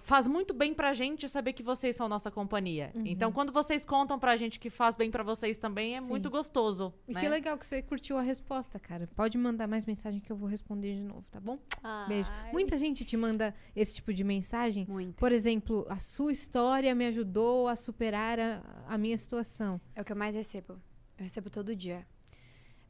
faz 0.00 0.26
muito 0.26 0.54
bem 0.54 0.74
pra 0.74 0.92
gente 0.92 1.28
saber 1.28 1.52
que 1.52 1.62
vocês 1.62 1.96
são 1.96 2.08
nossa 2.08 2.30
companhia. 2.30 2.90
Uhum. 2.94 3.06
Então, 3.06 3.32
quando 3.32 3.52
vocês 3.52 3.84
contam 3.84 4.18
pra 4.18 4.36
gente 4.36 4.58
que 4.58 4.70
faz 4.70 4.96
bem 4.96 5.10
pra 5.10 5.22
vocês 5.22 5.56
também, 5.56 5.96
é 5.96 6.00
Sim. 6.00 6.06
muito 6.06 6.30
gostoso. 6.30 6.92
E 7.06 7.14
né? 7.14 7.20
que 7.20 7.28
legal 7.28 7.56
que 7.56 7.66
você 7.66 7.82
curtiu 7.82 8.18
a 8.18 8.22
resposta, 8.22 8.78
cara. 8.78 9.08
Pode 9.14 9.38
mandar 9.38 9.66
mais 9.66 9.84
mensagem 9.84 10.20
que 10.20 10.30
eu 10.30 10.36
vou 10.36 10.48
responder 10.48 10.94
de 10.94 11.02
novo, 11.02 11.24
tá 11.30 11.40
bom? 11.40 11.58
Beijo. 12.06 12.30
Ai, 12.30 12.52
Muita 12.52 12.76
gente 12.76 13.04
te 13.04 13.16
manda 13.16 13.54
esse 13.74 13.94
tipo 13.94 14.12
de 14.12 14.24
mensagem. 14.24 14.86
Muito. 14.88 15.16
Por 15.16 15.32
exemplo, 15.32 15.86
a 15.88 15.98
sua 15.98 16.32
história 16.32 16.94
me 16.94 17.06
ajudou 17.06 17.68
a 17.68 17.76
superar 17.76 18.38
a, 18.38 18.62
a 18.86 18.98
minha 18.98 19.16
situação. 19.16 19.80
É 19.94 20.02
o 20.02 20.04
que 20.04 20.12
eu 20.12 20.16
mais 20.16 20.34
recebo. 20.34 20.74
Eu 21.16 21.24
recebo 21.24 21.50
todo 21.50 21.74
dia. 21.74 22.06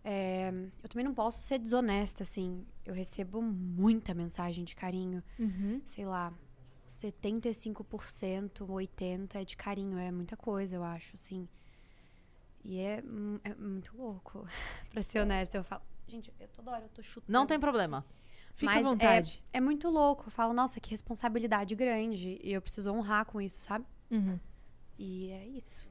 É, 0.04 0.52
eu 0.82 0.88
também 0.88 1.04
não 1.04 1.14
posso 1.14 1.42
ser 1.42 1.58
desonesta, 1.58 2.22
assim. 2.22 2.64
Eu 2.84 2.94
recebo 2.94 3.42
muita 3.42 4.14
mensagem 4.14 4.64
de 4.64 4.74
carinho. 4.74 5.22
Uhum. 5.38 5.80
Sei 5.84 6.06
lá, 6.06 6.32
75%, 6.88 8.66
80% 8.66 9.34
é 9.34 9.44
de 9.44 9.56
carinho. 9.56 9.98
É 9.98 10.10
muita 10.10 10.36
coisa, 10.36 10.76
eu 10.76 10.82
acho, 10.82 11.14
assim. 11.14 11.48
E 12.64 12.80
é, 12.80 13.02
é 13.44 13.54
muito 13.54 13.96
louco. 13.96 14.46
pra 14.90 15.02
ser 15.02 15.20
honesta, 15.20 15.56
eu 15.56 15.64
falo... 15.64 15.82
Gente, 16.06 16.32
eu 16.40 16.48
toda 16.48 16.70
hora 16.70 16.84
eu 16.84 16.88
tô 16.88 17.02
chutando. 17.02 17.30
Não 17.32 17.46
tem 17.46 17.60
problema. 17.60 18.04
Fica 18.54 18.72
Mas 18.72 18.86
à 18.86 18.90
vontade. 18.90 19.44
É 19.52 19.60
muito 19.60 19.88
louco. 19.88 20.24
Eu 20.26 20.30
falo, 20.30 20.52
nossa, 20.52 20.80
que 20.80 20.90
responsabilidade 20.90 21.74
grande. 21.74 22.40
E 22.42 22.52
eu 22.52 22.62
preciso 22.62 22.90
honrar 22.90 23.24
com 23.26 23.40
isso, 23.40 23.60
sabe? 23.60 23.84
Uhum. 24.10 24.40
E 24.98 25.30
é 25.30 25.46
isso. 25.46 25.86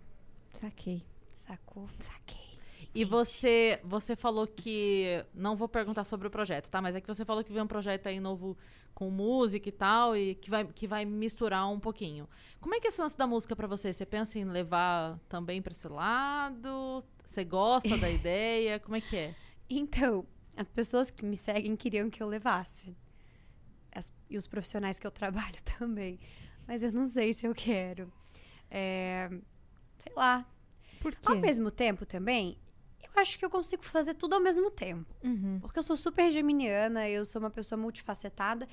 Saquei. 0.54 1.02
Sacou? 1.38 1.88
Saquei. 2.00 2.47
E 2.96 3.06
você, 3.06 3.80
você 3.84 4.16
falou 4.16 4.48
que. 4.48 5.24
Não 5.34 5.56
vou 5.56 5.68
perguntar 5.68 6.04
sobre 6.04 6.28
o 6.28 6.32
projeto, 6.32 6.70
tá? 6.70 6.82
Mas 6.82 6.96
é 6.96 7.02
que 7.02 7.08
você 7.08 7.24
falou 7.26 7.44
que 7.44 7.52
vem 7.54 7.62
um 7.62 7.68
projeto 7.68 8.08
aí 8.08 8.20
novo 8.20 8.58
com 8.94 9.12
música 9.12 9.70
e 9.70 9.72
tal, 9.72 10.18
e 10.18 10.34
que 10.36 10.50
vai, 10.50 10.66
que 10.66 10.88
vai 10.88 11.06
misturar 11.06 11.70
um 11.70 11.80
pouquinho. 11.80 12.28
Como 12.60 12.74
é 12.74 12.80
que 12.80 12.88
é 12.88 12.90
esse 12.90 13.00
lance 13.00 13.16
da 13.16 13.28
música 13.28 13.56
pra 13.56 13.68
você? 13.68 13.94
Você 13.94 14.06
pensa 14.08 14.40
em 14.40 14.46
levar 14.46 15.20
também 15.30 15.62
pra 15.62 15.72
esse 15.72 15.88
lado? 15.88 17.04
Você 17.24 17.44
gosta 17.46 17.96
da 17.98 18.10
ideia? 18.10 18.80
Como 18.80 18.96
é 18.96 19.02
que 19.02 19.16
é? 19.16 19.36
Então, 19.70 20.26
as 20.56 20.68
pessoas 20.68 21.12
que 21.12 21.24
me 21.24 21.38
seguem 21.38 21.76
queriam 21.76 22.10
que 22.10 22.24
eu 22.24 22.28
levasse. 22.28 22.96
As- 23.94 24.12
e 24.30 24.36
os 24.38 24.48
profissionais 24.48 24.98
que 24.98 25.06
eu 25.06 25.12
trabalho 25.12 25.62
também. 25.78 26.20
Mas 26.68 26.82
eu 26.82 26.92
não 26.92 27.06
sei 27.06 27.34
se 27.34 27.46
eu 27.46 27.54
quero. 27.54 28.12
É, 28.72 29.30
sei 30.00 30.14
lá. 30.16 30.44
Ao 31.26 31.36
mesmo 31.42 31.70
tempo 31.70 32.04
também, 32.06 32.58
acho 33.20 33.38
que 33.38 33.46
eu 33.46 33.50
consigo 33.50 33.84
fazer 33.84 34.14
tudo 34.14 34.36
ao 34.36 34.42
mesmo 34.42 34.70
tempo. 34.72 35.14
Uhum. 35.24 35.60
Porque 35.60 35.80
eu 35.80 35.84
sou 35.84 35.96
super 35.98 36.32
geminiana, 36.32 37.10
eu 37.10 37.26
sou 37.26 37.40
uma 37.42 37.50
pessoa 37.50 37.80
multifacetada. 37.80 38.68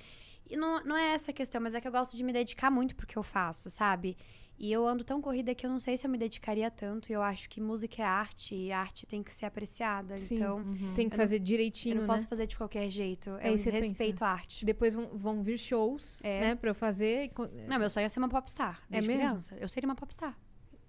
E 0.48 0.56
não, 0.56 0.84
não 0.84 0.96
é 0.96 1.12
essa 1.14 1.30
a 1.30 1.34
questão, 1.34 1.60
mas 1.60 1.74
é 1.74 1.80
que 1.80 1.88
eu 1.88 1.92
gosto 1.92 2.16
de 2.16 2.22
me 2.22 2.32
dedicar 2.32 2.70
muito 2.70 2.94
pro 2.94 3.06
que 3.06 3.16
eu 3.16 3.22
faço, 3.22 3.70
sabe? 3.70 4.16
E 4.56 4.70
eu 4.70 4.86
ando 4.86 5.02
tão 5.02 5.20
corrida 5.20 5.52
que 5.52 5.66
eu 5.66 5.70
não 5.70 5.80
sei 5.80 5.96
se 5.96 6.06
eu 6.06 6.10
me 6.10 6.16
dedicaria 6.18 6.70
tanto. 6.70 7.10
E 7.10 7.12
eu 7.12 7.22
acho 7.22 7.50
que 7.50 7.60
música 7.60 8.02
é 8.02 8.04
arte 8.04 8.54
e 8.54 8.70
arte 8.70 9.04
tem 9.04 9.20
que 9.20 9.32
ser 9.32 9.46
apreciada. 9.46 10.16
Sim. 10.16 10.36
Então, 10.36 10.62
Tem 10.94 11.08
que 11.08 11.14
Eu 11.14 11.18
não- 11.18 11.24
fazer 11.24 11.36
eu 11.36 11.40
direitinho, 11.40 11.94
não 11.96 12.02
né? 12.02 12.06
posso 12.06 12.28
fazer 12.28 12.46
de 12.46 12.56
qualquer 12.56 12.88
jeito. 12.88 13.30
É 13.40 13.50
um 13.50 13.56
respeito 13.56 14.22
à 14.22 14.28
arte. 14.28 14.64
Depois 14.64 14.94
vão, 14.94 15.08
vão 15.12 15.42
vir 15.42 15.58
shows, 15.58 16.22
É. 16.24 16.40
né, 16.40 16.54
pra 16.54 16.70
eu 16.70 16.74
fazer. 16.74 17.32
Não, 17.66 17.78
meu 17.80 17.90
sonho 17.90 18.04
é 18.04 18.08
ser 18.08 18.20
uma 18.20 18.28
popstar. 18.28 18.80
É 18.90 19.00
mesmo? 19.00 19.14
criança. 19.14 19.56
Eu 19.58 19.66
seria 19.68 19.88
uma 19.88 19.96
popstar. 19.96 20.38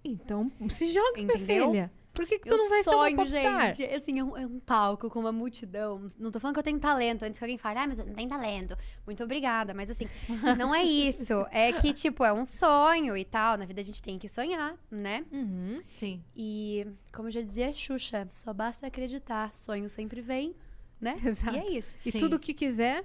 Então, 0.04 0.48
se 0.70 0.92
joga, 0.92 1.20
minha 1.20 1.34
Entendeu? 1.34 1.70
filha. 1.70 1.92
Por 2.16 2.26
que, 2.26 2.38
que 2.38 2.48
tu 2.48 2.54
eu 2.54 2.58
não 2.58 2.68
vai 2.68 2.82
sonho, 2.82 3.10
ser 3.10 3.14
uma 3.14 3.24
popstar? 3.24 3.74
gente. 3.74 3.94
Assim, 3.94 4.18
é 4.18 4.24
um, 4.24 4.36
é 4.36 4.46
um 4.46 4.58
palco 4.58 5.10
com 5.10 5.20
uma 5.20 5.30
multidão. 5.30 6.08
Não 6.18 6.30
tô 6.30 6.40
falando 6.40 6.54
que 6.54 6.60
eu 6.60 6.64
tenho 6.64 6.80
talento. 6.80 7.24
Antes 7.24 7.38
que 7.38 7.44
alguém 7.44 7.58
fale, 7.58 7.78
ah, 7.78 7.86
mas 7.86 7.98
não 7.98 8.14
tem 8.14 8.26
talento. 8.26 8.76
Muito 9.04 9.22
obrigada. 9.22 9.74
Mas 9.74 9.90
assim, 9.90 10.08
não 10.58 10.74
é 10.74 10.82
isso. 10.82 11.46
É 11.50 11.72
que, 11.72 11.92
tipo, 11.92 12.24
é 12.24 12.32
um 12.32 12.46
sonho 12.46 13.16
e 13.16 13.24
tal. 13.24 13.58
Na 13.58 13.66
vida 13.66 13.80
a 13.80 13.84
gente 13.84 14.02
tem 14.02 14.18
que 14.18 14.28
sonhar, 14.28 14.74
né? 14.90 15.24
Uhum. 15.30 15.80
Sim. 15.98 16.22
E, 16.34 16.86
como 17.12 17.30
já 17.30 17.42
dizia 17.42 17.68
a 17.68 17.72
Xuxa, 17.72 18.26
só 18.30 18.52
basta 18.52 18.86
acreditar. 18.86 19.54
Sonho 19.54 19.88
sempre 19.90 20.20
vem, 20.22 20.54
né? 21.00 21.20
Exato. 21.24 21.56
E 21.56 21.58
é 21.58 21.72
isso. 21.72 21.98
E 22.04 22.12
Sim. 22.12 22.18
tudo 22.18 22.38
que 22.38 22.54
quiser, 22.54 23.04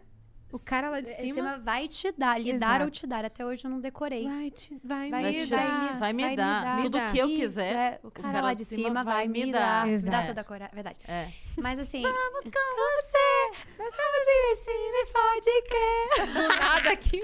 o 0.54 0.60
cara 0.60 0.89
lá 0.89 1.02
de 1.02 1.10
Esse 1.10 1.22
cima 1.22 1.36
tema 1.36 1.58
vai 1.60 1.88
te 1.88 2.12
dar. 2.12 2.39
Lhe 2.39 2.54
dar 2.54 2.68
Exato. 2.68 2.84
ou 2.86 2.91
te 2.91 3.08
dar. 3.08 3.26
Até 3.26 3.45
hoje 3.45 3.66
eu 3.66 3.72
não 3.72 3.80
decorei. 3.80 4.26
vai, 4.28 4.52
te, 4.52 4.80
vai, 4.84 5.10
Vai 5.10 5.24
me 5.24 5.45
dar. 5.45 5.58
dar. 5.58 5.99
Vai 5.99 6.14
me 6.14 6.36
dar. 6.36 6.82
Tudo 6.82 6.99
que 7.12 7.18
eu 7.18 7.28
quiser, 7.28 7.74
é, 7.74 7.99
o 8.04 8.12
cara, 8.12 8.41
lá 8.41 8.54
de 8.54 8.66
cima 8.66 9.04
vai 9.04 9.28
me 9.28 9.52
dar. 9.52 9.86
Me 9.88 9.97
dá 9.99 10.26
toda 10.26 10.41
a 10.41 10.43
coragem. 10.43 10.74
Verdade. 10.74 10.99
É. 11.08 11.32
Mas 11.58 11.80
assim. 11.80 12.02
Vamos 12.02 12.43
com 12.43 12.49
você! 12.49 13.78
Vamos 13.78 14.28
investir 14.28 14.82
pode 15.12 15.62
crer! 15.64 16.34
Do 16.34 16.47
nada 16.60 16.91
aqui. 16.91 17.22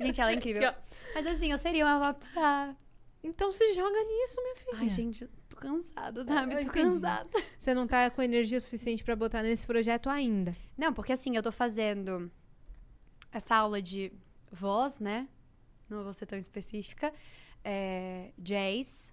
Gente, 0.00 0.20
ela 0.20 0.30
é 0.30 0.34
incrível. 0.34 0.72
Mas 1.14 1.26
assim, 1.26 1.50
eu 1.50 1.58
seria 1.58 1.84
uma 1.84 2.12
popstar. 2.12 2.76
Então 3.22 3.52
se 3.52 3.74
joga 3.74 4.02
nisso, 4.02 4.36
minha 4.42 4.56
filha. 4.56 4.78
Ai, 4.78 4.88
gente, 4.90 5.28
tô 5.48 5.56
cansada, 5.56 6.24
sabe? 6.24 6.54
Eu 6.54 6.60
tô 6.60 6.66
entendi. 6.66 6.70
cansada. 6.70 7.28
Você 7.58 7.74
não 7.74 7.86
tá 7.86 8.08
com 8.10 8.22
energia 8.22 8.60
suficiente 8.60 9.04
pra 9.04 9.14
botar 9.14 9.42
nesse 9.42 9.66
projeto 9.66 10.08
ainda. 10.08 10.54
Não, 10.76 10.92
porque 10.92 11.12
assim, 11.12 11.36
eu 11.36 11.42
tô 11.42 11.52
fazendo 11.52 12.30
essa 13.32 13.56
aula 13.56 13.80
de 13.80 14.12
voz, 14.50 14.98
né? 14.98 15.28
Não 15.88 16.02
vou 16.04 16.12
ser 16.12 16.26
tão 16.26 16.38
específica. 16.38 17.12
É, 17.64 18.32
jazz 18.38 19.12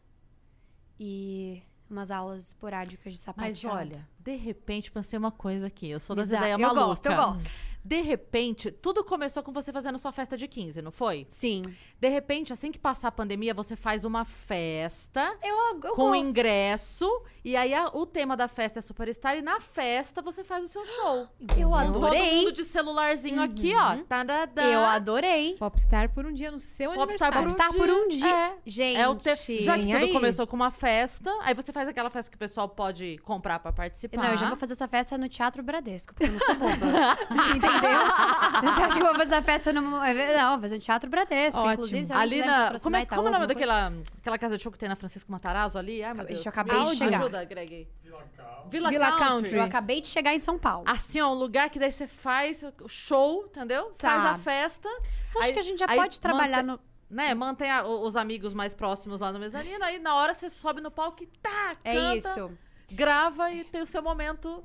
e 1.00 1.62
umas 1.90 2.12
aulas 2.12 2.48
esporádicas 2.48 3.14
de 3.14 3.20
sapateado. 3.20 3.58
Mas 3.64 3.66
olha, 3.66 4.08
de 4.20 4.36
repente 4.36 4.92
pensei 4.92 5.18
uma 5.18 5.32
coisa 5.32 5.68
aqui. 5.68 5.90
Eu 5.90 6.00
sou 6.00 6.16
Me 6.16 6.22
das 6.24 6.30
ideias 6.30 6.60
Eu 6.60 6.68
malucas. 6.68 6.86
gosto, 6.86 7.06
eu 7.06 7.16
gosto. 7.16 7.62
De 7.88 8.02
repente, 8.02 8.70
tudo 8.70 9.02
começou 9.02 9.42
com 9.42 9.54
você 9.54 9.72
fazendo 9.72 9.98
sua 9.98 10.12
festa 10.12 10.36
de 10.36 10.46
15, 10.46 10.82
não 10.82 10.92
foi? 10.92 11.26
Sim. 11.30 11.62
De 11.98 12.10
repente, 12.10 12.52
assim 12.52 12.70
que 12.70 12.78
passar 12.78 13.08
a 13.08 13.12
pandemia, 13.12 13.54
você 13.54 13.78
faz 13.78 14.04
uma 14.04 14.26
festa 14.26 15.34
Eu, 15.42 15.56
eu 15.82 15.96
com 15.96 16.10
gosto. 16.12 16.16
ingresso 16.18 17.24
E 17.46 17.56
aí 17.56 17.74
a- 17.74 17.88
o 17.94 18.06
tema 18.06 18.36
da 18.36 18.50
festa 18.50 18.80
é 18.80 18.82
Superstar 18.82 19.38
e 19.38 19.42
na 19.42 19.62
festa 19.62 20.22
você 20.22 20.44
faz 20.44 20.66
o 20.66 20.68
seu 20.68 20.86
show. 20.86 21.28
Eu 21.58 21.70
Todo 21.70 22.06
adorei. 22.06 22.36
mundo 22.36 22.52
de 22.52 22.66
celularzinho 22.66 23.42
aqui, 23.42 23.74
ó. 23.74 24.04
Tadadá. 24.04 24.66
Eu 24.66 24.82
adorei. 24.82 25.56
Popstar 25.58 26.14
por 26.14 26.26
um 26.26 26.34
dia 26.34 26.52
no 26.52 26.60
seu 26.60 26.92
Popstar 26.92 27.32
aniversário. 27.34 27.70
Popstar 27.70 27.74
por 27.74 27.90
um 27.90 28.10
dia. 28.10 28.28
É. 28.36 28.54
Gente. 28.66 28.98
É 29.00 29.08
o 29.08 29.16
te... 29.16 29.62
Já 29.62 29.78
que 29.78 29.86
tudo 29.86 29.96
aí. 29.96 30.12
começou 30.12 30.46
com 30.46 30.58
uma 30.58 30.72
festa, 30.72 31.32
aí 31.42 31.54
você 31.54 31.72
faz 31.72 31.88
aquela 31.88 32.10
festa 32.10 32.30
que 32.30 32.36
o 32.36 32.40
pessoal 32.40 32.68
pode 32.68 33.18
comprar 33.20 33.60
pra 33.60 33.72
participar. 33.72 34.22
Não, 34.22 34.32
eu 34.32 34.38
já 34.38 34.50
vou 34.50 34.58
fazer 34.58 34.74
essa 34.74 34.88
festa 34.90 35.18
no 35.18 35.30
Teatro 35.30 35.64
Bradesco, 35.64 36.14
porque 36.14 36.30
eu 36.30 36.34
não 36.34 36.40
sou 36.46 36.56
boba. 36.56 36.76
Entendeu? 37.78 38.72
Você 38.74 38.82
acha 38.82 38.94
que 38.96 39.00
eu 39.02 39.06
vou 39.06 39.16
fazer 39.16 39.36
essa 39.36 39.42
festa 39.42 39.74
no. 39.74 39.82
Não, 39.82 39.92
vou 39.92 40.62
fazer 40.62 40.76
no 40.76 40.82
Teatro 40.82 41.10
Bradesco. 41.10 41.60
Ótimo. 41.60 41.74
Inclusive, 41.74 42.06
se 42.06 42.14
Ali 42.14 42.40
na. 42.44 42.80
Como 42.80 42.96
é, 42.96 43.02
Itaú, 43.04 43.16
como 43.18 43.28
é 43.28 43.32
o 43.32 43.34
nome 43.34 43.48
daquela 43.48 43.92
aquela 44.20 44.38
casa 44.38 44.58
de 44.58 44.64
show 44.64 44.72
que 44.72 44.80
tem 44.80 44.90
na 44.90 44.96
Francisco 44.96 45.32
Matarazzo 45.32 45.78
ali? 45.78 46.04
Ai, 46.04 46.14
meu 46.14 46.26
Deus. 46.26 46.46
eu 46.46 46.50
acabei 46.50 46.84
de 46.86 46.96
chegar. 46.96 47.20
Ajuda, 47.20 47.46
Greg. 47.46 47.88
Vila. 48.04 48.24
Villa, 48.70 48.90
Villa 48.90 49.08
Country. 49.12 49.28
Country. 49.28 49.56
Eu 49.56 49.64
acabei 49.64 50.02
de 50.02 50.08
chegar 50.08 50.34
em 50.34 50.40
São 50.40 50.58
Paulo. 50.58 50.84
Assim, 50.88 51.22
ó, 51.22 51.32
um 51.32 51.36
lugar 51.36 51.70
que 51.70 51.80
daí 51.80 51.92
você 51.92 52.06
faz 52.08 52.64
o 52.82 52.88
show, 52.90 53.46
entendeu? 53.46 53.92
Tá. 53.98 54.10
Faz 54.10 54.26
a 54.26 54.38
festa, 54.38 54.90
Só 55.30 55.40
acho 55.40 55.54
que 55.54 55.60
a 55.60 55.64
gente 55.64 55.80
já 55.80 55.88
pode 55.88 56.20
trabalhar 56.20 56.64
no. 56.64 56.80
né? 57.10 57.34
Mantém 57.34 57.72
a- 57.72 57.86
os 57.88 58.16
amigos 58.18 58.54
mais 58.54 58.74
próximos 58.74 59.22
lá 59.22 59.32
no 59.32 59.40
mezanino, 59.40 59.84
aí 59.84 60.00
na 60.00 60.16
hora 60.16 60.34
você 60.34 60.50
sobe 60.50 60.82
no 60.82 60.92
palco 60.92 61.24
e 61.24 61.28
tá, 61.42 61.74
É 61.84 61.94
canta, 61.94 62.18
isso. 62.18 62.52
grava 62.92 63.50
e 63.52 63.64
tem 63.64 63.82
o 63.82 63.86
seu 63.88 64.02
momento. 64.02 64.64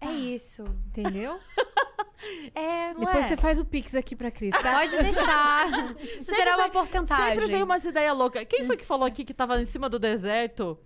É 0.00 0.10
isso. 0.12 0.64
Entendeu? 0.88 1.38
É. 2.54 2.92
Não 2.94 3.00
Depois 3.00 3.26
é? 3.26 3.28
você 3.28 3.36
faz 3.36 3.60
o 3.60 3.64
pix 3.64 3.94
aqui 3.94 4.16
pra 4.16 4.30
Cris, 4.30 4.50
tá? 4.50 4.72
Pode 4.78 4.96
deixar. 4.96 5.68
Você 5.94 6.22
Sempre 6.22 6.36
terá 6.44 6.56
uma 6.56 6.70
porcentagem. 6.70 7.38
Sempre 7.38 7.52
vem 7.52 7.62
umas 7.62 7.84
ideias 7.84 8.16
loucas. 8.16 8.44
Quem 8.48 8.64
foi 8.66 8.76
que 8.76 8.84
falou 8.86 9.06
aqui 9.06 9.24
que 9.24 9.34
tava 9.34 9.60
em 9.60 9.66
cima 9.66 9.88
do 9.88 9.98
deserto? 9.98 10.76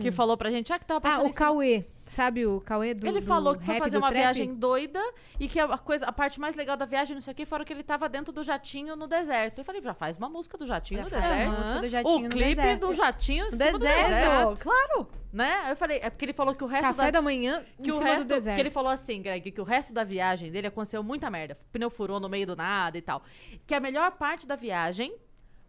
Que 0.00 0.10
falou 0.10 0.36
pra 0.36 0.50
gente, 0.50 0.72
ah, 0.72 0.78
que 0.78 0.86
tava 0.86 0.98
Ah, 0.98 1.02
passando 1.02 1.26
o 1.26 1.28
em 1.28 1.32
cima- 1.32 1.46
Cauê. 1.46 1.84
Sabe 2.14 2.46
o 2.46 2.60
Cauê 2.60 2.94
do 2.94 3.04
Ele 3.06 3.18
do 3.20 3.26
falou 3.26 3.56
que 3.56 3.64
foi 3.66 3.76
fazer 3.78 3.98
uma 3.98 4.08
trap? 4.08 4.20
viagem 4.20 4.54
doida 4.54 5.02
e 5.40 5.48
que 5.48 5.58
a, 5.58 5.76
coisa, 5.76 6.06
a 6.06 6.12
parte 6.12 6.38
mais 6.38 6.54
legal 6.54 6.76
da 6.76 6.84
viagem, 6.86 7.14
não 7.14 7.20
sei 7.20 7.32
o 7.32 7.34
que, 7.34 7.44
fora 7.44 7.64
que 7.64 7.72
ele 7.72 7.82
tava 7.82 8.08
dentro 8.08 8.32
do 8.32 8.44
jatinho 8.44 8.94
no 8.94 9.08
deserto. 9.08 9.58
Eu 9.58 9.64
falei, 9.64 9.82
já 9.82 9.92
faz 9.94 10.16
uma 10.16 10.28
música 10.28 10.56
do 10.56 10.64
jatinho 10.64 10.98
Já 10.98 11.04
no 11.04 11.10
deserto. 11.10 11.50
música 11.58 11.80
do 11.80 11.88
jatinho 11.88 12.16
o 12.16 12.22
no 12.22 12.28
clipe 12.28 12.54
deserto. 12.54 12.86
do 12.86 12.92
jatinho 12.94 13.44
No 13.46 13.50
deserto. 13.58 13.78
deserto. 13.80 14.62
Claro. 14.62 15.08
Né? 15.32 15.66
Eu 15.68 15.74
falei, 15.74 15.98
é 16.00 16.08
porque 16.08 16.24
ele 16.24 16.32
falou 16.32 16.54
que 16.54 16.62
o 16.62 16.66
resto 16.68 16.86
Café 16.94 17.06
da... 17.10 17.18
da 17.18 17.22
manhã 17.22 17.64
que 17.82 17.90
o 17.90 17.98
resto, 17.98 18.24
do 18.24 18.28
deserto. 18.28 18.54
Que 18.54 18.62
ele 18.62 18.70
falou 18.70 18.92
assim, 18.92 19.20
Greg, 19.20 19.50
que 19.50 19.60
o 19.60 19.64
resto 19.64 19.92
da 19.92 20.04
viagem 20.04 20.52
dele 20.52 20.68
aconteceu 20.68 21.02
muita 21.02 21.28
merda. 21.28 21.58
O 21.60 21.72
pneu 21.72 21.90
furou 21.90 22.20
no 22.20 22.28
meio 22.28 22.46
do 22.46 22.54
nada 22.54 22.96
e 22.96 23.02
tal. 23.02 23.20
Que 23.66 23.74
a 23.74 23.80
melhor 23.80 24.12
parte 24.12 24.46
da 24.46 24.54
viagem 24.54 25.12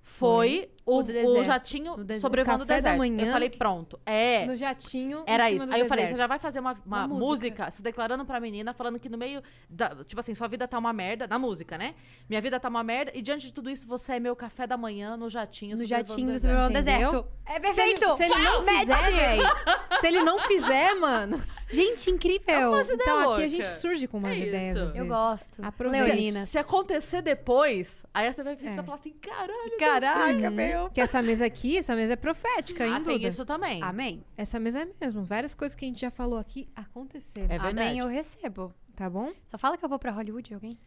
foi, 0.08 0.70
o, 0.86 1.00
o 1.00 1.44
jatinho 1.44 1.98
No 1.98 2.04
deserto. 2.04 2.22
sobrevoando 2.22 2.64
o 2.64 2.68
Café 2.68 2.80
da 2.80 2.92
deserto. 2.92 2.98
manhã. 3.00 3.26
Eu 3.28 3.32
falei, 3.34 3.50
pronto. 3.50 4.00
É. 4.06 4.46
No 4.46 4.56
jatinho 4.56 5.24
Era 5.26 5.50
em 5.50 5.54
cima 5.54 5.64
isso. 5.64 5.66
do 5.68 5.74
Aí 5.74 5.80
eu 5.82 5.88
falei, 5.88 6.08
você 6.08 6.16
já 6.16 6.28
vai 6.28 6.38
fazer 6.40 6.60
uma, 6.60 6.74
uma 6.86 7.06
Uma 7.06 7.08
música. 7.08 7.26
música. 7.26 7.72
se 7.72 7.82
declarando 7.82 8.24
pra 8.24 8.40
menina, 8.40 8.72
falando 8.74 9.00
que 9.00 9.10
no 9.10 9.18
meio 9.18 9.42
da. 9.68 10.04
Tipo 10.06 10.20
assim, 10.20 10.36
sua 10.36 10.48
vida 10.48 10.68
tá 10.68 10.78
uma 10.78 10.94
merda. 10.94 11.26
Na 11.28 11.40
música, 11.40 11.76
né? 11.78 11.96
Minha 12.30 12.40
vida 12.40 12.60
tá 12.60 12.70
uma 12.70 12.84
merda. 12.84 13.12
E 13.16 13.22
diante 13.22 13.48
de 13.48 13.52
tudo 13.54 13.68
isso, 13.70 13.88
você 13.88 14.14
é 14.14 14.20
meu 14.20 14.36
café 14.36 14.68
da 14.68 14.78
manhã 14.78 15.18
no 15.18 15.28
jatinho. 15.30 15.76
No 15.76 15.84
jatinho 15.86 16.30
o 16.30 16.68
do 16.68 16.70
deserto. 16.74 17.28
É 17.48 17.54
Se 17.54 17.82
ele, 17.82 18.00
perfeito. 18.00 18.14
se 18.16 18.24
ele 18.24 18.36
não 18.36 18.62
fizer. 18.64 18.96
Se 20.02 20.08
ele 20.08 20.22
não 20.24 20.40
fizer, 20.42 20.94
mano. 20.96 21.42
Gente, 21.68 22.12
incrível. 22.12 22.40
ideias 22.80 22.90
Então 22.92 23.16
aqui 23.18 23.24
a 23.24 23.26
louca. 23.28 23.48
gente 23.50 23.68
surge 23.68 24.08
com 24.08 24.18
umas 24.20 24.34
É 24.34 24.40
ideias. 24.40 24.96
Eu 24.96 25.08
gosto. 25.08 25.66
Aproveite. 25.66 26.06
Leonina. 26.06 26.46
Se 26.46 26.60
acontecer 26.60 27.22
depois, 27.24 28.06
aí 28.14 28.32
você 28.32 28.44
vai, 28.44 28.54
É. 28.54 28.76
vai 28.76 28.84
falar 28.84 28.98
assim: 28.98 29.14
caralho. 29.14 29.78
Caraca, 30.02 30.50
meu. 30.52 30.90
Que 30.90 31.02
essa 31.02 31.22
mesa 31.22 31.46
aqui, 31.46 31.78
essa 31.78 31.96
mesa 31.96 32.14
é 32.14 32.16
profética, 32.16 32.86
hein, 32.86 32.94
Ah, 32.96 33.02
tem 33.02 33.18
Duda? 33.18 33.28
isso 33.28 33.46
também. 33.46 33.82
Amém. 33.84 34.24
Essa 34.38 34.60
mesa 34.60 34.82
é 34.82 34.88
mesmo. 35.00 35.24
Várias 35.24 35.54
coisas 35.56 35.76
que 35.76 35.86
a 35.86 35.88
gente 35.88 36.02
já 36.02 36.12
falou 36.12 36.38
aqui 36.40 36.68
aconteceram. 36.76 37.46
É 37.46 37.60
verdade. 37.60 37.80
Amém, 37.82 38.00
eu 38.00 38.08
recebo. 38.08 38.74
Tá 38.96 39.10
bom? 39.10 39.32
Só 39.48 39.58
fala 39.58 39.78
que 39.78 39.84
eu 39.84 39.90
vou 39.90 40.00
pra 40.00 40.12
Hollywood, 40.12 40.54
alguém? 40.54 40.78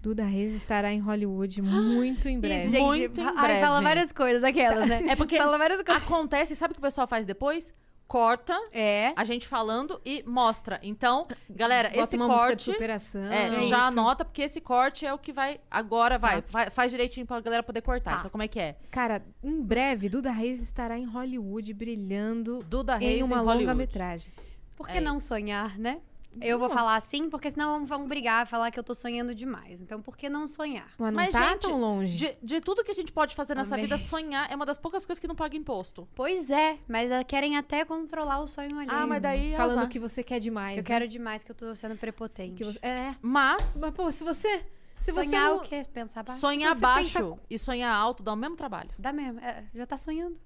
Duda 0.00 0.24
Reis 0.24 0.54
estará 0.54 0.92
em 0.92 1.00
Hollywood 1.00 1.60
muito 1.62 2.28
em 2.28 2.38
breve. 2.40 2.70
gente. 2.70 2.80
Muito 2.82 3.20
em 3.20 3.24
Ai, 3.24 3.34
breve. 3.34 3.60
fala 3.60 3.80
várias 3.80 4.12
coisas, 4.12 4.44
aquelas, 4.44 4.86
né? 4.88 5.02
É 5.08 5.16
porque 5.16 5.36
Fala 5.38 5.58
várias 5.58 5.82
coisas. 5.82 6.02
acontece, 6.02 6.54
sabe 6.54 6.72
o 6.72 6.74
que 6.74 6.78
o 6.80 6.82
pessoal 6.82 7.06
faz 7.06 7.24
depois? 7.26 7.72
Corta 8.14 8.56
É. 8.72 9.12
a 9.16 9.24
gente 9.24 9.48
falando 9.48 10.00
e 10.04 10.22
mostra. 10.24 10.78
Então, 10.84 11.26
galera, 11.50 11.88
Bota 11.88 12.00
esse 12.02 12.14
uma 12.16 12.28
música 12.28 12.54
de 12.54 12.64
corte. 12.64 12.72
superação. 12.72 13.24
É, 13.24 13.46
É 13.46 13.50
já 13.62 13.62
isso. 13.62 13.74
anota, 13.74 14.24
porque 14.24 14.42
esse 14.42 14.60
corte 14.60 15.04
é 15.04 15.12
o 15.12 15.18
que 15.18 15.32
vai. 15.32 15.60
Agora 15.68 16.16
vai. 16.16 16.40
Tá. 16.40 16.48
Fa- 16.48 16.70
faz 16.70 16.92
direitinho 16.92 17.26
pra 17.26 17.40
galera 17.40 17.64
poder 17.64 17.80
cortar. 17.82 18.12
Tá. 18.12 18.18
Então, 18.20 18.30
como 18.30 18.44
é 18.44 18.46
que 18.46 18.60
é? 18.60 18.76
Cara, 18.88 19.20
em 19.42 19.60
breve, 19.60 20.08
Duda 20.08 20.30
Reis 20.30 20.62
estará 20.62 20.96
em 20.96 21.04
Hollywood 21.06 21.74
brilhando 21.74 22.62
Duda 22.68 22.94
Reis 22.94 23.18
em 23.18 23.22
uma 23.24 23.38
Hollywood. 23.38 23.64
longa-metragem. 23.64 24.32
Por 24.76 24.88
É 24.88 24.92
que 24.92 25.00
não 25.00 25.16
isso. 25.16 25.26
sonhar, 25.26 25.76
né? 25.76 25.98
Eu 26.40 26.58
vou 26.58 26.68
falar 26.70 26.96
assim, 26.96 27.28
porque 27.30 27.50
senão 27.50 27.84
vão 27.86 28.06
brigar, 28.06 28.46
falar 28.46 28.70
que 28.70 28.78
eu 28.78 28.84
tô 28.84 28.94
sonhando 28.94 29.34
demais. 29.34 29.80
Então, 29.80 30.00
por 30.02 30.16
que 30.16 30.28
não 30.28 30.46
sonhar? 30.48 30.88
Mas 30.98 31.08
não 31.12 31.16
Mas, 31.16 31.32
tá 31.32 31.50
gente, 31.52 31.62
tão 31.62 31.80
longe. 31.80 32.16
De, 32.16 32.36
de 32.42 32.60
tudo 32.60 32.82
que 32.84 32.90
a 32.90 32.94
gente 32.94 33.12
pode 33.12 33.34
fazer 33.34 33.54
nessa 33.54 33.74
Amei. 33.74 33.84
vida, 33.86 33.98
sonhar 33.98 34.50
é 34.50 34.54
uma 34.56 34.66
das 34.66 34.78
poucas 34.78 35.04
coisas 35.06 35.20
que 35.20 35.26
não 35.28 35.34
paga 35.34 35.56
imposto. 35.56 36.08
Pois 36.14 36.50
é, 36.50 36.78
mas 36.88 37.10
querem 37.26 37.56
até 37.56 37.84
controlar 37.84 38.40
o 38.40 38.46
sonho 38.46 38.78
ali. 38.78 38.88
Ah, 38.90 39.06
mas 39.06 39.22
daí. 39.22 39.54
Falando 39.56 39.78
azar. 39.78 39.88
que 39.90 39.98
você 39.98 40.22
quer 40.22 40.40
demais. 40.40 40.76
Eu 40.78 40.82
né? 40.82 40.86
quero 40.86 41.08
demais 41.08 41.42
que 41.44 41.50
eu 41.50 41.54
tô 41.54 41.74
sendo 41.74 41.96
prepotente. 41.96 42.54
Que 42.56 42.64
você- 42.64 42.78
É. 42.82 43.14
Mas 43.20 43.76
Mas, 43.80 43.90
pô, 43.92 44.10
se 44.10 44.24
você. 44.24 44.64
Se 45.00 45.12
você 45.12 45.24
sonhar 45.24 45.50
não- 45.50 45.56
o 45.58 45.60
quê? 45.60 45.82
Pensar 45.92 46.22
baixo? 46.22 46.40
sonhar 46.40 46.74
você 46.74 46.80
baixo 46.80 47.18
pensa- 47.18 47.40
e 47.50 47.58
sonhar 47.58 47.94
alto 47.94 48.22
dá 48.22 48.32
o 48.32 48.36
mesmo 48.36 48.56
trabalho. 48.56 48.88
Dá 48.98 49.12
mesmo. 49.12 49.38
é, 49.40 49.64
já 49.74 49.84
tá 49.86 49.98
sonhando. 49.98 50.40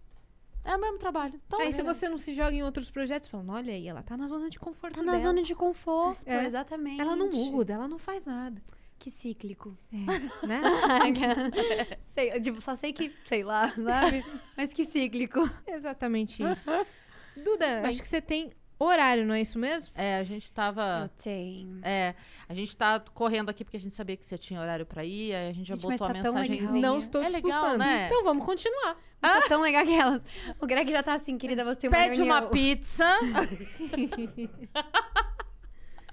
É 0.70 0.76
o 0.76 0.80
mesmo 0.80 0.98
trabalho. 0.98 1.40
Então, 1.46 1.60
Aí 1.60 1.72
se 1.72 1.82
você 1.82 2.08
não 2.10 2.18
se 2.18 2.34
joga 2.34 2.52
em 2.52 2.62
outros 2.62 2.90
projetos, 2.90 3.30
falando, 3.30 3.52
olha 3.52 3.72
aí, 3.72 3.88
ela 3.88 4.02
tá 4.02 4.16
na 4.18 4.26
zona 4.26 4.50
de 4.50 4.58
conforto 4.58 4.96
Tá 4.96 5.02
na 5.02 5.12
dela. 5.12 5.22
zona 5.22 5.42
de 5.42 5.54
conforto, 5.54 6.28
É. 6.28 6.44
exatamente. 6.44 7.00
Ela 7.00 7.16
não 7.16 7.30
muda, 7.30 7.72
ela 7.72 7.88
não 7.88 7.98
faz 7.98 8.24
nada. 8.26 8.60
Que 8.98 9.10
cíclico. 9.10 9.78
É, 9.92 10.46
né? 10.46 10.60
sei, 12.14 12.40
tipo, 12.40 12.60
só 12.60 12.74
sei 12.74 12.92
que, 12.92 13.14
sei 13.24 13.42
lá, 13.44 13.70
sabe? 13.70 14.24
Mas 14.56 14.72
que 14.72 14.84
cíclico. 14.84 15.48
Exatamente 15.66 16.42
isso. 16.42 16.70
Duda, 17.36 17.80
Bem. 17.82 17.90
acho 17.90 18.02
que 18.02 18.08
você 18.08 18.20
tem 18.20 18.50
horário, 18.84 19.26
não 19.26 19.34
é 19.34 19.40
isso 19.40 19.58
mesmo? 19.58 19.92
É, 19.94 20.16
a 20.18 20.24
gente 20.24 20.52
tava. 20.52 21.02
Eu 21.04 21.08
tenho. 21.22 21.80
É, 21.82 22.14
a 22.48 22.54
gente 22.54 22.76
tá 22.76 23.00
correndo 23.14 23.48
aqui 23.50 23.64
porque 23.64 23.76
a 23.76 23.80
gente 23.80 23.94
sabia 23.94 24.16
que 24.16 24.24
você 24.24 24.38
tinha 24.38 24.60
horário 24.60 24.86
pra 24.86 25.04
ir, 25.04 25.34
aí 25.34 25.48
a 25.50 25.52
gente 25.52 25.66
já 25.68 25.74
Gente, 25.74 25.86
mas 25.86 26.00
botou 26.00 26.14
tá 26.14 26.18
a 26.20 26.22
tão 26.22 26.34
mensagenzinha. 26.34 26.72
legal. 26.72 26.80
Não 26.92 26.98
estou 26.98 27.22
É 27.22 27.26
te 27.26 27.32
legal, 27.32 27.50
expulsando. 27.50 27.78
né? 27.78 28.06
Então 28.06 28.24
vamos 28.24 28.44
continuar. 28.44 28.96
Mas 29.20 29.42
Tá 29.42 29.48
tão 29.48 29.60
legal 29.62 29.84
que 29.84 29.92
elas. 29.94 30.22
O 30.60 30.66
Greg 30.66 30.90
já 30.92 31.02
tá 31.02 31.14
assim, 31.14 31.36
querida, 31.36 31.64
você 31.64 31.80
tem 31.80 31.90
uma 31.90 31.96
Pede 31.96 32.22
uma 32.22 32.42
pizza. 32.42 33.04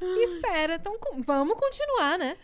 E 0.01 0.23
espera, 0.25 0.75
então 0.75 0.97
vamos 1.25 1.55
continuar, 1.59 2.17
né? 2.17 2.35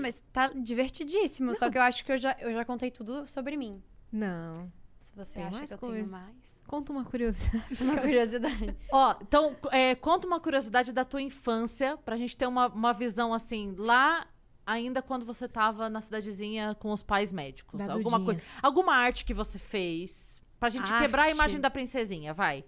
Mas 0.00 0.22
tá 0.32 0.48
divertidíssimo. 0.48 1.54
Só 1.54 1.70
que 1.70 1.78
eu 1.78 1.82
acho 1.82 2.04
que 2.04 2.12
eu 2.12 2.18
já, 2.18 2.36
eu 2.40 2.52
já 2.52 2.64
contei 2.64 2.90
tudo 2.90 3.26
sobre 3.26 3.56
mim. 3.56 3.82
Não. 4.12 4.70
Se 5.00 5.14
você 5.16 5.34
Tem 5.34 5.44
acha 5.44 5.56
mais 5.58 5.70
que 5.70 5.74
eu 5.74 5.78
coisa. 5.78 5.94
tenho 5.96 6.10
mais. 6.10 6.47
Conta 6.68 6.92
uma 6.92 7.04
curiosidade. 7.04 7.82
Uma 7.82 7.96
curiosidade. 8.00 8.76
Ó, 8.92 9.16
então, 9.22 9.56
é, 9.72 9.94
conta 9.96 10.26
uma 10.26 10.38
curiosidade 10.38 10.92
da 10.92 11.04
tua 11.04 11.20
infância, 11.20 11.96
pra 11.96 12.16
gente 12.16 12.36
ter 12.36 12.46
uma, 12.46 12.68
uma 12.68 12.92
visão 12.92 13.34
assim, 13.34 13.74
lá 13.76 14.24
ainda 14.66 15.00
quando 15.00 15.24
você 15.24 15.48
tava 15.48 15.88
na 15.88 16.00
cidadezinha 16.02 16.74
com 16.74 16.92
os 16.92 17.02
pais 17.02 17.32
médicos. 17.32 17.78
Da 17.84 17.94
alguma 17.94 18.18
Dudinha. 18.18 18.38
coisa. 18.38 18.42
Alguma 18.62 18.94
arte 18.94 19.24
que 19.24 19.32
você 19.34 19.58
fez. 19.58 20.40
Pra 20.60 20.68
gente 20.68 20.92
quebrar 20.98 21.22
a 21.22 21.24
Arte. 21.26 21.34
imagem 21.34 21.60
da 21.60 21.70
princesinha, 21.70 22.34
vai. 22.34 22.64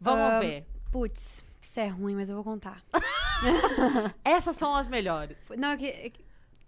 Vamos 0.00 0.40
ver. 0.40 0.66
Putz, 0.90 1.44
isso 1.60 1.78
é 1.78 1.86
ruim, 1.86 2.14
mas 2.16 2.28
eu 2.28 2.34
vou 2.34 2.42
contar. 2.44 2.82
Essas 4.24 4.56
são 4.56 4.74
as 4.74 4.88
melhores. 4.88 5.36
Não, 5.56 5.68
é 5.68 5.74
é 5.74 6.10
que- 6.10 6.24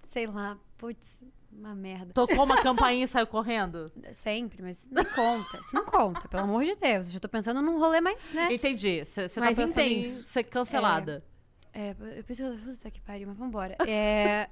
Sei 0.08 0.26
lá, 0.26 0.56
putz, 0.76 1.24
uma 1.52 1.74
merda. 1.74 2.12
Tocou 2.12 2.44
uma 2.44 2.56
campainha 2.62 3.04
e 3.04 3.08
saiu 3.08 3.26
correndo? 3.26 3.90
Sempre, 4.12 4.62
mas 4.62 4.88
não 4.90 5.04
conta. 5.04 5.58
Isso 5.60 5.74
não 5.74 5.84
conta, 5.84 6.28
pelo 6.28 6.44
amor 6.44 6.64
de 6.64 6.74
Deus. 6.76 7.06
Eu 7.08 7.12
já 7.14 7.20
tô 7.20 7.28
pensando 7.28 7.60
num 7.60 7.78
rolê 7.78 8.00
mais, 8.00 8.32
né? 8.32 8.52
Entendi. 8.52 9.04
Você 9.04 9.28
tá 9.28 9.48
pensando 9.48 9.78
em 9.78 9.98
intenso. 9.98 10.26
ser 10.26 10.44
cancelada. 10.44 11.24
É, 11.72 11.94
eu 12.16 12.24
pensei, 12.24 12.44
puta 12.58 12.90
que 12.90 13.00
pariu, 13.00 13.28
mas 13.28 13.36
vambora. 13.36 13.76
É, 13.86 14.48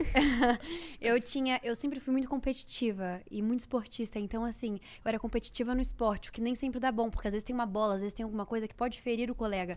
eu 1.01 1.21
tinha, 1.21 1.61
eu 1.65 1.75
sempre 1.75 1.99
fui 1.99 2.13
muito 2.13 2.29
competitiva 2.29 3.21
e 3.29 3.43
muito 3.43 3.61
esportista, 3.61 4.21
então 4.21 4.45
assim, 4.45 4.75
eu 5.05 5.09
era 5.09 5.19
competitiva 5.19 5.75
no 5.75 5.81
esporte, 5.81 6.31
o 6.31 6.33
que 6.33 6.41
nem 6.41 6.55
sempre 6.55 6.79
dá 6.79 6.93
bom, 6.93 7.11
porque 7.11 7.27
às 7.27 7.35
vezes 7.35 7.45
tem 7.45 7.53
uma 7.53 7.67
bola, 7.67 7.95
às 7.95 8.03
vezes 8.03 8.15
tem 8.15 8.23
alguma 8.23 8.47
coisa 8.47 8.69
que 8.69 8.75
pode 8.75 9.01
ferir 9.01 9.33
o 9.33 9.35
colega. 9.35 9.77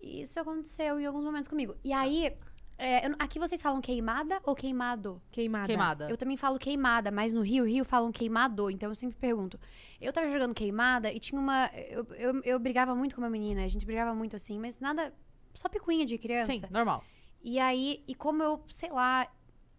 E 0.00 0.20
isso 0.20 0.38
aconteceu 0.38 0.98
em 0.98 1.04
alguns 1.04 1.24
momentos 1.24 1.48
comigo. 1.48 1.76
E 1.84 1.92
aí, 1.92 2.32
é, 2.80 3.06
eu 3.06 3.14
aqui 3.18 3.38
vocês 3.38 3.60
falam 3.60 3.80
queimada 3.80 4.40
ou 4.42 4.54
queimado? 4.54 5.20
Queimada. 5.30 5.66
Queimada. 5.66 6.08
Eu 6.08 6.16
também 6.16 6.36
falo 6.36 6.58
queimada, 6.58 7.10
mas 7.10 7.32
no 7.32 7.42
Rio, 7.42 7.64
Rio 7.64 7.84
falam 7.84 8.10
queimado, 8.10 8.70
então 8.70 8.90
eu 8.90 8.94
sempre 8.94 9.16
pergunto. 9.18 9.60
Eu 10.00 10.12
tava 10.12 10.28
jogando 10.28 10.54
queimada 10.54 11.12
e 11.12 11.20
tinha 11.20 11.38
uma. 11.38 11.70
Eu, 11.88 12.06
eu, 12.14 12.42
eu 12.42 12.58
brigava 12.58 12.94
muito 12.94 13.14
com 13.14 13.20
uma 13.20 13.28
menina, 13.28 13.64
a 13.64 13.68
gente 13.68 13.84
brigava 13.84 14.14
muito 14.14 14.34
assim, 14.34 14.58
mas 14.58 14.80
nada. 14.80 15.12
Só 15.52 15.68
picuinha 15.68 16.06
de 16.06 16.16
criança. 16.16 16.52
Sim, 16.52 16.62
normal. 16.70 17.04
E 17.42 17.58
aí, 17.58 18.02
e 18.08 18.14
como 18.14 18.42
eu, 18.42 18.64
sei 18.68 18.90
lá, 18.90 19.28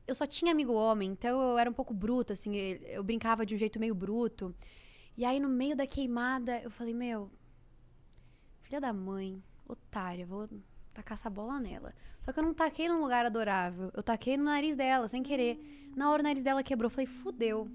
eu 0.08 0.14
só 0.14 0.28
tinha 0.28 0.52
amigo 0.52 0.74
homem, 0.74 1.10
então 1.12 1.42
eu 1.42 1.58
era 1.58 1.70
um 1.70 1.74
pouco 1.74 1.94
bruta, 1.94 2.34
assim, 2.34 2.56
eu, 2.56 2.78
eu 2.88 3.04
brincava 3.04 3.46
de 3.46 3.56
um 3.56 3.58
jeito 3.58 3.80
meio 3.80 3.96
bruto. 3.96 4.54
E 5.18 5.26
aí, 5.26 5.40
no 5.40 5.50
meio 5.50 5.76
da 5.76 5.88
queimada, 5.88 6.60
eu 6.62 6.70
falei, 6.70 6.94
meu, 6.94 7.32
filha 8.62 8.80
da 8.80 8.94
mãe, 8.94 9.44
otária, 9.68 10.26
vou 10.26 10.48
tacar 10.94 11.18
essa 11.18 11.30
bola 11.30 11.60
nela. 11.60 11.94
Só 12.22 12.32
que 12.32 12.40
eu 12.40 12.44
não 12.44 12.54
taquei 12.54 12.88
num 12.88 13.02
lugar 13.02 13.26
adorável. 13.26 13.92
Eu 13.94 14.04
taquei 14.04 14.38
no 14.38 14.44
nariz 14.44 14.76
dela, 14.76 15.08
sem 15.08 15.24
querer. 15.24 15.60
Na 15.96 16.10
hora 16.12 16.22
o 16.22 16.24
nariz 16.24 16.44
dela 16.44 16.62
quebrou. 16.64 16.86
Eu 16.88 16.90
falei, 16.92 17.06
fudeu. 17.08 17.70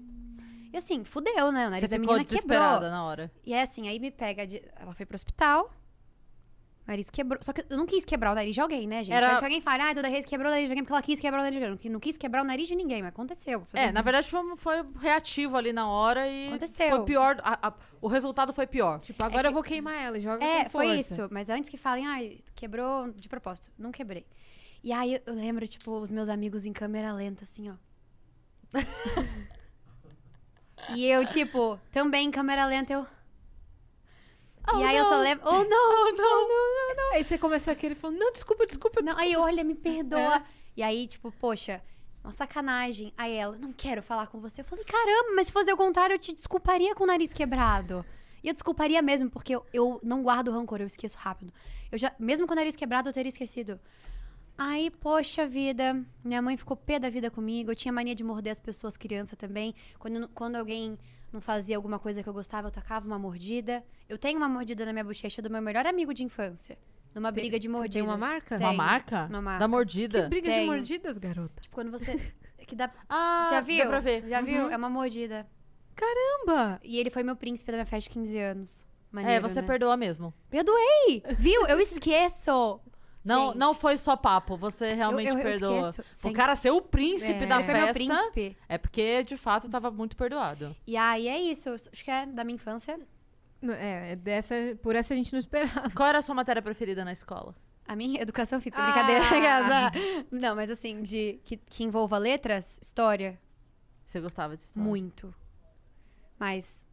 E 0.71 0.77
assim, 0.77 1.03
fudeu, 1.03 1.51
né? 1.51 1.67
O 1.67 1.69
nariz 1.69 1.81
Você 1.81 1.87
da 1.87 1.99
menina 1.99 2.23
quebrou. 2.25 2.59
na 2.89 3.05
hora. 3.05 3.31
E 3.45 3.53
é 3.53 3.61
assim, 3.61 3.87
aí 3.87 3.99
me 3.99 4.11
pega. 4.11 4.45
de- 4.45 4.61
Ela 4.75 4.93
foi 4.93 5.05
pro 5.05 5.15
hospital. 5.15 5.71
O 6.87 6.89
nariz 6.89 7.09
quebrou. 7.09 7.37
Só 7.43 7.51
que 7.51 7.65
eu 7.69 7.77
não 7.77 7.85
quis 7.85 8.05
quebrar 8.05 8.31
o 8.31 8.35
nariz 8.35 8.55
de 8.55 8.61
alguém, 8.61 8.87
né, 8.87 9.03
gente? 9.03 9.13
Era- 9.13 9.35
que 9.37 9.43
alguém 9.43 9.59
fale, 9.59 9.83
ah, 9.83 9.93
toda 9.93 10.09
vez 10.09 10.23
quebrou 10.25 10.47
o 10.47 10.51
nariz 10.51 10.67
de 10.67 10.71
alguém 10.71 10.83
porque 10.85 10.93
ela 10.93 11.01
quis 11.01 11.19
quebrar 11.19 11.41
o 11.41 11.43
nariz 11.43 11.59
de 11.59 11.65
alguém. 11.65 11.79
Eu 11.83 11.91
não 11.91 11.99
quis 11.99 12.17
quebrar 12.17 12.41
o 12.41 12.45
nariz 12.45 12.65
de 12.67 12.75
ninguém, 12.77 13.01
mas 13.01 13.09
aconteceu. 13.09 13.67
É, 13.73 13.89
um- 13.89 13.91
na 13.91 14.01
verdade 14.01 14.29
foi, 14.29 14.55
foi 14.55 14.85
reativo 15.01 15.57
ali 15.57 15.73
na 15.73 15.89
hora 15.89 16.25
e 16.29 16.47
Aconteceu. 16.47 16.89
foi 16.95 17.05
pior. 17.05 17.41
a- 17.43 17.67
a- 17.67 17.73
o 18.01 18.07
resultado 18.07 18.53
foi 18.53 18.65
pior. 18.65 19.01
Tipo, 19.01 19.21
agora 19.21 19.49
eu 19.49 19.51
vou 19.51 19.61
queimar 19.61 19.95
ela 20.01 20.17
e 20.17 20.21
joga 20.21 20.41
É, 20.45 20.63
com 20.63 20.69
foi 20.69 20.85
força. 20.95 21.13
isso. 21.13 21.27
Mas 21.29 21.49
antes 21.49 21.69
que 21.69 21.75
falem, 21.77 22.07
ai, 22.07 22.39
quebrou 22.55 23.11
de 23.11 23.27
propósito. 23.27 23.69
Não 23.77 23.91
quebrei. 23.91 24.25
E 24.81 24.93
aí 24.93 25.15
eu, 25.15 25.21
eu 25.25 25.33
lembro, 25.33 25.67
tipo, 25.67 25.91
os 25.99 26.09
meus 26.09 26.29
amigos 26.29 26.65
em 26.65 26.71
câmera 26.71 27.11
lenta, 27.11 27.43
assim, 27.43 27.69
ó. 27.69 27.73
e 30.95 31.05
eu, 31.05 31.25
tipo, 31.25 31.77
também 31.91 32.27
em 32.27 32.31
câmera 32.31 32.65
lenta, 32.65 32.93
eu. 32.93 33.05
Oh, 34.73 34.79
e 34.79 34.83
aí 34.83 34.97
eu 34.97 35.03
só 35.05 35.11
não. 35.11 35.21
lembro. 35.21 35.43
Oh, 35.47 35.63
não, 35.63 35.65
não, 35.65 36.17
não, 36.17 36.47
não, 36.47 36.95
não. 36.95 37.13
Aí 37.13 37.23
você 37.23 37.37
começa 37.37 37.71
a 37.71 37.75
querer 37.75 37.95
falando, 37.95 38.19
não, 38.19 38.31
desculpa, 38.31 38.65
desculpa, 38.65 38.99
Não, 39.01 39.07
desculpa. 39.07 39.27
aí 39.29 39.35
olha, 39.35 39.63
me 39.63 39.75
perdoa. 39.75 40.43
E 40.75 40.83
aí, 40.83 41.07
tipo, 41.07 41.31
poxa, 41.31 41.81
uma 42.23 42.31
sacanagem. 42.31 43.13
Aí 43.17 43.33
ela, 43.33 43.57
não 43.57 43.71
quero 43.71 44.03
falar 44.03 44.27
com 44.27 44.39
você. 44.39 44.61
Eu 44.61 44.65
falei, 44.65 44.83
caramba, 44.85 45.29
mas 45.35 45.47
se 45.47 45.53
fosse 45.53 45.71
o 45.71 45.77
contrário, 45.77 46.13
eu 46.13 46.19
te 46.19 46.33
desculparia 46.33 46.93
com 46.93 47.03
o 47.03 47.07
nariz 47.07 47.33
quebrado. 47.33 48.05
E 48.43 48.47
eu 48.47 48.53
desculparia 48.53 49.01
mesmo, 49.01 49.29
porque 49.29 49.55
eu, 49.55 49.65
eu 49.73 49.99
não 50.03 50.21
guardo 50.21 50.51
rancor, 50.51 50.79
eu 50.81 50.87
esqueço 50.87 51.17
rápido. 51.17 51.51
Eu 51.91 51.97
já, 51.97 52.13
mesmo 52.19 52.45
com 52.45 52.53
o 52.53 52.55
nariz 52.55 52.75
quebrado, 52.75 53.09
eu 53.09 53.13
teria 53.13 53.29
esquecido. 53.29 53.79
Aí, 54.57 54.89
poxa 54.89 55.45
vida, 55.47 56.03
minha 56.23 56.41
mãe 56.41 56.57
ficou 56.57 56.75
pé 56.75 56.99
da 56.99 57.09
vida 57.09 57.29
comigo. 57.29 57.71
Eu 57.71 57.75
tinha 57.75 57.91
mania 57.91 58.15
de 58.15 58.23
morder 58.23 58.51
as 58.51 58.59
pessoas, 58.59 58.97
criança 58.97 59.35
também. 59.35 59.73
Quando, 59.99 60.27
quando 60.29 60.55
alguém 60.55 60.97
não 61.31 61.41
fazia 61.41 61.75
alguma 61.75 61.99
coisa 61.99 62.23
que 62.23 62.29
eu 62.29 62.33
gostava, 62.33 62.67
eu 62.67 62.71
tacava 62.71 63.05
uma 63.05 63.19
mordida. 63.19 63.83
Eu 64.07 64.17
tenho 64.17 64.37
uma 64.37 64.47
mordida 64.49 64.85
na 64.85 64.93
minha 64.93 65.03
bochecha 65.03 65.41
do 65.41 65.49
meu 65.49 65.61
melhor 65.61 65.85
amigo 65.85 66.13
de 66.13 66.23
infância. 66.23 66.77
Numa 67.15 67.31
Tem- 67.31 67.43
briga 67.43 67.59
de 67.59 67.67
você 67.67 67.71
tem 67.89 68.01
mordidas. 68.03 68.07
uma 68.07 68.17
marca? 68.17 68.55
Uma 68.55 68.67
Tenho. 68.67 68.77
marca? 68.77 69.25
Uma 69.29 69.41
marca. 69.41 69.59
Da 69.59 69.67
mordida? 69.67 70.29
Briga 70.29 70.51
de 70.51 70.65
mordidas, 70.65 71.17
garota. 71.17 71.61
Tipo, 71.61 71.75
quando 71.75 71.91
você. 71.91 72.11
Que 72.67 72.75
dá. 72.75 72.91
Ah, 73.07 73.43
Você 73.45 73.49
já 73.53 73.61
dá 73.61 73.65
viu? 73.65 73.87
pra 73.87 73.99
ver. 74.01 74.27
Já 74.27 74.41
viu? 74.41 74.65
Uhum. 74.65 74.71
É 74.71 74.75
uma 74.75 74.89
mordida. 74.89 75.47
Caramba! 75.95 76.79
E 76.83 76.99
ele 76.99 77.09
foi 77.09 77.23
meu 77.23 77.35
príncipe 77.35 77.71
da 77.71 77.77
minha 77.77 77.85
festa 77.85 78.09
de 78.09 78.13
15 78.13 78.37
anos. 78.37 78.81
É, 78.83 79.15
Maneiro, 79.15 79.47
você 79.49 79.61
né? 79.61 79.67
perdoa 79.67 79.95
mesmo. 79.97 80.33
Perdoei! 80.49 81.23
Viu? 81.37 81.65
Eu 81.67 81.79
esqueço. 81.81 82.79
Não, 83.27 83.47
Gente. 83.49 83.57
não 83.57 83.73
foi 83.73 83.97
só 83.97 84.15
papo, 84.15 84.55
você 84.57 84.93
realmente 84.93 85.27
eu, 85.29 85.33
eu, 85.37 85.39
eu 85.39 85.51
perdoa. 85.51 85.89
esqueço. 85.89 86.27
O 86.27 86.33
cara 86.33 86.55
ser 86.55 86.71
o 86.71 86.81
príncipe 86.81 87.43
É. 87.43 87.45
da 87.45 87.55
ele 87.57 87.63
foi 87.65 87.73
meu 87.73 87.87
festa 87.87 87.93
príncipe. 87.93 88.57
é 88.69 88.77
porque, 88.77 89.23
de 89.23 89.37
fato, 89.37 89.69
tava 89.69 89.91
muito 89.91 90.15
perdoado. 90.15 90.75
E 90.85 90.95
aí 90.97 91.27
é 91.27 91.37
isso. 91.39 91.69
eu 91.69 91.75
Acho 91.75 91.89
que 92.03 92.09
é 92.11 92.25
da 92.25 92.43
minha 92.43 92.55
infância. 92.55 92.99
É, 93.63 94.11
é 94.11 94.15
dessa, 94.15 94.53
por 94.81 94.95
essa 94.95 95.13
a 95.13 95.17
gente 95.17 95.33
não 95.33 95.39
esperava. 95.39 95.89
Qual 95.91 96.07
era 96.07 96.19
a 96.19 96.21
sua 96.21 96.35
matéria 96.35 96.61
preferida 96.61 97.03
na 97.03 97.11
escola? 97.11 97.55
A 97.87 97.95
minha 97.95 98.19
educação 98.21 98.59
física, 98.61 98.81
Ah. 98.81 98.85
brincadeira. 98.91 100.25
Não, 100.31 100.55
mas 100.55 100.69
assim, 100.69 101.01
de 101.01 101.39
que, 101.43 101.57
que 101.57 101.83
envolva 101.83 102.17
letras, 102.17 102.77
história, 102.81 103.39
Você 104.05 104.19
gostava 104.21 104.55
de 104.55 104.63
história? 104.63 104.87
muito. 104.87 105.33
Mas 106.39 106.85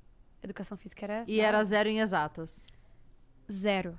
educação 0.42 0.76
física 0.76 1.04
era. 1.04 1.24
E 1.26 1.36
da 1.38 1.42
era 1.42 1.64
zero 1.64 1.88
em 1.88 2.00
exatas. 2.00 2.66
Zero. 3.50 3.98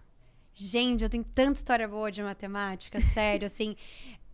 Gente, 0.56 1.04
eu 1.04 1.10
tenho 1.10 1.24
tanta 1.24 1.60
história 1.60 1.86
boa 1.88 2.10
de 2.10 2.24
matemática, 2.24 3.00
sério, 3.02 3.46
assim. 3.46 3.76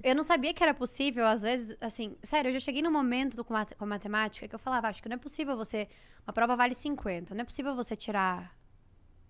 Eu 0.03 0.15
não 0.15 0.23
sabia 0.23 0.51
que 0.51 0.63
era 0.63 0.73
possível, 0.73 1.25
às 1.27 1.43
vezes, 1.43 1.77
assim, 1.79 2.15
sério, 2.23 2.49
eu 2.49 2.53
já 2.53 2.59
cheguei 2.59 2.81
num 2.81 2.89
momento 2.91 3.43
com, 3.43 3.53
mate- 3.53 3.75
com 3.75 3.83
a 3.83 3.87
matemática 3.87 4.47
que 4.47 4.55
eu 4.55 4.57
falava, 4.57 4.87
acho 4.87 4.99
que 4.99 5.07
não 5.07 5.13
é 5.13 5.19
possível 5.19 5.55
você. 5.55 5.87
Uma 6.25 6.33
prova 6.33 6.55
vale 6.55 6.73
50, 6.73 7.35
não 7.35 7.41
é 7.41 7.43
possível 7.43 7.75
você 7.75 7.95
tirar 7.95 8.57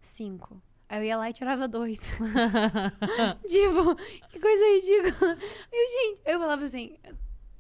5. 0.02 0.62
Aí 0.88 1.00
eu 1.00 1.04
ia 1.04 1.18
lá 1.18 1.30
e 1.30 1.34
tirava 1.34 1.68
2. 1.68 2.00
tipo, 3.48 3.96
que 4.30 4.40
coisa 4.40 4.64
ridícula. 4.76 5.38
Eu, 5.74 5.90
gente, 5.90 6.22
eu 6.26 6.40
falava 6.40 6.64
assim, 6.64 6.98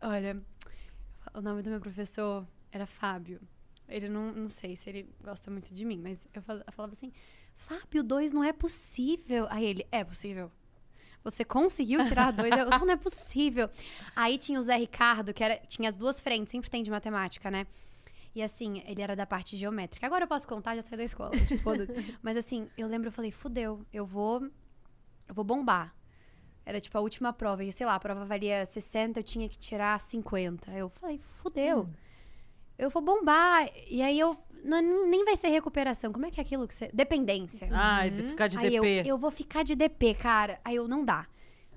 olha, 0.01 0.41
o 1.33 1.41
nome 1.41 1.61
do 1.63 1.69
meu 1.69 1.81
professor 1.81 2.47
era 2.71 2.85
Fábio. 2.85 3.41
Ele 3.89 4.07
não, 4.07 4.31
não 4.31 4.49
sei 4.49 4.77
se 4.77 4.89
ele 4.89 5.13
gosta 5.21 5.51
muito 5.51 5.73
de 5.73 5.83
mim, 5.83 5.99
mas 6.01 6.25
eu 6.33 6.41
falava 6.41 6.93
assim, 6.93 7.11
Fábio, 7.61 8.03
dois 8.03 8.33
não 8.33 8.43
é 8.43 8.51
possível. 8.51 9.47
Aí 9.49 9.65
ele, 9.65 9.87
é 9.91 10.03
possível. 10.03 10.51
Você 11.23 11.45
conseguiu 11.45 12.03
tirar 12.03 12.31
dois? 12.31 12.51
Eu, 12.51 12.65
não, 12.69 12.79
não 12.79 12.93
é 12.93 12.97
possível. 12.97 13.69
Aí 14.15 14.37
tinha 14.37 14.59
o 14.59 14.61
Zé 14.61 14.75
Ricardo, 14.75 15.33
que 15.33 15.43
era, 15.43 15.57
tinha 15.67 15.87
as 15.87 15.95
duas 15.95 16.19
frentes, 16.19 16.51
sempre 16.51 16.69
tem 16.69 16.81
de 16.81 16.89
matemática, 16.89 17.51
né? 17.51 17.67
E 18.33 18.41
assim, 18.41 18.81
ele 18.87 19.01
era 19.01 19.15
da 19.15 19.25
parte 19.25 19.55
geométrica. 19.55 20.05
Agora 20.05 20.23
eu 20.23 20.27
posso 20.27 20.47
contar, 20.47 20.75
já 20.75 20.81
saí 20.81 20.97
da 20.97 21.03
escola. 21.03 21.31
tipo. 21.47 21.69
Mas 22.21 22.35
assim, 22.37 22.67
eu 22.77 22.87
lembro, 22.87 23.09
eu 23.09 23.11
falei, 23.11 23.31
fudeu, 23.31 23.85
eu 23.93 24.05
vou. 24.05 24.41
Eu 25.27 25.35
vou 25.35 25.43
bombar. 25.43 25.95
Era 26.65 26.79
tipo 26.79 26.97
a 26.97 27.01
última 27.01 27.31
prova. 27.31 27.63
E 27.63 27.71
sei 27.71 27.85
lá, 27.85 27.95
a 27.95 27.99
prova 27.99 28.25
valia 28.25 28.65
60, 28.65 29.19
eu 29.19 29.23
tinha 29.23 29.47
que 29.47 29.57
tirar 29.57 29.99
50. 29.99 30.71
Eu 30.71 30.89
falei, 30.89 31.21
fudeu. 31.35 31.87
Eu 32.81 32.89
vou 32.89 33.01
bombar. 33.01 33.69
E 33.89 34.01
aí 34.01 34.19
eu. 34.19 34.35
não- 34.63 35.07
nem 35.07 35.23
vai 35.25 35.35
ser 35.37 35.47
recuperação. 35.49 36.11
Como 36.11 36.25
é 36.25 36.31
que 36.31 36.39
é 36.39 36.43
aquilo 36.43 36.67
que 36.67 36.73
você. 36.75 36.89
Dependência. 36.93 37.67
De 38.09 38.23
ficar 38.23 38.47
de 38.47 38.57
Aí 38.57 38.75
eu, 38.75 38.83
DP. 38.83 39.09
eu 39.09 39.17
vou 39.17 39.31
ficar 39.31 39.63
de 39.63 39.75
DP, 39.75 40.13
cara. 40.15 40.59
Aí 40.65 40.75
eu 40.75 40.87
não 40.87 41.05
dá. 41.05 41.27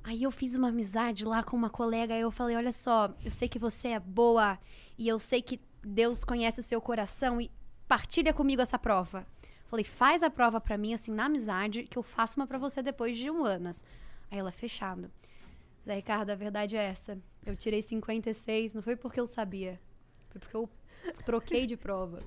Aí 0.02 0.22
eu 0.22 0.30
fiz 0.30 0.54
uma 0.54 0.68
amizade 0.68 1.24
lá 1.24 1.42
com 1.42 1.56
uma 1.56 1.70
colega. 1.70 2.14
Aí 2.14 2.20
eu 2.20 2.30
falei: 2.30 2.56
olha 2.56 2.72
só, 2.72 3.14
eu 3.24 3.30
sei 3.30 3.48
que 3.48 3.58
você 3.58 3.88
é 3.88 4.00
boa 4.00 4.58
e 4.98 5.06
eu 5.08 5.18
sei 5.18 5.40
que 5.42 5.60
Deus 5.82 6.24
conhece 6.24 6.60
o 6.60 6.62
seu 6.62 6.80
coração 6.80 7.40
e 7.40 7.50
partilha 7.86 8.32
comigo 8.32 8.60
essa 8.62 8.78
prova. 8.78 9.26
Falei: 9.66 9.84
faz 9.84 10.22
a 10.22 10.30
prova 10.30 10.60
pra 10.60 10.76
mim, 10.78 10.94
assim, 10.94 11.10
na 11.12 11.26
amizade, 11.26 11.84
que 11.84 11.98
eu 11.98 12.02
faço 12.02 12.38
uma 12.40 12.46
pra 12.46 12.58
você 12.58 12.82
depois 12.82 13.16
de 13.16 13.30
um 13.30 13.44
ano. 13.44 13.70
Aí 14.30 14.38
ela, 14.38 14.50
fechado. 14.52 15.10
Zé 15.84 15.94
Ricardo, 15.96 16.30
a 16.30 16.34
verdade 16.34 16.76
é 16.76 16.82
essa. 16.82 17.18
Eu 17.44 17.54
tirei 17.56 17.82
56, 17.82 18.74
não 18.74 18.80
foi 18.82 18.96
porque 18.96 19.20
eu 19.20 19.26
sabia. 19.26 19.78
Foi 20.30 20.40
porque 20.40 20.56
eu 20.56 20.68
troquei 21.24 21.66
de 21.66 21.76
prova. 21.76 22.22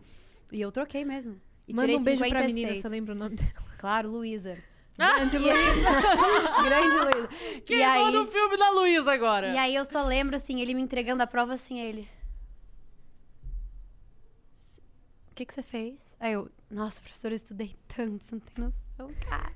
E 0.52 0.62
eu 0.62 0.72
troquei 0.72 1.04
mesmo. 1.04 1.40
E 1.68 1.74
Manda 1.74 1.88
tirei 1.88 1.98
um 1.98 2.04
beijo 2.04 2.24
56. 2.24 2.32
pra 2.32 2.54
menina, 2.54 2.82
você 2.82 2.90
lembra 2.90 3.14
o 3.14 3.18
nome 3.18 3.36
dela? 3.36 3.68
Claro, 3.78 4.10
Luísa. 4.10 4.58
Grande 4.98 5.38
Luísa. 5.38 5.54
Grande 6.64 6.98
Luísa. 6.98 7.30
Quem 7.66 7.78
e 7.78 7.84
aí, 7.84 8.12
no 8.12 8.26
filme 8.28 8.58
da 8.58 8.72
Luísa 8.72 9.12
agora? 9.12 9.50
e 9.50 9.58
aí 9.58 9.76
eu 9.76 9.86
só 9.86 10.04
lembro, 10.04 10.36
assim, 10.36 10.62
ele 10.62 10.74
me 10.74 10.82
entregando 10.82 11.22
a 11.22 11.28
prova, 11.28 11.54
assim, 11.54 11.80
ele... 11.80 12.08
O 15.30 15.36
que 15.36 15.46
que 15.46 15.54
você 15.54 15.62
fez? 15.62 16.00
Aí 16.20 16.34
eu, 16.34 16.50
nossa, 16.72 17.00
professora, 17.00 17.34
eu 17.34 17.36
estudei 17.36 17.76
tanto, 17.88 18.24
você 18.24 18.36
não 18.36 18.40
tem 18.40 18.64
noção, 18.66 18.87
cara. 19.28 19.56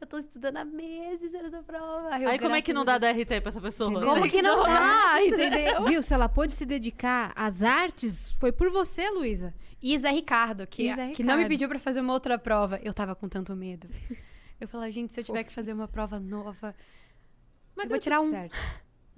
Eu 0.00 0.06
tô 0.06 0.16
estudando 0.18 0.56
há 0.58 0.64
meses 0.64 1.34
essa 1.34 1.62
prova. 1.62 2.18
eu, 2.20 2.28
Aí 2.28 2.38
como 2.38 2.54
é 2.54 2.62
que 2.62 2.72
não 2.72 2.84
dá 2.84 2.94
a 2.94 2.98
Deus- 2.98 3.14
DRT 3.16 3.40
pra 3.40 3.48
essa 3.50 3.60
pessoa? 3.60 4.02
Como 4.04 4.28
que 4.28 4.40
não 4.40 4.62
dá, 4.62 5.22
entendeu? 5.24 5.84
Viu? 5.86 6.02
Se 6.02 6.14
ela 6.14 6.28
pôde 6.28 6.54
se 6.54 6.64
dedicar 6.64 7.32
às 7.36 7.62
artes, 7.62 8.32
foi 8.32 8.52
por 8.52 8.70
você, 8.70 9.10
Luísa. 9.10 9.52
Zé 9.98 10.10
Ricardo, 10.10 10.66
que, 10.66 10.88
E 10.88 10.94
Zé 10.94 11.10
que 11.12 11.22
não 11.22 11.34
me 11.34 11.42
Ricardo. 11.42 11.48
pediu 11.50 11.68
pra 11.68 11.78
fazer 11.78 12.00
uma 12.00 12.12
outra 12.12 12.38
prova. 12.38 12.80
Eu 12.82 12.92
tava 12.94 13.14
com 13.14 13.28
tanto 13.28 13.54
medo. 13.54 13.88
Eu 14.60 14.66
falei, 14.66 14.90
gente, 14.90 15.12
se 15.12 15.20
eu 15.20 15.24
tiver 15.24 15.44
que 15.44 15.52
fazer 15.52 15.72
uma 15.72 15.86
prova 15.86 16.18
nova... 16.18 16.74
Mas 17.76 17.84
Eu 17.84 17.90
vou 17.90 17.98
tirar 18.00 18.20
um- 18.20 18.30
certo. 18.30 18.56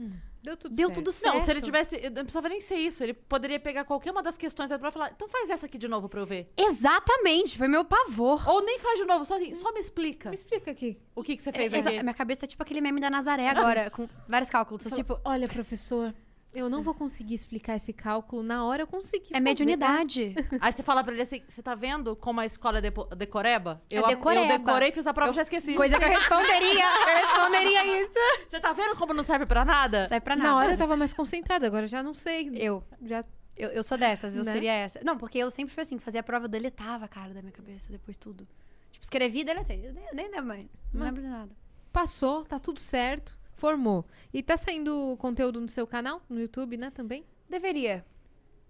Hum, 0.00 0.12
deu 0.42 0.56
tudo 0.56 0.74
Deu 0.74 0.86
certo. 0.88 0.98
tudo 0.98 1.12
certo. 1.12 1.34
Não, 1.34 1.40
se 1.44 1.50
ele 1.50 1.60
tivesse. 1.60 2.00
Não 2.10 2.22
precisava 2.22 2.48
nem 2.48 2.60
ser 2.60 2.76
isso. 2.76 3.02
Ele 3.02 3.12
poderia 3.12 3.60
pegar 3.60 3.84
qualquer 3.84 4.10
uma 4.10 4.22
das 4.22 4.36
questões 4.38 4.70
da 4.70 4.78
prova 4.78 4.90
e 4.92 4.94
falar: 4.94 5.12
então 5.14 5.28
faz 5.28 5.50
essa 5.50 5.66
aqui 5.66 5.76
de 5.76 5.86
novo 5.88 6.08
pra 6.08 6.20
eu 6.20 6.26
ver. 6.26 6.50
Exatamente, 6.56 7.58
foi 7.58 7.68
meu 7.68 7.84
pavor. 7.84 8.48
Ou 8.48 8.62
nem 8.64 8.78
faz 8.78 8.98
de 8.98 9.04
novo, 9.04 9.24
só 9.24 9.34
assim, 9.36 9.54
só 9.54 9.72
me 9.72 9.80
explica 9.80 10.30
Me 10.30 10.34
explica 10.34 10.70
aqui. 10.70 10.98
o 11.14 11.22
que, 11.22 11.36
que 11.36 11.42
você 11.42 11.52
fez 11.52 11.72
É, 11.72 11.78
aqui. 11.78 12.02
Minha 12.02 12.14
cabeça 12.14 12.40
tá 12.42 12.46
tipo 12.46 12.62
aquele 12.62 12.80
meme 12.80 13.00
da 13.00 13.10
Nazaré 13.10 13.48
agora, 13.48 13.90
com 13.92 14.08
vários 14.28 14.48
cálculos. 14.50 14.82
Só, 14.82 14.94
tipo, 14.94 15.20
Olha, 15.24 15.46
professor, 15.46 16.14
eu 16.52 16.68
não 16.68 16.82
vou 16.82 16.92
conseguir 16.94 17.34
explicar 17.34 17.76
esse 17.76 17.92
cálculo. 17.92 18.42
Na 18.42 18.64
hora 18.64 18.82
eu 18.82 18.86
consegui 18.86 19.26
é 19.26 19.34
fazer. 19.34 19.40
mediunidade. 19.40 20.34
Aí 20.60 20.72
você 20.72 20.82
fala 20.82 21.02
pra 21.04 21.12
ele 21.12 21.22
assim: 21.22 21.42
você 21.48 21.62
tá 21.62 21.74
vendo 21.74 22.16
como 22.16 22.40
a 22.40 22.46
escola 22.46 22.78
é 22.78 22.80
depo- 22.80 23.04
decoreba? 23.14 23.80
Eu, 23.90 24.06
decoreba. 24.06 24.52
eu 24.52 24.58
decorei, 24.58 24.90
fiz 24.92 25.06
a 25.06 25.14
prova 25.14 25.30
e 25.32 25.34
já 25.34 25.42
esqueci. 25.42 25.74
Coisa 25.74 25.98
que 25.98 26.04
eu 26.04 26.08
responderia. 26.08 26.84
Eu 26.84 27.16
responderia 27.26 28.02
isso. 28.02 28.12
Você 28.50 28.58
tá 28.60 28.72
vendo 28.72 28.96
como 28.96 29.14
não 29.14 29.22
serve 29.22 29.46
pra 29.46 29.64
nada? 29.64 30.06
Sai 30.06 30.20
pra 30.20 30.34
nada. 30.34 30.48
Na 30.50 30.56
hora 30.56 30.72
eu 30.72 30.76
tava 30.76 30.96
mais 30.96 31.12
concentrada, 31.12 31.66
agora 31.66 31.86
já 31.86 32.02
não 32.02 32.14
sei. 32.14 32.50
Eu. 32.54 32.82
Já 33.02 33.22
Eu, 33.56 33.68
eu 33.70 33.82
sou 33.82 33.96
dessas, 33.98 34.34
eu 34.36 34.42
Né? 34.44 34.52
seria 34.52 34.72
essa. 34.72 35.00
Não, 35.04 35.16
porque 35.18 35.38
eu 35.38 35.50
sempre 35.50 35.72
fui 35.74 35.82
assim, 35.82 35.98
fazia 35.98 36.20
a 36.20 36.22
prova, 36.24 36.46
eu 36.46 36.48
deletava 36.48 37.04
a 37.04 37.08
cara 37.08 37.32
da 37.34 37.40
minha 37.42 37.52
cabeça 37.52 37.92
depois 37.92 38.16
tudo. 38.16 38.46
Tipo, 38.90 39.04
escrevi 39.04 39.40
e 39.40 39.44
deletei. 39.44 39.86
Eu 39.86 39.92
nem, 39.92 40.04
nem 40.12 40.30
lembro, 40.30 40.46
mais. 40.46 40.66
não 40.92 41.04
lembro 41.04 41.22
de 41.22 41.28
nada. 41.28 41.50
passou, 41.92 42.44
tá 42.44 42.58
tudo 42.58 42.80
certo, 42.80 43.38
formou. 43.60 44.04
E 44.32 44.42
tá 44.42 44.56
saindo 44.56 45.16
conteúdo 45.18 45.60
no 45.60 45.68
seu 45.68 45.86
canal, 45.86 46.22
no 46.28 46.40
YouTube, 46.40 46.76
né, 46.76 46.90
também? 46.90 47.24
Deveria. 47.48 48.04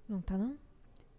Não 0.08 0.20
tá, 0.20 0.36
não? 0.36 0.56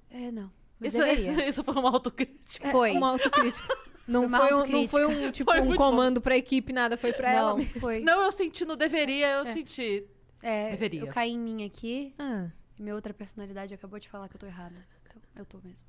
É, 0.09 0.29
não. 0.31 0.51
Mas 0.79 0.93
Isso, 0.93 1.03
deveria. 1.03 1.31
isso, 1.31 1.41
isso 1.61 1.63
foi 1.63 1.73
uma 1.75 1.89
autocrítica. 1.89 2.69
Foi. 2.69 2.91
Uma 2.91 3.11
autocrítica. 3.11 3.77
Não 4.07 4.25
uma 4.25 4.39
foi, 4.39 4.53
um, 4.53 4.67
não 4.67 4.87
foi 4.87 5.05
um, 5.05 5.31
tipo, 5.31 5.49
Foi 5.51 5.61
um 5.61 5.75
comando 5.75 6.19
pra 6.19 6.35
equipe, 6.35 6.73
nada. 6.73 6.97
Foi 6.97 7.13
pra 7.13 7.31
ela 7.31 7.49
Não, 7.51 7.57
mesmo. 7.59 7.79
foi. 7.79 7.99
Não, 8.01 8.21
eu 8.21 8.31
senti 8.31 8.65
no 8.65 8.75
deveria, 8.75 9.31
eu 9.35 9.41
É. 9.45 9.53
senti. 9.53 10.05
É, 10.41 10.71
Deveria. 10.71 11.01
eu 11.01 11.07
caí 11.07 11.31
em 11.31 11.39
mim 11.39 11.63
aqui 11.63 12.15
Ah, 12.17 12.49
e 12.77 12.81
minha 12.81 12.95
outra 12.95 13.13
personalidade 13.13 13.73
acabou 13.75 13.99
de 13.99 14.09
falar 14.09 14.27
que 14.27 14.35
eu 14.35 14.39
tô 14.39 14.47
errada. 14.47 14.75
Então, 15.05 15.21
eu 15.35 15.45
tô 15.45 15.59
mesmo. 15.63 15.85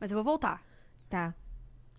Mas 0.00 0.10
eu 0.10 0.16
vou 0.16 0.24
voltar. 0.24 0.64
tá. 1.08 1.34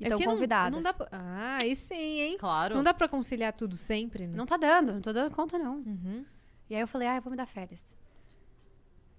É 0.02 0.08
Então, 0.08 0.18
porque 0.18 0.26
não- 0.26 0.34
convidadas. 0.34 0.72
Não, 0.74 0.82
dá 0.82 0.94
pra... 0.94 1.08
Ah, 1.12 1.60
aí 1.62 1.76
sim, 1.76 2.20
hein? 2.20 2.38
Claro. 2.40 2.76
Não 2.76 2.84
dá 2.84 2.94
pra 2.94 3.08
conciliar 3.08 3.54
tudo 3.54 3.78
sempre, 3.78 4.28
né? 4.28 4.36
Não 4.36 4.46
tá 4.46 4.58
dando, 4.58 4.94
não 4.94 5.02
tô 5.02 5.14
dando 5.14 5.34
conta, 5.36 5.58
não. 5.58 5.76
Uhum. 5.76 6.26
E 6.70 6.76
aí 6.76 6.82
eu 6.82 6.88
falei, 6.88 7.08
ah, 7.08 7.16
eu 7.18 7.22
vou 7.22 7.32
me 7.32 7.38
dar 7.38 7.46
férias. 7.46 7.84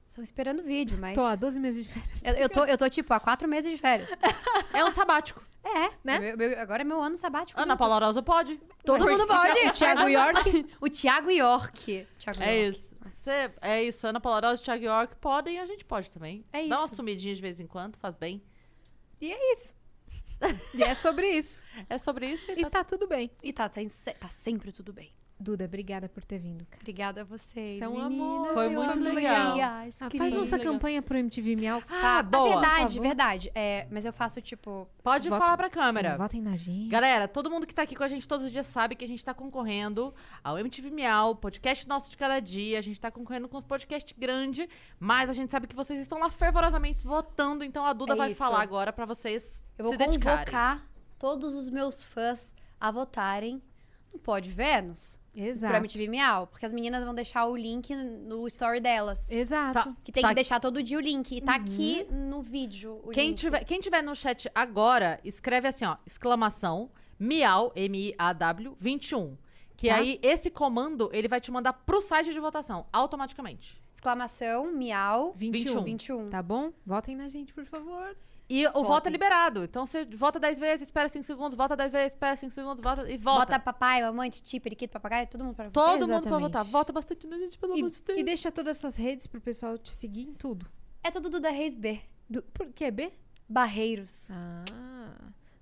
Estão 0.08 0.22
esperando 0.22 0.60
o 0.60 0.62
vídeo, 0.64 0.98
mas. 1.00 1.14
Tô 1.14 1.22
há 1.24 1.34
12 1.34 1.58
meses 1.58 1.86
de 1.86 1.90
férias. 1.92 2.22
Eu, 2.24 2.34
eu 2.34 2.48
tô, 2.48 2.64
eu 2.66 2.76
tô, 2.76 2.88
tipo, 2.90 3.12
há 3.14 3.20
quatro 3.20 3.48
meses 3.48 3.70
de 3.70 3.78
férias. 3.78 4.08
É 4.74 4.82
um 4.84 4.90
sabático. 4.90 5.42
É, 5.62 5.90
Né? 6.02 6.18
meu- 6.18 6.36
meu- 6.36 6.58
agora 6.60 6.80
é 6.82 6.84
meu 6.84 7.00
ano 7.00 7.14
sabático. 7.16 7.60
Ana 7.60 7.76
Paula 7.76 7.98
Rosa 8.04 8.22
pode. 8.22 8.58
Todo 8.84 9.06
mundo 9.08 9.26
pode. 9.26 9.68
O 9.68 9.72
Thiago 9.72 10.08
York. 10.08 10.66
O 10.80 10.88
Thiago 10.88 11.30
York. 11.30 12.06
Thiago 12.18 12.42
É 12.42 12.64
York. 12.64 12.78
isso. 12.78 12.92
Você, 13.22 13.50
é 13.60 13.84
isso. 13.84 14.06
Ana 14.06 14.18
Paula 14.20 14.40
Rosa 14.48 14.60
e 14.60 14.64
Thiago 14.64 14.84
York 14.84 15.14
podem, 15.16 15.60
a 15.60 15.66
gente 15.66 15.84
pode 15.84 16.10
também. 16.10 16.44
É 16.52 16.66
Dá 16.66 16.78
uma 16.78 16.86
isso. 16.86 16.96
sumidinha 16.96 17.34
de 17.34 17.40
vez 17.40 17.60
em 17.60 17.66
quando, 17.66 17.96
faz 17.98 18.16
bem. 18.16 18.42
E 19.20 19.30
é 19.30 19.52
isso. 19.52 19.74
E 20.74 20.82
é 20.82 20.94
sobre 20.94 21.28
isso. 21.28 21.64
É 21.88 21.98
sobre 21.98 22.26
isso 22.26 22.50
e 22.50 22.60
E 22.60 22.62
tá 22.62 22.70
tá 22.70 22.84
tudo 22.84 23.06
bem. 23.06 23.30
E 23.42 23.52
tá, 23.52 23.68
tá, 23.68 23.80
tá 24.18 24.28
sempre 24.28 24.72
tudo 24.72 24.92
bem. 24.92 25.12
Duda, 25.42 25.64
obrigada 25.66 26.08
por 26.08 26.24
ter 26.24 26.38
vindo, 26.38 26.64
cara. 26.64 26.80
Obrigada 26.80 27.20
a 27.20 27.24
vocês. 27.24 27.76
Você 27.76 27.84
é 27.84 27.88
um 27.88 27.92
meninas. 28.02 28.12
amor. 28.12 28.54
Foi 28.54 28.68
muito 28.70 28.98
legal. 29.00 29.56
Ah, 29.60 29.84
faz 30.16 30.32
nossa 30.32 30.56
legal. 30.56 30.72
campanha 30.72 31.02
pro 31.02 31.18
MTV 31.18 31.56
Miau. 31.56 31.82
Ah, 31.90 32.18
Ah, 32.18 32.22
boa. 32.22 32.48
verdade, 32.60 33.00
verdade. 33.00 33.52
É, 33.54 33.86
mas 33.90 34.04
eu 34.04 34.12
faço, 34.12 34.40
tipo... 34.40 34.88
Pode 35.02 35.28
Vota- 35.28 35.40
falar 35.42 35.56
pra 35.56 35.68
câmera. 35.68 36.16
Votem 36.16 36.40
na 36.40 36.56
gente. 36.56 36.88
Galera, 36.88 37.26
todo 37.28 37.50
mundo 37.50 37.66
que 37.66 37.74
tá 37.74 37.82
aqui 37.82 37.94
com 37.96 38.04
a 38.04 38.08
gente 38.08 38.26
todos 38.26 38.46
os 38.46 38.52
dias 38.52 38.66
sabe 38.66 38.94
que 38.94 39.04
a 39.04 39.08
gente 39.08 39.24
tá 39.24 39.34
concorrendo 39.34 40.14
ao 40.44 40.58
MTV 40.58 40.90
Miau, 40.90 41.34
podcast 41.36 41.86
nosso 41.88 42.08
de 42.08 42.16
cada 42.16 42.38
dia. 42.40 42.78
A 42.78 42.82
gente 42.82 43.00
tá 43.00 43.10
concorrendo 43.10 43.48
com 43.48 43.56
os 43.58 43.64
podcasts 43.64 44.14
grandes, 44.16 44.68
mas 45.00 45.28
a 45.28 45.32
gente 45.32 45.50
sabe 45.50 45.66
que 45.66 45.74
vocês 45.74 46.00
estão 46.00 46.18
lá 46.18 46.30
fervorosamente 46.30 47.04
votando, 47.06 47.64
então 47.64 47.84
a 47.84 47.92
Duda 47.92 48.12
É 48.12 48.16
vai 48.16 48.30
isso. 48.32 48.38
falar 48.38 48.62
agora 48.62 48.92
pra 48.92 49.04
vocês 49.04 49.64
Eu 49.76 49.84
vou 49.84 49.92
se 49.92 49.98
dedicarem. 49.98 50.38
convocar 50.44 50.86
todos 51.18 51.54
os 51.54 51.68
meus 51.68 52.02
fãs 52.02 52.52
a 52.80 52.90
votarem 52.90 53.62
no 54.12 54.18
Pod 54.18 54.48
Vênus 54.50 55.18
pro 55.32 55.42
Exato. 55.44 55.76
MTV 55.76 56.08
Miau. 56.08 56.46
Porque 56.46 56.66
as 56.66 56.72
meninas 56.72 57.04
vão 57.04 57.14
deixar 57.14 57.46
o 57.46 57.56
link 57.56 57.94
no 57.94 58.46
story 58.46 58.80
delas. 58.80 59.30
Exato. 59.30 59.72
Tá. 59.90 59.96
Que 60.04 60.12
tem 60.12 60.22
Tá. 60.22 60.28
que 60.28 60.34
deixar 60.34 60.60
todo 60.60 60.82
dia 60.82 60.98
o 60.98 61.00
link. 61.00 61.36
E 61.36 61.40
tá 61.40 61.54
aqui 61.56 62.06
no 62.10 62.42
vídeo 62.42 63.00
o 63.04 63.10
Quem 63.10 63.28
link. 63.28 63.38
tiver, 63.38 63.64
quem 63.64 63.80
tiver 63.80 64.02
no 64.02 64.14
chat 64.14 64.50
agora, 64.54 65.18
escreve 65.24 65.68
assim, 65.68 65.84
ó, 65.84 65.96
exclamação, 66.06 66.90
miau, 67.18 67.72
M-I-A-W, 67.74 68.76
21. 68.78 69.36
Que 69.76 69.88
Tá. 69.88 69.96
aí, 69.96 70.18
esse 70.22 70.50
comando, 70.50 71.08
ele 71.12 71.26
vai 71.28 71.40
te 71.40 71.50
mandar 71.50 71.72
pro 71.72 72.00
site 72.00 72.32
de 72.32 72.38
votação, 72.38 72.86
automaticamente. 72.92 73.80
Exclamação, 73.94 74.72
miau, 74.72 75.32
21. 75.32 75.82
21. 75.82 76.28
Tá 76.30 76.42
bom? 76.42 76.72
Votem 76.84 77.16
na 77.16 77.28
gente, 77.28 77.52
por 77.54 77.64
favor. 77.64 78.16
E 78.54 78.66
o 78.74 78.84
voto 78.84 79.06
é 79.06 79.10
liberado. 79.10 79.64
Então, 79.64 79.86
você 79.86 80.04
vota 80.04 80.38
10 80.38 80.58
vezes, 80.58 80.88
espera 80.88 81.08
5 81.08 81.24
segundos, 81.24 81.56
vota 81.56 81.74
10 81.74 81.90
vezes, 81.90 82.12
espera 82.12 82.36
5 82.36 82.52
segundos, 82.52 82.82
vota 82.82 83.10
e 83.10 83.16
vota. 83.16 83.38
Bota 83.46 83.58
papai, 83.58 84.02
mamãe, 84.02 84.28
titi, 84.28 84.60
periquito, 84.60 84.92
papagaio, 84.92 85.26
todo 85.26 85.42
mundo 85.42 85.54
para 85.54 85.70
votar. 85.70 85.84
Todo 85.98 86.06
mundo 86.06 86.28
pra 86.28 86.38
votar. 86.38 86.64
Vota 86.64 86.92
bastante 86.92 87.26
na 87.26 87.38
gente, 87.38 87.56
pelo 87.58 87.72
amor 87.72 87.88
de 87.88 88.02
Deus. 88.02 88.20
e 88.20 88.22
deixa 88.22 88.52
todas 88.52 88.72
as 88.72 88.76
suas 88.76 88.96
redes 88.96 89.26
pro 89.26 89.40
pessoal 89.40 89.78
te 89.78 89.94
seguir 89.94 90.22
em 90.28 90.34
tudo. 90.34 90.66
É 91.02 91.10
tudo 91.10 91.30
do 91.30 91.40
da 91.40 91.48
Reis 91.48 91.74
B. 91.74 91.98
Do, 92.28 92.42
por 92.42 92.66
que 92.66 92.90
B? 92.90 93.12
Barreiros. 93.48 94.26
Ah. 94.30 95.14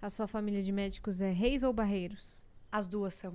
A 0.02 0.10
sua 0.10 0.26
família 0.26 0.60
de 0.62 0.72
médicos 0.72 1.20
é 1.20 1.30
Reis 1.30 1.62
ou 1.62 1.72
Barreiros? 1.72 2.44
As 2.72 2.88
duas 2.88 3.14
são. 3.14 3.34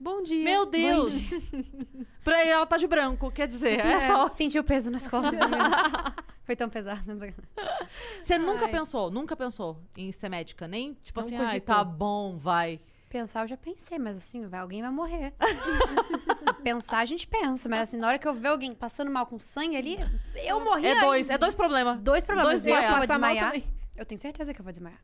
Bom 0.00 0.22
dia. 0.22 0.42
Meu 0.44 0.64
Bom 0.64 0.70
Deus. 0.72 1.12
dia. 1.12 1.40
Pra 2.24 2.44
ela 2.44 2.66
tá 2.66 2.76
de 2.76 2.86
branco, 2.88 3.30
quer 3.30 3.46
dizer, 3.46 3.78
é, 3.78 3.92
É, 3.92 4.06
só... 4.08 4.30
Senti 4.32 4.58
o 4.58 4.64
peso 4.64 4.90
nas 4.90 5.06
costas 5.06 5.32
minuto. 5.32 6.26
Foi 6.46 6.54
tão 6.54 6.70
pesado. 6.70 7.02
Você 8.22 8.38
nunca 8.38 8.66
Ai. 8.66 8.70
pensou, 8.70 9.10
nunca 9.10 9.34
pensou 9.34 9.82
em 9.96 10.12
ser 10.12 10.28
médica? 10.28 10.68
Nem, 10.68 10.94
tipo 10.94 11.18
Não 11.20 11.26
assim, 11.26 11.36
ai, 11.36 11.46
cogitou. 11.46 11.74
tá 11.74 11.82
bom, 11.84 12.38
vai. 12.38 12.80
Pensar 13.08 13.42
eu 13.42 13.48
já 13.48 13.56
pensei, 13.56 13.98
mas 13.98 14.16
assim, 14.16 14.46
vai, 14.46 14.60
alguém 14.60 14.80
vai 14.80 14.90
morrer. 14.90 15.34
Pensar 16.62 16.98
a 16.98 17.04
gente 17.04 17.26
pensa, 17.26 17.68
mas 17.68 17.80
assim, 17.82 17.96
na 17.96 18.08
hora 18.08 18.18
que 18.18 18.26
eu 18.26 18.34
ver 18.34 18.48
alguém 18.48 18.74
passando 18.74 19.10
mal 19.10 19.26
com 19.26 19.38
sangue 19.38 19.76
ali, 19.76 19.96
eu 20.44 20.64
morri 20.64 20.86
É 20.86 21.00
dois, 21.00 21.30
é 21.30 21.38
dois 21.38 21.54
problemas. 21.54 22.00
Dois 22.00 22.24
problemas. 22.24 22.62
Dois 22.62 22.66
eu 22.66 22.72
desmaiar. 22.72 22.98
vou 22.98 23.06
desmaiar. 23.06 23.62
Eu 23.96 24.04
tenho 24.04 24.20
certeza 24.20 24.52
que 24.52 24.60
eu 24.60 24.64
vou 24.64 24.72
desmaiar. 24.72 25.00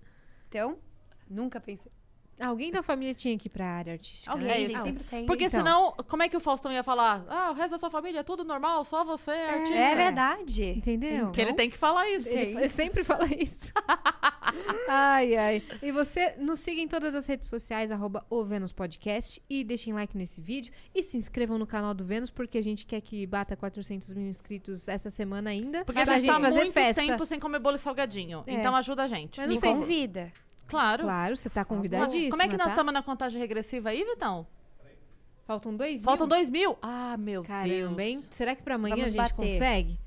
Então, 0.48 0.76
nunca 1.28 1.60
pensei. 1.60 1.90
Alguém 2.40 2.72
da 2.72 2.82
família 2.82 3.14
tinha 3.14 3.38
que 3.38 3.46
ir 3.46 3.50
pra 3.50 3.64
área 3.66 3.92
artística. 3.92 4.30
Alguém, 4.32 4.46
né? 4.48 4.52
a 4.52 4.56
É, 4.56 4.60
gente 4.60 4.70
então. 4.72 4.84
sempre 4.84 5.04
tem. 5.04 5.26
Porque 5.26 5.44
Então. 5.44 5.60
senão, 5.60 5.94
como 6.08 6.22
é 6.24 6.28
que 6.28 6.36
o 6.36 6.40
Faustão 6.40 6.72
ia 6.72 6.82
falar? 6.82 7.24
Ah, 7.28 7.50
o 7.50 7.54
resto 7.54 7.72
da 7.72 7.78
sua 7.78 7.90
família 7.90 8.20
é 8.20 8.22
tudo 8.24 8.42
normal, 8.44 8.84
só 8.84 9.04
você 9.04 9.30
é 9.30 9.50
artista. 9.54 9.74
É 9.78 9.94
verdade. 9.94 10.64
Entendeu? 10.70 11.30
Que 11.30 11.40
ele 11.40 11.52
tem 11.54 11.70
que 11.70 11.78
falar 11.78 12.08
isso. 12.10 12.28
Ele, 12.28 12.56
ele 12.58 12.68
sempre 12.68 13.04
fala 13.04 13.26
isso. 13.32 13.72
ai, 14.88 15.36
ai. 15.36 15.62
E 15.82 15.92
você 15.92 16.34
nos 16.38 16.60
siga 16.60 16.80
em 16.80 16.88
todas 16.88 17.14
as 17.14 17.26
redes 17.26 17.48
sociais, 17.48 17.90
arroba 17.90 18.24
o 18.28 18.44
Vênus 18.44 18.72
Podcast. 18.72 19.40
E 19.48 19.62
deixem 19.64 19.92
like 19.92 20.16
nesse 20.16 20.40
vídeo. 20.40 20.72
E 20.94 21.02
se 21.02 21.16
inscrevam 21.16 21.58
no 21.58 21.66
canal 21.66 21.94
do 21.94 22.04
Vênus, 22.04 22.30
porque 22.30 22.58
a 22.58 22.62
gente 22.62 22.84
quer 22.86 23.00
que 23.00 23.26
bata 23.26 23.56
400 23.56 24.12
mil 24.14 24.28
inscritos 24.28 24.88
essa 24.88 25.10
semana 25.10 25.50
ainda. 25.50 25.84
Porque 25.84 26.00
a 26.00 26.04
pra 26.04 26.18
gente 26.18 26.26
tá 26.28 26.40
fazer 26.40 26.58
muito 26.60 26.72
festa. 26.72 27.02
tempo 27.02 27.24
sem 27.26 27.38
comer 27.38 27.58
bolo 27.60 27.76
e 27.76 27.78
salgadinho. 27.78 28.42
É. 28.46 28.54
Então 28.54 28.74
ajuda 28.74 29.04
a 29.04 29.06
gente. 29.08 29.40
Eu 29.40 29.46
não 29.46 29.54
Me 29.54 29.60
sei 29.60 29.72
se- 29.72 29.78
convida. 29.78 30.32
Claro. 30.72 31.02
Claro, 31.04 31.36
você 31.36 31.48
tá 31.50 31.64
convidadíssima, 31.64 32.30
Como 32.30 32.42
é 32.42 32.48
que 32.48 32.56
nós 32.56 32.66
tá? 32.66 32.72
estamos 32.72 32.92
na 32.92 33.02
contagem 33.02 33.38
regressiva 33.40 33.90
aí, 33.90 34.04
Vitão? 34.04 34.46
Faltam 35.46 35.76
dois 35.76 35.96
mil? 35.96 36.04
Faltam 36.04 36.28
dois 36.28 36.48
mil? 36.48 36.78
Ah, 36.80 37.16
meu 37.18 37.42
Caramba, 37.42 37.68
Deus. 37.68 37.98
hein? 37.98 38.24
Será 38.30 38.54
que 38.54 38.62
pra 38.62 38.76
amanhã 38.76 38.94
Vamos 38.96 39.08
a 39.08 39.10
gente 39.10 39.18
bater. 39.18 39.34
consegue? 39.36 39.98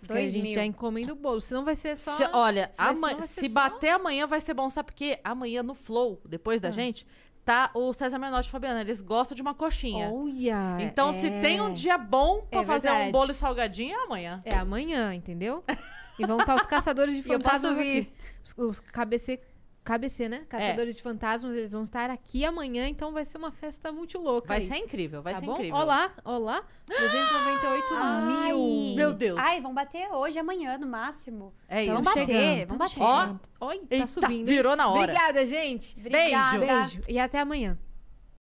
Porque 0.00 0.12
Dois 0.14 0.28
a 0.28 0.30
gente 0.30 0.42
mil. 0.44 0.54
já 0.54 0.64
encomenda 0.64 1.12
o 1.12 1.16
bolo. 1.16 1.40
Senão 1.40 1.62
vai 1.64 1.76
ser 1.76 1.94
só... 1.96 2.16
Se- 2.16 2.28
olha, 2.32 2.70
vai 2.76 2.86
ser- 2.94 2.98
ama- 2.98 3.12
vai 3.14 3.22
ser 3.28 3.40
se 3.42 3.48
só- 3.48 3.54
bater 3.54 3.88
amanhã 3.90 4.26
vai 4.26 4.40
ser 4.40 4.54
bom, 4.54 4.68
sabe 4.70 4.86
por 4.86 4.94
quê? 4.94 5.18
Amanhã 5.22 5.62
no 5.62 5.74
Flow, 5.74 6.20
depois 6.24 6.58
da 6.60 6.68
Ah. 6.68 6.72
gente, 6.72 7.06
tá 7.44 7.70
o 7.74 7.92
César 7.92 8.18
Menotti 8.18 8.48
e 8.48 8.50
Fabiana. 8.50 8.80
Eles 8.80 9.00
gostam 9.02 9.36
de 9.36 9.42
uma 9.42 9.54
coxinha. 9.54 10.10
Olha! 10.10 10.78
então, 10.80 11.12
se 11.12 11.26
é. 11.26 11.40
tem 11.40 11.60
um 11.60 11.72
dia 11.72 11.96
bom 11.98 12.40
pra 12.50 12.62
É 12.62 12.64
fazer 12.64 12.88
um 12.88 12.92
verdade. 12.92 13.12
bolo 13.12 13.30
e 13.30 13.34
salgadinho, 13.34 13.92
é 13.94 14.04
amanhã. 14.04 14.42
É 14.44 14.54
amanhã, 14.56 15.14
entendeu? 15.14 15.62
E 16.18 16.26
vão 16.26 16.40
estar 16.40 16.56
os 16.56 16.66
caçadores 16.66 17.14
de 17.14 17.20
eu 17.30 17.38
posso 17.38 17.60
fantasmas 17.68 17.76
vir. 17.76 18.00
aqui. 18.02 18.12
Os, 18.42 18.54
os 18.56 18.80
KBC, 18.80 19.38
KBC, 19.84 20.28
né? 20.28 20.44
Caçadores 20.48 20.96
de 20.96 21.02
fantasmas, 21.02 21.56
eles 21.56 21.72
vão 21.72 21.82
estar 21.82 22.10
aqui 22.10 22.44
amanhã, 22.44 22.86
então 22.86 23.12
vai 23.12 23.24
ser 23.24 23.38
uma 23.38 23.50
festa 23.50 23.90
muito 23.90 24.18
louca. 24.18 24.48
Vai 24.48 24.58
aí. 24.58 24.66
ser 24.66 24.76
incrível, 24.76 25.22
vai 25.22 25.32
tá 25.34 25.40
ser 25.40 25.46
bom? 25.46 25.54
incrível. 25.54 25.76
Olá, 25.76 26.12
olá. 26.24 26.62
398 26.86 27.94
Ai. 27.94 28.52
mil. 28.52 28.94
Meu 28.96 29.12
Deus. 29.12 29.38
Ai, 29.38 29.60
vão 29.60 29.72
bater 29.72 30.08
hoje, 30.12 30.38
amanhã, 30.38 30.76
no 30.78 30.86
máximo. 30.86 31.54
É 31.68 31.84
Então 31.84 31.94
isso. 31.94 32.04
vamos 32.04 32.20
bater, 32.20 32.66
vamos 32.66 32.78
bater. 32.78 32.92
chegando. 32.92 33.40
Oi, 33.60 33.78
tá 33.98 34.06
subindo. 34.06 34.46
virou 34.46 34.76
na 34.76 34.88
hora. 34.88 35.02
Obrigada, 35.02 35.46
gente. 35.46 35.98
Obrigada. 35.98 36.58
Beijo. 36.58 37.00
E 37.08 37.18
até 37.18 37.40
amanhã. 37.40 37.78